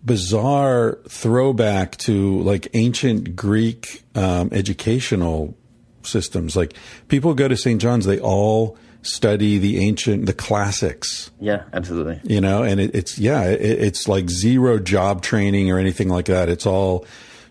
bizarre 0.05 0.99
throwback 1.09 1.97
to 1.99 2.41
like 2.43 2.69
ancient 2.75 3.35
Greek 3.37 4.03
um, 4.15 4.49
educational 4.53 5.57
systems. 6.03 6.57
Like 6.57 6.75
people 7.09 7.35
go 7.35 7.49
to 7.49 7.57
St. 7.57 7.81
John's, 7.81 8.05
they 8.07 8.21
all 8.21 8.77
study 9.03 9.59
the 9.59 9.79
ancient, 9.79 10.27
the 10.27 10.33
classics 10.33 11.31
Yeah, 11.41 11.63
absolutely. 11.73 12.21
you 12.25 12.41
know 12.41 12.63
and 12.65 12.81
it, 12.81 12.95
it's 12.95 13.17
yeah 13.19 13.45
it, 13.45 13.61
it's 13.61 14.09
like 14.09 14.29
zero 14.29 14.79
job 14.81 15.23
training 15.23 15.71
or 15.71 15.79
anything 15.79 16.09
like 16.09 16.27
that 16.27 16.49
it's 16.49 16.67
all 16.67 17.07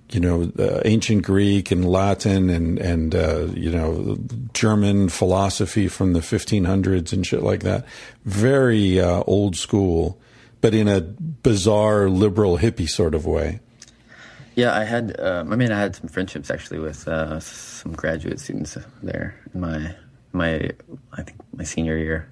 you 0.09 0.19
know 0.19 0.51
uh, 0.59 0.81
ancient 0.85 1.23
greek 1.23 1.71
and 1.71 1.85
latin 1.85 2.49
and 2.49 2.79
and 2.79 3.13
uh, 3.15 3.45
you 3.53 3.69
know 3.69 4.17
german 4.53 5.09
philosophy 5.09 5.87
from 5.87 6.13
the 6.13 6.19
1500s 6.19 7.11
and 7.11 7.25
shit 7.25 7.43
like 7.43 7.61
that 7.61 7.85
very 8.25 8.99
uh, 8.99 9.21
old 9.27 9.55
school 9.55 10.19
but 10.61 10.73
in 10.73 10.87
a 10.87 11.01
bizarre 11.01 12.09
liberal 12.09 12.57
hippie 12.57 12.87
sort 12.87 13.13
of 13.13 13.25
way 13.25 13.59
Yeah, 14.57 14.75
I 14.75 14.85
had. 14.85 15.19
Um, 15.19 15.53
I 15.53 15.55
mean, 15.55 15.71
I 15.71 15.79
had 15.79 15.95
some 15.95 16.09
friendships 16.09 16.49
actually 16.49 16.79
with 16.79 17.07
uh, 17.07 17.39
some 17.39 17.93
graduate 17.93 18.39
students 18.39 18.75
there 19.03 19.39
in 19.53 19.61
my 19.61 19.93
my 20.33 20.71
I 21.13 21.21
think 21.21 21.37
my 21.53 21.63
senior 21.63 21.95
year. 21.95 22.27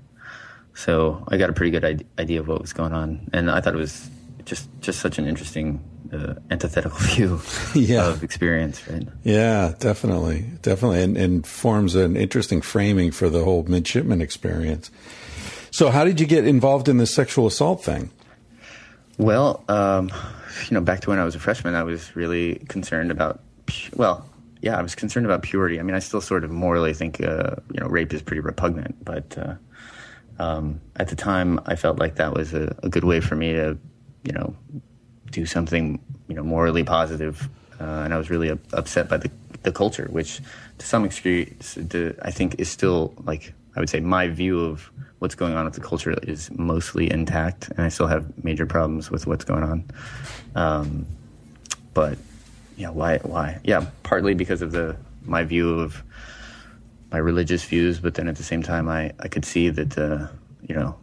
So 0.74 1.24
I 1.28 1.38
got 1.38 1.52
a 1.52 1.54
pretty 1.54 1.70
good 1.70 2.04
idea 2.18 2.40
of 2.40 2.48
what 2.48 2.62
was 2.62 2.74
going 2.74 2.94
on, 2.94 3.30
and 3.32 3.52
I 3.52 3.62
thought 3.62 3.76
it 3.76 3.78
was 3.78 4.10
just 4.44 4.68
just 4.82 5.02
such 5.02 5.20
an 5.20 5.28
interesting 5.28 5.84
uh, 6.16 6.36
antithetical 6.50 6.98
view 7.14 7.42
Yeah. 7.76 8.10
of 8.10 8.24
experience, 8.24 8.88
right? 8.90 9.08
yeah 9.24 9.74
definitely 9.80 10.46
definitely 10.62 11.02
and, 11.04 11.18
and 11.18 11.46
forms 11.46 11.96
an 11.96 12.16
interesting 12.16 12.62
framing 12.62 13.12
for 13.12 13.30
the 13.30 13.44
whole 13.44 13.64
midshipman 13.64 14.22
experience 14.22 14.90
so 15.72 15.90
how 15.92 16.06
did 16.06 16.20
you 16.20 16.26
get 16.26 16.48
involved 16.48 16.88
in 16.88 16.98
this 16.98 17.14
sexual 17.14 17.46
assault 17.48 17.84
thing 17.84 18.10
Well, 19.18 19.64
um, 19.70 20.10
you 20.70 20.74
know, 20.76 20.82
back 20.82 21.02
to 21.02 21.10
when 21.10 21.20
I 21.20 21.26
was 21.26 21.36
a 21.36 21.40
freshman, 21.40 21.74
I 21.76 21.84
was 21.84 22.16
really 22.16 22.56
concerned 22.68 23.12
about, 23.12 23.40
pu- 23.66 23.92
well, 23.96 24.26
yeah, 24.62 24.78
I 24.78 24.82
was 24.82 24.96
concerned 24.96 25.26
about 25.26 25.42
purity. 25.42 25.80
I 25.80 25.84
mean, 25.84 25.96
I 25.96 26.00
still 26.00 26.22
sort 26.22 26.44
of 26.44 26.52
morally 26.52 26.94
think, 26.94 27.22
uh, 27.22 27.56
you 27.74 27.80
know, 27.80 27.88
rape 27.88 28.14
is 28.14 28.22
pretty 28.22 28.42
repugnant, 28.42 28.96
but 29.06 29.38
uh, 29.38 29.56
um, 30.40 30.82
at 30.98 31.08
the 31.10 31.16
time, 31.16 31.60
I 31.66 31.76
felt 31.76 31.98
like 32.00 32.16
that 32.16 32.34
was 32.34 32.54
a, 32.54 32.76
a 32.84 32.90
good 32.90 33.04
way 33.06 33.20
for 33.22 33.36
me 33.36 33.54
to, 33.54 33.78
you 34.24 34.34
know, 34.34 34.56
do 35.32 35.46
something, 35.46 36.00
you 36.28 36.36
know, 36.36 36.44
morally 36.44 36.84
positive. 36.84 37.50
Uh, 37.80 37.84
and 37.84 38.14
I 38.14 38.18
was 38.18 38.30
really 38.30 38.52
up- 38.52 38.74
upset 38.74 39.10
by 39.10 39.18
the, 39.18 39.30
the 39.64 39.72
culture, 39.72 40.08
which 40.12 40.40
to 40.78 40.86
some 40.86 41.06
extent, 41.06 42.18
I 42.22 42.32
think 42.32 42.60
is 42.60 42.70
still 42.70 43.14
like, 43.24 43.54
I 43.76 43.80
would 43.80 43.90
say 43.90 44.00
my 44.00 44.28
view 44.28 44.60
of 44.60 44.92
what's 45.20 45.36
going 45.36 45.56
on 45.56 45.66
with 45.66 45.74
the 45.74 45.82
culture 45.82 46.16
is 46.24 46.50
mostly 46.52 47.12
intact. 47.12 47.70
And 47.70 47.82
I 47.82 47.90
still 47.90 48.08
have 48.08 48.44
major 48.44 48.66
problems 48.66 49.12
with 49.12 49.28
what's 49.28 49.44
going 49.44 49.64
on. 49.64 49.84
Um, 50.56 51.06
but 51.94 52.18
yeah, 52.78 52.90
why, 52.90 53.18
why? 53.20 53.60
Yeah, 53.64 53.88
partly 54.04 54.34
because 54.34 54.62
of 54.62 54.72
the, 54.72 54.96
my 55.26 55.44
view 55.44 55.80
of 55.80 56.04
my 57.12 57.18
religious 57.18 57.64
views, 57.64 58.00
but 58.00 58.16
then 58.16 58.28
at 58.28 58.36
the 58.36 58.44
same 58.44 58.62
time, 58.62 58.90
I, 58.90 59.12
I 59.20 59.28
could 59.28 59.46
see 59.46 59.70
that, 59.70 59.98
uh, 59.98 60.28
you 60.68 60.76
know, 60.76 60.96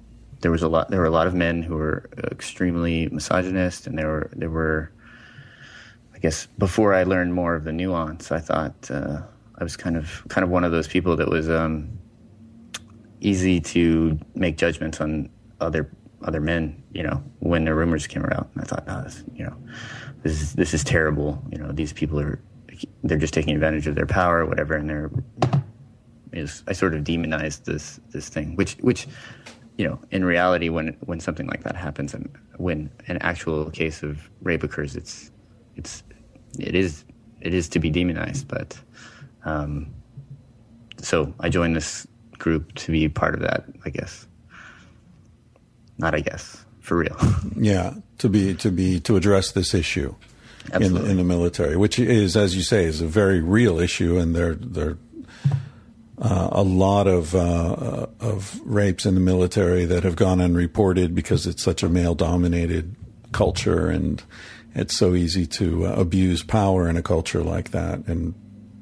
there 0.42 0.50
was 0.50 0.62
a 0.62 0.68
lot, 0.68 0.90
there 0.90 1.00
were 1.00 1.06
a 1.06 1.10
lot 1.10 1.26
of 1.26 1.34
men 1.34 1.62
who 1.62 1.76
were 1.76 2.10
extremely 2.30 3.08
misogynist 3.08 3.86
and 3.86 3.98
there 3.98 4.08
were, 4.08 4.30
there 4.34 4.50
were, 4.50 4.92
I 6.14 6.18
guess 6.18 6.46
before 6.58 6.94
I 6.94 7.04
learned 7.04 7.32
more 7.32 7.54
of 7.54 7.64
the 7.64 7.72
nuance, 7.72 8.30
I 8.30 8.40
thought 8.40 8.90
uh, 8.90 9.22
I 9.58 9.64
was 9.64 9.76
kind 9.76 9.96
of 9.96 10.24
kind 10.28 10.44
of 10.44 10.50
one 10.50 10.64
of 10.64 10.72
those 10.72 10.88
people 10.88 11.16
that 11.16 11.28
was 11.28 11.48
um, 11.48 11.98
easy 13.20 13.60
to 13.60 14.18
make 14.34 14.56
judgments 14.56 15.00
on 15.00 15.30
other 15.60 15.90
other 16.22 16.40
men. 16.40 16.82
You 16.92 17.04
know, 17.04 17.22
when 17.38 17.64
the 17.64 17.74
rumors 17.74 18.06
came 18.06 18.24
around, 18.24 18.48
I 18.56 18.64
thought, 18.64 18.84
oh, 18.88 19.02
this, 19.02 19.24
you 19.34 19.44
know, 19.44 19.56
this 20.22 20.40
is 20.42 20.52
this 20.54 20.74
is 20.74 20.84
terrible. 20.84 21.42
You 21.50 21.58
know, 21.58 21.72
these 21.72 21.92
people 21.92 22.20
are 22.20 22.40
they're 23.04 23.18
just 23.18 23.34
taking 23.34 23.54
advantage 23.54 23.86
of 23.86 23.94
their 23.94 24.06
power, 24.06 24.38
or 24.38 24.46
whatever, 24.46 24.74
and 24.74 24.90
they're 24.90 25.10
is 26.32 26.64
I 26.66 26.72
sort 26.72 26.94
of 26.94 27.04
demonized 27.04 27.66
this 27.66 28.00
this 28.10 28.28
thing, 28.28 28.56
which 28.56 28.74
which 28.80 29.06
you 29.76 29.86
know, 29.86 29.98
in 30.10 30.24
reality, 30.24 30.68
when 30.68 30.96
when 31.00 31.20
something 31.20 31.46
like 31.46 31.62
that 31.64 31.76
happens, 31.76 32.14
and 32.14 32.28
when 32.56 32.90
an 33.08 33.18
actual 33.18 33.70
case 33.70 34.02
of 34.02 34.28
rape 34.42 34.62
occurs, 34.62 34.96
it's 34.96 35.30
it's 35.76 36.02
it 36.58 36.74
is 36.74 37.04
it 37.40 37.54
is 37.54 37.68
to 37.70 37.78
be 37.78 37.90
demonized. 37.90 38.48
But 38.48 38.78
um, 39.44 39.92
so 40.98 41.32
I 41.40 41.48
joined 41.48 41.74
this 41.74 42.06
group 42.38 42.74
to 42.74 42.92
be 42.92 43.08
part 43.08 43.34
of 43.34 43.40
that. 43.40 43.64
I 43.84 43.90
guess 43.90 44.26
not. 45.98 46.14
I 46.14 46.20
guess 46.20 46.64
for 46.80 46.96
real. 46.96 47.16
Yeah, 47.56 47.94
to 48.18 48.28
be 48.28 48.54
to 48.54 48.70
be 48.70 49.00
to 49.00 49.16
address 49.16 49.52
this 49.52 49.72
issue 49.74 50.14
in 50.66 50.74
Absolutely. 50.74 51.10
in 51.10 51.16
the 51.16 51.24
military, 51.24 51.76
which 51.76 51.98
is, 51.98 52.36
as 52.36 52.56
you 52.56 52.62
say, 52.62 52.84
is 52.84 53.00
a 53.00 53.06
very 53.06 53.40
real 53.40 53.78
issue, 53.78 54.18
and 54.18 54.34
there 54.34 54.54
there 54.54 54.98
uh, 56.22 56.50
a 56.52 56.62
lot 56.62 57.08
of 57.08 57.34
uh, 57.34 58.06
of 58.20 58.60
rapes 58.64 59.04
in 59.04 59.14
the 59.14 59.20
military 59.20 59.84
that 59.84 60.04
have 60.04 60.14
gone 60.14 60.40
unreported 60.40 61.16
because 61.16 61.48
it's 61.48 61.62
such 61.62 61.82
a 61.82 61.88
male 61.88 62.14
dominated 62.14 62.94
culture, 63.32 63.88
and 63.88 64.22
it's 64.74 64.96
so 64.96 65.16
easy 65.16 65.46
to 65.46 65.86
uh, 65.86 65.92
abuse 65.94 66.44
power 66.44 66.88
in 66.88 66.96
a 66.96 67.02
culture 67.02 67.42
like 67.42 67.72
that, 67.72 68.06
and 68.06 68.34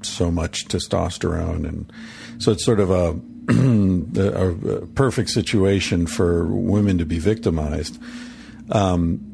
so 0.02 0.30
much 0.30 0.66
testosterone, 0.66 1.66
and 1.66 1.90
so 2.38 2.52
it's 2.52 2.64
sort 2.64 2.78
of 2.78 2.90
a 2.90 3.18
a, 3.48 4.50
a 4.50 4.86
perfect 4.88 5.30
situation 5.30 6.06
for 6.06 6.46
women 6.46 6.98
to 6.98 7.06
be 7.06 7.18
victimized. 7.18 7.98
Um, 8.70 9.29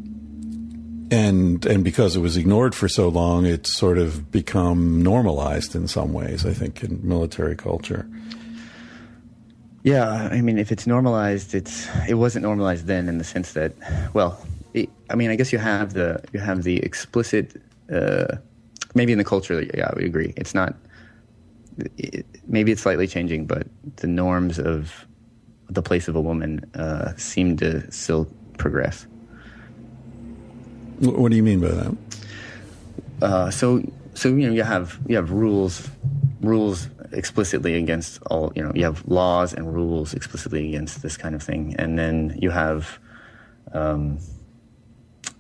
and 1.11 1.65
and 1.67 1.85
because 1.85 2.17
it 2.17 2.21
was 2.21 2.37
ignored 2.37 2.75
for 2.75 2.89
so 2.89 3.09
long, 3.09 3.47
it's 3.47 3.73
sort 3.75 3.99
of 3.99 4.31
become 4.31 5.03
normalized 5.03 5.75
in 5.75 5.89
some 5.89 6.13
ways. 6.13 6.45
I 6.45 6.53
think 6.53 6.83
in 6.83 7.01
military 7.07 7.57
culture. 7.57 8.09
Yeah, 9.83 10.29
I 10.33 10.41
mean, 10.41 10.59
if 10.59 10.73
it's 10.73 10.85
normalized, 10.87 11.55
it's 11.55 11.89
it 12.09 12.15
wasn't 12.15 12.43
normalized 12.43 12.87
then 12.87 13.09
in 13.09 13.19
the 13.19 13.25
sense 13.25 13.53
that, 13.53 13.73
well, 14.15 14.37
it, 14.75 14.91
I 15.11 15.15
mean, 15.15 15.31
I 15.31 15.37
guess 15.37 15.53
you 15.53 15.59
have 15.59 15.93
the 15.93 16.21
you 16.33 16.41
have 16.41 16.65
the 16.65 16.79
explicit, 16.79 17.63
uh, 17.93 18.37
maybe 18.95 19.13
in 19.13 19.19
the 19.19 19.25
culture. 19.25 19.63
Yeah, 19.63 19.89
I 19.91 19.95
would 19.95 20.05
agree. 20.05 20.35
It's 20.37 20.55
not. 20.55 20.75
It, 21.99 22.27
maybe 22.49 22.73
it's 22.73 22.83
slightly 22.83 23.07
changing, 23.07 23.47
but 23.47 23.69
the 23.97 24.09
norms 24.09 24.59
of 24.59 25.07
the 25.69 25.83
place 25.83 26.09
of 26.09 26.17
a 26.17 26.21
woman 26.21 26.69
uh, 26.75 27.15
seem 27.17 27.57
to 27.59 27.89
still 27.93 28.27
progress. 28.59 29.07
Wh- 31.01 31.19
What 31.19 31.31
do 31.31 31.37
you 31.37 31.43
mean 31.43 31.61
by 31.61 31.69
that? 31.69 31.97
Uh, 33.23 33.51
so 33.51 33.83
so 34.15 34.29
you 34.29 34.47
know 34.47 34.53
you 34.53 34.63
have 34.63 34.99
you 35.09 35.17
have 35.17 35.31
rules 35.31 35.89
rules 36.41 36.89
explicitly 37.13 37.75
against 37.77 38.21
all 38.31 38.53
you 38.55 38.63
know 38.63 38.73
you 38.75 38.85
have 38.85 39.07
laws 39.07 39.55
and 39.55 39.75
rules 39.75 40.13
explicitly 40.13 40.69
against 40.69 41.03
this 41.03 41.17
kind 41.17 41.35
of 41.35 41.43
thing 41.43 41.75
and 41.79 41.99
then 41.99 42.37
you 42.41 42.51
have 42.51 42.99
um, 43.73 44.19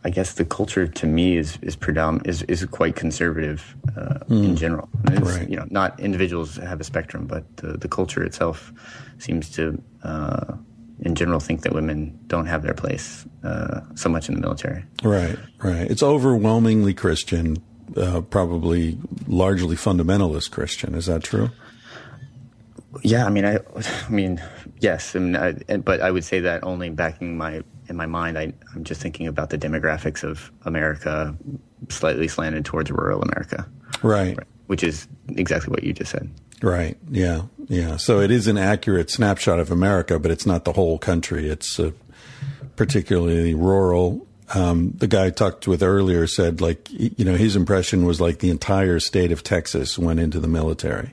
I 0.05 0.11
guess 0.11 0.35
the 0.35 0.45
culture 0.45 0.87
to 0.87 1.07
me 1.07 1.37
is 1.37 1.59
is 1.63 1.75
predominant 1.75 2.29
is, 2.29 2.43
is 2.43 2.65
quite 2.67 2.95
conservative 2.95 3.75
uh, 3.97 4.21
mm. 4.29 4.45
in 4.45 4.57
general. 4.57 4.89
Right. 5.03 5.49
You 5.51 5.57
know, 5.57 5.67
not 5.71 5.99
individuals 5.99 6.57
have 6.57 6.81
a 6.81 6.85
spectrum, 6.85 7.27
but 7.27 7.45
the, 7.57 7.77
the 7.77 7.89
culture 7.89 8.23
itself 8.23 8.73
seems 9.19 9.51
to, 9.57 9.83
uh, 10.05 10.55
in 11.01 11.15
general, 11.15 11.41
think 11.41 11.63
that 11.63 11.73
women 11.73 12.19
don't 12.27 12.47
have 12.47 12.63
their 12.63 12.75
place 12.75 13.27
uh, 13.45 13.81
so 13.95 14.09
much 14.09 14.29
in 14.29 14.35
the 14.35 14.41
military. 14.41 14.85
Right, 15.03 15.39
right. 15.63 15.91
It's 15.91 16.03
overwhelmingly 16.03 16.95
Christian, 16.95 17.59
uh, 17.97 18.23
probably 18.23 18.99
largely 19.27 19.77
fundamentalist 19.77 20.51
Christian. 20.51 20.95
Is 20.95 21.07
that 21.07 21.23
true? 21.23 21.51
Yeah, 23.03 23.27
I 23.27 23.31
mean, 23.31 23.45
I, 23.45 23.59
I 23.77 24.11
mean, 24.11 24.43
yes, 24.81 25.15
I 25.15 25.19
mean, 25.19 25.37
I, 25.37 25.77
but 25.77 26.01
I 26.01 26.11
would 26.11 26.25
say 26.25 26.41
that 26.41 26.65
only 26.65 26.89
backing 26.91 27.37
my 27.37 27.63
in 27.89 27.97
my 27.97 28.07
mind, 28.07 28.39
I, 28.39 28.53
am 28.75 28.85
just 28.85 29.01
thinking 29.01 29.27
about 29.27 29.51
the 29.51 29.59
demographics 29.59 30.25
of 30.25 30.51
America, 30.65 31.37
slightly 31.89 32.27
slanted 32.27 32.65
towards 32.65 32.91
rural 32.91 33.23
America. 33.23 33.69
Right. 34.03 34.39
Which 34.67 34.83
is 34.83 35.07
exactly 35.29 35.71
what 35.71 35.85
you 35.85 35.93
just 35.93 36.11
said. 36.11 36.31
Right. 36.63 36.97
Yeah. 37.11 37.43
Yeah. 37.69 37.97
So 37.97 38.21
it 38.21 38.31
is 38.31 38.47
an 38.47 38.59
accurate 38.59 39.11
snapshot 39.11 39.61
of 39.61 39.71
America, 39.71 40.19
but 40.19 40.31
it's 40.31 40.47
not 40.47 40.65
the 40.65 40.73
whole 40.73 40.99
country. 40.99 41.49
It's 41.49 41.79
uh, 41.79 41.93
particularly 42.77 43.55
rural. 43.55 44.27
Um, 44.55 44.93
the 44.97 45.07
guy 45.07 45.27
I 45.27 45.31
talked 45.31 45.67
with 45.67 45.83
earlier 45.83 46.27
said, 46.27 46.61
like, 46.61 46.89
you 46.91 47.25
know, 47.25 47.35
his 47.35 47.57
impression 47.57 48.07
was 48.07 48.21
like 48.21 48.39
the 48.39 48.51
entire 48.51 49.01
state 49.01 49.33
of 49.33 49.43
Texas 49.43 49.99
went 49.99 50.21
into 50.21 50.39
the 50.41 50.49
military. 50.49 51.13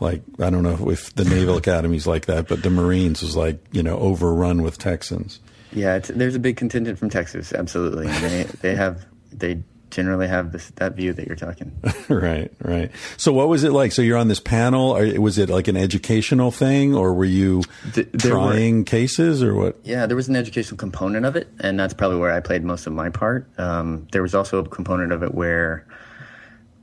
Like, 0.00 0.22
I 0.38 0.50
don't 0.50 0.62
know 0.62 0.90
if 0.90 1.14
the 1.14 1.24
Naval 1.24 1.56
Academy's 1.58 2.06
like 2.06 2.26
that, 2.26 2.46
but 2.46 2.62
the 2.62 2.70
Marines 2.70 3.22
was 3.22 3.36
like, 3.36 3.58
you 3.72 3.82
know, 3.82 3.98
overrun 3.98 4.62
with 4.62 4.78
Texans. 4.78 5.40
Yeah, 5.72 5.98
there's 5.98 6.34
a 6.34 6.38
big 6.38 6.56
contingent 6.56 6.98
from 6.98 7.10
Texas, 7.10 7.52
absolutely. 7.52 8.06
They 8.06 8.42
they 8.62 8.74
have 8.74 9.04
they 9.32 9.62
generally 9.90 10.28
have 10.28 10.52
this 10.52 10.70
that 10.76 10.94
view 10.94 11.12
that 11.12 11.26
you're 11.26 11.36
talking. 11.36 11.72
right, 12.08 12.52
right. 12.62 12.90
So 13.16 13.32
what 13.32 13.48
was 13.48 13.64
it 13.64 13.72
like? 13.72 13.92
So 13.92 14.02
you're 14.02 14.16
on 14.16 14.28
this 14.28 14.40
panel. 14.40 14.96
Or 14.96 15.20
was 15.20 15.38
it 15.38 15.48
like 15.48 15.68
an 15.68 15.76
educational 15.76 16.50
thing, 16.50 16.94
or 16.94 17.14
were 17.14 17.24
you 17.24 17.62
Th- 17.92 18.08
trying 18.18 18.78
were, 18.78 18.84
cases, 18.84 19.42
or 19.42 19.54
what? 19.54 19.76
Yeah, 19.84 20.06
there 20.06 20.16
was 20.16 20.28
an 20.28 20.36
educational 20.36 20.76
component 20.76 21.24
of 21.26 21.36
it, 21.36 21.48
and 21.60 21.78
that's 21.78 21.94
probably 21.94 22.18
where 22.18 22.32
I 22.32 22.40
played 22.40 22.64
most 22.64 22.86
of 22.86 22.92
my 22.92 23.08
part. 23.08 23.48
Um, 23.58 24.06
there 24.12 24.22
was 24.22 24.34
also 24.34 24.58
a 24.58 24.68
component 24.68 25.12
of 25.12 25.22
it 25.22 25.34
where, 25.34 25.86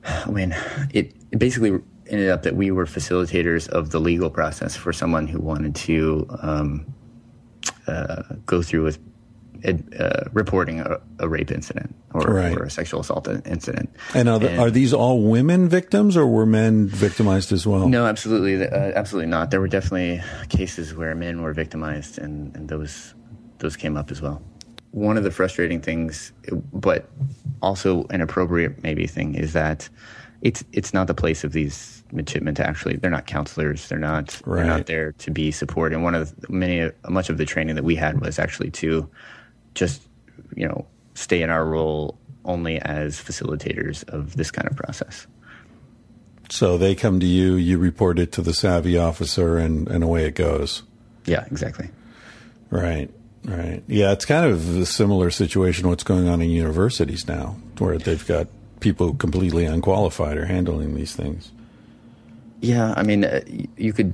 I 0.03 0.29
mean, 0.29 0.55
it, 0.93 1.13
it 1.31 1.39
basically 1.39 1.79
ended 2.07 2.29
up 2.29 2.43
that 2.43 2.55
we 2.55 2.71
were 2.71 2.85
facilitators 2.85 3.67
of 3.69 3.89
the 3.91 3.99
legal 3.99 4.29
process 4.29 4.75
for 4.75 4.93
someone 4.93 5.27
who 5.27 5.39
wanted 5.39 5.75
to. 5.75 6.27
Um, 6.41 6.93
uh, 7.87 8.23
go 8.45 8.61
through 8.61 8.83
with 8.83 8.99
uh, 9.99 10.25
reporting 10.33 10.79
a, 10.79 10.99
a, 11.19 11.27
rape 11.27 11.51
incident 11.51 11.95
or, 12.15 12.33
right. 12.33 12.57
or, 12.57 12.63
a 12.63 12.69
sexual 12.69 13.01
assault 13.01 13.27
incident. 13.45 13.89
And 14.13 14.29
are, 14.29 14.39
the, 14.39 14.49
and 14.49 14.59
are, 14.59 14.71
these 14.71 14.93
all 14.93 15.21
women 15.21 15.67
victims, 15.67 16.15
or 16.15 16.25
were 16.25 16.45
men 16.45 16.87
victimized 16.87 17.51
as 17.51 17.67
well? 17.67 17.87
No, 17.89 18.05
absolutely, 18.05 18.65
uh, 18.67 18.91
absolutely 18.95 19.29
not. 19.29 19.51
There 19.51 19.59
were 19.59 19.67
definitely 19.67 20.21
cases 20.49 20.93
where 20.93 21.13
men 21.15 21.41
were 21.41 21.53
victimized, 21.53 22.17
and, 22.17 22.55
and 22.55 22.69
those 22.69 23.13
those 23.59 23.75
came 23.75 23.97
up 23.97 24.11
as 24.11 24.21
well. 24.21 24.41
One 24.91 25.17
of 25.17 25.23
the 25.23 25.31
frustrating 25.31 25.81
things, 25.81 26.31
but 26.73 27.09
also 27.61 28.05
an 28.09 28.21
appropriate 28.21 28.81
maybe 28.83 29.07
thing, 29.07 29.35
is 29.35 29.53
that 29.53 29.89
it's 30.41 30.63
it's 30.71 30.93
not 30.93 31.07
the 31.07 31.13
place 31.13 31.43
of 31.43 31.53
these 31.53 32.03
midshipmen 32.11 32.55
to 32.55 32.65
actually 32.65 32.95
they're 32.97 33.09
not 33.09 33.25
counselors 33.25 33.87
they're 33.87 33.97
not 33.97 34.39
right. 34.45 34.57
they're 34.57 34.77
not 34.77 34.85
there 34.85 35.11
to 35.13 35.31
be 35.31 35.51
support 35.51 35.91
and 35.91 36.03
one 36.03 36.13
of 36.13 36.39
the, 36.39 36.51
many 36.51 36.91
much 37.09 37.29
of 37.29 37.37
the 37.37 37.45
training 37.45 37.75
that 37.75 37.83
we 37.83 37.95
had 37.95 38.21
was 38.21 38.37
actually 38.37 38.69
to 38.69 39.09
just 39.73 40.03
you 40.55 40.67
know 40.67 40.85
stay 41.15 41.41
in 41.41 41.49
our 41.49 41.65
role 41.65 42.17
only 42.45 42.79
as 42.81 43.19
facilitators 43.19 44.07
of 44.09 44.37
this 44.37 44.51
kind 44.51 44.69
of 44.69 44.77
process. 44.77 45.25
So 46.49 46.77
they 46.77 46.93
come 46.93 47.19
to 47.19 47.25
you 47.25 47.55
you 47.55 47.79
report 47.79 48.19
it 48.19 48.31
to 48.33 48.41
the 48.41 48.51
SAVI 48.51 49.01
officer 49.01 49.57
and 49.57 49.87
and 49.87 50.03
away 50.03 50.25
it 50.25 50.35
goes. 50.35 50.83
Yeah 51.25 51.45
exactly. 51.49 51.89
Right 52.69 53.09
right. 53.45 53.81
Yeah 53.87 54.11
it's 54.11 54.25
kind 54.25 54.45
of 54.45 54.77
a 54.77 54.85
similar 54.85 55.31
situation 55.31 55.89
what's 55.89 56.03
going 56.03 56.27
on 56.27 56.41
in 56.41 56.51
universities 56.51 57.27
now 57.27 57.57
where 57.79 57.97
they've 57.97 58.25
got 58.27 58.47
people 58.79 59.15
completely 59.15 59.65
unqualified 59.65 60.37
are 60.37 60.45
handling 60.45 60.93
these 60.93 61.15
things. 61.15 61.51
Yeah, 62.61 62.93
I 62.95 63.03
mean, 63.03 63.25
uh, 63.25 63.41
you 63.77 63.93
could 63.93 64.13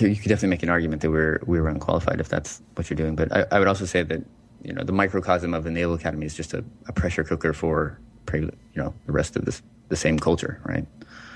you 0.00 0.16
could 0.16 0.28
definitely 0.28 0.48
make 0.48 0.62
an 0.62 0.68
argument 0.68 1.02
that 1.02 1.10
we're 1.10 1.40
we 1.46 1.60
were 1.60 1.68
unqualified 1.68 2.20
if 2.20 2.28
that's 2.28 2.60
what 2.74 2.88
you're 2.88 2.96
doing. 2.96 3.14
But 3.14 3.32
I, 3.32 3.46
I 3.50 3.58
would 3.58 3.68
also 3.68 3.84
say 3.84 4.02
that 4.02 4.22
you 4.62 4.72
know 4.72 4.84
the 4.84 4.92
microcosm 4.92 5.54
of 5.54 5.64
the 5.64 5.70
Naval 5.70 5.94
Academy 5.94 6.26
is 6.26 6.34
just 6.34 6.54
a, 6.54 6.64
a 6.86 6.92
pressure 6.92 7.24
cooker 7.24 7.52
for 7.52 7.98
you 8.32 8.50
know 8.74 8.94
the 9.06 9.12
rest 9.12 9.36
of 9.36 9.44
this 9.44 9.62
the 9.88 9.96
same 9.96 10.18
culture, 10.18 10.60
right? 10.64 10.86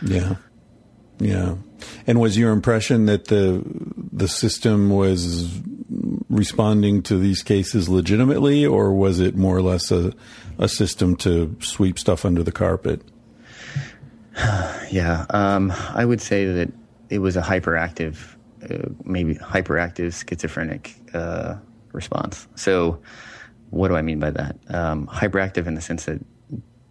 Yeah, 0.03 0.36
yeah. 1.19 1.57
And 2.07 2.20
was 2.20 2.39
your 2.39 2.53
impression 2.53 3.07
that 3.07 3.27
the 3.27 3.62
the 4.12 4.28
system 4.28 4.90
was 4.90 5.61
responding 6.28 7.03
to 7.03 7.19
these 7.19 7.43
cases 7.43 7.89
legitimately, 7.89 8.65
or 8.65 8.93
was 8.93 9.20
it 9.20 9.36
more 9.36 9.57
or 9.57 9.62
less 9.62 9.90
a 9.90 10.12
a 10.59 10.69
system 10.69 11.16
to 11.16 11.57
sweep 11.61 11.98
stuff 11.98 12.24
under 12.24 12.43
the 12.43 12.53
carpet? 12.53 13.03
yeah, 14.90 15.27
um, 15.31 15.73
I 15.94 16.05
would 16.05 16.20
say 16.20 16.47
that 16.47 16.73
it 17.09 17.19
was 17.19 17.36
a 17.36 17.43
hyperactive, 17.43 18.35
uh, 18.69 18.89
maybe 19.05 19.35
hyperactive 19.35 20.27
schizophrenic 20.28 20.94
uh, 21.15 21.57
response. 21.97 22.47
So, 22.55 23.01
what 23.70 23.89
do 23.89 23.97
I 23.97 24.02
mean 24.02 24.20
by 24.20 24.31
that? 24.31 24.56
Um, 24.68 25.09
hyperactive 25.09 25.66
in 25.66 25.74
the 25.74 25.81
sense 25.81 26.05
that 26.05 26.20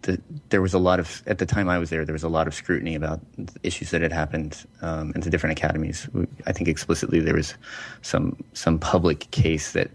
the, 0.02 0.20
there 0.50 0.62
was 0.62 0.74
a 0.74 0.78
lot 0.78 1.00
of 1.00 1.22
at 1.26 1.38
the 1.38 1.46
time 1.46 1.68
I 1.68 1.78
was 1.78 1.90
there, 1.90 2.04
there 2.04 2.12
was 2.12 2.22
a 2.22 2.28
lot 2.28 2.46
of 2.46 2.54
scrutiny 2.54 2.94
about 2.94 3.20
issues 3.62 3.90
that 3.90 4.02
had 4.02 4.12
happened 4.12 4.66
um, 4.82 5.12
into 5.14 5.30
different 5.30 5.58
academies. 5.58 6.08
I 6.46 6.52
think 6.52 6.68
explicitly 6.68 7.20
there 7.20 7.34
was 7.34 7.54
some 8.02 8.36
some 8.52 8.78
public 8.78 9.30
case 9.30 9.72
that. 9.72 9.90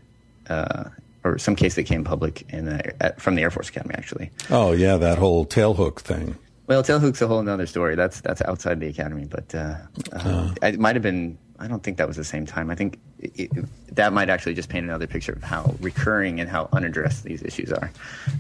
Uh, 0.50 0.86
or 1.24 1.38
some 1.38 1.56
case 1.56 1.76
that 1.76 1.84
came 1.84 2.04
public 2.04 2.52
in 2.52 2.66
the, 2.66 3.14
from 3.20 3.36
the 3.36 3.44
Air 3.44 3.52
Force 3.52 3.70
Academy, 3.70 3.94
actually. 3.94 4.32
Oh 4.50 4.72
yeah, 4.72 4.98
that 4.98 5.20
whole 5.20 5.46
tailhook 5.46 6.00
thing. 6.00 6.36
Well, 6.72 6.84
Tailhook's 6.84 7.22
a 7.22 7.28
whole 7.28 7.46
other 7.50 7.66
story. 7.66 7.96
That's 7.96 8.22
that's 8.22 8.42
outside 8.44 8.80
the 8.80 8.88
academy, 8.88 9.26
but 9.26 9.54
uh, 9.54 9.76
uh, 10.14 10.54
it 10.64 10.80
might 10.80 10.96
have 10.96 11.04
been. 11.04 11.38
I 11.60 11.68
don't 11.68 11.84
think 11.84 11.98
that 11.98 12.08
was 12.08 12.16
the 12.16 12.24
same 12.24 12.46
time. 12.46 12.70
I 12.70 12.76
think 12.76 12.98
it, 13.20 13.34
it, 13.38 13.96
that 13.96 14.14
might 14.14 14.30
actually 14.30 14.54
just 14.54 14.70
paint 14.70 14.86
another 14.86 15.06
picture 15.06 15.34
of 15.34 15.44
how 15.44 15.76
recurring 15.82 16.40
and 16.40 16.50
how 16.50 16.70
unaddressed 16.72 17.26
these 17.26 17.44
issues 17.44 17.74
are, 17.74 17.92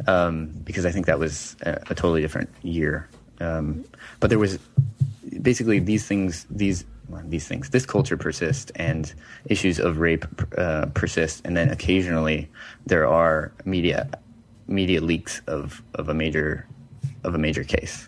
um, 0.07 0.47
because 0.63 0.85
I 0.85 0.91
think 0.93 1.07
that 1.07 1.19
was 1.19 1.57
a, 1.63 1.71
a 1.89 1.93
totally 1.93 2.21
different 2.21 2.49
year. 2.61 3.09
Um, 3.41 3.83
but 4.21 4.29
there 4.29 4.39
was 4.39 4.59
basically 5.41 5.79
these 5.79 6.07
things, 6.07 6.45
these 6.49 6.85
well, 7.09 7.23
these 7.25 7.49
things, 7.49 7.71
this 7.71 7.85
culture 7.85 8.15
persists, 8.15 8.71
and 8.75 9.13
issues 9.47 9.77
of 9.77 9.99
rape 9.99 10.23
uh, 10.57 10.85
persist, 10.93 11.41
and 11.43 11.57
then 11.57 11.67
occasionally 11.69 12.47
there 12.85 13.05
are 13.05 13.51
media 13.65 14.07
media 14.69 15.01
leaks 15.01 15.41
of 15.47 15.83
of 15.95 16.07
a 16.07 16.13
major 16.13 16.65
of 17.25 17.35
a 17.35 17.37
major 17.37 17.65
case. 17.65 18.07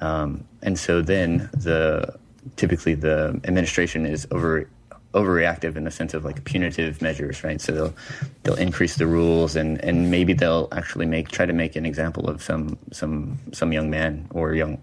Um, 0.00 0.44
and 0.62 0.78
so 0.78 1.02
then 1.02 1.48
the 1.52 2.18
typically 2.56 2.94
the 2.94 3.40
administration 3.44 4.06
is 4.06 4.26
over 4.30 4.68
overreactive 5.14 5.76
in 5.76 5.84
the 5.84 5.90
sense 5.92 6.12
of 6.12 6.24
like 6.24 6.44
punitive 6.44 7.00
measures, 7.00 7.44
right? 7.44 7.60
So 7.60 7.72
they'll 7.72 7.94
they'll 8.42 8.54
increase 8.56 8.96
the 8.96 9.06
rules 9.06 9.54
and, 9.56 9.82
and 9.84 10.10
maybe 10.10 10.32
they'll 10.32 10.68
actually 10.72 11.06
make 11.06 11.28
try 11.28 11.46
to 11.46 11.52
make 11.52 11.76
an 11.76 11.86
example 11.86 12.28
of 12.28 12.42
some 12.42 12.76
some 12.92 13.38
some 13.52 13.72
young 13.72 13.90
man 13.90 14.26
or 14.30 14.54
young 14.54 14.78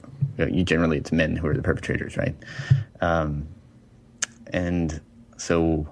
generally 0.63 0.97
it's 0.97 1.11
men 1.11 1.35
who 1.35 1.47
are 1.47 1.53
the 1.53 1.61
perpetrators, 1.61 2.17
right? 2.17 2.35
Um, 3.01 3.47
and 4.53 5.01
so 5.37 5.87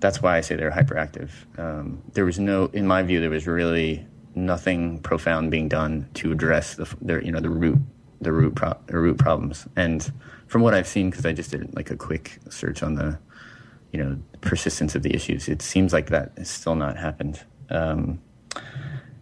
that's 0.00 0.20
why 0.20 0.36
I 0.36 0.40
say 0.40 0.56
they're 0.56 0.70
hyperactive. 0.70 1.30
Um, 1.58 2.02
there 2.12 2.24
was 2.24 2.38
no, 2.38 2.66
in 2.72 2.86
my 2.86 3.02
view, 3.02 3.20
there 3.20 3.30
was 3.30 3.46
really 3.46 4.06
nothing 4.34 4.98
profound 4.98 5.50
being 5.50 5.68
done 5.68 6.08
to 6.14 6.32
address 6.32 6.74
the, 6.74 6.92
the 7.00 7.24
you 7.24 7.30
know 7.30 7.40
the 7.40 7.50
root 7.50 7.78
the 8.24 8.32
root 8.32 8.54
pro- 8.54 8.76
root 8.88 9.18
problems. 9.18 9.66
And 9.76 10.12
from 10.46 10.62
what 10.62 10.74
I've 10.74 10.88
seen, 10.88 11.10
because 11.10 11.24
I 11.24 11.32
just 11.32 11.50
did 11.50 11.74
like 11.74 11.90
a 11.90 11.96
quick 11.96 12.38
search 12.50 12.82
on 12.82 12.94
the 12.94 13.18
you 13.92 14.02
know 14.02 14.18
persistence 14.40 14.94
of 14.94 15.02
the 15.02 15.14
issues, 15.14 15.48
it 15.48 15.62
seems 15.62 15.92
like 15.92 16.08
that 16.10 16.32
has 16.36 16.50
still 16.50 16.74
not 16.74 16.96
happened. 16.96 17.42
Um, 17.70 18.20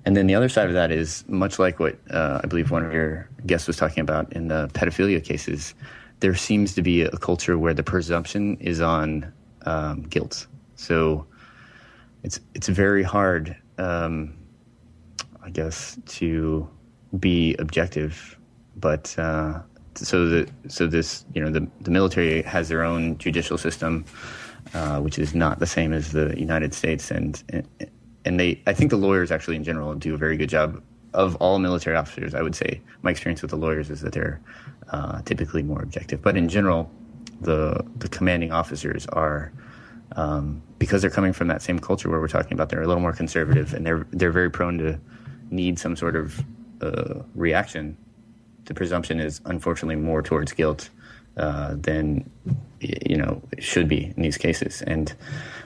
and 0.05 0.17
then 0.17 0.27
the 0.27 0.35
other 0.35 0.49
side 0.49 0.67
of 0.67 0.75
that 0.75 0.91
is 0.91 1.25
much 1.29 1.59
like 1.59 1.79
what 1.79 1.97
uh, 2.11 2.41
I 2.43 2.47
believe 2.47 2.71
one 2.71 2.85
of 2.85 2.93
your 2.93 3.29
guests 3.47 3.67
was 3.67 3.77
talking 3.77 4.01
about 4.01 4.33
in 4.33 4.49
the 4.49 4.69
pedophilia 4.69 5.23
cases. 5.23 5.75
There 6.21 6.35
seems 6.35 6.75
to 6.75 6.83
be 6.83 7.03
a 7.03 7.17
culture 7.19 7.59
where 7.59 7.75
the 7.75 7.83
presumption 7.83 8.57
is 8.59 8.81
on 8.81 9.33
um, 9.67 10.03
guilt. 10.03 10.47
So 10.75 11.27
it's 12.23 12.41
it's 12.55 12.69
very 12.69 13.03
hard, 13.03 13.57
um, 13.79 14.35
I 15.43 15.51
guess, 15.51 15.99
to 16.07 16.69
be 17.19 17.55
objective 17.59 18.39
but 18.83 19.19
uh, 19.19 19.61
so 19.95 20.29
the 20.29 20.49
so 20.69 20.87
this 20.87 21.25
you 21.35 21.43
know 21.43 21.51
the 21.51 21.67
the 21.81 21.91
military 21.91 22.43
has 22.43 22.69
their 22.69 22.83
own 22.83 23.17
judicial 23.17 23.57
system, 23.57 24.05
uh, 24.75 25.01
which 25.01 25.19
is 25.19 25.35
not 25.35 25.59
the 25.59 25.67
same 25.67 25.95
as 25.95 26.13
the 26.13 26.39
United 26.39 26.75
States, 26.75 27.11
and 27.11 27.43
and 28.27 28.39
they 28.39 28.61
I 28.67 28.75
think 28.75 28.91
the 28.91 28.99
lawyers 28.99 29.31
actually 29.31 29.57
in 29.57 29.65
general 29.65 29.95
do 29.95 30.13
a 30.15 30.19
very 30.19 30.37
good 30.37 30.51
job 30.51 30.83
of 31.15 31.37
all 31.37 31.59
military 31.59 31.97
officers. 31.97 32.35
I 32.35 32.43
would 32.43 32.55
say 32.55 32.81
my 33.03 33.11
experience 33.11 33.41
with 33.41 33.51
the 33.51 33.57
lawyers 33.57 33.89
is 33.89 34.01
that 34.03 34.13
they're 34.13 34.41
uh, 34.91 35.23
typically 35.23 35.63
more 35.63 35.81
objective, 35.81 36.21
but 36.21 36.37
in 36.37 36.49
general, 36.49 36.91
the 37.41 37.83
the 37.97 38.09
commanding 38.09 38.53
officers 38.53 39.07
are. 39.07 39.53
Um, 40.15 40.61
because 40.79 41.01
they're 41.01 41.11
coming 41.11 41.33
from 41.33 41.49
that 41.49 41.63
same 41.63 41.79
culture 41.79 42.11
where 42.11 42.21
we're 42.21 42.29
talking 42.29 42.53
about, 42.53 42.69
they're 42.69 42.83
a 42.83 42.87
little 42.87 43.01
more 43.01 43.15
conservative, 43.15 43.73
and 43.73 43.87
they're 43.87 44.07
they're 44.11 44.31
very 44.31 44.51
prone 44.51 44.77
to 44.77 45.01
need 45.51 45.79
some 45.79 45.97
sort 45.97 46.17
of 46.17 46.45
uh, 46.83 47.23
reaction 47.35 47.97
the 48.65 48.75
presumption 48.75 49.21
is 49.21 49.41
unfortunately 49.45 49.97
more 49.97 50.23
towards 50.23 50.53
guilt 50.53 50.91
uh, 51.37 51.75
than 51.77 52.29
you 52.81 53.17
know 53.17 53.43
should 53.59 53.89
be 53.89 54.13
in 54.17 54.23
these 54.23 54.37
cases. 54.37 54.83
And 54.83 55.13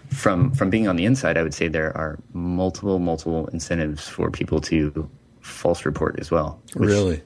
from 0.08 0.52
from 0.52 0.70
being 0.70 0.88
on 0.88 0.96
the 0.96 1.04
inside, 1.04 1.36
I 1.36 1.42
would 1.42 1.54
say 1.54 1.68
there 1.68 1.96
are 1.96 2.18
multiple 2.32 2.98
multiple 2.98 3.48
incentives 3.48 4.08
for 4.08 4.30
people 4.30 4.60
to 4.62 5.08
false 5.40 5.84
report 5.84 6.18
as 6.18 6.30
well. 6.30 6.60
Which, 6.74 6.88
really, 6.88 7.22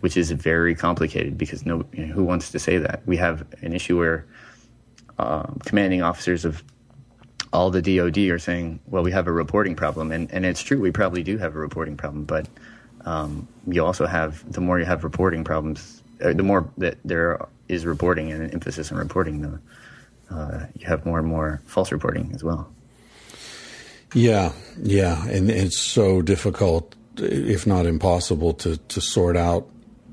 which 0.00 0.16
is 0.16 0.30
very 0.30 0.74
complicated 0.74 1.38
because 1.38 1.64
no, 1.64 1.84
you 1.92 2.06
know, 2.06 2.12
who 2.12 2.24
wants 2.24 2.50
to 2.50 2.58
say 2.58 2.78
that? 2.78 3.02
We 3.06 3.16
have 3.16 3.46
an 3.62 3.72
issue 3.72 3.98
where 3.98 4.26
um, 5.18 5.58
commanding 5.64 6.02
officers 6.02 6.44
of 6.44 6.62
all 7.52 7.70
the 7.70 7.80
DoD 7.80 8.18
are 8.30 8.38
saying, 8.38 8.80
"Well, 8.86 9.02
we 9.02 9.12
have 9.12 9.26
a 9.26 9.32
reporting 9.32 9.74
problem," 9.74 10.12
and 10.12 10.30
and 10.32 10.44
it's 10.44 10.62
true, 10.62 10.80
we 10.80 10.90
probably 10.90 11.22
do 11.22 11.38
have 11.38 11.56
a 11.56 11.58
reporting 11.58 11.96
problem, 11.96 12.24
but 12.24 12.48
um, 13.04 13.46
you 13.66 13.84
also 13.84 14.06
have 14.06 14.50
the 14.52 14.60
more 14.60 14.78
you 14.78 14.84
have 14.84 15.04
reporting 15.04 15.44
problems, 15.44 16.02
uh, 16.22 16.32
the 16.32 16.42
more 16.42 16.68
that 16.78 16.98
there 17.04 17.46
is 17.68 17.86
reporting 17.86 18.32
and 18.32 18.42
an 18.42 18.50
emphasis 18.50 18.90
on 18.92 18.98
reporting, 18.98 19.42
the 19.42 19.60
uh, 20.34 20.66
you 20.78 20.86
have 20.86 21.06
more 21.06 21.18
and 21.18 21.28
more 21.28 21.60
false 21.64 21.90
reporting 21.90 22.30
as 22.34 22.44
well. 22.44 22.70
Yeah, 24.14 24.52
yeah, 24.82 25.26
and 25.28 25.50
it's 25.50 25.78
so 25.78 26.22
difficult, 26.22 26.94
if 27.16 27.66
not 27.66 27.86
impossible, 27.86 28.54
to 28.54 28.76
to 28.76 29.00
sort 29.00 29.36
out 29.36 29.68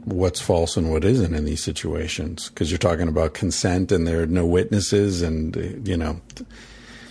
what's 0.05 0.39
false 0.39 0.77
and 0.77 0.91
what 0.91 1.03
isn't 1.03 1.33
in 1.33 1.45
these 1.45 1.63
situations 1.63 2.49
because 2.49 2.69
you're 2.69 2.77
talking 2.77 3.07
about 3.07 3.33
consent 3.33 3.91
and 3.91 4.07
there 4.07 4.21
are 4.21 4.27
no 4.27 4.45
witnesses 4.45 5.23
and 5.23 5.55
you 5.87 5.97
know 5.97 6.21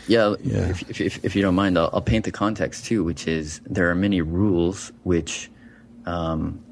yeah, 0.07 0.35
yeah. 0.45 0.69
If, 0.69 1.01
if, 1.01 1.25
if, 1.25 1.35
you 1.35 1.43
don't 1.43 1.57
mind 1.57 1.77
I'll, 1.77 1.91
I'll, 1.93 2.03
paint 2.03 2.25
the 2.25 2.31
context 2.31 2.87
too 2.87 3.03
which 3.03 3.27
is 3.27 3.61
there 3.67 3.91
are 3.91 3.97
many 3.97 4.21
rules 4.21 4.93
which 5.03 5.51
um, 6.07 6.63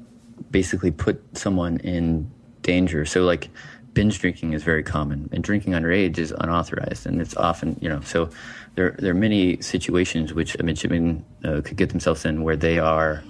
basically 0.51 0.91
put 0.91 1.21
someone 1.37 1.77
in 1.77 2.29
danger. 2.61 3.05
So, 3.05 3.23
like, 3.23 3.49
binge 3.93 4.19
drinking 4.19 4.53
is 4.53 4.63
very 4.63 4.83
common, 4.83 5.29
and 5.31 5.43
drinking 5.43 5.73
underage 5.73 6.17
is 6.17 6.31
unauthorized, 6.31 7.05
and 7.05 7.21
it's 7.21 7.35
often, 7.37 7.77
you 7.81 7.89
know, 7.89 8.01
so 8.01 8.29
there 8.75 8.95
there 8.99 9.11
are 9.11 9.15
many 9.15 9.61
situations 9.61 10.33
which 10.33 10.55
a 10.59 10.63
midshipman 10.63 11.23
uh, 11.43 11.61
could 11.63 11.77
get 11.77 11.89
themselves 11.89 12.25
in 12.25 12.43
where 12.43 12.55
they 12.55 12.79
are 12.79 13.23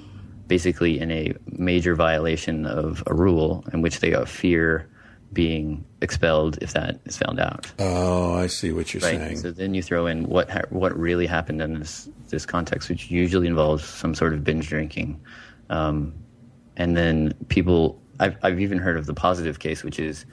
basically 0.47 0.99
in 0.99 1.11
a 1.11 1.33
major 1.47 1.95
violation 1.95 2.65
of 2.65 3.03
a 3.07 3.13
rule 3.13 3.63
in 3.73 3.81
which 3.81 3.99
they 3.99 4.13
fear 4.25 4.87
being 5.31 5.83
expelled 6.01 6.59
if 6.61 6.73
that 6.73 6.99
is 7.05 7.17
found 7.17 7.39
out. 7.39 7.71
Oh, 7.79 8.35
I 8.35 8.47
see 8.47 8.71
what 8.71 8.93
you're 8.93 9.01
right? 9.01 9.17
saying. 9.17 9.37
So 9.37 9.51
then 9.51 9.73
you 9.73 9.81
throw 9.81 10.05
in 10.05 10.27
what 10.27 10.49
ha- 10.49 10.69
what 10.69 10.97
really 10.97 11.25
happened 11.25 11.61
in 11.61 11.79
this 11.79 12.09
this 12.29 12.45
context, 12.45 12.89
which 12.89 13.09
usually 13.09 13.47
involves 13.47 13.83
some 13.83 14.13
sort 14.13 14.33
of 14.33 14.43
binge 14.43 14.67
drinking. 14.67 15.19
Um, 15.69 16.13
and 16.77 16.95
then 16.97 17.33
people, 17.49 18.01
I've, 18.19 18.37
I've 18.43 18.59
even 18.59 18.77
heard 18.77 18.97
of 18.97 19.05
the 19.05 19.13
positive 19.13 19.59
case, 19.59 19.83
which 19.83 19.99
is 19.99 20.25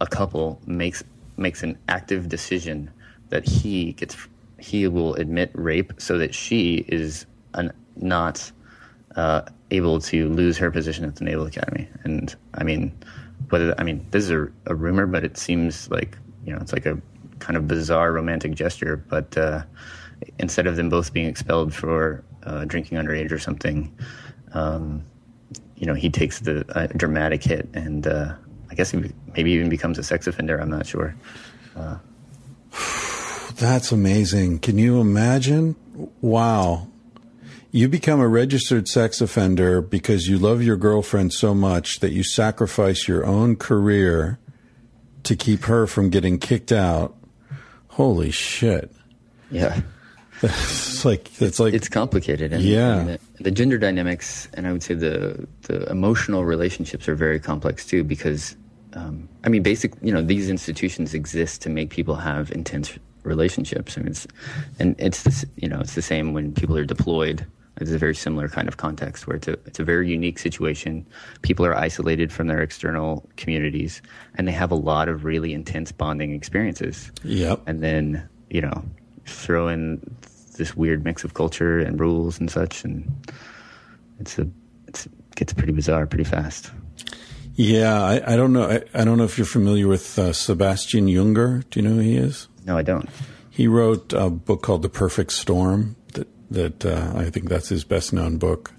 a 0.00 0.06
couple 0.06 0.60
makes 0.66 1.02
makes 1.36 1.62
an 1.62 1.76
active 1.88 2.28
decision 2.28 2.90
that 3.30 3.46
he 3.48 3.92
gets 3.94 4.16
he 4.58 4.86
will 4.86 5.14
admit 5.14 5.50
rape 5.54 5.92
so 5.98 6.16
that 6.18 6.34
she 6.34 6.84
is 6.88 7.26
an, 7.54 7.72
not 7.96 8.50
uh, 9.16 9.42
able 9.70 10.00
to 10.00 10.28
lose 10.30 10.56
her 10.56 10.70
position 10.70 11.04
at 11.04 11.16
the 11.16 11.24
Naval 11.24 11.46
Academy. 11.46 11.88
And 12.04 12.34
I 12.54 12.64
mean, 12.64 12.96
whether 13.50 13.74
I 13.78 13.82
mean 13.82 14.06
this 14.10 14.24
is 14.24 14.30
a, 14.30 14.48
a 14.66 14.74
rumor, 14.74 15.06
but 15.06 15.24
it 15.24 15.36
seems 15.36 15.90
like 15.90 16.16
you 16.44 16.52
know 16.52 16.58
it's 16.60 16.72
like 16.72 16.86
a 16.86 17.00
kind 17.38 17.56
of 17.56 17.68
bizarre 17.68 18.12
romantic 18.12 18.54
gesture. 18.54 18.96
But 18.96 19.36
uh, 19.36 19.64
instead 20.38 20.66
of 20.66 20.76
them 20.76 20.88
both 20.88 21.12
being 21.12 21.26
expelled 21.26 21.74
for 21.74 22.24
uh, 22.44 22.64
drinking 22.64 22.98
underage 22.98 23.32
or 23.32 23.38
something, 23.38 23.94
um, 24.54 25.04
you 25.76 25.86
know, 25.86 25.94
he 25.94 26.08
takes 26.08 26.40
the 26.40 26.64
uh, 26.76 26.86
dramatic 26.96 27.42
hit, 27.42 27.68
and 27.74 28.06
uh, 28.06 28.34
I 28.70 28.74
guess 28.74 28.90
he 28.90 29.12
maybe 29.36 29.52
even 29.52 29.68
becomes 29.68 29.98
a 29.98 30.02
sex 30.02 30.26
offender. 30.26 30.58
I'm 30.58 30.70
not 30.70 30.86
sure. 30.86 31.14
Uh, 31.76 31.98
That's 33.56 33.92
amazing. 33.92 34.60
Can 34.60 34.78
you 34.78 35.00
imagine? 35.00 35.76
Wow. 36.20 36.88
You 37.70 37.88
become 37.88 38.20
a 38.20 38.28
registered 38.28 38.86
sex 38.88 39.20
offender 39.20 39.80
because 39.80 40.28
you 40.28 40.38
love 40.38 40.62
your 40.62 40.76
girlfriend 40.76 41.32
so 41.32 41.54
much 41.54 42.00
that 42.00 42.12
you 42.12 42.22
sacrifice 42.22 43.08
your 43.08 43.26
own 43.26 43.56
career 43.56 44.38
to 45.24 45.34
keep 45.34 45.64
her 45.64 45.86
from 45.86 46.10
getting 46.10 46.38
kicked 46.38 46.70
out. 46.70 47.16
Holy 47.88 48.30
shit. 48.30 48.92
Yeah. 49.50 49.80
It's 50.44 51.04
like 51.04 51.40
it's 51.40 51.60
like 51.60 51.74
it's 51.74 51.88
complicated. 51.88 52.52
And, 52.52 52.62
yeah, 52.62 52.98
and 52.98 53.08
the, 53.08 53.20
the, 53.40 53.50
gender 53.50 53.78
dynamics 53.78 54.48
and 54.54 54.66
I 54.66 54.72
would 54.72 54.82
say 54.82 54.94
the 54.94 55.46
the 55.62 55.88
emotional 55.90 56.44
relationships 56.44 57.08
are 57.08 57.14
very 57.14 57.40
complex 57.40 57.86
too 57.86 58.04
because 58.04 58.56
um, 58.94 59.28
I 59.44 59.48
mean, 59.48 59.62
basic 59.62 59.92
you 60.02 60.12
know 60.12 60.22
these 60.22 60.48
institutions 60.48 61.14
exist 61.14 61.62
to 61.62 61.68
make 61.68 61.90
people 61.90 62.16
have 62.16 62.50
intense 62.52 62.98
relationships. 63.22 63.96
I 63.96 64.02
mean, 64.02 64.10
it's, 64.10 64.26
and 64.78 64.94
it's 64.98 65.22
this 65.22 65.44
you 65.56 65.68
know 65.68 65.80
it's 65.80 65.94
the 65.94 66.02
same 66.02 66.32
when 66.32 66.52
people 66.52 66.76
are 66.76 66.84
deployed. 66.84 67.46
It's 67.80 67.90
a 67.90 67.98
very 67.98 68.14
similar 68.14 68.48
kind 68.48 68.68
of 68.68 68.76
context 68.76 69.26
where 69.26 69.36
it's 69.36 69.48
a 69.48 69.52
it's 69.66 69.80
a 69.80 69.84
very 69.84 70.08
unique 70.08 70.38
situation. 70.38 71.06
People 71.42 71.66
are 71.66 71.74
isolated 71.74 72.32
from 72.32 72.46
their 72.46 72.62
external 72.62 73.28
communities, 73.36 74.00
and 74.36 74.46
they 74.46 74.52
have 74.52 74.70
a 74.70 74.76
lot 74.76 75.08
of 75.08 75.24
really 75.24 75.52
intense 75.52 75.90
bonding 75.90 76.32
experiences. 76.32 77.10
Yep. 77.24 77.62
And 77.66 77.82
then 77.82 78.28
you 78.50 78.60
know 78.60 78.84
throw 79.26 79.68
in 79.68 80.00
this 80.54 80.76
weird 80.76 81.04
mix 81.04 81.24
of 81.24 81.34
culture 81.34 81.78
and 81.78 82.00
rules 82.00 82.38
and 82.38 82.50
such, 82.50 82.84
and 82.84 83.10
it's 84.20 84.38
a 84.38 84.48
it's, 84.88 85.06
it 85.06 85.12
gets 85.34 85.52
pretty 85.52 85.72
bizarre 85.72 86.06
pretty 86.06 86.24
fast. 86.24 86.70
Yeah, 87.54 88.02
I, 88.02 88.34
I 88.34 88.36
don't 88.36 88.52
know. 88.52 88.68
I, 88.68 88.82
I, 88.94 89.04
don't 89.04 89.16
know 89.16 89.24
if 89.24 89.38
you're 89.38 89.46
familiar 89.46 89.86
with 89.86 90.18
uh, 90.18 90.32
Sebastian 90.32 91.06
Junger. 91.06 91.64
Do 91.70 91.80
you 91.80 91.88
know 91.88 91.94
who 91.94 92.00
he 92.00 92.16
is? 92.16 92.48
No, 92.66 92.76
I 92.76 92.82
don't. 92.82 93.08
He 93.48 93.68
wrote 93.68 94.12
a 94.12 94.28
book 94.28 94.62
called 94.62 94.82
The 94.82 94.88
Perfect 94.88 95.32
Storm. 95.32 95.94
That 96.14 96.28
that 96.50 96.84
uh, 96.84 97.12
I 97.14 97.30
think 97.30 97.48
that's 97.48 97.68
his 97.68 97.84
best 97.84 98.12
known 98.12 98.38
book. 98.38 98.72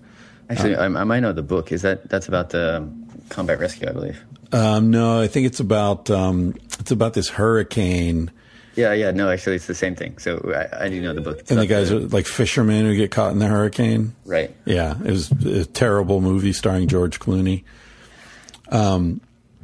Actually, 0.49 0.75
um, 0.75 0.97
I, 0.97 1.01
I, 1.01 1.03
might 1.05 1.21
know 1.21 1.31
the 1.31 1.41
book. 1.41 1.71
Is 1.71 1.83
that 1.83 2.09
that's 2.09 2.27
about 2.27 2.49
the 2.49 2.87
combat 3.29 3.59
rescue? 3.59 3.87
I 3.87 3.93
believe. 3.93 4.21
Um, 4.51 4.91
no, 4.91 5.21
I 5.21 5.27
think 5.27 5.47
it's 5.47 5.61
about 5.61 6.09
um, 6.09 6.55
it's 6.79 6.91
about 6.91 7.13
this 7.13 7.29
hurricane 7.29 8.31
yeah, 8.75 8.93
yeah. 8.93 9.11
No, 9.11 9.29
actually, 9.29 9.55
it's 9.55 9.67
the 9.67 9.75
same 9.75 9.95
thing. 9.95 10.17
So 10.17 10.53
I, 10.53 10.85
I 10.85 10.89
do 10.89 11.01
know 11.01 11.13
the 11.13 11.21
book. 11.21 11.39
It's 11.39 11.51
and 11.51 11.59
the 11.59 11.67
guys 11.67 11.89
the, 11.89 11.97
are 11.97 11.99
like 12.01 12.25
fishermen 12.25 12.85
who 12.85 12.95
get 12.95 13.11
caught 13.11 13.31
in 13.31 13.39
the 13.39 13.47
hurricane. 13.47 14.15
Right. 14.25 14.55
Yeah, 14.65 14.95
it 15.03 15.11
was 15.11 15.31
a 15.31 15.65
terrible 15.65 16.21
movie 16.21 16.53
starring 16.53 16.87
George 16.87 17.19
Clooney. 17.19 17.63
Um. 18.69 19.21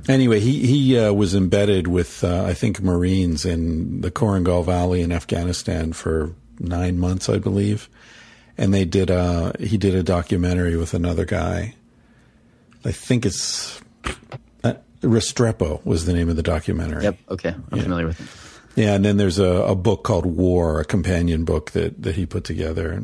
Anyway, 0.09 0.39
he 0.39 0.65
he 0.65 0.97
uh, 0.97 1.13
was 1.13 1.35
embedded 1.35 1.87
with 1.87 2.23
uh, 2.23 2.43
I 2.43 2.55
think 2.55 2.81
Marines 2.81 3.45
in 3.45 4.01
the 4.01 4.09
Korengal 4.09 4.65
Valley 4.65 5.01
in 5.01 5.11
Afghanistan 5.11 5.93
for 5.93 6.33
nine 6.59 6.97
months, 6.97 7.29
I 7.29 7.37
believe, 7.37 7.87
and 8.57 8.73
they 8.73 8.83
did 8.83 9.11
a 9.11 9.53
he 9.59 9.77
did 9.77 9.93
a 9.93 10.01
documentary 10.01 10.75
with 10.75 10.95
another 10.95 11.25
guy. 11.25 11.75
I 12.83 12.91
think 12.91 13.27
it's 13.27 13.79
uh, 14.63 14.73
Restrepo 15.01 15.85
was 15.85 16.05
the 16.05 16.13
name 16.13 16.29
of 16.29 16.35
the 16.35 16.43
documentary. 16.43 17.03
Yep. 17.03 17.17
Okay, 17.29 17.49
I'm 17.49 17.77
yeah. 17.77 17.83
familiar 17.83 18.07
with 18.07 18.19
it. 18.19 18.50
Yeah, 18.75 18.93
and 18.93 19.03
then 19.03 19.17
there's 19.17 19.39
a, 19.39 19.45
a, 19.45 19.75
book 19.75 20.03
called 20.03 20.25
War, 20.25 20.79
a 20.79 20.85
companion 20.85 21.43
book 21.43 21.71
that, 21.71 22.01
that 22.03 22.15
he 22.15 22.25
put 22.25 22.45
together. 22.45 23.03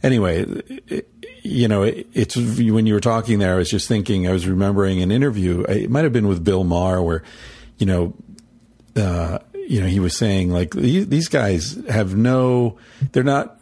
Anyway, 0.00 0.44
it, 0.86 1.10
you 1.42 1.66
know, 1.66 1.82
it, 1.82 2.06
it's 2.14 2.36
when 2.36 2.86
you 2.86 2.94
were 2.94 3.00
talking 3.00 3.40
there, 3.40 3.54
I 3.54 3.58
was 3.58 3.68
just 3.68 3.88
thinking, 3.88 4.28
I 4.28 4.32
was 4.32 4.46
remembering 4.46 5.02
an 5.02 5.10
interview. 5.10 5.62
It 5.62 5.90
might 5.90 6.04
have 6.04 6.12
been 6.12 6.28
with 6.28 6.44
Bill 6.44 6.62
Maher, 6.62 7.02
where, 7.02 7.24
you 7.78 7.86
know, 7.86 8.14
uh, 8.94 9.38
you 9.54 9.80
know, 9.80 9.86
he 9.86 10.00
was 10.00 10.16
saying 10.16 10.50
like 10.50 10.72
these 10.72 11.28
guys 11.28 11.74
have 11.88 12.16
no, 12.16 12.78
they're 13.12 13.22
not 13.22 13.57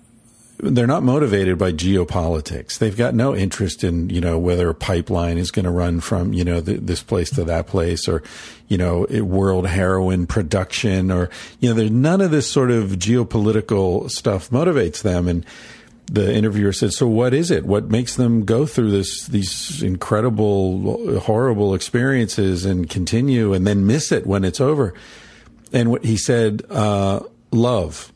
they're 0.58 0.86
not 0.86 1.02
motivated 1.02 1.58
by 1.58 1.72
geopolitics. 1.72 2.78
They've 2.78 2.96
got 2.96 3.14
no 3.14 3.34
interest 3.34 3.84
in, 3.84 4.08
you 4.10 4.20
know, 4.20 4.38
whether 4.38 4.68
a 4.68 4.74
pipeline 4.74 5.38
is 5.38 5.50
going 5.50 5.64
to 5.64 5.70
run 5.70 6.00
from, 6.00 6.32
you 6.32 6.44
know, 6.44 6.60
this 6.60 7.02
place 7.02 7.30
to 7.30 7.44
that 7.44 7.66
place 7.66 8.08
or, 8.08 8.22
you 8.68 8.78
know, 8.78 9.06
world 9.22 9.66
heroin 9.66 10.26
production 10.26 11.10
or, 11.10 11.28
you 11.60 11.68
know, 11.68 11.74
there's 11.74 11.90
none 11.90 12.20
of 12.20 12.30
this 12.30 12.50
sort 12.50 12.70
of 12.70 12.92
geopolitical 12.92 14.10
stuff 14.10 14.50
motivates 14.50 15.02
them. 15.02 15.28
And, 15.28 15.44
the 16.10 16.32
interviewer 16.32 16.72
said, 16.72 16.92
"So 16.92 17.08
what 17.08 17.34
is 17.34 17.50
it? 17.50 17.66
What 17.66 17.90
makes 17.90 18.14
them 18.14 18.44
go 18.44 18.64
through 18.64 18.92
this 18.92 19.26
these 19.26 19.82
incredible, 19.82 21.18
horrible 21.18 21.74
experiences 21.74 22.64
and 22.64 22.88
continue 22.88 23.52
and 23.52 23.66
then 23.66 23.86
miss 23.86 24.12
it 24.12 24.24
when 24.24 24.44
it's 24.44 24.60
over?" 24.60 24.94
And 25.72 25.90
what 25.90 26.04
he 26.04 26.16
said, 26.16 26.62
uh, 26.70 27.20
"Love. 27.50 28.12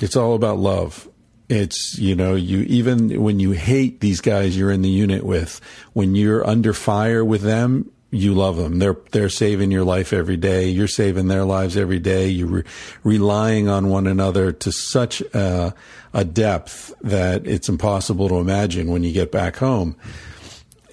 It's 0.00 0.14
all 0.14 0.34
about 0.34 0.58
love." 0.58 1.08
It's, 1.50 1.98
you 1.98 2.14
know, 2.14 2.36
you 2.36 2.60
even 2.60 3.20
when 3.20 3.40
you 3.40 3.50
hate 3.50 3.98
these 4.00 4.20
guys 4.20 4.56
you're 4.56 4.70
in 4.70 4.82
the 4.82 4.88
unit 4.88 5.24
with, 5.24 5.60
when 5.94 6.14
you're 6.14 6.46
under 6.46 6.72
fire 6.72 7.24
with 7.24 7.42
them, 7.42 7.90
you 8.12 8.34
love 8.34 8.56
them. 8.56 8.78
They're 8.78 8.96
they're 9.10 9.28
saving 9.28 9.72
your 9.72 9.82
life 9.82 10.12
every 10.12 10.36
day. 10.36 10.68
You're 10.68 10.86
saving 10.86 11.26
their 11.26 11.44
lives 11.44 11.76
every 11.76 11.98
day. 11.98 12.28
You're 12.28 12.46
re- 12.46 12.64
relying 13.02 13.68
on 13.68 13.88
one 13.88 14.06
another 14.06 14.52
to 14.52 14.70
such 14.70 15.22
a, 15.34 15.74
a, 16.14 16.24
depth 16.24 16.92
that 17.00 17.46
it's 17.48 17.68
impossible 17.68 18.28
to 18.28 18.36
imagine 18.36 18.88
when 18.88 19.02
you 19.02 19.12
get 19.12 19.32
back 19.32 19.56
home. 19.56 19.96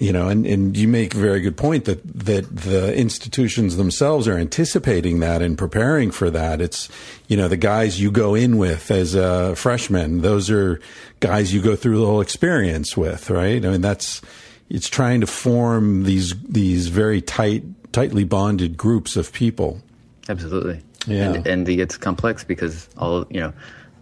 You 0.00 0.12
know, 0.12 0.28
and, 0.28 0.46
and 0.46 0.76
you 0.76 0.86
make 0.86 1.14
a 1.14 1.18
very 1.18 1.40
good 1.40 1.56
point 1.56 1.84
that 1.86 2.00
that 2.24 2.54
the 2.54 2.94
institutions 2.94 3.76
themselves 3.76 4.28
are 4.28 4.38
anticipating 4.38 5.18
that 5.20 5.42
and 5.42 5.58
preparing 5.58 6.12
for 6.12 6.30
that. 6.30 6.60
It's 6.60 6.88
you 7.26 7.36
know 7.36 7.48
the 7.48 7.56
guys 7.56 8.00
you 8.00 8.12
go 8.12 8.36
in 8.36 8.58
with 8.58 8.92
as 8.92 9.16
a 9.16 9.56
freshman; 9.56 10.20
those 10.20 10.50
are 10.50 10.80
guys 11.20 11.52
you 11.52 11.60
go 11.60 11.74
through 11.74 11.98
the 11.98 12.06
whole 12.06 12.20
experience 12.20 12.96
with, 12.96 13.28
right? 13.28 13.64
I 13.64 13.70
mean, 13.70 13.80
that's 13.80 14.22
it's 14.70 14.88
trying 14.88 15.20
to 15.20 15.26
form 15.26 16.04
these 16.04 16.40
these 16.42 16.88
very 16.88 17.20
tight, 17.20 17.64
tightly 17.92 18.24
bonded 18.24 18.76
groups 18.76 19.16
of 19.16 19.32
people. 19.32 19.80
Absolutely. 20.28 20.82
Yeah. 21.06 21.32
And, 21.32 21.46
and 21.46 21.68
it's 21.68 21.96
complex 21.96 22.44
because 22.44 22.88
all 22.98 23.26
you 23.30 23.40
know, 23.40 23.52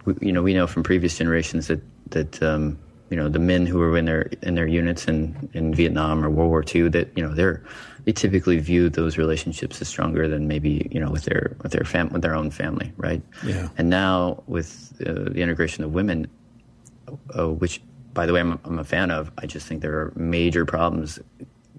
we, 0.05 0.15
you 0.21 0.33
know, 0.33 0.43
we 0.43 0.55
know 0.55 0.67
from 0.67 0.83
previous 0.83 1.17
generations 1.17 1.69
that 1.69 1.81
that 2.11 2.43
um, 2.43 2.79
you 3.11 3.17
know 3.17 3.29
the 3.29 3.39
men 3.39 3.67
who 3.67 3.79
were 3.79 3.97
in 3.97 4.05
their 4.05 4.23
in 4.43 4.55
their 4.55 4.67
units 4.67 5.07
in 5.07 5.49
in 5.53 5.75
Vietnam 5.75 6.25
or 6.25 6.31
World 6.31 6.51
War 6.51 6.65
II 6.75 6.89
that 6.91 7.17
you 7.17 7.23
know 7.23 7.35
they're 7.35 7.63
they 8.05 8.13
typically 8.13 8.59
view 8.59 8.89
those 8.89 9.19
relationships 9.19 9.81
as 9.81 9.89
stronger 9.89 10.29
than 10.29 10.47
maybe 10.49 10.89
you 10.91 11.01
know 11.01 11.11
with 11.11 11.25
their 11.25 11.57
with 11.63 11.73
their 11.73 11.85
fam 11.85 12.09
with 12.11 12.23
their 12.23 12.35
own 12.35 12.51
family, 12.51 12.93
right? 12.97 13.23
Yeah. 13.45 13.69
And 13.79 13.91
now 13.91 14.43
with 14.47 14.93
uh, 15.07 15.31
the 15.31 15.41
integration 15.41 15.85
of 15.85 15.93
women, 15.93 16.27
uh, 17.39 17.49
which 17.49 17.81
by 18.17 18.27
the 18.27 18.33
way, 18.33 18.41
I'm, 18.41 18.59
I'm 18.65 18.79
a 18.81 18.85
fan 18.85 19.13
of. 19.13 19.31
I 19.39 19.47
just 19.47 19.69
think 19.69 19.83
there 19.83 19.97
are 20.01 20.13
major 20.17 20.65
problems 20.65 21.21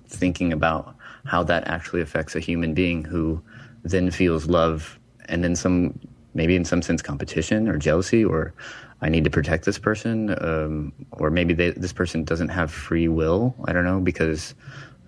thinking 0.07 0.53
about 0.53 0.95
how 1.25 1.43
that 1.43 1.67
actually 1.67 1.99
affects 1.99 2.35
a 2.35 2.39
human 2.39 2.73
being 2.73 3.03
who 3.03 3.41
then 3.83 4.11
feels 4.11 4.45
love 4.45 4.97
and 5.25 5.43
then 5.43 5.55
some, 5.55 5.99
maybe 6.35 6.55
in 6.55 6.63
some 6.63 6.81
sense, 6.81 7.01
competition 7.01 7.67
or 7.67 7.77
jealousy 7.77 8.23
or 8.23 8.53
I 9.01 9.09
need 9.09 9.23
to 9.25 9.29
protect 9.29 9.65
this 9.65 9.77
person, 9.77 10.35
um, 10.43 10.91
or 11.11 11.29
maybe 11.29 11.53
they, 11.53 11.71
this 11.71 11.93
person 11.93 12.23
doesn't 12.23 12.49
have 12.49 12.71
free 12.71 13.07
will. 13.07 13.55
I 13.65 13.73
don't 13.73 13.85
know 13.85 13.99
because 13.99 14.55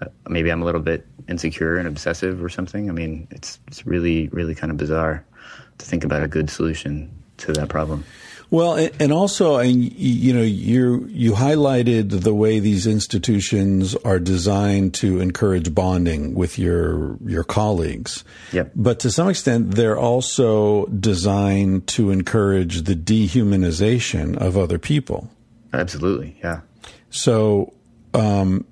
uh, 0.02 0.06
maybe 0.28 0.52
I'm 0.52 0.62
a 0.62 0.66
little 0.66 0.82
bit 0.82 1.08
insecure 1.28 1.78
and 1.78 1.88
obsessive 1.88 2.44
or 2.44 2.50
something. 2.50 2.90
I 2.90 2.94
mean, 2.94 3.28
it's 3.32 3.60
it's 3.68 3.86
really 3.86 4.28
really 4.30 4.56
kind 4.56 4.72
of 4.72 4.78
bizarre 4.78 5.26
to 5.78 5.86
think 5.86 6.04
about 6.04 6.24
a 6.24 6.28
good 6.28 6.50
solution 6.50 7.12
to 7.38 7.54
that 7.54 7.70
problem. 7.70 8.06
Well, 8.52 8.90
and 9.00 9.14
also, 9.14 9.58
and 9.58 9.92
you 9.94 10.34
know, 10.34 10.42
you 10.42 11.08
you 11.12 11.34
highlighted 11.34 12.24
the 12.24 12.34
way 12.34 12.60
these 12.60 12.88
institutions 12.88 13.96
are 13.98 14.20
designed 14.20 14.96
to 14.96 15.20
encourage 15.20 15.74
bonding 15.76 16.34
with 16.34 16.58
your 16.58 17.18
your 17.24 17.44
colleagues. 17.44 18.24
Yep. 18.52 18.72
But 18.76 19.00
to 19.02 19.12
some 19.12 19.30
extent, 19.30 19.76
they're 19.76 20.00
also 20.00 20.88
designed 20.88 21.86
to 21.90 22.10
encourage 22.10 22.84
the 22.84 22.96
dehumanization 22.96 24.36
of 24.38 24.58
other 24.58 24.80
people. 24.80 25.30
Absolutely, 25.72 26.36
yeah. 26.44 26.62
So, 27.12 27.74
um, 28.16 28.66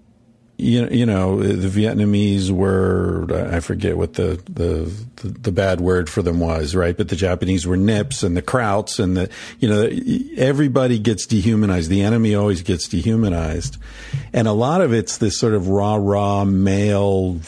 you 0.58 0.88
you 0.90 1.06
know 1.06 1.42
the 1.42 1.68
Vietnamese 1.68 2.50
were 2.50 3.28
I 3.52 3.60
forget 3.60 3.96
what 3.96 4.16
the, 4.16 4.42
the 4.50 4.92
the 5.24 5.52
bad 5.52 5.80
word 5.80 6.10
for 6.10 6.24
them 6.24 6.40
was 6.40 6.76
right, 6.76 6.98
but 6.98 7.10
the 7.10 7.16
Japanese 7.16 7.68
were 7.68 7.78
nips 7.78 8.24
and 8.24 8.36
the 8.36 8.42
krauts 8.42 9.00
and 9.00 9.16
the 9.16 9.30
you 9.60 9.70
know 9.70 9.88
everybody 10.36 10.98
gets 10.98 11.28
dehumanized. 11.28 11.90
The 11.90 12.02
enemy 12.02 12.34
always 12.34 12.64
gets 12.64 12.88
dehumanized, 12.88 13.78
and 14.34 14.48
a 14.48 14.52
lot 14.52 14.82
of 14.82 14.94
it's 14.94 15.18
this 15.18 15.38
sort 15.38 15.54
of 15.54 15.68
rah 15.70 15.96
rah 15.96 16.44
male 16.44 17.40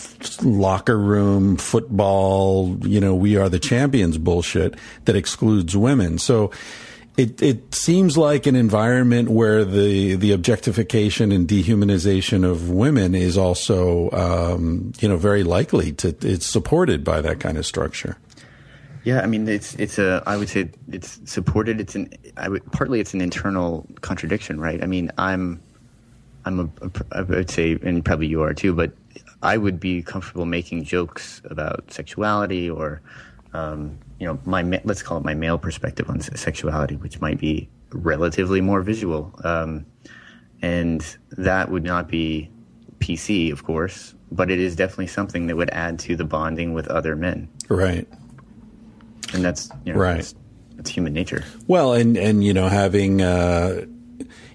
locker 0.44 0.98
room 0.98 1.58
football. 1.58 2.78
You 2.82 3.00
know, 3.00 3.16
we 3.16 3.38
are 3.38 3.50
the 3.50 3.60
champions 3.60 4.20
bullshit 4.20 4.76
that 5.06 5.16
excludes 5.16 5.76
women. 5.76 6.20
So 6.20 6.52
it, 7.20 7.42
it 7.42 7.76
seems 7.76 8.18
like 8.18 8.48
an 8.48 8.56
environment 8.56 9.30
where 9.30 9.66
the, 9.66 10.16
the 10.16 10.32
objectification 10.32 11.34
and 11.34 11.48
dehumanization 11.48 12.50
of 12.50 12.70
women 12.70 13.14
is 13.14 13.38
also, 13.38 14.10
um, 14.12 14.94
you 15.00 15.10
know, 15.10 15.18
very 15.18 15.44
likely 15.44 15.92
to, 15.94 16.16
it's 16.22 16.46
supported 16.46 17.04
by 17.04 17.20
that 17.20 17.42
kind 17.42 17.58
of 17.58 17.66
structure. 17.66 18.18
Yeah, 19.04 19.22
I 19.22 19.28
mean, 19.28 19.48
it's 19.48 19.76
it's 19.76 19.98
a. 19.98 20.22
I 20.28 20.36
would 20.36 20.50
say 20.50 20.70
it's 20.92 21.22
supported. 21.24 21.80
It's 21.80 21.96
an. 21.96 22.14
I 22.36 22.50
would 22.50 22.70
partly 22.74 23.00
it's 23.00 23.14
an 23.14 23.22
internal 23.22 23.88
contradiction, 24.02 24.60
right? 24.60 24.84
I 24.84 24.88
mean, 24.88 25.10
I'm, 25.18 25.62
I'm 26.44 26.60
a, 26.60 26.70
a. 26.86 26.92
I 27.14 27.22
would 27.22 27.50
say, 27.50 27.80
and 27.82 28.04
probably 28.04 28.28
you 28.28 28.44
are 28.44 28.54
too, 28.54 28.74
but 28.74 28.92
I 29.42 29.58
would 29.58 29.80
be 29.80 30.04
comfortable 30.04 30.46
making 30.46 30.84
jokes 30.84 31.42
about 31.46 31.92
sexuality 31.92 32.70
or, 32.70 33.02
um, 33.54 33.98
you 34.20 34.28
know, 34.28 34.40
my 34.46 34.82
let's 34.84 35.02
call 35.02 35.18
it 35.18 35.24
my 35.24 35.34
male 35.34 35.58
perspective 35.58 36.10
on 36.10 36.20
sexuality, 36.20 36.96
which 36.98 37.22
might 37.22 37.40
be 37.40 37.70
relatively 37.92 38.62
more 38.62 38.82
visual, 38.82 39.34
um, 39.44 39.86
and 40.62 41.18
that 41.32 41.72
would 41.72 41.84
not 41.84 42.08
be 42.08 42.52
PC, 43.00 43.52
of 43.52 43.64
course, 43.64 44.14
but 44.32 44.52
it 44.52 44.60
is 44.60 44.76
definitely 44.76 45.08
something 45.08 45.48
that 45.48 45.56
would 45.56 45.70
add 45.70 46.00
to 46.00 46.16
the 46.16 46.26
bonding 46.26 46.74
with 46.74 46.88
other 46.88 47.16
men. 47.16 47.50
Right. 47.70 48.08
And 49.34 49.44
that's 49.44 49.70
you 49.86 49.94
know, 49.94 50.00
right. 50.00 50.18
That's, 50.18 50.36
that's 50.76 50.90
human 50.90 51.14
nature. 51.14 51.44
Well, 51.68 51.94
and 51.94 52.18
and 52.18 52.44
you 52.44 52.54
know 52.54 52.68
having. 52.68 53.22
Uh, 53.22 53.86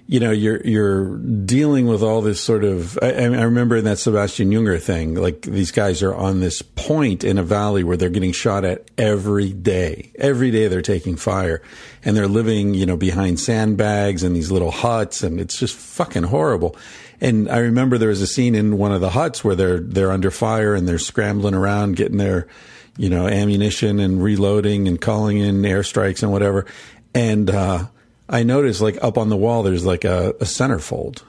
you 0.07 0.19
know, 0.19 0.29
you're 0.29 0.61
you're 0.61 1.17
dealing 1.17 1.87
with 1.87 2.03
all 2.03 2.21
this 2.21 2.39
sort 2.39 2.63
of. 2.63 2.99
I, 3.01 3.07
I, 3.07 3.43
remember 3.43 3.77
in 3.77 3.85
that 3.85 3.97
Sebastian 3.97 4.51
Junger 4.51 4.79
thing, 4.79 5.15
like 5.15 5.41
these 5.41 5.71
guys 5.71 6.03
are 6.03 6.13
on 6.13 6.41
this 6.41 6.61
point 6.61 7.23
in 7.23 7.39
a 7.39 7.43
valley 7.43 7.83
where 7.83 7.97
they're 7.97 8.11
getting 8.11 8.31
shot 8.31 8.65
at 8.65 8.91
every 8.99 9.51
day. 9.51 10.11
Every 10.15 10.51
day 10.51 10.67
they're 10.67 10.83
taking 10.83 11.15
fire, 11.15 11.63
and 12.03 12.15
they're 12.15 12.27
living, 12.27 12.75
you 12.75 12.85
know, 12.85 12.97
behind 12.97 13.39
sandbags 13.39 14.21
and 14.21 14.35
these 14.35 14.51
little 14.51 14.69
huts, 14.69 15.23
and 15.23 15.41
it's 15.41 15.57
just 15.57 15.75
fucking 15.75 16.23
horrible. 16.23 16.75
And 17.19 17.49
I 17.49 17.57
remember 17.59 17.97
there 17.97 18.09
was 18.09 18.21
a 18.21 18.27
scene 18.27 18.53
in 18.53 18.77
one 18.77 18.91
of 18.91 19.01
the 19.01 19.09
huts 19.09 19.43
where 19.43 19.55
they're 19.55 19.79
they're 19.79 20.11
under 20.11 20.29
fire 20.29 20.75
and 20.75 20.87
they're 20.87 20.99
scrambling 20.99 21.55
around 21.55 21.95
getting 21.95 22.17
their, 22.17 22.47
you 22.95 23.09
know, 23.09 23.27
ammunition 23.27 23.99
and 23.99 24.21
reloading 24.21 24.87
and 24.87 25.01
calling 25.01 25.39
in 25.39 25.63
airstrikes 25.63 26.21
and 26.21 26.31
whatever, 26.31 26.67
and. 27.15 27.49
uh 27.49 27.85
I 28.27 28.43
noticed 28.43 28.81
like 28.81 28.97
up 29.03 29.17
on 29.17 29.29
the 29.29 29.37
wall, 29.37 29.63
there's 29.63 29.85
like 29.85 30.03
a, 30.03 30.29
a 30.29 30.45
centerfold, 30.45 31.23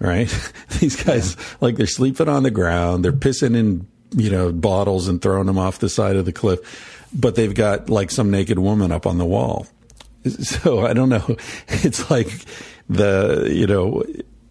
right? 0.00 0.28
These 0.80 1.02
guys, 1.02 1.36
yeah. 1.36 1.44
like 1.60 1.76
they're 1.76 1.86
sleeping 1.86 2.28
on 2.28 2.42
the 2.42 2.50
ground, 2.50 3.04
they're 3.04 3.12
pissing 3.12 3.56
in, 3.56 3.86
you 4.16 4.30
know, 4.30 4.52
bottles 4.52 5.08
and 5.08 5.20
throwing 5.22 5.46
them 5.46 5.58
off 5.58 5.78
the 5.78 5.88
side 5.88 6.16
of 6.16 6.24
the 6.24 6.32
cliff, 6.32 7.06
but 7.14 7.34
they've 7.34 7.54
got 7.54 7.88
like 7.88 8.10
some 8.10 8.30
naked 8.30 8.58
woman 8.58 8.90
up 8.92 9.06
on 9.06 9.18
the 9.18 9.26
wall. 9.26 9.66
So 10.24 10.84
I 10.84 10.92
don't 10.92 11.08
know. 11.08 11.36
It's 11.68 12.10
like 12.10 12.28
the, 12.88 13.48
you 13.50 13.66
know, 13.66 14.02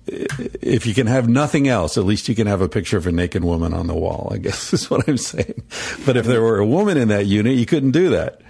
if 0.08 0.86
you 0.86 0.94
can 0.94 1.08
have 1.08 1.28
nothing 1.28 1.68
else, 1.68 1.98
at 1.98 2.06
least 2.06 2.30
you 2.30 2.36
can 2.36 2.48
have 2.48 2.62
a 2.62 2.70
picture 2.70 2.98
of 2.98 3.06
a 3.06 3.12
naked 3.12 3.44
woman 3.44 3.74
on 3.74 3.88
the 3.88 3.94
wall, 3.94 4.30
I 4.32 4.38
guess 4.38 4.74
is 4.74 4.90
what 4.90 5.08
I'm 5.08 5.18
saying. 5.18 5.62
But 6.06 6.18
if 6.18 6.26
there 6.26 6.42
were 6.42 6.60
a 6.60 6.66
woman 6.66 6.98
in 6.98 7.10
that 7.10 7.26
unit, 7.26 7.56
you 7.58 7.66
couldn't 7.66 7.92
do 7.92 8.10
that. 8.10 8.42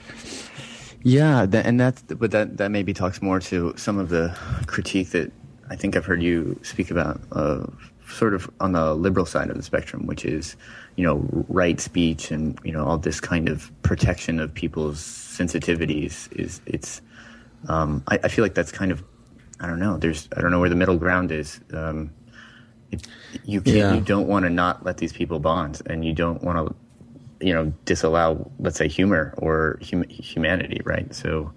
Yeah, 1.07 1.45
that, 1.45 1.65
and 1.65 1.79
that's 1.79 2.01
but 2.01 2.31
that 2.31 2.57
that 2.57 2.69
maybe 2.69 2.93
talks 2.93 3.21
more 3.21 3.39
to 3.39 3.73
some 3.77 3.97
of 3.97 4.09
the 4.09 4.37
critique 4.65 5.11
that 5.11 5.31
I 5.69 5.77
think 5.77 5.95
I've 5.95 6.05
heard 6.05 6.21
you 6.21 6.59
speak 6.63 6.91
about, 6.91 7.21
uh, 7.31 7.65
sort 8.09 8.33
of 8.33 8.51
on 8.59 8.73
the 8.73 8.93
liberal 8.93 9.25
side 9.25 9.49
of 9.49 9.55
the 9.55 9.63
spectrum, 9.63 10.05
which 10.05 10.25
is 10.25 10.57
you 10.97 11.05
know 11.05 11.25
right 11.47 11.79
speech 11.79 12.29
and 12.29 12.59
you 12.65 12.73
know 12.73 12.83
all 12.83 12.97
this 12.97 13.21
kind 13.21 13.47
of 13.47 13.71
protection 13.83 14.37
of 14.41 14.53
people's 14.53 14.99
sensitivities. 14.99 16.27
Is 16.37 16.59
it's 16.65 17.01
um, 17.69 18.03
I, 18.09 18.19
I, 18.25 18.27
feel 18.27 18.43
like 18.43 18.53
that's 18.53 18.73
kind 18.73 18.91
of 18.91 19.01
I 19.61 19.67
don't 19.67 19.79
know. 19.79 19.97
There's 19.97 20.27
I 20.35 20.41
don't 20.41 20.51
know 20.51 20.59
where 20.59 20.67
the 20.67 20.75
middle 20.75 20.97
ground 20.97 21.31
is. 21.31 21.61
Um, 21.71 22.11
it, 22.91 23.07
you 23.45 23.61
yeah. 23.63 23.93
you 23.93 24.01
don't 24.01 24.27
want 24.27 24.43
to 24.43 24.49
not 24.49 24.83
let 24.83 24.97
these 24.97 25.13
people 25.13 25.39
bond, 25.39 25.81
and 25.85 26.03
you 26.03 26.11
don't 26.11 26.43
want 26.43 26.67
to 26.67 26.75
you 27.39 27.53
know 27.53 27.71
disallow 27.85 28.51
let's 28.59 28.77
say 28.77 28.87
humor 28.87 29.33
or 29.37 29.79
hum- 29.89 30.07
humanity 30.09 30.81
right? 30.83 31.13
So 31.13 31.53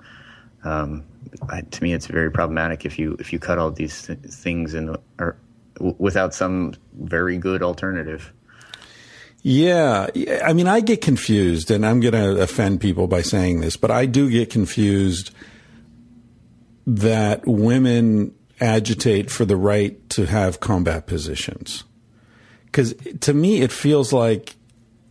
um, 0.65 1.05
I, 1.49 1.63
to 1.63 1.83
me 1.83 1.93
it's 1.93 2.07
very 2.07 2.31
problematic 2.31 2.85
if 2.85 2.99
you 2.99 3.17
if 3.19 3.33
you 3.33 3.39
cut 3.39 3.59
all 3.59 3.71
these 3.71 4.03
th- 4.03 4.19
things 4.19 4.75
in 4.75 4.87
the, 4.87 5.01
or 5.19 5.37
w- 5.77 5.97
without 5.99 6.35
some 6.35 6.75
very 7.01 7.39
good 7.39 7.63
alternative. 7.63 8.33
Yeah. 9.43 10.09
I 10.45 10.53
mean 10.53 10.69
i 10.69 10.81
get 10.81 11.01
confused 11.01 11.71
and 11.71 11.87
i'm 11.87 12.01
going 12.01 12.13
to 12.13 12.43
offend 12.43 12.83
people 12.83 13.07
by 13.07 13.23
saying 13.23 13.61
this 13.61 13.75
but 13.77 13.91
i 13.91 14.05
do 14.05 14.29
get 14.29 14.51
confused 14.51 15.31
that 16.87 17.47
women 17.47 18.35
agitate 18.61 19.31
for 19.31 19.45
the 19.45 19.57
right 19.57 20.09
to 20.11 20.27
have 20.27 20.61
combat 20.61 21.07
positions. 21.07 21.85
Because 22.67 22.95
to 23.21 23.35
me, 23.35 23.63
it 23.63 23.73
feels 23.73 24.13
like 24.13 24.57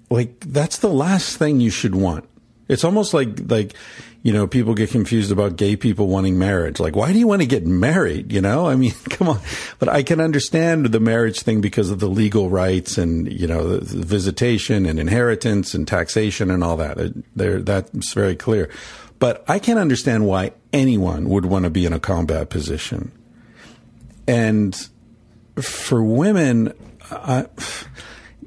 like 0.10 0.40
that's 0.40 0.77
the 0.77 0.90
last 0.90 1.38
thing 1.38 1.60
you 1.60 1.69
should 1.69 1.95
want. 1.95 2.26
It's 2.68 2.84
almost 2.84 3.14
like 3.14 3.30
like 3.49 3.73
you 4.22 4.34
know 4.34 4.48
people 4.48 4.73
get 4.73 4.91
confused 4.91 5.31
about 5.31 5.56
gay 5.56 5.76
people 5.76 6.07
wanting 6.07 6.38
marriage. 6.38 6.80
Like, 6.80 6.95
why 6.95 7.14
do 7.14 7.19
you 7.19 7.27
want 7.27 7.41
to 7.41 7.48
get 7.48 7.65
married? 7.65 8.31
You 8.31 8.41
know, 8.41 8.68
I 8.68 8.76
mean, 8.76 8.91
come 9.10 9.30
on. 9.30 9.40
But 9.80 9.90
I 9.90 10.03
can 10.03 10.19
understand 10.19 10.88
the 10.88 10.99
marriage 10.99 11.41
thing 11.41 11.61
because 11.61 11.90
of 11.90 11.99
the 11.99 12.10
legal 12.10 12.49
rights 12.49 12.98
and 12.98 13.31
you 13.31 13.48
know 13.48 13.77
the, 13.77 13.95
the 13.95 14.06
visitation 14.06 14.86
and 14.86 14.99
inheritance 14.99 15.73
and 15.73 15.88
taxation 15.88 16.52
and 16.52 16.64
all 16.64 16.77
that. 16.77 17.14
There, 17.36 17.61
that's 17.61 18.14
very 18.14 18.36
clear. 18.36 18.69
But 19.19 19.44
I 19.49 19.60
can't 19.60 19.80
understand 19.80 20.26
why 20.26 20.53
anyone 20.72 21.27
would 21.30 21.45
want 21.45 21.65
to 21.65 21.69
be 21.69 21.86
in 21.86 21.91
a 21.91 21.99
combat 21.99 22.49
position. 22.49 23.11
And 24.27 24.76
for 25.56 26.02
women, 26.02 26.73
I, 27.11 27.48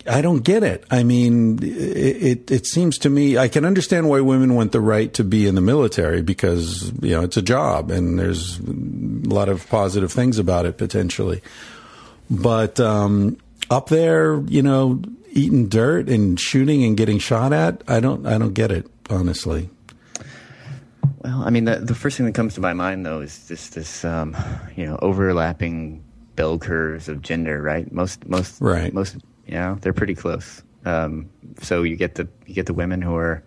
I 0.06 0.20
don't 0.20 0.42
get 0.42 0.62
it. 0.62 0.84
I 0.90 1.02
mean, 1.02 1.58
it, 1.62 1.66
it, 1.66 2.50
it 2.50 2.66
seems 2.66 2.98
to 2.98 3.10
me 3.10 3.38
I 3.38 3.48
can 3.48 3.64
understand 3.64 4.08
why 4.08 4.20
women 4.20 4.54
want 4.54 4.72
the 4.72 4.80
right 4.80 5.12
to 5.14 5.24
be 5.24 5.46
in 5.46 5.54
the 5.54 5.60
military 5.60 6.22
because 6.22 6.92
you 7.00 7.10
know 7.10 7.22
it's 7.22 7.36
a 7.36 7.42
job 7.42 7.90
and 7.90 8.18
there's 8.18 8.58
a 8.58 8.62
lot 8.62 9.48
of 9.48 9.68
positive 9.68 10.12
things 10.12 10.38
about 10.38 10.66
it 10.66 10.78
potentially. 10.78 11.42
But 12.30 12.80
um, 12.80 13.38
up 13.70 13.88
there, 13.88 14.40
you 14.42 14.62
know, 14.62 15.02
eating 15.30 15.68
dirt 15.68 16.08
and 16.08 16.38
shooting 16.38 16.84
and 16.84 16.96
getting 16.96 17.18
shot 17.18 17.52
at, 17.52 17.82
I 17.86 18.00
don't 18.00 18.26
I 18.26 18.38
don't 18.38 18.54
get 18.54 18.70
it 18.70 18.86
honestly. 19.10 19.68
Well, 21.18 21.42
I 21.44 21.50
mean, 21.50 21.66
the, 21.66 21.76
the 21.76 21.94
first 21.94 22.16
thing 22.16 22.26
that 22.26 22.34
comes 22.34 22.54
to 22.54 22.60
my 22.60 22.72
mind 22.72 23.06
though 23.06 23.20
is 23.20 23.46
just 23.46 23.74
this, 23.74 24.04
um, 24.04 24.36
you 24.76 24.86
know, 24.86 24.98
overlapping 25.00 26.02
bell 26.34 26.58
curves 26.58 27.08
of 27.08 27.22
gender, 27.22 27.62
right? 27.62 27.90
Most, 27.92 28.26
most, 28.26 28.60
right. 28.60 28.92
most, 28.92 29.16
you 29.46 29.54
know, 29.54 29.78
they're 29.80 29.92
pretty 29.92 30.14
close. 30.14 30.62
Um, 30.84 31.30
so 31.60 31.82
you 31.82 31.96
get 31.96 32.16
the 32.16 32.28
you 32.46 32.54
get 32.54 32.66
the 32.66 32.74
women 32.74 33.02
who 33.02 33.14
are, 33.14 33.42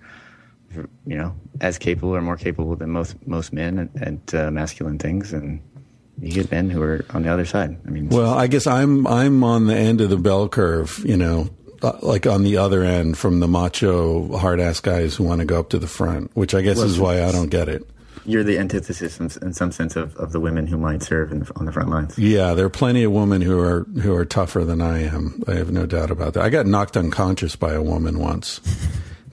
you 0.73 1.17
know, 1.17 1.35
as 1.61 1.77
capable 1.77 2.15
or 2.15 2.21
more 2.21 2.37
capable 2.37 2.75
than 2.75 2.91
most 2.91 3.15
most 3.27 3.53
men 3.53 3.79
at, 3.95 4.01
at 4.01 4.33
uh, 4.33 4.51
masculine 4.51 4.97
things, 4.97 5.33
and 5.33 5.61
you 6.19 6.31
get 6.31 6.51
men 6.51 6.69
who 6.69 6.81
are 6.81 7.05
on 7.11 7.23
the 7.23 7.29
other 7.29 7.45
side. 7.45 7.77
I 7.85 7.89
mean, 7.89 8.09
well, 8.09 8.33
I 8.33 8.47
guess 8.47 8.67
I'm 8.67 9.05
I'm 9.07 9.43
on 9.43 9.67
the 9.67 9.75
end 9.75 10.01
of 10.01 10.09
the 10.09 10.17
bell 10.17 10.47
curve, 10.47 10.99
you 11.05 11.17
know, 11.17 11.49
uh, 11.81 11.97
like 12.01 12.25
on 12.25 12.43
the 12.43 12.57
other 12.57 12.83
end 12.83 13.17
from 13.17 13.39
the 13.39 13.47
macho 13.47 14.37
hard 14.37 14.59
ass 14.59 14.79
guys 14.79 15.15
who 15.15 15.23
want 15.23 15.39
to 15.39 15.45
go 15.45 15.59
up 15.59 15.69
to 15.69 15.79
the 15.79 15.87
front, 15.87 16.31
which 16.35 16.55
I 16.55 16.61
guess 16.61 16.77
well, 16.77 16.85
is 16.85 16.99
why 16.99 17.23
I 17.23 17.31
don't 17.31 17.49
get 17.49 17.67
it. 17.67 17.87
You're 18.25 18.43
the 18.43 18.57
antithesis 18.57 19.19
in, 19.19 19.29
in 19.45 19.53
some 19.53 19.71
sense 19.71 19.95
of, 19.95 20.15
of 20.17 20.31
the 20.31 20.39
women 20.39 20.67
who 20.67 20.77
might 20.77 21.03
serve 21.03 21.29
the, 21.29 21.51
on 21.55 21.65
the 21.65 21.71
front 21.71 21.89
lines. 21.89 22.17
Yeah, 22.17 22.53
there 22.53 22.65
are 22.65 22.71
plenty 22.71 23.03
of 23.03 23.11
women 23.11 23.41
who 23.41 23.59
are 23.59 23.83
who 24.01 24.13
are 24.15 24.25
tougher 24.25 24.63
than 24.63 24.81
I 24.81 25.03
am. 25.03 25.43
I 25.47 25.53
have 25.53 25.71
no 25.71 25.85
doubt 25.85 26.11
about 26.11 26.33
that. 26.33 26.43
I 26.43 26.49
got 26.49 26.65
knocked 26.65 26.97
unconscious 26.97 27.55
by 27.55 27.73
a 27.73 27.81
woman 27.81 28.19
once. 28.19 28.61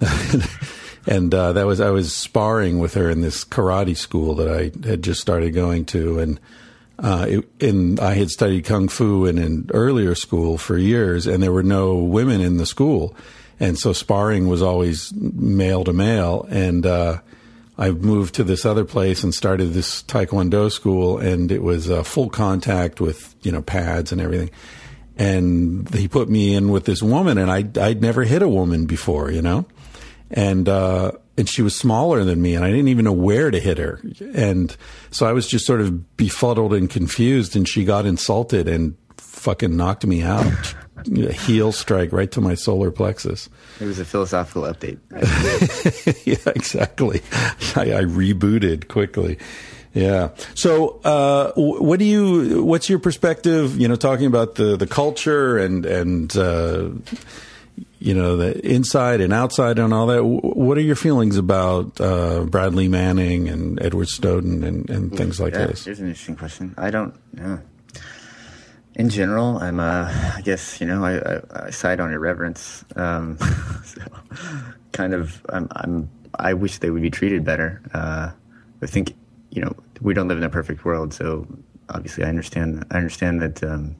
and 1.06 1.34
uh, 1.34 1.52
that 1.52 1.66
was 1.66 1.80
I 1.80 1.90
was 1.90 2.14
sparring 2.14 2.78
with 2.78 2.94
her 2.94 3.08
in 3.08 3.22
this 3.22 3.44
karate 3.44 3.96
school 3.96 4.34
that 4.36 4.48
I 4.48 4.86
had 4.86 5.02
just 5.02 5.20
started 5.20 5.52
going 5.52 5.86
to, 5.86 6.18
and 6.18 6.40
uh, 6.98 7.26
it, 7.28 7.48
and 7.60 7.98
I 7.98 8.14
had 8.14 8.30
studied 8.30 8.64
kung 8.64 8.88
fu 8.88 9.26
in 9.26 9.38
an 9.38 9.70
earlier 9.72 10.14
school 10.14 10.58
for 10.58 10.76
years, 10.76 11.26
and 11.26 11.42
there 11.42 11.52
were 11.52 11.62
no 11.62 11.96
women 11.96 12.40
in 12.40 12.58
the 12.58 12.66
school, 12.66 13.16
and 13.58 13.78
so 13.78 13.92
sparring 13.92 14.48
was 14.48 14.62
always 14.62 15.12
male 15.14 15.84
to 15.84 15.92
male. 15.92 16.46
And 16.50 16.86
uh, 16.86 17.20
I 17.78 17.90
moved 17.90 18.34
to 18.34 18.44
this 18.44 18.64
other 18.64 18.84
place 18.84 19.24
and 19.24 19.34
started 19.34 19.72
this 19.72 20.02
taekwondo 20.02 20.70
school, 20.70 21.18
and 21.18 21.50
it 21.50 21.62
was 21.62 21.90
uh, 21.90 22.02
full 22.02 22.28
contact 22.28 23.00
with 23.00 23.34
you 23.42 23.52
know 23.52 23.62
pads 23.62 24.12
and 24.12 24.20
everything. 24.20 24.50
And 25.16 25.92
he 25.94 26.08
put 26.08 26.28
me 26.28 26.54
in 26.54 26.70
with 26.70 26.84
this 26.84 27.02
woman, 27.02 27.38
and 27.38 27.50
I 27.50 27.64
I'd 27.80 28.00
never 28.00 28.24
hit 28.24 28.42
a 28.42 28.48
woman 28.48 28.86
before, 28.86 29.30
you 29.30 29.42
know, 29.42 29.66
and 30.30 30.68
uh, 30.68 31.12
and 31.36 31.48
she 31.48 31.62
was 31.62 31.74
smaller 31.74 32.24
than 32.24 32.42
me 32.42 32.54
and 32.54 32.64
I 32.64 32.70
didn't 32.70 32.88
even 32.88 33.04
know 33.04 33.12
where 33.12 33.50
to 33.50 33.58
hit 33.58 33.78
her. 33.78 34.00
And 34.34 34.74
so 35.10 35.26
I 35.26 35.32
was 35.32 35.46
just 35.46 35.66
sort 35.66 35.80
of 35.80 36.16
befuddled 36.16 36.74
and 36.74 36.90
confused 36.90 37.56
and 37.56 37.66
she 37.66 37.84
got 37.84 38.06
insulted 38.06 38.68
and 38.68 38.96
fucking 39.16 39.76
knocked 39.76 40.06
me 40.06 40.22
out. 40.22 40.74
Heel 41.06 41.72
strike 41.72 42.12
right 42.12 42.30
to 42.32 42.40
my 42.40 42.54
solar 42.54 42.90
plexus. 42.90 43.48
It 43.80 43.86
was 43.86 43.98
a 43.98 44.04
philosophical 44.04 44.62
update. 44.62 44.98
yeah, 46.26 46.52
exactly. 46.54 47.22
I, 47.76 47.98
I, 47.98 48.02
rebooted 48.04 48.88
quickly. 48.88 49.38
Yeah. 49.94 50.30
So, 50.54 51.00
uh, 51.04 51.52
what 51.56 51.98
do 51.98 52.04
you? 52.04 52.64
What's 52.64 52.88
your 52.88 52.98
perspective? 52.98 53.78
You 53.78 53.88
know, 53.88 53.96
talking 53.96 54.26
about 54.26 54.54
the 54.54 54.76
the 54.76 54.86
culture 54.86 55.58
and 55.58 55.84
and 55.84 56.34
uh, 56.36 56.90
you 57.98 58.14
know 58.14 58.36
the 58.36 58.58
inside 58.66 59.20
and 59.20 59.32
outside 59.32 59.78
and 59.78 59.92
all 59.92 60.06
that. 60.06 60.24
What 60.24 60.78
are 60.78 60.82
your 60.82 60.96
feelings 60.96 61.36
about 61.36 62.00
uh, 62.00 62.44
Bradley 62.44 62.88
Manning 62.88 63.48
and 63.48 63.82
Edward 63.82 64.08
Snowden 64.08 64.64
and, 64.64 64.88
and 64.88 65.16
things 65.16 65.38
like 65.38 65.54
yeah, 65.54 65.66
this? 65.66 65.84
Here's 65.84 66.00
an 66.00 66.08
interesting 66.08 66.36
question. 66.36 66.74
I 66.78 66.90
don't. 66.90 67.14
Yeah. 67.36 67.58
In 68.94 69.08
general, 69.08 69.58
I'm. 69.58 69.80
Uh, 69.80 70.08
I 70.36 70.42
guess 70.42 70.80
you 70.80 70.86
know. 70.86 71.04
I, 71.04 71.18
I, 71.18 71.66
I 71.66 71.70
side 71.70 72.00
on 72.00 72.12
irreverence. 72.12 72.84
Um, 72.96 73.38
so 73.84 74.02
kind 74.92 75.14
of. 75.14 75.44
I'm, 75.48 75.68
I'm. 75.76 76.10
I 76.38 76.54
wish 76.54 76.78
they 76.78 76.90
would 76.90 77.02
be 77.02 77.10
treated 77.10 77.44
better. 77.44 77.82
Uh, 77.94 78.30
I 78.82 78.86
think 78.86 79.14
you 79.50 79.62
know 79.62 79.74
we 80.00 80.14
don't 80.14 80.28
live 80.28 80.38
in 80.38 80.44
a 80.44 80.50
perfect 80.50 80.84
world, 80.84 81.14
so 81.14 81.46
obviously 81.88 82.24
I 82.24 82.28
understand. 82.28 82.84
I 82.90 82.98
understand 82.98 83.40
that. 83.40 83.62
Um, 83.62 83.96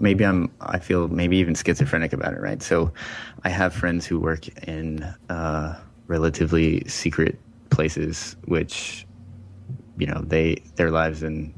maybe 0.00 0.24
I'm 0.24 0.50
I 0.60 0.78
feel 0.78 1.08
maybe 1.08 1.36
even 1.36 1.54
schizophrenic 1.54 2.12
about 2.12 2.34
it, 2.34 2.40
right? 2.40 2.62
So 2.62 2.92
I 3.44 3.50
have 3.50 3.72
friends 3.74 4.06
who 4.06 4.18
work 4.18 4.48
in 4.66 5.02
uh, 5.28 5.78
relatively 6.06 6.82
secret 6.88 7.38
places, 7.70 8.36
which 8.46 9.06
you 9.98 10.06
know 10.06 10.22
they 10.26 10.62
their 10.76 10.90
lives 10.90 11.22
and 11.22 11.54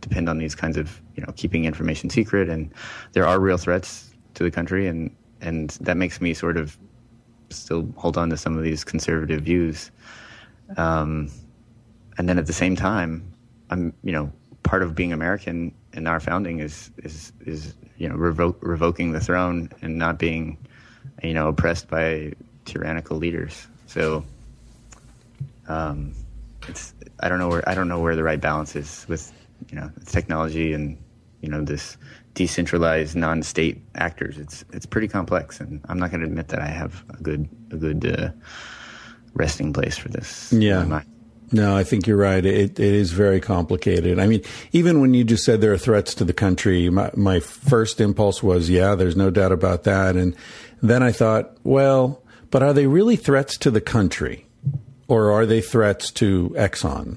depend 0.00 0.28
on 0.28 0.38
these 0.38 0.54
kinds 0.54 0.76
of 0.76 1.00
you 1.14 1.22
know 1.22 1.32
keeping 1.36 1.64
information 1.64 2.10
secret, 2.10 2.48
and 2.48 2.72
there 3.12 3.26
are 3.26 3.40
real 3.40 3.58
threats 3.58 4.10
to 4.34 4.44
the 4.44 4.50
country, 4.50 4.86
and 4.86 5.14
and 5.40 5.70
that 5.80 5.96
makes 5.96 6.20
me 6.20 6.34
sort 6.34 6.56
of 6.56 6.78
still 7.50 7.88
hold 7.96 8.18
on 8.18 8.30
to 8.30 8.36
some 8.36 8.56
of 8.56 8.64
these 8.64 8.84
conservative 8.84 9.42
views. 9.42 9.90
Um, 10.76 11.30
and 12.18 12.28
then 12.28 12.38
at 12.38 12.46
the 12.46 12.52
same 12.52 12.76
time, 12.76 13.32
I'm 13.70 13.92
you 14.02 14.12
know 14.12 14.32
part 14.62 14.82
of 14.82 14.94
being 14.94 15.12
American 15.12 15.74
in 15.92 16.06
our 16.06 16.20
founding 16.20 16.60
is 16.60 16.90
is 16.98 17.32
is 17.46 17.74
you 17.96 18.08
know 18.08 18.14
revoke, 18.14 18.58
revoking 18.60 19.12
the 19.12 19.20
throne 19.20 19.70
and 19.82 19.98
not 19.98 20.18
being 20.18 20.58
you 21.22 21.34
know 21.34 21.48
oppressed 21.48 21.88
by 21.88 22.32
tyrannical 22.64 23.16
leaders. 23.16 23.66
So 23.86 24.24
um, 25.68 26.14
it's 26.66 26.94
I 27.20 27.28
don't 27.28 27.38
know 27.38 27.48
where 27.48 27.68
I 27.68 27.74
don't 27.74 27.88
know 27.88 28.00
where 28.00 28.16
the 28.16 28.24
right 28.24 28.40
balance 28.40 28.76
is 28.76 29.06
with 29.08 29.32
you 29.70 29.76
know 29.76 29.90
technology 30.06 30.72
and 30.72 30.98
you 31.40 31.48
know 31.48 31.62
this 31.62 31.96
decentralized 32.34 33.16
non-state 33.16 33.82
actors. 33.94 34.38
It's 34.38 34.64
it's 34.72 34.86
pretty 34.86 35.08
complex, 35.08 35.60
and 35.60 35.80
I'm 35.88 35.98
not 35.98 36.10
going 36.10 36.20
to 36.20 36.26
admit 36.26 36.48
that 36.48 36.60
I 36.60 36.68
have 36.68 37.04
a 37.10 37.22
good 37.22 37.48
a 37.70 37.76
good 37.76 38.06
uh, 38.06 38.30
resting 39.34 39.72
place 39.72 39.98
for 39.98 40.08
this. 40.08 40.52
Yeah. 40.52 41.02
No, 41.50 41.74
I 41.74 41.82
think 41.82 42.06
you're 42.06 42.18
right. 42.18 42.44
It, 42.44 42.78
it 42.78 42.94
is 42.94 43.12
very 43.12 43.40
complicated. 43.40 44.18
I 44.18 44.26
mean, 44.26 44.42
even 44.72 45.00
when 45.00 45.14
you 45.14 45.24
just 45.24 45.44
said 45.44 45.60
there 45.60 45.72
are 45.72 45.78
threats 45.78 46.12
to 46.16 46.24
the 46.24 46.34
country, 46.34 46.90
my, 46.90 47.10
my 47.14 47.40
first 47.40 48.00
impulse 48.02 48.42
was, 48.42 48.68
yeah, 48.68 48.94
there's 48.94 49.16
no 49.16 49.30
doubt 49.30 49.52
about 49.52 49.84
that. 49.84 50.14
And 50.14 50.36
then 50.82 51.02
I 51.02 51.10
thought, 51.10 51.56
well, 51.64 52.22
but 52.50 52.62
are 52.62 52.74
they 52.74 52.86
really 52.86 53.16
threats 53.16 53.56
to 53.58 53.70
the 53.70 53.80
country? 53.80 54.46
Or 55.06 55.32
are 55.32 55.46
they 55.46 55.62
threats 55.62 56.10
to 56.12 56.50
Exxon? 56.50 57.16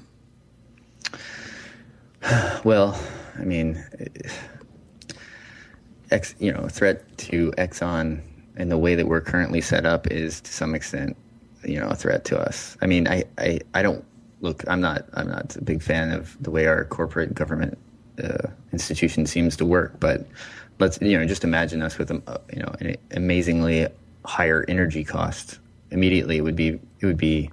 Well, 2.64 2.98
I 3.38 3.44
mean, 3.44 3.84
ex, 6.10 6.34
you 6.38 6.52
know, 6.52 6.68
threat 6.68 7.18
to 7.18 7.50
Exxon 7.58 8.20
and 8.56 8.70
the 8.70 8.78
way 8.78 8.94
that 8.94 9.06
we're 9.06 9.20
currently 9.20 9.60
set 9.60 9.86
up 9.86 10.06
is 10.06 10.40
to 10.42 10.52
some 10.52 10.74
extent, 10.74 11.16
you 11.64 11.80
know, 11.80 11.88
a 11.88 11.96
threat 11.96 12.24
to 12.26 12.38
us. 12.38 12.76
I 12.82 12.86
mean, 12.86 13.08
I, 13.08 13.24
I, 13.38 13.60
I 13.74 13.82
don't 13.82 14.04
look, 14.40 14.64
I'm 14.68 14.80
not 14.80 15.06
I'm 15.14 15.28
not 15.28 15.56
a 15.56 15.62
big 15.62 15.82
fan 15.82 16.12
of 16.12 16.36
the 16.42 16.50
way 16.50 16.66
our 16.66 16.84
corporate 16.84 17.34
government 17.34 17.78
uh, 18.22 18.48
institution 18.72 19.26
seems 19.26 19.56
to 19.56 19.64
work, 19.64 19.98
but 19.98 20.26
let's 20.78 21.00
you 21.00 21.18
know 21.18 21.24
just 21.24 21.44
imagine 21.44 21.80
us 21.80 21.96
with 21.96 22.10
a 22.10 22.40
you 22.52 22.60
know 22.60 22.74
an 22.80 22.96
amazingly 23.12 23.86
higher 24.24 24.64
energy 24.68 25.04
cost. 25.04 25.58
Immediately, 25.90 26.36
it 26.36 26.42
would 26.42 26.56
be 26.56 26.78
it 27.00 27.06
would 27.06 27.16
be 27.16 27.50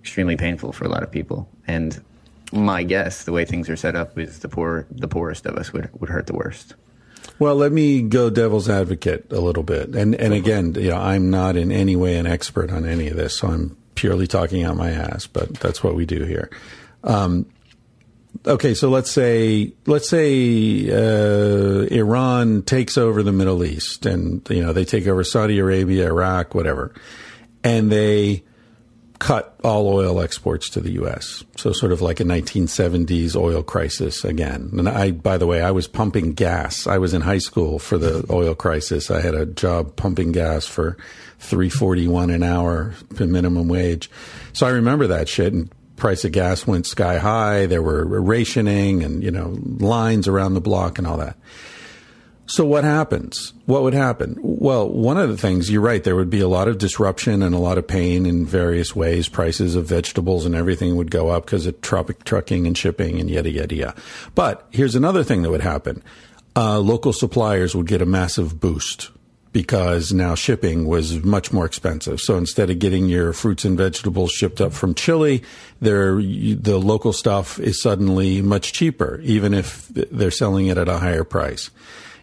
extremely 0.00 0.36
painful 0.36 0.72
for 0.72 0.84
a 0.84 0.88
lot 0.88 1.02
of 1.02 1.10
people. 1.10 1.48
And 1.66 2.02
my 2.52 2.82
guess, 2.82 3.24
the 3.24 3.32
way 3.32 3.44
things 3.44 3.68
are 3.68 3.76
set 3.76 3.96
up, 3.96 4.18
is 4.18 4.40
the 4.40 4.48
poor 4.48 4.86
the 4.90 5.08
poorest 5.08 5.46
of 5.46 5.56
us 5.56 5.72
would 5.72 5.90
would 6.00 6.10
hurt 6.10 6.26
the 6.26 6.34
worst. 6.34 6.74
Well, 7.38 7.54
let 7.54 7.72
me 7.72 8.02
go 8.02 8.30
devil's 8.30 8.68
advocate 8.68 9.32
a 9.32 9.40
little 9.40 9.62
bit, 9.62 9.94
and 9.94 10.14
and 10.14 10.34
again, 10.34 10.74
you 10.74 10.90
know, 10.90 10.98
I'm 10.98 11.30
not 11.30 11.56
in 11.56 11.72
any 11.72 11.96
way 11.96 12.16
an 12.16 12.26
expert 12.26 12.70
on 12.70 12.86
any 12.86 13.08
of 13.08 13.16
this, 13.16 13.38
so 13.38 13.48
I'm 13.48 13.76
purely 13.94 14.26
talking 14.26 14.64
out 14.64 14.76
my 14.76 14.90
ass, 14.90 15.26
but 15.26 15.54
that's 15.54 15.82
what 15.84 15.94
we 15.94 16.06
do 16.06 16.24
here. 16.24 16.50
okay, 18.46 18.74
so 18.74 18.88
let's 18.88 19.10
say 19.10 19.72
let's 19.86 20.08
say 20.08 20.90
uh, 20.90 21.86
Iran 21.86 22.62
takes 22.62 22.96
over 22.98 23.22
the 23.22 23.32
Middle 23.32 23.64
East, 23.64 24.06
and 24.06 24.46
you 24.50 24.62
know 24.62 24.72
they 24.72 24.84
take 24.84 25.06
over 25.06 25.24
Saudi 25.24 25.58
Arabia, 25.58 26.06
Iraq, 26.08 26.54
whatever, 26.54 26.94
and 27.62 27.90
they 27.92 28.42
cut 29.20 29.54
all 29.62 29.86
oil 29.86 30.20
exports 30.20 30.70
to 30.70 30.80
the 30.80 30.92
U.S. 30.92 31.44
So 31.56 31.72
sort 31.72 31.92
of 31.92 32.00
like 32.00 32.20
a 32.20 32.24
1970s 32.24 33.36
oil 33.36 33.62
crisis 33.62 34.24
again. 34.24 34.70
And 34.72 34.88
I, 34.88 35.12
by 35.12 35.36
the 35.36 35.46
way, 35.46 35.60
I 35.62 35.70
was 35.70 35.86
pumping 35.86 36.32
gas. 36.32 36.86
I 36.86 36.98
was 36.98 37.12
in 37.12 37.20
high 37.20 37.38
school 37.38 37.78
for 37.78 37.98
the 37.98 38.24
oil 38.30 38.54
crisis. 38.54 39.10
I 39.10 39.20
had 39.20 39.34
a 39.34 39.44
job 39.44 39.94
pumping 39.94 40.32
gas 40.32 40.66
for 40.66 40.96
341 41.38 42.30
an 42.30 42.42
hour 42.42 42.94
minimum 43.18 43.68
wage. 43.68 44.10
So 44.54 44.66
I 44.66 44.70
remember 44.70 45.06
that 45.08 45.28
shit 45.28 45.52
and 45.52 45.70
price 45.96 46.24
of 46.24 46.32
gas 46.32 46.66
went 46.66 46.86
sky 46.86 47.18
high. 47.18 47.66
There 47.66 47.82
were 47.82 48.04
rationing 48.04 49.04
and, 49.04 49.22
you 49.22 49.30
know, 49.30 49.58
lines 49.78 50.28
around 50.28 50.54
the 50.54 50.62
block 50.62 50.96
and 50.96 51.06
all 51.06 51.18
that. 51.18 51.36
So 52.50 52.64
what 52.64 52.82
happens? 52.82 53.52
What 53.66 53.84
would 53.84 53.94
happen? 53.94 54.36
Well, 54.42 54.90
one 54.90 55.18
of 55.18 55.28
the 55.28 55.36
things 55.36 55.70
you're 55.70 55.80
right, 55.80 56.02
there 56.02 56.16
would 56.16 56.30
be 56.30 56.40
a 56.40 56.48
lot 56.48 56.66
of 56.66 56.78
disruption 56.78 57.44
and 57.44 57.54
a 57.54 57.58
lot 57.58 57.78
of 57.78 57.86
pain 57.86 58.26
in 58.26 58.44
various 58.44 58.94
ways. 58.94 59.28
Prices 59.28 59.76
of 59.76 59.86
vegetables 59.86 60.44
and 60.44 60.56
everything 60.56 60.96
would 60.96 61.12
go 61.12 61.28
up 61.28 61.44
because 61.44 61.66
of 61.66 61.80
tropic 61.80 62.24
trucking 62.24 62.66
and 62.66 62.76
shipping 62.76 63.20
and 63.20 63.30
yada 63.30 63.52
yada 63.52 63.74
yada. 63.76 63.94
But 64.34 64.66
here's 64.70 64.96
another 64.96 65.22
thing 65.22 65.42
that 65.42 65.50
would 65.50 65.60
happen: 65.60 66.02
uh, 66.56 66.80
local 66.80 67.12
suppliers 67.12 67.76
would 67.76 67.86
get 67.86 68.02
a 68.02 68.06
massive 68.06 68.58
boost 68.58 69.10
because 69.52 70.12
now 70.12 70.34
shipping 70.34 70.88
was 70.88 71.22
much 71.22 71.52
more 71.52 71.66
expensive. 71.66 72.18
So 72.18 72.36
instead 72.36 72.68
of 72.68 72.80
getting 72.80 73.08
your 73.08 73.32
fruits 73.32 73.64
and 73.64 73.78
vegetables 73.78 74.32
shipped 74.32 74.60
up 74.60 74.72
from 74.72 74.96
Chile, 74.96 75.44
the 75.80 76.80
local 76.82 77.12
stuff 77.12 77.60
is 77.60 77.80
suddenly 77.80 78.42
much 78.42 78.72
cheaper, 78.72 79.20
even 79.22 79.54
if 79.54 79.86
they're 79.86 80.32
selling 80.32 80.66
it 80.66 80.78
at 80.78 80.88
a 80.88 80.98
higher 80.98 81.22
price 81.22 81.70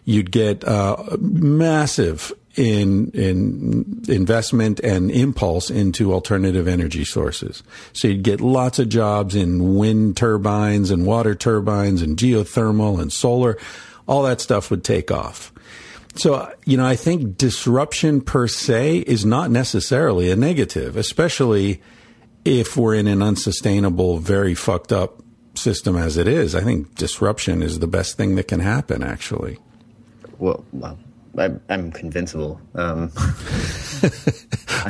you'd 0.08 0.30
get 0.30 0.64
uh, 0.64 0.96
massive 1.20 2.32
in 2.56 3.10
in 3.10 4.02
investment 4.08 4.80
and 4.80 5.10
impulse 5.10 5.68
into 5.68 6.14
alternative 6.14 6.66
energy 6.66 7.04
sources. 7.04 7.62
So 7.92 8.08
you'd 8.08 8.22
get 8.22 8.40
lots 8.40 8.78
of 8.78 8.88
jobs 8.88 9.34
in 9.34 9.76
wind 9.76 10.16
turbines 10.16 10.90
and 10.90 11.04
water 11.04 11.34
turbines 11.34 12.00
and 12.00 12.16
geothermal 12.16 12.98
and 12.98 13.12
solar. 13.12 13.58
All 14.06 14.22
that 14.22 14.40
stuff 14.40 14.70
would 14.70 14.82
take 14.82 15.10
off. 15.10 15.52
So, 16.14 16.50
you 16.64 16.78
know, 16.78 16.86
I 16.86 16.96
think 16.96 17.36
disruption 17.36 18.22
per 18.22 18.48
se 18.48 19.00
is 19.00 19.26
not 19.26 19.50
necessarily 19.50 20.30
a 20.30 20.36
negative, 20.36 20.96
especially 20.96 21.82
if 22.46 22.78
we're 22.78 22.94
in 22.94 23.08
an 23.08 23.20
unsustainable, 23.20 24.16
very 24.16 24.54
fucked 24.54 24.90
up 24.90 25.22
system 25.54 25.96
as 25.96 26.16
it 26.16 26.26
is. 26.26 26.54
I 26.54 26.62
think 26.62 26.94
disruption 26.94 27.62
is 27.62 27.78
the 27.78 27.86
best 27.86 28.16
thing 28.16 28.36
that 28.36 28.48
can 28.48 28.60
happen, 28.60 29.02
actually 29.02 29.58
well, 30.38 30.64
well 30.72 30.98
I'm, 31.36 31.60
I'm 31.68 31.92
convincible. 31.92 32.60
Um, 32.74 33.12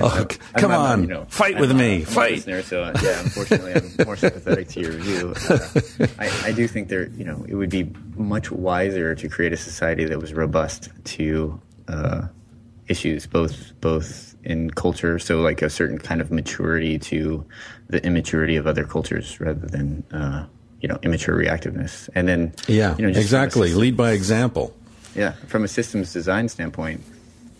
oh, 0.00 0.26
I'm, 0.54 0.60
come 0.60 0.72
on, 0.72 1.02
you 1.02 1.08
know, 1.08 1.24
fight 1.28 1.58
with 1.58 1.76
me, 1.76 2.04
fight. 2.04 2.32
Listener, 2.32 2.62
so 2.62 2.82
uh, 2.84 2.92
yeah, 3.02 3.20
unfortunately, 3.20 3.74
I'm 3.74 4.06
more 4.06 4.16
sympathetic 4.16 4.68
to 4.68 4.80
your 4.80 4.92
view. 4.92 5.34
Uh, 5.48 6.06
I, 6.18 6.48
I, 6.48 6.52
do 6.52 6.66
think 6.68 6.88
there, 6.88 7.08
you 7.10 7.24
know, 7.24 7.44
it 7.48 7.54
would 7.54 7.70
be 7.70 7.90
much 8.16 8.50
wiser 8.50 9.14
to 9.14 9.28
create 9.28 9.52
a 9.52 9.56
society 9.56 10.04
that 10.06 10.18
was 10.18 10.32
robust 10.32 10.90
to 11.04 11.60
uh, 11.88 12.28
issues, 12.88 13.26
both 13.26 13.72
both 13.80 14.34
in 14.44 14.70
culture, 14.70 15.18
so 15.18 15.40
like 15.40 15.62
a 15.62 15.70
certain 15.70 15.98
kind 15.98 16.20
of 16.20 16.30
maturity 16.30 16.98
to 16.98 17.44
the 17.88 18.04
immaturity 18.04 18.56
of 18.56 18.66
other 18.66 18.84
cultures, 18.84 19.40
rather 19.40 19.66
than 19.66 20.04
uh, 20.12 20.46
you 20.80 20.88
know 20.88 20.98
immature 21.02 21.36
reactiveness, 21.36 22.08
and 22.14 22.28
then 22.28 22.54
yeah, 22.66 22.96
you 22.96 23.06
know, 23.06 23.08
exactly, 23.08 23.74
lead 23.74 23.96
by 23.96 24.12
example. 24.12 24.74
Yeah, 25.18 25.32
from 25.48 25.64
a 25.64 25.68
systems 25.68 26.12
design 26.12 26.48
standpoint, 26.48 27.02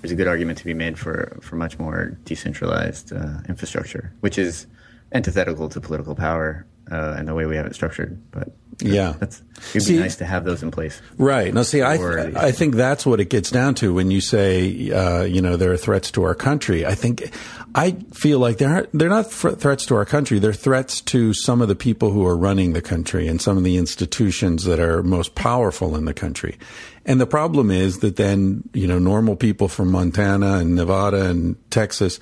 there's 0.00 0.12
a 0.12 0.14
good 0.14 0.28
argument 0.28 0.58
to 0.58 0.64
be 0.64 0.74
made 0.74 0.96
for, 0.96 1.36
for 1.42 1.56
much 1.56 1.76
more 1.76 2.16
decentralized 2.24 3.12
uh, 3.12 3.40
infrastructure, 3.48 4.12
which 4.20 4.38
is 4.38 4.68
antithetical 5.10 5.68
to 5.70 5.80
political 5.80 6.14
power 6.14 6.64
uh, 6.92 7.16
and 7.18 7.26
the 7.26 7.34
way 7.34 7.46
we 7.46 7.56
have 7.56 7.66
it 7.66 7.74
structured. 7.74 8.16
But 8.30 8.52
yeah, 8.80 9.14
that's 9.18 9.42
it'd 9.70 9.82
see, 9.82 9.94
be 9.94 10.00
nice 10.00 10.16
to 10.16 10.24
have 10.24 10.44
those 10.44 10.62
in 10.62 10.70
place. 10.70 11.00
Right. 11.16 11.52
Now, 11.52 11.62
see, 11.62 11.82
I 11.82 11.94
I 12.36 12.52
think 12.52 12.76
that's 12.76 13.04
what 13.04 13.20
it 13.20 13.28
gets 13.28 13.50
down 13.50 13.74
to 13.76 13.92
when 13.92 14.10
you 14.10 14.20
say, 14.20 14.90
uh, 14.92 15.22
you 15.22 15.42
know, 15.42 15.56
there 15.56 15.72
are 15.72 15.76
threats 15.76 16.10
to 16.12 16.22
our 16.22 16.34
country. 16.34 16.86
I 16.86 16.94
think 16.94 17.30
I 17.74 17.92
feel 18.12 18.38
like 18.38 18.58
they're 18.58 18.86
they're 18.94 19.08
not 19.08 19.30
threats 19.30 19.84
to 19.86 19.96
our 19.96 20.04
country. 20.04 20.38
They're 20.38 20.52
threats 20.52 21.00
to 21.02 21.34
some 21.34 21.60
of 21.60 21.68
the 21.68 21.74
people 21.74 22.12
who 22.12 22.24
are 22.24 22.36
running 22.36 22.72
the 22.72 22.82
country 22.82 23.26
and 23.26 23.42
some 23.42 23.56
of 23.56 23.64
the 23.64 23.76
institutions 23.76 24.64
that 24.64 24.78
are 24.78 25.02
most 25.02 25.34
powerful 25.34 25.96
in 25.96 26.04
the 26.04 26.14
country. 26.14 26.56
And 27.04 27.20
the 27.20 27.26
problem 27.26 27.70
is 27.70 27.98
that 27.98 28.16
then, 28.16 28.68
you 28.74 28.86
know, 28.86 28.98
normal 28.98 29.34
people 29.34 29.66
from 29.66 29.90
Montana 29.90 30.58
and 30.58 30.76
Nevada 30.76 31.28
and 31.28 31.56
Texas 31.70 32.20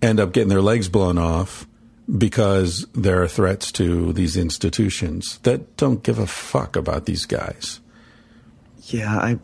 end 0.00 0.18
up 0.18 0.32
getting 0.32 0.48
their 0.48 0.62
legs 0.62 0.88
blown 0.88 1.18
off 1.18 1.66
because 2.16 2.86
there 2.94 3.22
are 3.22 3.28
threats 3.28 3.70
to 3.72 4.12
these 4.12 4.36
institutions 4.36 5.38
that 5.38 5.76
don't 5.76 6.02
give 6.02 6.18
a 6.18 6.26
fuck 6.26 6.76
about 6.76 7.04
these 7.04 7.26
guys. 7.26 7.80
Yeah, 8.86 9.18
I 9.18 9.38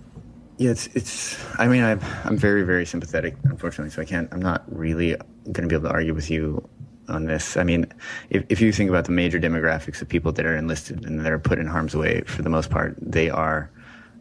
yeah, 0.56 0.70
it's 0.70 0.86
it's. 0.88 1.36
I 1.58 1.66
mean, 1.66 1.82
I'm 1.82 2.00
I'm 2.24 2.36
very 2.36 2.62
very 2.62 2.86
sympathetic, 2.86 3.36
unfortunately. 3.44 3.90
So 3.90 4.02
I 4.02 4.04
can't. 4.04 4.32
I'm 4.32 4.40
not 4.40 4.62
really 4.68 5.16
going 5.50 5.62
to 5.62 5.68
be 5.68 5.74
able 5.74 5.88
to 5.88 5.94
argue 5.94 6.14
with 6.14 6.30
you 6.30 6.66
on 7.08 7.24
this. 7.24 7.56
I 7.56 7.64
mean, 7.64 7.86
if 8.30 8.44
if 8.48 8.60
you 8.60 8.72
think 8.72 8.88
about 8.88 9.04
the 9.04 9.12
major 9.12 9.40
demographics 9.40 10.00
of 10.00 10.08
people 10.08 10.32
that 10.32 10.46
are 10.46 10.56
enlisted 10.56 11.04
and 11.04 11.20
that 11.20 11.32
are 11.32 11.40
put 11.40 11.58
in 11.58 11.66
harm's 11.66 11.96
way, 11.96 12.22
for 12.22 12.42
the 12.42 12.50
most 12.50 12.70
part, 12.70 12.96
they 13.00 13.30
are 13.30 13.70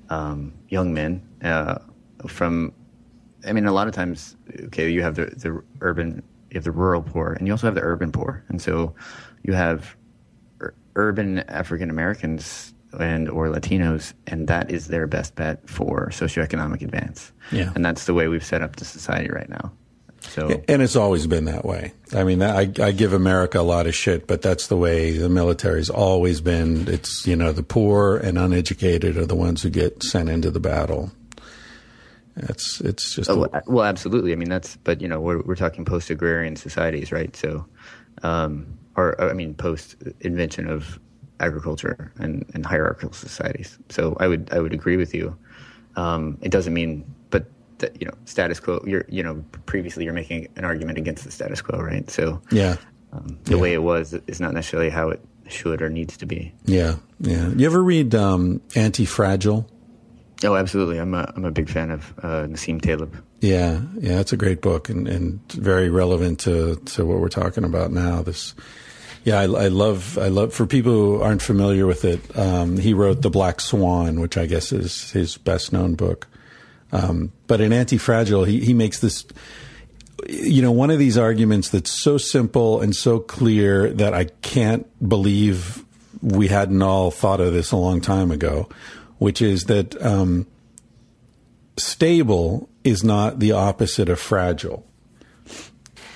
um, 0.09 0.53
young 0.69 0.93
men 0.93 1.21
uh, 1.43 1.77
from. 2.27 2.73
I 3.45 3.51
mean, 3.51 3.65
a 3.65 3.73
lot 3.73 3.87
of 3.87 3.93
times, 3.93 4.35
okay, 4.65 4.89
you 4.89 5.03
have 5.03 5.15
the 5.15 5.25
the 5.25 5.61
urban, 5.81 6.23
you 6.53 6.57
have 6.57 6.63
the 6.63 6.71
rural 6.71 7.01
poor, 7.01 7.33
and 7.33 7.47
you 7.47 7.53
also 7.53 7.65
have 7.65 7.73
the 7.73 7.81
urban 7.81 8.11
poor, 8.11 8.43
and 8.47 8.61
so 8.61 8.93
you 9.41 9.53
have 9.53 9.95
ur- 10.61 10.75
urban 10.95 11.39
African 11.39 11.89
Americans 11.89 12.73
and 12.99 13.27
or 13.27 13.47
Latinos, 13.47 14.13
and 14.27 14.47
that 14.47 14.69
is 14.69 14.87
their 14.87 15.07
best 15.07 15.35
bet 15.35 15.67
for 15.67 16.09
socioeconomic 16.09 16.83
advance. 16.83 17.31
Yeah, 17.51 17.71
and 17.73 17.83
that's 17.83 18.05
the 18.05 18.13
way 18.13 18.27
we've 18.27 18.45
set 18.45 18.61
up 18.61 18.75
the 18.75 18.85
society 18.85 19.29
right 19.31 19.49
now. 19.49 19.71
So, 20.21 20.63
and 20.67 20.81
it's 20.81 20.95
always 20.95 21.27
been 21.27 21.45
that 21.45 21.65
way. 21.65 21.91
I 22.13 22.23
mean, 22.23 22.41
I, 22.41 22.71
I 22.79 22.91
give 22.91 23.13
America 23.13 23.59
a 23.59 23.61
lot 23.61 23.87
of 23.87 23.95
shit, 23.95 24.25
but 24.25 24.41
that's 24.41 24.67
the 24.67 24.77
way 24.77 25.17
the 25.17 25.27
military's 25.27 25.89
always 25.89 26.39
been. 26.39 26.87
It's 26.87 27.25
you 27.25 27.35
know 27.35 27.51
the 27.51 27.63
poor 27.63 28.17
and 28.17 28.37
uneducated 28.37 29.17
are 29.17 29.25
the 29.25 29.35
ones 29.35 29.63
who 29.63 29.71
get 29.71 30.03
sent 30.03 30.29
into 30.29 30.51
the 30.51 30.59
battle. 30.59 31.11
It's 32.35 32.81
it's 32.81 33.15
just 33.15 33.29
oh, 33.29 33.45
a, 33.45 33.61
well, 33.67 33.85
absolutely. 33.85 34.31
I 34.31 34.35
mean, 34.35 34.49
that's 34.49 34.75
but 34.77 35.01
you 35.01 35.07
know 35.07 35.19
we're 35.19 35.41
we're 35.41 35.55
talking 35.55 35.85
post 35.85 36.09
agrarian 36.09 36.55
societies, 36.55 37.11
right? 37.11 37.35
So, 37.35 37.65
um, 38.23 38.77
or 38.95 39.19
I 39.21 39.33
mean, 39.33 39.53
post 39.53 39.95
invention 40.21 40.67
of 40.67 40.99
agriculture 41.39 42.11
and, 42.17 42.45
and 42.53 42.65
hierarchical 42.65 43.13
societies. 43.13 43.77
So 43.89 44.15
I 44.19 44.27
would 44.27 44.49
I 44.51 44.59
would 44.59 44.73
agree 44.73 44.97
with 44.97 45.13
you. 45.13 45.37
Um, 45.95 46.37
it 46.41 46.49
doesn't 46.49 46.73
mean 46.73 47.05
but 47.29 47.45
that 47.79 48.01
you 48.01 48.07
know 48.07 48.13
status 48.25 48.59
quo. 48.59 48.83
You're 48.85 49.05
you 49.09 49.21
know 49.21 49.43
previously 49.65 50.05
you're 50.05 50.13
making 50.13 50.47
an 50.55 50.65
argument 50.65 50.97
against 50.97 51.25
the 51.25 51.31
status 51.31 51.61
quo, 51.61 51.79
right? 51.79 52.09
So 52.09 52.41
yeah, 52.51 52.77
um, 53.11 53.37
the 53.43 53.55
yeah. 53.55 53.61
way 53.61 53.73
it 53.73 53.83
was 53.83 54.13
is 54.27 54.39
not 54.39 54.53
necessarily 54.53 54.89
how 54.89 55.09
it 55.09 55.21
should 55.47 55.81
or 55.81 55.89
needs 55.89 56.17
to 56.17 56.25
be. 56.25 56.53
Yeah, 56.65 56.95
yeah. 57.19 57.49
You 57.49 57.65
ever 57.65 57.83
read 57.83 58.15
um, 58.15 58.61
Anti 58.75 59.05
Fragile? 59.05 59.69
Oh, 60.43 60.55
absolutely. 60.55 60.99
I'm 60.99 61.13
a 61.13 61.31
I'm 61.35 61.45
a 61.45 61.51
big 61.51 61.69
fan 61.69 61.91
of 61.91 62.13
uh, 62.19 62.47
Nassim 62.47 62.81
Taleb. 62.81 63.15
Yeah, 63.39 63.81
yeah, 63.99 64.19
it's 64.19 64.33
a 64.33 64.37
great 64.37 64.61
book 64.61 64.89
and, 64.89 65.07
and 65.07 65.39
very 65.51 65.89
relevant 65.89 66.39
to 66.41 66.75
to 66.75 67.05
what 67.05 67.19
we're 67.19 67.29
talking 67.29 67.63
about 67.63 67.91
now. 67.91 68.21
This. 68.21 68.53
Yeah, 69.25 69.39
I, 69.39 69.43
I, 69.43 69.67
love. 69.69 70.17
I 70.17 70.27
love. 70.27 70.53
For 70.53 70.65
people 70.65 70.91
who 70.91 71.21
aren't 71.21 71.41
familiar 71.41 71.87
with 71.87 72.03
it, 72.03 72.37
um, 72.37 72.77
he 72.77 72.93
wrote 72.93 73.21
*The 73.21 73.29
Black 73.29 73.61
Swan*, 73.61 74.19
which 74.19 74.37
I 74.37 74.45
guess 74.45 74.73
is 74.73 75.11
his 75.11 75.37
best 75.37 75.71
known 75.71 75.95
book. 75.95 76.27
Um, 76.91 77.31
but 77.47 77.61
in 77.61 77.71
Anti-Fragile, 77.71 78.43
he, 78.43 78.59
he 78.59 78.73
makes 78.73 78.99
this, 78.99 79.25
you 80.27 80.61
know, 80.61 80.71
one 80.71 80.91
of 80.91 80.99
these 80.99 81.17
arguments 81.17 81.69
that's 81.69 81.89
so 81.89 82.17
simple 82.17 82.81
and 82.81 82.95
so 82.95 83.19
clear 83.19 83.91
that 83.93 84.13
I 84.13 84.25
can't 84.41 84.85
believe 85.07 85.83
we 86.21 86.49
hadn't 86.49 86.81
all 86.81 87.09
thought 87.09 87.39
of 87.39 87.53
this 87.53 87.71
a 87.71 87.77
long 87.77 87.99
time 87.99 88.29
ago, 88.29 88.69
which 89.17 89.41
is 89.41 89.65
that 89.65 90.01
um, 90.01 90.47
stable 91.77 92.69
is 92.83 93.03
not 93.03 93.39
the 93.39 93.51
opposite 93.51 94.09
of 94.09 94.19
fragile. 94.19 94.85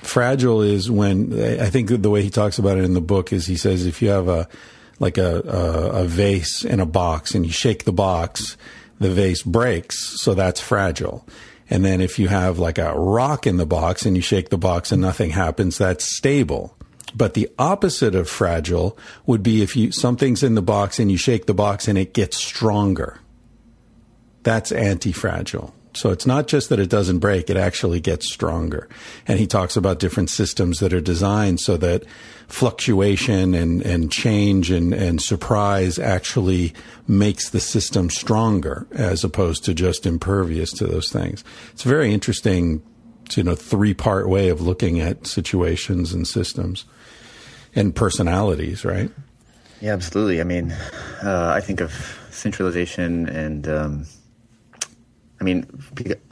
Fragile 0.02 0.62
is 0.62 0.90
when 0.90 1.32
I 1.60 1.68
think 1.68 1.88
the 1.90 2.10
way 2.10 2.22
he 2.22 2.30
talks 2.30 2.58
about 2.58 2.78
it 2.78 2.84
in 2.84 2.94
the 2.94 3.00
book 3.00 3.32
is 3.32 3.46
he 3.46 3.56
says 3.56 3.84
if 3.84 4.00
you 4.00 4.08
have 4.08 4.28
a 4.28 4.48
like 5.00 5.18
a, 5.18 5.42
a, 5.42 6.02
a 6.02 6.04
vase 6.04 6.64
in 6.64 6.80
a 6.80 6.86
box 6.86 7.34
and 7.34 7.46
you 7.46 7.52
shake 7.52 7.84
the 7.84 7.92
box 7.92 8.56
the 8.98 9.10
vase 9.10 9.42
breaks, 9.42 10.20
so 10.20 10.34
that's 10.34 10.60
fragile. 10.60 11.26
And 11.70 11.84
then 11.84 12.00
if 12.00 12.18
you 12.18 12.28
have 12.28 12.58
like 12.58 12.78
a 12.78 12.94
rock 12.94 13.46
in 13.46 13.56
the 13.56 13.66
box 13.66 14.06
and 14.06 14.16
you 14.16 14.22
shake 14.22 14.48
the 14.48 14.58
box 14.58 14.90
and 14.90 15.02
nothing 15.02 15.30
happens, 15.30 15.78
that's 15.78 16.16
stable. 16.16 16.74
But 17.14 17.34
the 17.34 17.48
opposite 17.58 18.14
of 18.14 18.28
fragile 18.28 18.98
would 19.26 19.42
be 19.42 19.62
if 19.62 19.76
you 19.76 19.92
something's 19.92 20.42
in 20.42 20.54
the 20.54 20.62
box 20.62 20.98
and 20.98 21.10
you 21.10 21.16
shake 21.16 21.46
the 21.46 21.54
box 21.54 21.88
and 21.88 21.96
it 21.96 22.12
gets 22.14 22.36
stronger. 22.36 23.20
That's 24.42 24.72
anti-fragile. 24.72 25.74
So 25.94 26.10
it's 26.10 26.26
not 26.26 26.46
just 26.46 26.68
that 26.68 26.78
it 26.78 26.88
doesn't 26.88 27.18
break, 27.18 27.50
it 27.50 27.56
actually 27.56 27.98
gets 27.98 28.32
stronger. 28.32 28.88
And 29.26 29.38
he 29.38 29.46
talks 29.46 29.76
about 29.76 29.98
different 29.98 30.30
systems 30.30 30.78
that 30.78 30.92
are 30.92 31.00
designed 31.00 31.60
so 31.60 31.76
that 31.78 32.04
fluctuation 32.46 33.54
and, 33.54 33.82
and 33.82 34.12
change 34.12 34.70
and, 34.70 34.94
and 34.94 35.20
surprise 35.20 35.98
actually 35.98 36.72
makes 37.08 37.50
the 37.50 37.60
system 37.60 38.10
stronger 38.10 38.86
as 38.92 39.24
opposed 39.24 39.64
to 39.64 39.74
just 39.74 40.06
impervious 40.06 40.70
to 40.72 40.86
those 40.86 41.10
things. 41.10 41.42
It's 41.72 41.84
a 41.84 41.88
very 41.88 42.12
interesting, 42.12 42.82
you 43.34 43.42
know, 43.42 43.56
three 43.56 43.94
part 43.94 44.28
way 44.28 44.50
of 44.50 44.60
looking 44.60 45.00
at 45.00 45.26
situations 45.26 46.12
and 46.12 46.28
systems 46.28 46.84
and 47.78 47.94
personalities, 47.94 48.84
right? 48.84 49.10
Yeah, 49.80 49.92
absolutely. 49.92 50.40
I 50.40 50.44
mean, 50.44 50.72
uh, 51.22 51.52
I 51.54 51.60
think 51.60 51.80
of 51.80 52.18
centralization 52.30 53.28
and, 53.28 53.68
um, 53.68 54.06
I 55.40 55.44
mean, 55.44 55.64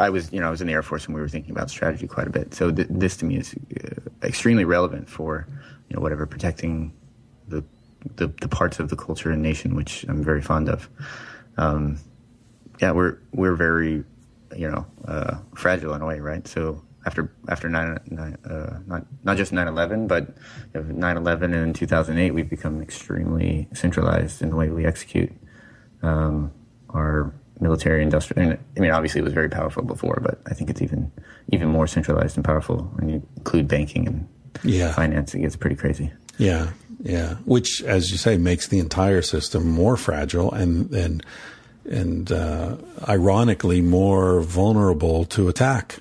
I 0.00 0.10
was, 0.10 0.32
you 0.32 0.40
know, 0.40 0.48
I 0.48 0.50
was 0.50 0.60
in 0.60 0.66
the 0.66 0.72
Air 0.72 0.82
Force 0.82 1.06
and 1.06 1.14
we 1.14 1.20
were 1.20 1.28
thinking 1.28 1.52
about 1.52 1.70
strategy 1.70 2.08
quite 2.08 2.26
a 2.26 2.30
bit. 2.30 2.52
So 2.52 2.72
th- 2.72 2.88
this 2.90 3.16
to 3.18 3.24
me 3.24 3.36
is 3.36 3.54
uh, 3.54 4.26
extremely 4.26 4.64
relevant 4.64 5.08
for, 5.08 5.46
you 5.88 5.94
know, 5.94 6.02
whatever 6.02 6.26
protecting 6.26 6.92
the, 7.46 7.62
the, 8.16 8.26
the 8.40 8.48
parts 8.48 8.80
of 8.80 8.88
the 8.88 8.96
culture 8.96 9.30
and 9.30 9.40
nation 9.40 9.76
which 9.76 10.04
I'm 10.08 10.24
very 10.24 10.42
fond 10.42 10.68
of. 10.68 10.88
Um, 11.56 11.98
yeah, 12.80 12.90
we're 12.90 13.18
we're 13.32 13.54
very, 13.54 14.04
you 14.56 14.70
know, 14.70 14.84
uh, 15.06 15.38
fragile 15.54 15.94
in 15.94 16.02
a 16.02 16.06
way, 16.06 16.18
right? 16.18 16.46
So 16.46 16.82
after 17.06 17.32
after 17.48 17.68
nine, 17.68 17.98
nine 18.10 18.36
uh, 18.44 18.78
not 18.86 19.06
not 19.22 19.36
just 19.36 19.52
9/11, 19.52 20.08
but 20.08 20.34
9/11 20.74 21.44
and 21.44 21.54
in 21.54 21.72
2008, 21.72 22.32
we've 22.32 22.50
become 22.50 22.82
extremely 22.82 23.68
centralized 23.72 24.42
in 24.42 24.50
the 24.50 24.56
way 24.56 24.68
we 24.68 24.84
execute 24.84 25.32
um, 26.02 26.52
our 26.90 27.32
military 27.60 28.02
industrial. 28.02 28.58
I 28.76 28.80
mean, 28.80 28.90
obviously, 28.90 29.20
it 29.20 29.24
was 29.24 29.32
very 29.32 29.48
powerful 29.48 29.84
before, 29.84 30.18
but 30.20 30.40
I 30.46 30.54
think 30.54 30.68
it's 30.68 30.82
even 30.82 31.12
even 31.52 31.68
more 31.68 31.86
centralized 31.86 32.36
and 32.36 32.44
powerful 32.44 32.82
when 32.96 33.08
you 33.08 33.22
include 33.36 33.68
banking 33.68 34.06
and 34.08 34.28
yeah. 34.64 34.92
finance. 34.92 35.34
It 35.34 35.40
gets 35.40 35.56
pretty 35.56 35.76
crazy. 35.76 36.12
Yeah, 36.38 36.70
yeah. 37.00 37.34
Which, 37.44 37.82
as 37.82 38.10
you 38.10 38.18
say, 38.18 38.36
makes 38.36 38.66
the 38.66 38.80
entire 38.80 39.22
system 39.22 39.68
more 39.68 39.96
fragile 39.96 40.52
and 40.52 40.92
and 40.92 41.24
and 41.88 42.32
uh, 42.32 42.76
ironically 43.08 43.80
more 43.80 44.40
vulnerable 44.40 45.24
to 45.26 45.48
attack 45.48 46.00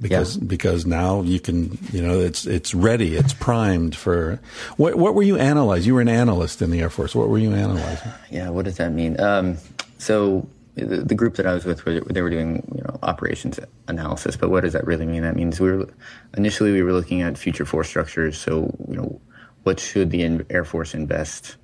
because 0.00 0.36
yeah. 0.36 0.44
because 0.46 0.86
now 0.86 1.22
you 1.22 1.40
can 1.40 1.78
you 1.92 2.00
know 2.02 2.20
it's 2.20 2.46
it's 2.46 2.74
ready 2.74 3.16
it's 3.16 3.34
primed 3.34 3.96
for 3.96 4.40
what 4.76 4.94
what 4.96 5.14
were 5.14 5.22
you 5.22 5.36
analyzing 5.36 5.86
you 5.86 5.94
were 5.94 6.00
an 6.00 6.08
analyst 6.08 6.62
in 6.62 6.70
the 6.70 6.80
air 6.80 6.90
force 6.90 7.14
what 7.14 7.28
were 7.28 7.38
you 7.38 7.52
analyzing 7.52 8.12
yeah 8.30 8.48
what 8.48 8.64
does 8.64 8.76
that 8.76 8.92
mean 8.92 9.18
um, 9.20 9.56
so 9.98 10.46
the, 10.74 10.84
the, 10.98 11.14
group 11.14 11.36
that 11.36 11.46
I 11.46 11.52
was 11.52 11.64
with, 11.64 11.84
they 11.84 12.22
were 12.22 12.30
doing 12.30 12.66
you 12.74 12.82
know 12.82 12.98
operations 13.02 13.58
analysis. 13.88 14.36
But 14.36 14.50
what 14.50 14.62
does 14.62 14.72
that 14.72 14.86
really 14.86 15.06
mean? 15.06 15.22
That 15.22 15.36
means 15.36 15.60
we 15.60 15.70
were 15.70 15.88
initially 16.36 16.72
we 16.72 16.82
were 16.82 16.92
looking 16.92 17.20
at 17.20 17.36
future 17.36 17.64
force 17.64 17.88
structures. 17.88 18.38
So 18.38 18.74
you 18.88 18.96
know, 18.96 19.20
what 19.64 19.78
should 19.80 20.10
the 20.10 20.44
Air 20.50 20.64
Force 20.64 20.94
invest 20.94 21.56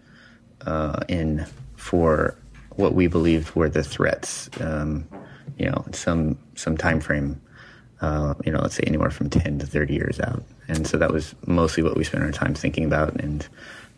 uh, 0.66 1.01
in 1.09 1.47
for 1.77 2.36
what 2.77 2.95
we 2.95 3.07
believed 3.07 3.55
were 3.55 3.69
the 3.69 3.82
threats? 3.82 4.51
Um, 4.61 5.09
you 5.57 5.66
know, 5.66 5.85
some 5.93 6.39
some 6.55 6.77
time 6.77 7.01
frame. 7.01 7.40
Uh, 8.01 8.35
you 8.45 8.53
know, 8.53 8.61
let's 8.61 8.77
say 8.77 8.85
anywhere 8.87 9.11
from 9.11 9.29
ten 9.29 9.59
to 9.59 9.66
thirty 9.66 9.95
years 9.95 10.20
out. 10.20 10.43
And 10.69 10.87
so 10.87 10.97
that 10.99 11.12
was 11.12 11.35
mostly 11.47 11.83
what 11.83 11.97
we 11.97 12.05
spent 12.05 12.23
our 12.23 12.31
time 12.31 12.55
thinking 12.55 12.85
about 12.85 13.15
and 13.20 13.47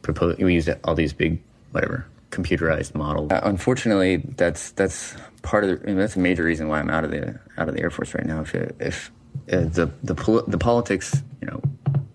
propose. 0.03 0.39
We 0.39 0.55
used 0.55 0.71
all 0.85 0.95
these 0.95 1.13
big 1.13 1.43
whatever 1.73 2.07
computerized 2.31 2.95
models. 2.95 3.31
Uh, 3.31 3.41
unfortunately, 3.43 4.17
that's 4.37 4.71
that's 4.73 5.15
part 5.43 5.65
of 5.65 5.71
the. 5.71 5.83
I 5.83 5.87
mean, 5.87 5.99
that's 5.99 6.17
a 6.17 6.21
major 6.21 6.45
reason 6.45 6.69
why 6.69 6.81
I'm 6.81 6.91
out 6.91 7.05
of 7.05 7.11
the 7.11 7.39
out 7.59 7.69
of 7.69 7.75
the 7.75 7.83
Air 7.83 7.91
Force 7.91 8.15
right 8.15 8.27
now. 8.27 8.41
If 8.41 8.55
if 8.81 9.11
uh, 9.53 9.61
the 9.61 9.91
the 10.03 10.45
the 10.47 10.59
politics, 10.59 11.23
you 11.43 11.49
know, 11.49 11.61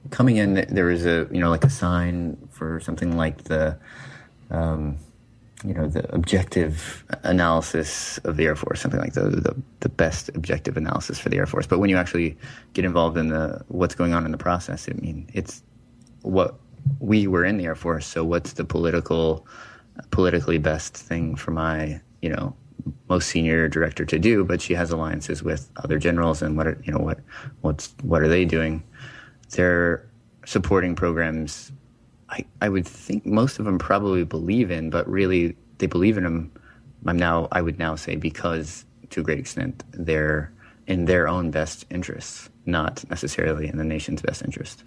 coming 0.10 0.38
in, 0.38 0.66
there 0.70 0.90
is 0.90 1.06
a 1.06 1.28
you 1.32 1.40
know 1.40 1.50
like 1.50 1.64
a 1.64 1.70
sign 1.70 2.38
for 2.52 2.80
something 2.80 3.16
like 3.16 3.44
the. 3.44 3.78
Um, 4.50 4.98
you 5.66 5.74
know 5.74 5.88
the 5.88 6.14
objective 6.14 7.04
analysis 7.24 8.18
of 8.20 8.38
the 8.38 8.46
Air 8.46 8.56
Force, 8.56 8.82
something 8.82 9.00
like 9.00 9.14
the, 9.14 9.30
the, 9.30 9.56
the 9.80 9.90
best 9.90 10.30
objective 10.30 10.78
analysis 10.78 11.20
for 11.20 11.30
the 11.30 11.38
Air 11.38 11.46
Force. 11.46 11.68
But 11.68 11.80
when 11.80 11.90
you 11.90 11.98
actually 11.98 12.38
get 12.74 12.86
involved 12.86 13.18
in 13.18 13.30
the 13.30 13.64
what's 13.68 13.96
going 13.96 14.14
on 14.14 14.26
in 14.26 14.32
the 14.32 14.38
process, 14.38 14.88
I 14.90 14.94
mean, 14.94 15.30
it's 15.34 15.64
what 16.22 16.56
we 17.00 17.28
were 17.28 17.46
in 17.46 17.58
the 17.58 17.66
Air 17.66 17.76
Force. 17.76 18.06
So 18.06 18.24
what's 18.24 18.54
the 18.54 18.66
political 18.66 19.46
politically 20.12 20.58
best 20.58 20.96
thing 20.96 21.36
for 21.36 21.52
my, 21.52 22.02
you 22.22 22.30
know, 22.30 22.56
most 23.10 23.30
senior 23.30 23.68
director 23.68 24.06
to 24.06 24.20
do, 24.20 24.44
but 24.44 24.62
she 24.62 24.74
has 24.74 24.92
alliances 24.92 25.42
with 25.42 25.70
other 25.78 25.98
generals 25.98 26.42
and 26.42 26.58
what 26.58 26.68
are, 26.68 26.80
you 26.84 26.92
know 26.92 27.00
what 27.00 27.20
what's 27.62 27.94
what 28.04 28.22
are 28.22 28.28
they 28.28 28.46
doing? 28.46 28.84
They're 29.52 30.08
supporting 30.46 30.96
programs. 30.96 31.72
I 32.30 32.46
I 32.62 32.70
would 32.70 32.88
think 32.88 33.26
most 33.26 33.60
of 33.60 33.66
them 33.66 33.78
probably 33.78 34.24
believe 34.24 34.72
in, 34.72 34.90
but 34.90 35.08
really 35.08 35.56
they 35.78 35.88
believe 35.88 36.18
in 36.18 36.24
them. 36.24 36.52
I'm 37.06 37.18
now 37.18 37.48
I 37.52 37.62
would 37.62 37.78
now 37.78 37.96
say 37.96 38.16
because 38.16 38.86
to 39.12 39.22
a 39.22 39.24
great 39.24 39.40
extent 39.40 39.84
they're 39.92 40.52
in 40.88 41.06
their 41.06 41.28
own 41.28 41.52
best 41.52 41.86
interests, 41.90 42.50
not 42.66 43.08
necessarily 43.10 43.68
in 43.68 43.78
the 43.78 43.84
nation's 43.84 44.22
best 44.22 44.44
interest. 44.44 44.84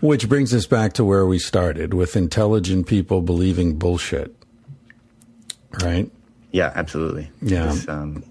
Which 0.00 0.28
brings 0.28 0.52
us 0.52 0.66
back 0.66 0.92
to 0.94 1.04
where 1.04 1.26
we 1.26 1.38
started 1.38 1.94
with 1.94 2.16
intelligent 2.16 2.86
people 2.86 3.22
believing 3.22 3.78
bullshit 3.78 4.34
right? 5.82 6.10
Yeah, 6.52 6.72
absolutely. 6.74 7.30
Yeah. 7.42 7.74
Um, 7.88 8.24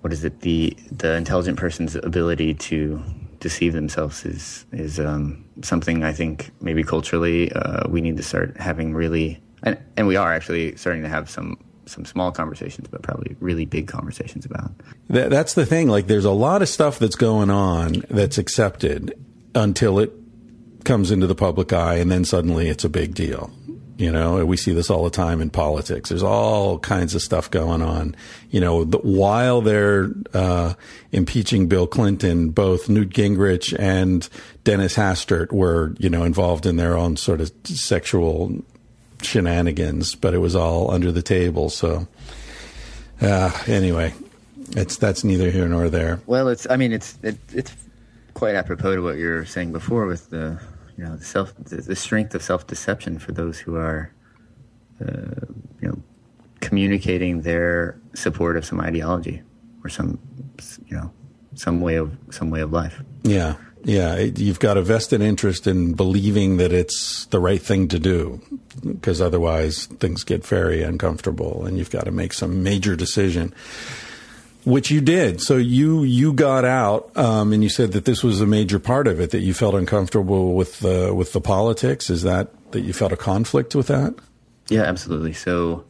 what 0.00 0.12
is 0.12 0.24
it? 0.24 0.40
The 0.40 0.76
the 0.90 1.14
intelligent 1.16 1.58
person's 1.58 1.94
ability 1.94 2.54
to 2.54 3.02
deceive 3.40 3.72
themselves 3.72 4.24
is 4.24 4.64
is 4.72 5.00
um, 5.00 5.44
something 5.62 6.04
I 6.04 6.12
think 6.12 6.50
maybe 6.60 6.84
culturally 6.84 7.50
uh, 7.52 7.88
we 7.88 8.00
need 8.00 8.16
to 8.18 8.22
start 8.22 8.56
having 8.58 8.94
really, 8.94 9.40
and, 9.62 9.78
and 9.96 10.06
we 10.06 10.16
are 10.16 10.32
actually 10.32 10.76
starting 10.76 11.02
to 11.02 11.08
have 11.08 11.28
some 11.28 11.58
some 11.86 12.04
small 12.04 12.30
conversations, 12.30 12.88
but 12.88 13.02
probably 13.02 13.36
really 13.40 13.64
big 13.64 13.88
conversations 13.88 14.44
about. 14.44 14.70
That, 15.08 15.30
that's 15.30 15.54
the 15.54 15.66
thing. 15.66 15.88
Like, 15.88 16.06
there's 16.06 16.24
a 16.24 16.30
lot 16.30 16.62
of 16.62 16.68
stuff 16.68 16.98
that's 16.98 17.16
going 17.16 17.50
on 17.50 18.04
that's 18.08 18.38
accepted 18.38 19.18
until 19.54 19.98
it 19.98 20.12
comes 20.84 21.10
into 21.10 21.26
the 21.26 21.34
public 21.34 21.72
eye, 21.72 21.96
and 21.96 22.10
then 22.10 22.24
suddenly 22.24 22.68
it's 22.68 22.84
a 22.84 22.88
big 22.88 23.14
deal. 23.14 23.50
You 24.00 24.10
know, 24.10 24.46
we 24.46 24.56
see 24.56 24.72
this 24.72 24.88
all 24.88 25.04
the 25.04 25.10
time 25.10 25.42
in 25.42 25.50
politics. 25.50 26.08
There's 26.08 26.22
all 26.22 26.78
kinds 26.78 27.14
of 27.14 27.20
stuff 27.20 27.50
going 27.50 27.82
on. 27.82 28.16
You 28.50 28.58
know, 28.58 28.84
the, 28.84 28.96
while 28.96 29.60
they're 29.60 30.08
uh, 30.32 30.72
impeaching 31.12 31.66
Bill 31.66 31.86
Clinton, 31.86 32.48
both 32.48 32.88
Newt 32.88 33.10
Gingrich 33.10 33.78
and 33.78 34.26
Dennis 34.64 34.96
Hastert 34.96 35.52
were, 35.52 35.94
you 35.98 36.08
know, 36.08 36.24
involved 36.24 36.64
in 36.64 36.76
their 36.76 36.96
own 36.96 37.18
sort 37.18 37.42
of 37.42 37.52
sexual 37.64 38.62
shenanigans, 39.20 40.14
but 40.14 40.32
it 40.32 40.38
was 40.38 40.56
all 40.56 40.90
under 40.90 41.12
the 41.12 41.20
table. 41.20 41.68
So, 41.68 42.08
uh, 43.20 43.52
anyway, 43.66 44.14
it's 44.70 44.96
that's 44.96 45.24
neither 45.24 45.50
here 45.50 45.68
nor 45.68 45.90
there. 45.90 46.22
Well, 46.24 46.48
it's. 46.48 46.66
I 46.70 46.76
mean, 46.76 46.92
it's 46.92 47.18
it, 47.22 47.36
it's 47.52 47.74
quite 48.32 48.54
apropos 48.54 48.96
to 48.96 49.02
what 49.02 49.18
you 49.18 49.28
were 49.28 49.44
saying 49.44 49.72
before 49.72 50.06
with 50.06 50.30
the 50.30 50.58
you 50.96 51.04
know 51.04 51.16
the 51.16 51.24
self 51.24 51.54
the, 51.56 51.96
strength 51.96 52.34
of 52.34 52.42
self 52.42 52.66
deception 52.66 53.18
for 53.18 53.32
those 53.32 53.58
who 53.58 53.76
are 53.76 54.12
uh, 55.00 55.46
you 55.80 55.88
know 55.88 56.02
communicating 56.60 57.42
their 57.42 57.98
support 58.14 58.56
of 58.56 58.64
some 58.64 58.80
ideology 58.80 59.42
or 59.82 59.88
some 59.88 60.18
you 60.86 60.96
know 60.96 61.10
some 61.54 61.80
way 61.80 61.96
of 61.96 62.16
some 62.30 62.50
way 62.50 62.60
of 62.60 62.72
life. 62.72 63.02
Yeah. 63.22 63.56
Yeah, 63.82 64.18
you've 64.18 64.60
got 64.60 64.76
a 64.76 64.82
vested 64.82 65.22
interest 65.22 65.66
in 65.66 65.94
believing 65.94 66.58
that 66.58 66.70
it's 66.70 67.24
the 67.30 67.40
right 67.40 67.62
thing 67.62 67.88
to 67.88 67.98
do 67.98 68.42
because 68.82 69.22
otherwise 69.22 69.86
things 69.86 70.22
get 70.22 70.46
very 70.46 70.82
uncomfortable 70.82 71.64
and 71.64 71.78
you've 71.78 71.90
got 71.90 72.04
to 72.04 72.10
make 72.10 72.34
some 72.34 72.62
major 72.62 72.94
decision 72.94 73.54
which 74.64 74.90
you 74.90 75.00
did. 75.00 75.40
So 75.40 75.56
you 75.56 76.02
you 76.02 76.32
got 76.32 76.64
out, 76.64 77.16
um, 77.16 77.52
and 77.52 77.62
you 77.62 77.68
said 77.68 77.92
that 77.92 78.04
this 78.04 78.22
was 78.22 78.40
a 78.40 78.46
major 78.46 78.78
part 78.78 79.06
of 79.06 79.20
it. 79.20 79.30
That 79.30 79.40
you 79.40 79.54
felt 79.54 79.74
uncomfortable 79.74 80.54
with 80.54 80.80
the 80.80 81.14
with 81.14 81.32
the 81.32 81.40
politics. 81.40 82.10
Is 82.10 82.22
that 82.22 82.50
that 82.72 82.80
you 82.82 82.92
felt 82.92 83.12
a 83.12 83.16
conflict 83.16 83.74
with 83.74 83.88
that? 83.88 84.14
Yeah, 84.68 84.82
absolutely. 84.82 85.32
So, 85.32 85.84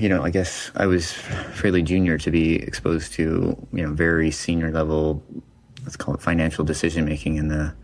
you 0.00 0.08
know, 0.08 0.22
I 0.22 0.30
guess 0.30 0.70
I 0.74 0.86
was 0.86 1.12
fairly 1.12 1.82
junior 1.82 2.18
to 2.18 2.30
be 2.30 2.56
exposed 2.56 3.12
to 3.14 3.56
you 3.72 3.82
know 3.82 3.92
very 3.92 4.30
senior 4.30 4.70
level, 4.70 5.22
let's 5.84 5.96
call 5.96 6.14
it 6.14 6.22
financial 6.22 6.64
decision 6.64 7.04
making 7.04 7.36
in 7.36 7.48
the 7.48 7.74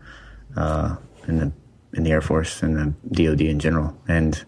uh, 0.55 0.95
in 1.27 1.37
the 1.37 1.51
in 1.93 2.03
the 2.03 2.11
Air 2.11 2.21
Force 2.21 2.61
and 2.61 2.75
the 2.75 3.25
DoD 3.25 3.41
in 3.41 3.59
general. 3.59 3.97
And 4.07 4.43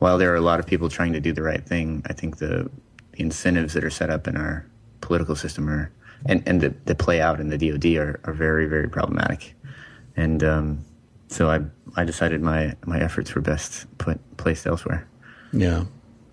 while 0.00 0.18
there 0.18 0.32
are 0.32 0.36
a 0.36 0.40
lot 0.40 0.60
of 0.60 0.66
people 0.66 0.88
trying 0.88 1.12
to 1.12 1.20
do 1.20 1.32
the 1.32 1.42
right 1.42 1.64
thing, 1.64 2.02
I 2.06 2.12
think 2.12 2.38
the 2.38 2.70
incentives 3.20 3.74
that 3.74 3.84
are 3.84 3.90
set 3.90 4.10
up 4.10 4.26
in 4.26 4.36
our 4.36 4.66
political 5.00 5.36
system 5.36 5.68
are 5.68 5.90
and, 6.26 6.42
and 6.46 6.60
that, 6.60 6.84
that 6.86 6.98
play 6.98 7.20
out 7.22 7.40
in 7.40 7.48
the 7.48 7.56
DoD 7.56 7.96
are, 7.96 8.20
are 8.24 8.34
very, 8.34 8.66
very 8.66 8.88
problematic. 8.88 9.54
and 10.16 10.44
um, 10.44 10.84
so 11.30 11.48
I 11.48 11.60
I 11.96 12.04
decided 12.04 12.42
my 12.42 12.74
my 12.84 13.00
efforts 13.00 13.34
were 13.34 13.40
best 13.40 13.86
put 13.98 14.18
placed 14.36 14.66
elsewhere. 14.66 15.06
Yeah. 15.52 15.84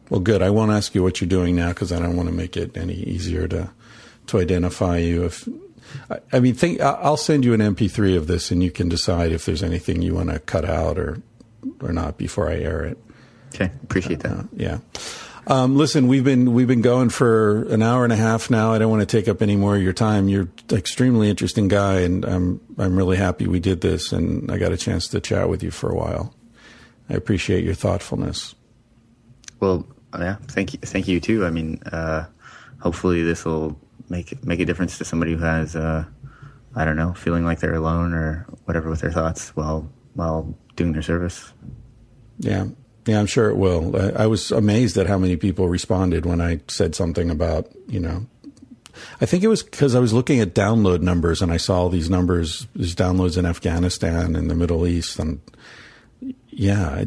Well, 0.09 0.19
good. 0.19 0.41
I 0.41 0.49
won't 0.49 0.71
ask 0.71 0.95
you 0.95 1.03
what 1.03 1.21
you're 1.21 1.29
doing 1.29 1.55
now 1.55 1.69
because 1.69 1.91
I 1.91 1.99
don't 1.99 2.15
want 2.15 2.29
to 2.29 2.35
make 2.35 2.57
it 2.57 2.75
any 2.75 2.95
easier 2.95 3.47
to 3.47 3.69
to 4.27 4.39
identify 4.39 4.97
you. 4.97 5.25
If 5.25 5.47
I, 6.09 6.19
I 6.33 6.39
mean, 6.39 6.55
think 6.55 6.81
I'll 6.81 7.17
send 7.17 7.45
you 7.45 7.53
an 7.53 7.61
MP3 7.61 8.17
of 8.17 8.27
this, 8.27 8.51
and 8.51 8.63
you 8.63 8.71
can 8.71 8.89
decide 8.89 9.31
if 9.31 9.45
there's 9.45 9.63
anything 9.63 10.01
you 10.01 10.15
want 10.15 10.29
to 10.31 10.39
cut 10.39 10.65
out 10.65 10.97
or 10.97 11.21
or 11.79 11.93
not 11.93 12.17
before 12.17 12.49
I 12.49 12.55
air 12.55 12.83
it. 12.83 12.97
Okay, 13.53 13.71
appreciate 13.83 14.19
that. 14.21 14.31
Uh, 14.31 14.43
yeah. 14.55 14.79
Um, 15.49 15.77
listen, 15.77 16.09
we've 16.09 16.25
been 16.25 16.51
we've 16.51 16.67
been 16.67 16.81
going 16.81 17.07
for 17.07 17.63
an 17.69 17.81
hour 17.81 18.03
and 18.03 18.11
a 18.11 18.17
half 18.17 18.49
now. 18.49 18.73
I 18.73 18.79
don't 18.79 18.91
want 18.91 18.99
to 18.99 19.05
take 19.05 19.29
up 19.29 19.41
any 19.41 19.55
more 19.55 19.77
of 19.77 19.81
your 19.81 19.93
time. 19.93 20.27
You're 20.27 20.49
an 20.69 20.77
extremely 20.77 21.29
interesting 21.29 21.69
guy, 21.69 22.01
and 22.01 22.25
I'm 22.25 22.59
I'm 22.77 22.97
really 22.97 23.15
happy 23.15 23.47
we 23.47 23.61
did 23.61 23.79
this, 23.79 24.11
and 24.11 24.51
I 24.51 24.57
got 24.57 24.73
a 24.73 24.77
chance 24.77 25.07
to 25.09 25.21
chat 25.21 25.47
with 25.47 25.63
you 25.63 25.71
for 25.71 25.89
a 25.89 25.95
while. 25.95 26.33
I 27.09 27.13
appreciate 27.13 27.63
your 27.63 27.75
thoughtfulness. 27.75 28.55
Well, 29.61 29.87
yeah, 30.19 30.35
thank 30.49 30.73
you, 30.73 30.79
thank 30.79 31.07
you 31.07 31.21
too. 31.21 31.45
I 31.45 31.49
mean, 31.49 31.81
uh, 31.93 32.25
hopefully 32.81 33.23
this 33.23 33.45
will 33.45 33.79
make 34.09 34.43
make 34.43 34.59
a 34.59 34.65
difference 34.65 34.97
to 34.97 35.05
somebody 35.05 35.31
who 35.31 35.39
has, 35.39 35.77
uh, 35.77 36.03
I 36.75 36.83
don't 36.83 36.97
know, 36.97 37.13
feeling 37.13 37.45
like 37.45 37.61
they're 37.61 37.73
alone 37.73 38.13
or 38.13 38.45
whatever 38.65 38.89
with 38.89 38.99
their 38.99 39.13
thoughts 39.13 39.55
while 39.55 39.89
while 40.13 40.53
doing 40.75 40.91
their 40.91 41.01
service. 41.01 41.53
Yeah, 42.39 42.65
yeah, 43.07 43.19
I'm 43.19 43.25
sure 43.25 43.49
it 43.49 43.55
will. 43.55 43.95
I, 43.95 44.23
I, 44.23 44.27
was 44.27 44.51
amazed 44.51 44.97
at 44.97 45.07
how 45.07 45.17
many 45.17 45.37
people 45.37 45.69
responded 45.69 46.25
when 46.25 46.41
I 46.41 46.59
said 46.67 46.93
something 46.93 47.29
about, 47.29 47.69
you 47.87 47.99
know, 47.99 48.25
I 49.21 49.25
think 49.25 49.43
it 49.43 49.47
was 49.47 49.63
because 49.63 49.95
I 49.95 49.99
was 49.99 50.13
looking 50.13 50.39
at 50.39 50.53
download 50.53 51.01
numbers 51.01 51.41
and 51.41 51.51
I 51.51 51.57
saw 51.57 51.77
all 51.79 51.89
these 51.89 52.09
numbers, 52.09 52.67
these 52.75 52.95
downloads 52.95 53.37
in 53.37 53.45
Afghanistan 53.45 54.35
and 54.35 54.49
the 54.49 54.55
Middle 54.55 54.85
East. 54.85 55.19
And 55.19 55.39
yeah, 56.49 57.05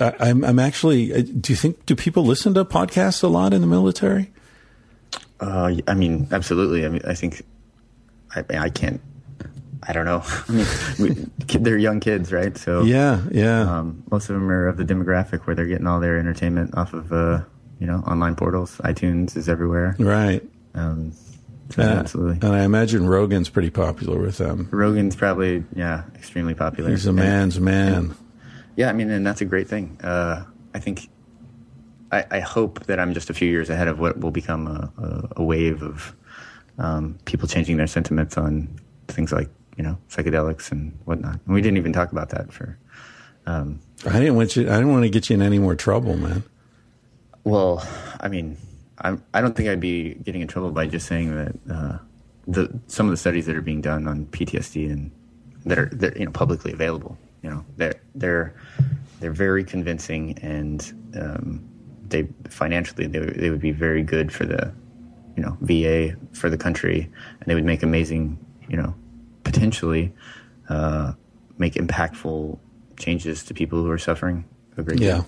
I, 0.00 0.14
I'm, 0.20 0.44
I'm 0.44 0.58
actually, 0.58 1.22
do 1.22 1.52
you 1.52 1.56
think, 1.56 1.84
do 1.86 1.94
people 1.94 2.24
listen 2.24 2.54
to 2.54 2.64
podcasts 2.64 3.22
a 3.22 3.28
lot 3.28 3.52
in 3.52 3.60
the 3.60 3.66
military? 3.66 4.32
Uh, 5.40 5.74
I 5.86 5.94
mean, 5.94 6.28
absolutely. 6.32 6.86
I 6.86 6.88
mean, 6.88 7.02
I 7.06 7.14
think 7.14 7.42
I, 8.34 8.44
I 8.58 8.70
can't 8.70 9.00
I 9.88 9.92
don't 9.92 10.04
know. 10.04 10.22
I 10.24 11.02
mean, 11.02 11.30
they're 11.38 11.78
young 11.78 12.00
kids, 12.00 12.32
right? 12.32 12.56
So 12.56 12.82
yeah, 12.82 13.22
yeah. 13.30 13.60
Um, 13.60 14.02
most 14.10 14.28
of 14.28 14.34
them 14.34 14.50
are 14.50 14.68
of 14.68 14.76
the 14.76 14.84
demographic 14.84 15.46
where 15.46 15.54
they're 15.54 15.66
getting 15.66 15.86
all 15.86 16.00
their 16.00 16.18
entertainment 16.18 16.76
off 16.76 16.92
of, 16.92 17.12
uh, 17.12 17.42
you 17.78 17.86
know, 17.86 17.98
online 17.98 18.34
portals. 18.34 18.78
iTunes 18.78 19.36
is 19.36 19.48
everywhere, 19.48 19.94
right? 19.98 20.42
Um, 20.74 21.12
so 21.70 21.82
and 21.82 21.98
absolutely. 21.98 22.38
I, 22.42 22.46
and 22.46 22.56
I 22.56 22.64
imagine 22.64 23.06
Rogan's 23.06 23.48
pretty 23.48 23.70
popular 23.70 24.18
with 24.18 24.38
them. 24.38 24.68
Rogan's 24.70 25.14
probably 25.14 25.64
yeah, 25.74 26.04
extremely 26.14 26.54
popular. 26.54 26.90
He's 26.90 27.06
a 27.06 27.12
man's 27.12 27.56
and, 27.56 27.64
man. 27.64 27.94
And, 27.94 28.14
yeah, 28.74 28.88
I 28.88 28.92
mean, 28.92 29.10
and 29.10 29.26
that's 29.26 29.40
a 29.40 29.46
great 29.46 29.68
thing. 29.68 29.98
Uh, 30.02 30.44
I 30.74 30.78
think. 30.80 31.08
I, 32.12 32.24
I, 32.30 32.38
hope 32.38 32.86
that 32.86 33.00
I'm 33.00 33.14
just 33.14 33.30
a 33.30 33.34
few 33.34 33.50
years 33.50 33.68
ahead 33.68 33.88
of 33.88 33.98
what 33.98 34.20
will 34.20 34.30
become 34.30 34.68
a, 34.68 34.92
a, 34.96 35.40
a 35.40 35.44
wave 35.44 35.82
of 35.82 36.14
um, 36.78 37.18
people 37.24 37.48
changing 37.48 37.78
their 37.78 37.88
sentiments 37.88 38.38
on 38.38 38.68
things 39.08 39.32
like 39.32 39.48
you 39.76 39.84
know, 39.84 39.98
psychedelics 40.08 40.72
and 40.72 40.98
whatnot. 41.04 41.40
And 41.44 41.54
we 41.54 41.60
didn't 41.60 41.76
even 41.76 41.92
talk 41.92 42.12
about 42.12 42.30
that 42.30 42.52
for. 42.52 42.78
Um, 43.46 43.80
I 44.06 44.18
didn't 44.18 44.36
want 44.36 44.56
you. 44.56 44.64
I 44.64 44.74
didn't 44.74 44.90
want 44.90 45.04
to 45.04 45.10
get 45.10 45.30
you 45.30 45.34
in 45.34 45.42
any 45.42 45.58
more 45.58 45.74
trouble, 45.74 46.16
man. 46.16 46.42
Well, 47.44 47.86
I 48.20 48.28
mean, 48.28 48.56
I'm, 48.98 49.22
I 49.32 49.40
don't 49.40 49.54
think 49.54 49.68
I'd 49.68 49.80
be 49.80 50.14
getting 50.14 50.40
in 50.40 50.48
trouble 50.48 50.70
by 50.72 50.86
just 50.86 51.06
saying 51.06 51.34
that 51.34 51.72
uh, 51.72 51.98
the 52.46 52.80
some 52.86 53.06
of 53.06 53.10
the 53.12 53.16
studies 53.16 53.46
that 53.46 53.56
are 53.56 53.62
being 53.62 53.80
done 53.80 54.08
on 54.08 54.26
PTSD 54.26 54.90
and 54.90 55.10
that 55.64 55.78
are 55.78 55.86
that, 55.92 56.16
you 56.16 56.24
know 56.24 56.32
publicly 56.32 56.72
available. 56.72 57.16
You 57.42 57.50
know, 57.50 57.64
they're 57.76 58.00
they're 58.14 58.54
they're 59.20 59.32
very 59.32 59.64
convincing 59.64 60.38
and 60.40 60.92
um, 61.18 61.68
they 62.08 62.28
financially 62.48 63.06
they 63.06 63.18
they 63.18 63.50
would 63.50 63.60
be 63.60 63.72
very 63.72 64.02
good 64.02 64.32
for 64.32 64.44
the 64.44 64.72
you 65.36 65.42
know 65.42 65.56
VA 65.60 66.16
for 66.32 66.50
the 66.50 66.56
country 66.56 67.10
and 67.40 67.46
they 67.46 67.54
would 67.54 67.64
make 67.64 67.82
amazing 67.82 68.38
you 68.68 68.76
know 68.76 68.94
potentially 69.46 70.12
uh, 70.68 71.12
make 71.56 71.74
impactful 71.74 72.58
changes 72.98 73.44
to 73.44 73.54
people 73.54 73.82
who 73.82 73.90
are 73.90 73.98
suffering 73.98 74.44
a 74.76 74.82
great 74.82 75.00
yeah. 75.00 75.12
deal. 75.12 75.26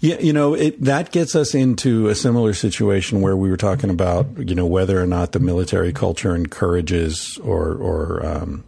Yeah, 0.00 0.18
you 0.18 0.32
know, 0.32 0.54
it, 0.54 0.80
that 0.82 1.12
gets 1.12 1.34
us 1.34 1.54
into 1.54 2.08
a 2.08 2.14
similar 2.14 2.52
situation 2.52 3.20
where 3.20 3.36
we 3.36 3.48
were 3.48 3.56
talking 3.56 3.90
about, 3.90 4.26
you 4.36 4.54
know, 4.54 4.66
whether 4.66 5.00
or 5.00 5.06
not 5.06 5.32
the 5.32 5.38
military 5.38 5.92
culture 5.92 6.34
encourages 6.34 7.38
or, 7.38 7.74
or 7.74 8.26
um, 8.26 8.64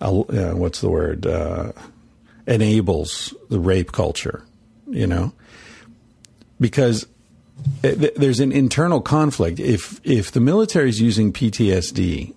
uh, 0.00 0.10
what's 0.52 0.80
the 0.80 0.88
word, 0.88 1.26
uh, 1.26 1.72
enables 2.46 3.34
the 3.50 3.58
rape 3.58 3.92
culture, 3.92 4.44
you 4.88 5.06
know, 5.06 5.32
because 6.58 7.06
there's 7.82 8.40
an 8.40 8.52
internal 8.52 9.00
conflict. 9.00 9.60
If 9.60 10.00
if 10.04 10.32
the 10.32 10.40
military 10.40 10.88
is 10.88 11.00
using 11.00 11.32
PTSD 11.32 12.34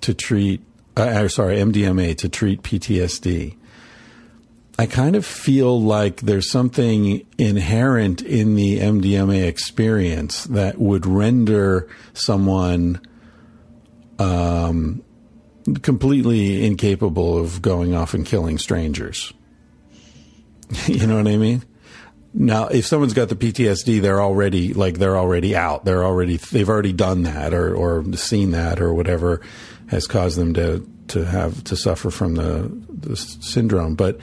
to 0.00 0.14
treat 0.14 0.62
uh, 1.08 1.28
sorry, 1.28 1.56
MDMA 1.56 2.16
to 2.18 2.28
treat 2.28 2.62
PTSD. 2.62 3.56
I 4.78 4.86
kind 4.86 5.14
of 5.14 5.26
feel 5.26 5.80
like 5.80 6.22
there's 6.22 6.50
something 6.50 7.26
inherent 7.36 8.22
in 8.22 8.54
the 8.54 8.78
MDMA 8.78 9.46
experience 9.46 10.44
that 10.44 10.78
would 10.78 11.04
render 11.04 11.86
someone 12.14 13.02
um, 14.18 15.02
completely 15.82 16.64
incapable 16.64 17.36
of 17.36 17.60
going 17.60 17.94
off 17.94 18.14
and 18.14 18.24
killing 18.24 18.56
strangers. 18.56 19.34
you 20.86 21.06
know 21.06 21.16
what 21.16 21.28
I 21.28 21.36
mean? 21.36 21.62
Now, 22.32 22.68
if 22.68 22.86
someone's 22.86 23.12
got 23.12 23.28
the 23.28 23.36
PTSD, 23.36 24.00
they're 24.00 24.22
already 24.22 24.72
like 24.72 24.98
they're 24.98 25.18
already 25.18 25.56
out. 25.56 25.84
They're 25.84 26.04
already 26.04 26.36
they've 26.36 26.68
already 26.68 26.92
done 26.92 27.24
that 27.24 27.52
or 27.52 27.74
or 27.74 28.04
seen 28.14 28.52
that 28.52 28.80
or 28.80 28.94
whatever 28.94 29.42
has 29.90 30.06
caused 30.06 30.38
them 30.38 30.54
to 30.54 30.88
to 31.08 31.24
have 31.24 31.64
to 31.64 31.76
suffer 31.76 32.10
from 32.10 32.36
the, 32.36 32.70
the 32.88 33.16
syndrome, 33.16 33.96
but 33.96 34.20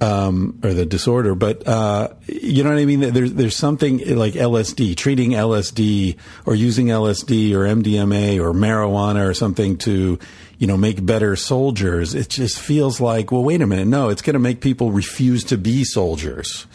um, 0.00 0.58
or 0.64 0.72
the 0.72 0.86
disorder. 0.86 1.34
But 1.34 1.68
uh, 1.68 2.08
you 2.26 2.64
know 2.64 2.70
what 2.70 2.78
I 2.78 2.86
mean? 2.86 3.00
There's 3.00 3.34
there's 3.34 3.56
something 3.56 4.16
like 4.16 4.32
LSD, 4.32 4.96
treating 4.96 5.32
LSD 5.32 6.16
or 6.46 6.54
using 6.54 6.86
LSD 6.86 7.52
or 7.52 7.64
MDMA 7.64 8.40
or 8.40 8.52
marijuana 8.52 9.28
or 9.28 9.34
something 9.34 9.76
to 9.78 10.18
you 10.58 10.66
know 10.66 10.78
make 10.78 11.04
better 11.04 11.36
soldiers. 11.36 12.14
It 12.14 12.30
just 12.30 12.58
feels 12.58 13.00
like 13.00 13.30
well, 13.30 13.44
wait 13.44 13.60
a 13.60 13.66
minute, 13.66 13.86
no, 13.86 14.08
it's 14.08 14.22
going 14.22 14.34
to 14.34 14.40
make 14.40 14.62
people 14.62 14.92
refuse 14.92 15.44
to 15.44 15.58
be 15.58 15.84
soldiers. 15.84 16.66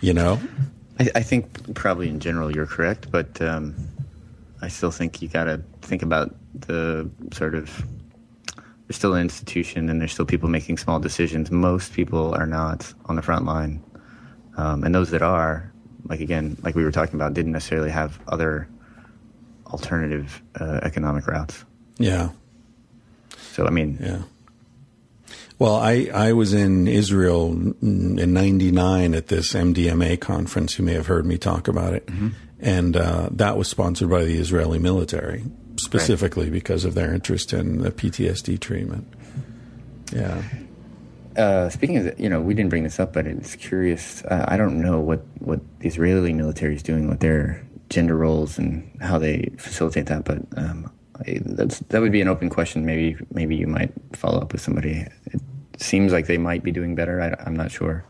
You 0.00 0.14
know. 0.14 0.40
I, 0.98 1.10
I 1.16 1.22
think 1.22 1.74
probably 1.74 2.08
in 2.08 2.20
general 2.20 2.54
you're 2.54 2.66
correct, 2.66 3.10
but 3.10 3.40
um, 3.42 3.74
I 4.64 4.68
still 4.68 4.90
think 4.90 5.20
you 5.20 5.28
got 5.28 5.44
to 5.44 5.62
think 5.82 6.02
about 6.02 6.34
the 6.54 7.10
sort 7.32 7.54
of 7.54 7.84
there's 8.86 8.96
still 8.96 9.14
an 9.14 9.22
institution 9.22 9.88
and 9.88 10.00
there's 10.00 10.12
still 10.12 10.26
people 10.26 10.48
making 10.48 10.78
small 10.78 10.98
decisions. 11.00 11.50
Most 11.50 11.92
people 11.92 12.34
are 12.34 12.46
not 12.46 12.92
on 13.06 13.16
the 13.16 13.22
front 13.22 13.44
line, 13.44 13.82
um, 14.56 14.84
and 14.84 14.94
those 14.94 15.10
that 15.10 15.22
are, 15.22 15.72
like 16.06 16.20
again, 16.20 16.56
like 16.62 16.74
we 16.74 16.84
were 16.84 16.92
talking 16.92 17.14
about, 17.14 17.34
didn't 17.34 17.52
necessarily 17.52 17.90
have 17.90 18.18
other 18.28 18.68
alternative 19.66 20.42
uh, 20.60 20.80
economic 20.82 21.26
routes. 21.26 21.64
Yeah. 21.98 22.30
So 23.52 23.66
I 23.66 23.70
mean, 23.70 23.98
yeah. 24.00 24.22
Well, 25.58 25.76
I, 25.76 26.10
I 26.12 26.32
was 26.32 26.52
in 26.52 26.88
Israel 26.88 27.52
in 27.52 28.32
'99 28.32 29.14
at 29.14 29.28
this 29.28 29.52
MDMA 29.52 30.20
conference. 30.20 30.78
You 30.78 30.84
may 30.84 30.94
have 30.94 31.06
heard 31.06 31.26
me 31.26 31.38
talk 31.38 31.68
about 31.68 31.94
it, 31.94 32.06
mm-hmm. 32.06 32.28
And 32.64 32.96
uh, 32.96 33.28
that 33.32 33.56
was 33.56 33.68
sponsored 33.68 34.08
by 34.08 34.24
the 34.24 34.38
Israeli 34.38 34.78
military 34.78 35.44
specifically 35.76 36.44
right. 36.44 36.52
because 36.52 36.84
of 36.84 36.94
their 36.94 37.12
interest 37.14 37.52
in 37.52 37.78
the 37.78 37.90
PTSD 37.90 38.58
treatment. 38.58 39.06
Yeah. 40.12 40.42
Uh, 41.36 41.68
speaking 41.68 41.98
of, 41.98 42.18
you 42.18 42.28
know, 42.28 42.40
we 42.40 42.54
didn't 42.54 42.70
bring 42.70 42.84
this 42.84 42.98
up, 42.98 43.12
but 43.12 43.26
it's 43.26 43.54
curious. 43.56 44.24
Uh, 44.24 44.44
I 44.48 44.56
don't 44.56 44.80
know 44.80 45.00
what 45.00 45.24
what 45.40 45.60
the 45.80 45.88
Israeli 45.88 46.32
military 46.32 46.74
is 46.74 46.82
doing 46.82 47.08
with 47.08 47.20
their 47.20 47.66
gender 47.90 48.16
roles 48.16 48.56
and 48.56 48.90
how 49.00 49.18
they 49.18 49.50
facilitate 49.58 50.06
that, 50.06 50.24
but 50.24 50.38
um, 50.56 50.90
I, 51.26 51.40
that's 51.44 51.80
that 51.80 52.00
would 52.00 52.12
be 52.12 52.20
an 52.20 52.28
open 52.28 52.48
question. 52.50 52.86
Maybe 52.86 53.16
maybe 53.30 53.56
you 53.56 53.66
might 53.66 53.92
follow 54.12 54.40
up 54.40 54.52
with 54.52 54.62
somebody. 54.62 55.06
It 55.26 55.40
seems 55.76 56.12
like 56.12 56.28
they 56.28 56.38
might 56.38 56.62
be 56.62 56.70
doing 56.70 56.94
better. 56.94 57.20
I, 57.20 57.46
am 57.46 57.56
not 57.56 57.72
sure. 57.72 58.06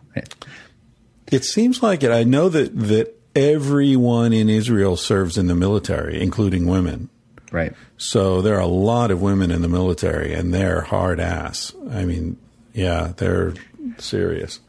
It 1.33 1.45
seems 1.45 1.83
like 1.83 2.03
it. 2.03 2.11
I 2.11 2.25
know 2.25 2.51
that 2.51 2.79
that 2.79 3.19
everyone 3.35 4.33
in 4.33 4.49
Israel 4.49 4.97
serves 4.97 5.37
in 5.39 5.47
the 5.47 5.55
military, 5.55 6.21
including 6.23 6.67
women. 6.67 7.09
Right. 7.51 7.73
So 7.97 8.43
there 8.43 8.57
are 8.57 8.61
a 8.61 8.67
lot 8.67 9.11
of 9.11 9.23
women 9.23 9.51
in 9.51 9.63
the 9.63 9.69
military, 9.69 10.35
and 10.35 10.53
they're 10.53 10.81
hard 10.83 11.21
ass. 11.21 11.73
I 11.91 12.05
mean, 12.05 12.37
yeah, 12.73 13.13
they're 13.17 13.55
serious. 13.99 14.61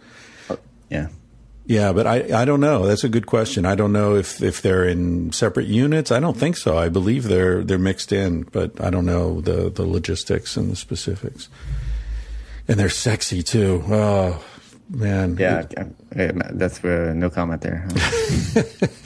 Uh, 0.49 0.57
yeah. 0.89 1.07
Yeah, 1.65 1.93
but 1.93 2.05
I, 2.05 2.41
I 2.41 2.45
don't 2.45 2.59
know. 2.59 2.85
That's 2.85 3.03
a 3.03 3.09
good 3.09 3.25
question. 3.25 3.65
I 3.65 3.73
don't 3.73 3.91
know 3.91 4.15
if, 4.15 4.39
if 4.43 4.61
they're 4.61 4.87
in 4.87 5.31
separate 5.31 5.65
units. 5.65 6.11
I 6.11 6.19
don't 6.19 6.37
think 6.37 6.57
so. 6.57 6.77
I 6.77 6.89
believe 6.89 7.23
they're 7.23 7.63
they're 7.63 7.79
mixed 7.79 8.11
in, 8.11 8.43
but 8.43 8.79
I 8.79 8.91
don't 8.91 9.07
know 9.07 9.41
the, 9.41 9.71
the 9.71 9.83
logistics 9.83 10.57
and 10.57 10.69
the 10.69 10.75
specifics. 10.75 11.49
and 12.67 12.79
they're 12.79 12.89
sexy 12.89 13.41
too. 13.41 13.83
Oh 13.87 14.43
man, 14.89 15.37
Yeah, 15.37 15.65
I- 15.77 16.23
I- 16.23 16.31
that's 16.51 16.83
uh, 16.83 17.13
no 17.15 17.29
comment 17.29 17.61
there. 17.61 17.87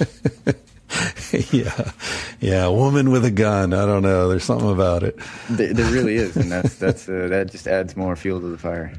yeah, 1.52 1.92
yeah. 2.40 2.68
Woman 2.68 3.12
with 3.12 3.26
a 3.26 3.32
gun. 3.32 3.74
I 3.74 3.86
don't 3.86 4.04
know. 4.04 4.30
There's 4.30 4.44
something 4.44 4.70
about 4.72 5.04
it. 5.04 5.18
there, 5.50 5.74
there 5.74 5.92
really 5.92 6.16
is, 6.16 6.36
and 6.36 6.52
that's 6.52 6.76
that's 6.76 7.08
uh, 7.08 7.28
that 7.30 7.52
just 7.52 7.68
adds 7.68 7.96
more 7.96 8.16
fuel 8.16 8.40
to 8.42 8.48
the 8.48 8.58
fire. 8.58 8.94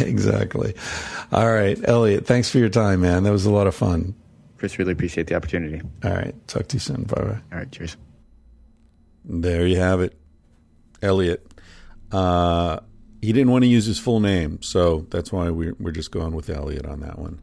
exactly. 0.06 0.74
All 1.32 1.50
right, 1.52 1.78
Elliot. 1.88 2.26
Thanks 2.26 2.50
for 2.50 2.58
your 2.58 2.68
time, 2.68 3.02
man. 3.02 3.24
That 3.24 3.32
was 3.32 3.46
a 3.46 3.52
lot 3.52 3.66
of 3.66 3.74
fun. 3.74 4.14
Chris, 4.56 4.78
really 4.78 4.92
appreciate 4.92 5.26
the 5.26 5.34
opportunity. 5.34 5.82
All 6.04 6.12
right, 6.12 6.34
talk 6.48 6.68
to 6.68 6.76
you 6.76 6.80
soon. 6.80 7.02
Bye 7.04 7.22
bye. 7.22 7.38
All 7.52 7.58
right, 7.58 7.70
cheers. 7.70 7.96
There 9.24 9.66
you 9.66 9.78
have 9.78 10.00
it, 10.00 10.16
Elliot. 11.02 11.46
Uh, 12.10 12.80
he 13.26 13.32
didn't 13.32 13.50
want 13.50 13.64
to 13.64 13.68
use 13.68 13.86
his 13.86 13.98
full 13.98 14.20
name, 14.20 14.62
so 14.62 15.04
that's 15.10 15.32
why 15.32 15.50
we're, 15.50 15.74
we're 15.80 15.90
just 15.90 16.12
going 16.12 16.32
with 16.32 16.48
Elliot 16.48 16.86
on 16.86 17.00
that 17.00 17.18
one. 17.18 17.40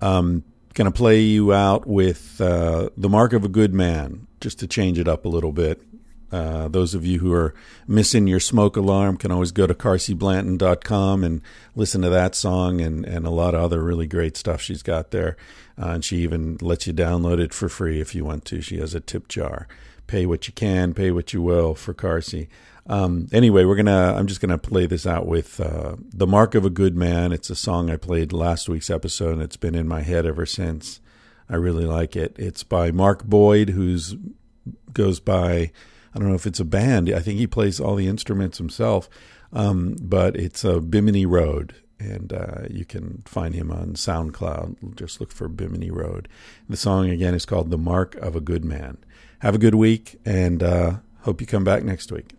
Um, 0.00 0.44
going 0.74 0.86
to 0.86 0.96
play 0.96 1.22
you 1.22 1.52
out 1.52 1.88
with 1.88 2.40
uh, 2.40 2.90
The 2.96 3.08
Mark 3.08 3.32
of 3.32 3.44
a 3.44 3.48
Good 3.48 3.74
Man, 3.74 4.28
just 4.40 4.60
to 4.60 4.68
change 4.68 4.96
it 4.96 5.08
up 5.08 5.24
a 5.24 5.28
little 5.28 5.50
bit. 5.50 5.82
Uh, 6.30 6.68
those 6.68 6.94
of 6.94 7.04
you 7.04 7.18
who 7.18 7.32
are 7.32 7.52
missing 7.88 8.28
your 8.28 8.38
smoke 8.38 8.76
alarm 8.76 9.16
can 9.16 9.32
always 9.32 9.50
go 9.50 9.66
to 9.66 9.74
carsieblanton.com 9.74 11.24
and 11.24 11.42
listen 11.74 12.02
to 12.02 12.10
that 12.10 12.36
song 12.36 12.80
and, 12.80 13.04
and 13.04 13.26
a 13.26 13.30
lot 13.30 13.56
of 13.56 13.60
other 13.60 13.82
really 13.82 14.06
great 14.06 14.36
stuff 14.36 14.60
she's 14.60 14.84
got 14.84 15.10
there. 15.10 15.36
Uh, 15.76 15.88
and 15.88 16.04
she 16.04 16.18
even 16.18 16.58
lets 16.60 16.86
you 16.86 16.92
download 16.92 17.40
it 17.40 17.52
for 17.52 17.68
free 17.68 18.00
if 18.00 18.14
you 18.14 18.24
want 18.24 18.44
to. 18.44 18.60
She 18.60 18.78
has 18.78 18.94
a 18.94 19.00
tip 19.00 19.26
jar. 19.26 19.66
Pay 20.06 20.26
what 20.26 20.46
you 20.46 20.52
can, 20.52 20.94
pay 20.94 21.10
what 21.10 21.32
you 21.32 21.42
will 21.42 21.74
for 21.74 21.92
Carsie. 21.92 22.46
Um, 22.86 23.28
anyway, 23.32 23.64
we're 23.64 23.76
gonna. 23.76 24.14
I'm 24.16 24.26
just 24.26 24.40
gonna 24.40 24.58
play 24.58 24.86
this 24.86 25.06
out 25.06 25.26
with 25.26 25.58
uh, 25.60 25.96
"The 26.12 26.26
Mark 26.26 26.54
of 26.54 26.64
a 26.64 26.70
Good 26.70 26.96
Man." 26.96 27.32
It's 27.32 27.50
a 27.50 27.54
song 27.54 27.90
I 27.90 27.96
played 27.96 28.32
last 28.32 28.68
week's 28.68 28.90
episode, 28.90 29.34
and 29.34 29.42
it's 29.42 29.56
been 29.56 29.74
in 29.74 29.88
my 29.88 30.02
head 30.02 30.26
ever 30.26 30.44
since. 30.44 31.00
I 31.48 31.56
really 31.56 31.84
like 31.86 32.16
it. 32.16 32.34
It's 32.38 32.62
by 32.62 32.90
Mark 32.90 33.24
Boyd, 33.24 33.70
who's 33.70 34.16
goes 34.92 35.20
by. 35.20 35.72
I 36.14 36.18
don't 36.18 36.28
know 36.28 36.34
if 36.34 36.46
it's 36.46 36.60
a 36.60 36.64
band. 36.64 37.10
I 37.10 37.20
think 37.20 37.38
he 37.38 37.46
plays 37.46 37.80
all 37.80 37.96
the 37.96 38.06
instruments 38.06 38.58
himself. 38.58 39.08
Um, 39.52 39.96
but 40.00 40.36
it's 40.36 40.64
a 40.64 40.80
Bimini 40.80 41.26
Road, 41.26 41.74
and 41.98 42.32
uh, 42.32 42.62
you 42.68 42.84
can 42.84 43.22
find 43.24 43.54
him 43.54 43.70
on 43.70 43.94
SoundCloud. 43.94 44.96
Just 44.96 45.20
look 45.20 45.32
for 45.32 45.48
Bimini 45.48 45.90
Road. 45.90 46.28
The 46.68 46.76
song 46.76 47.08
again 47.08 47.34
is 47.34 47.46
called 47.46 47.70
"The 47.70 47.78
Mark 47.78 48.14
of 48.16 48.36
a 48.36 48.40
Good 48.40 48.64
Man." 48.64 48.98
Have 49.40 49.54
a 49.54 49.58
good 49.58 49.74
week, 49.74 50.18
and 50.24 50.62
uh, 50.62 50.96
hope 51.22 51.40
you 51.40 51.46
come 51.46 51.64
back 51.64 51.82
next 51.82 52.12
week. 52.12 52.34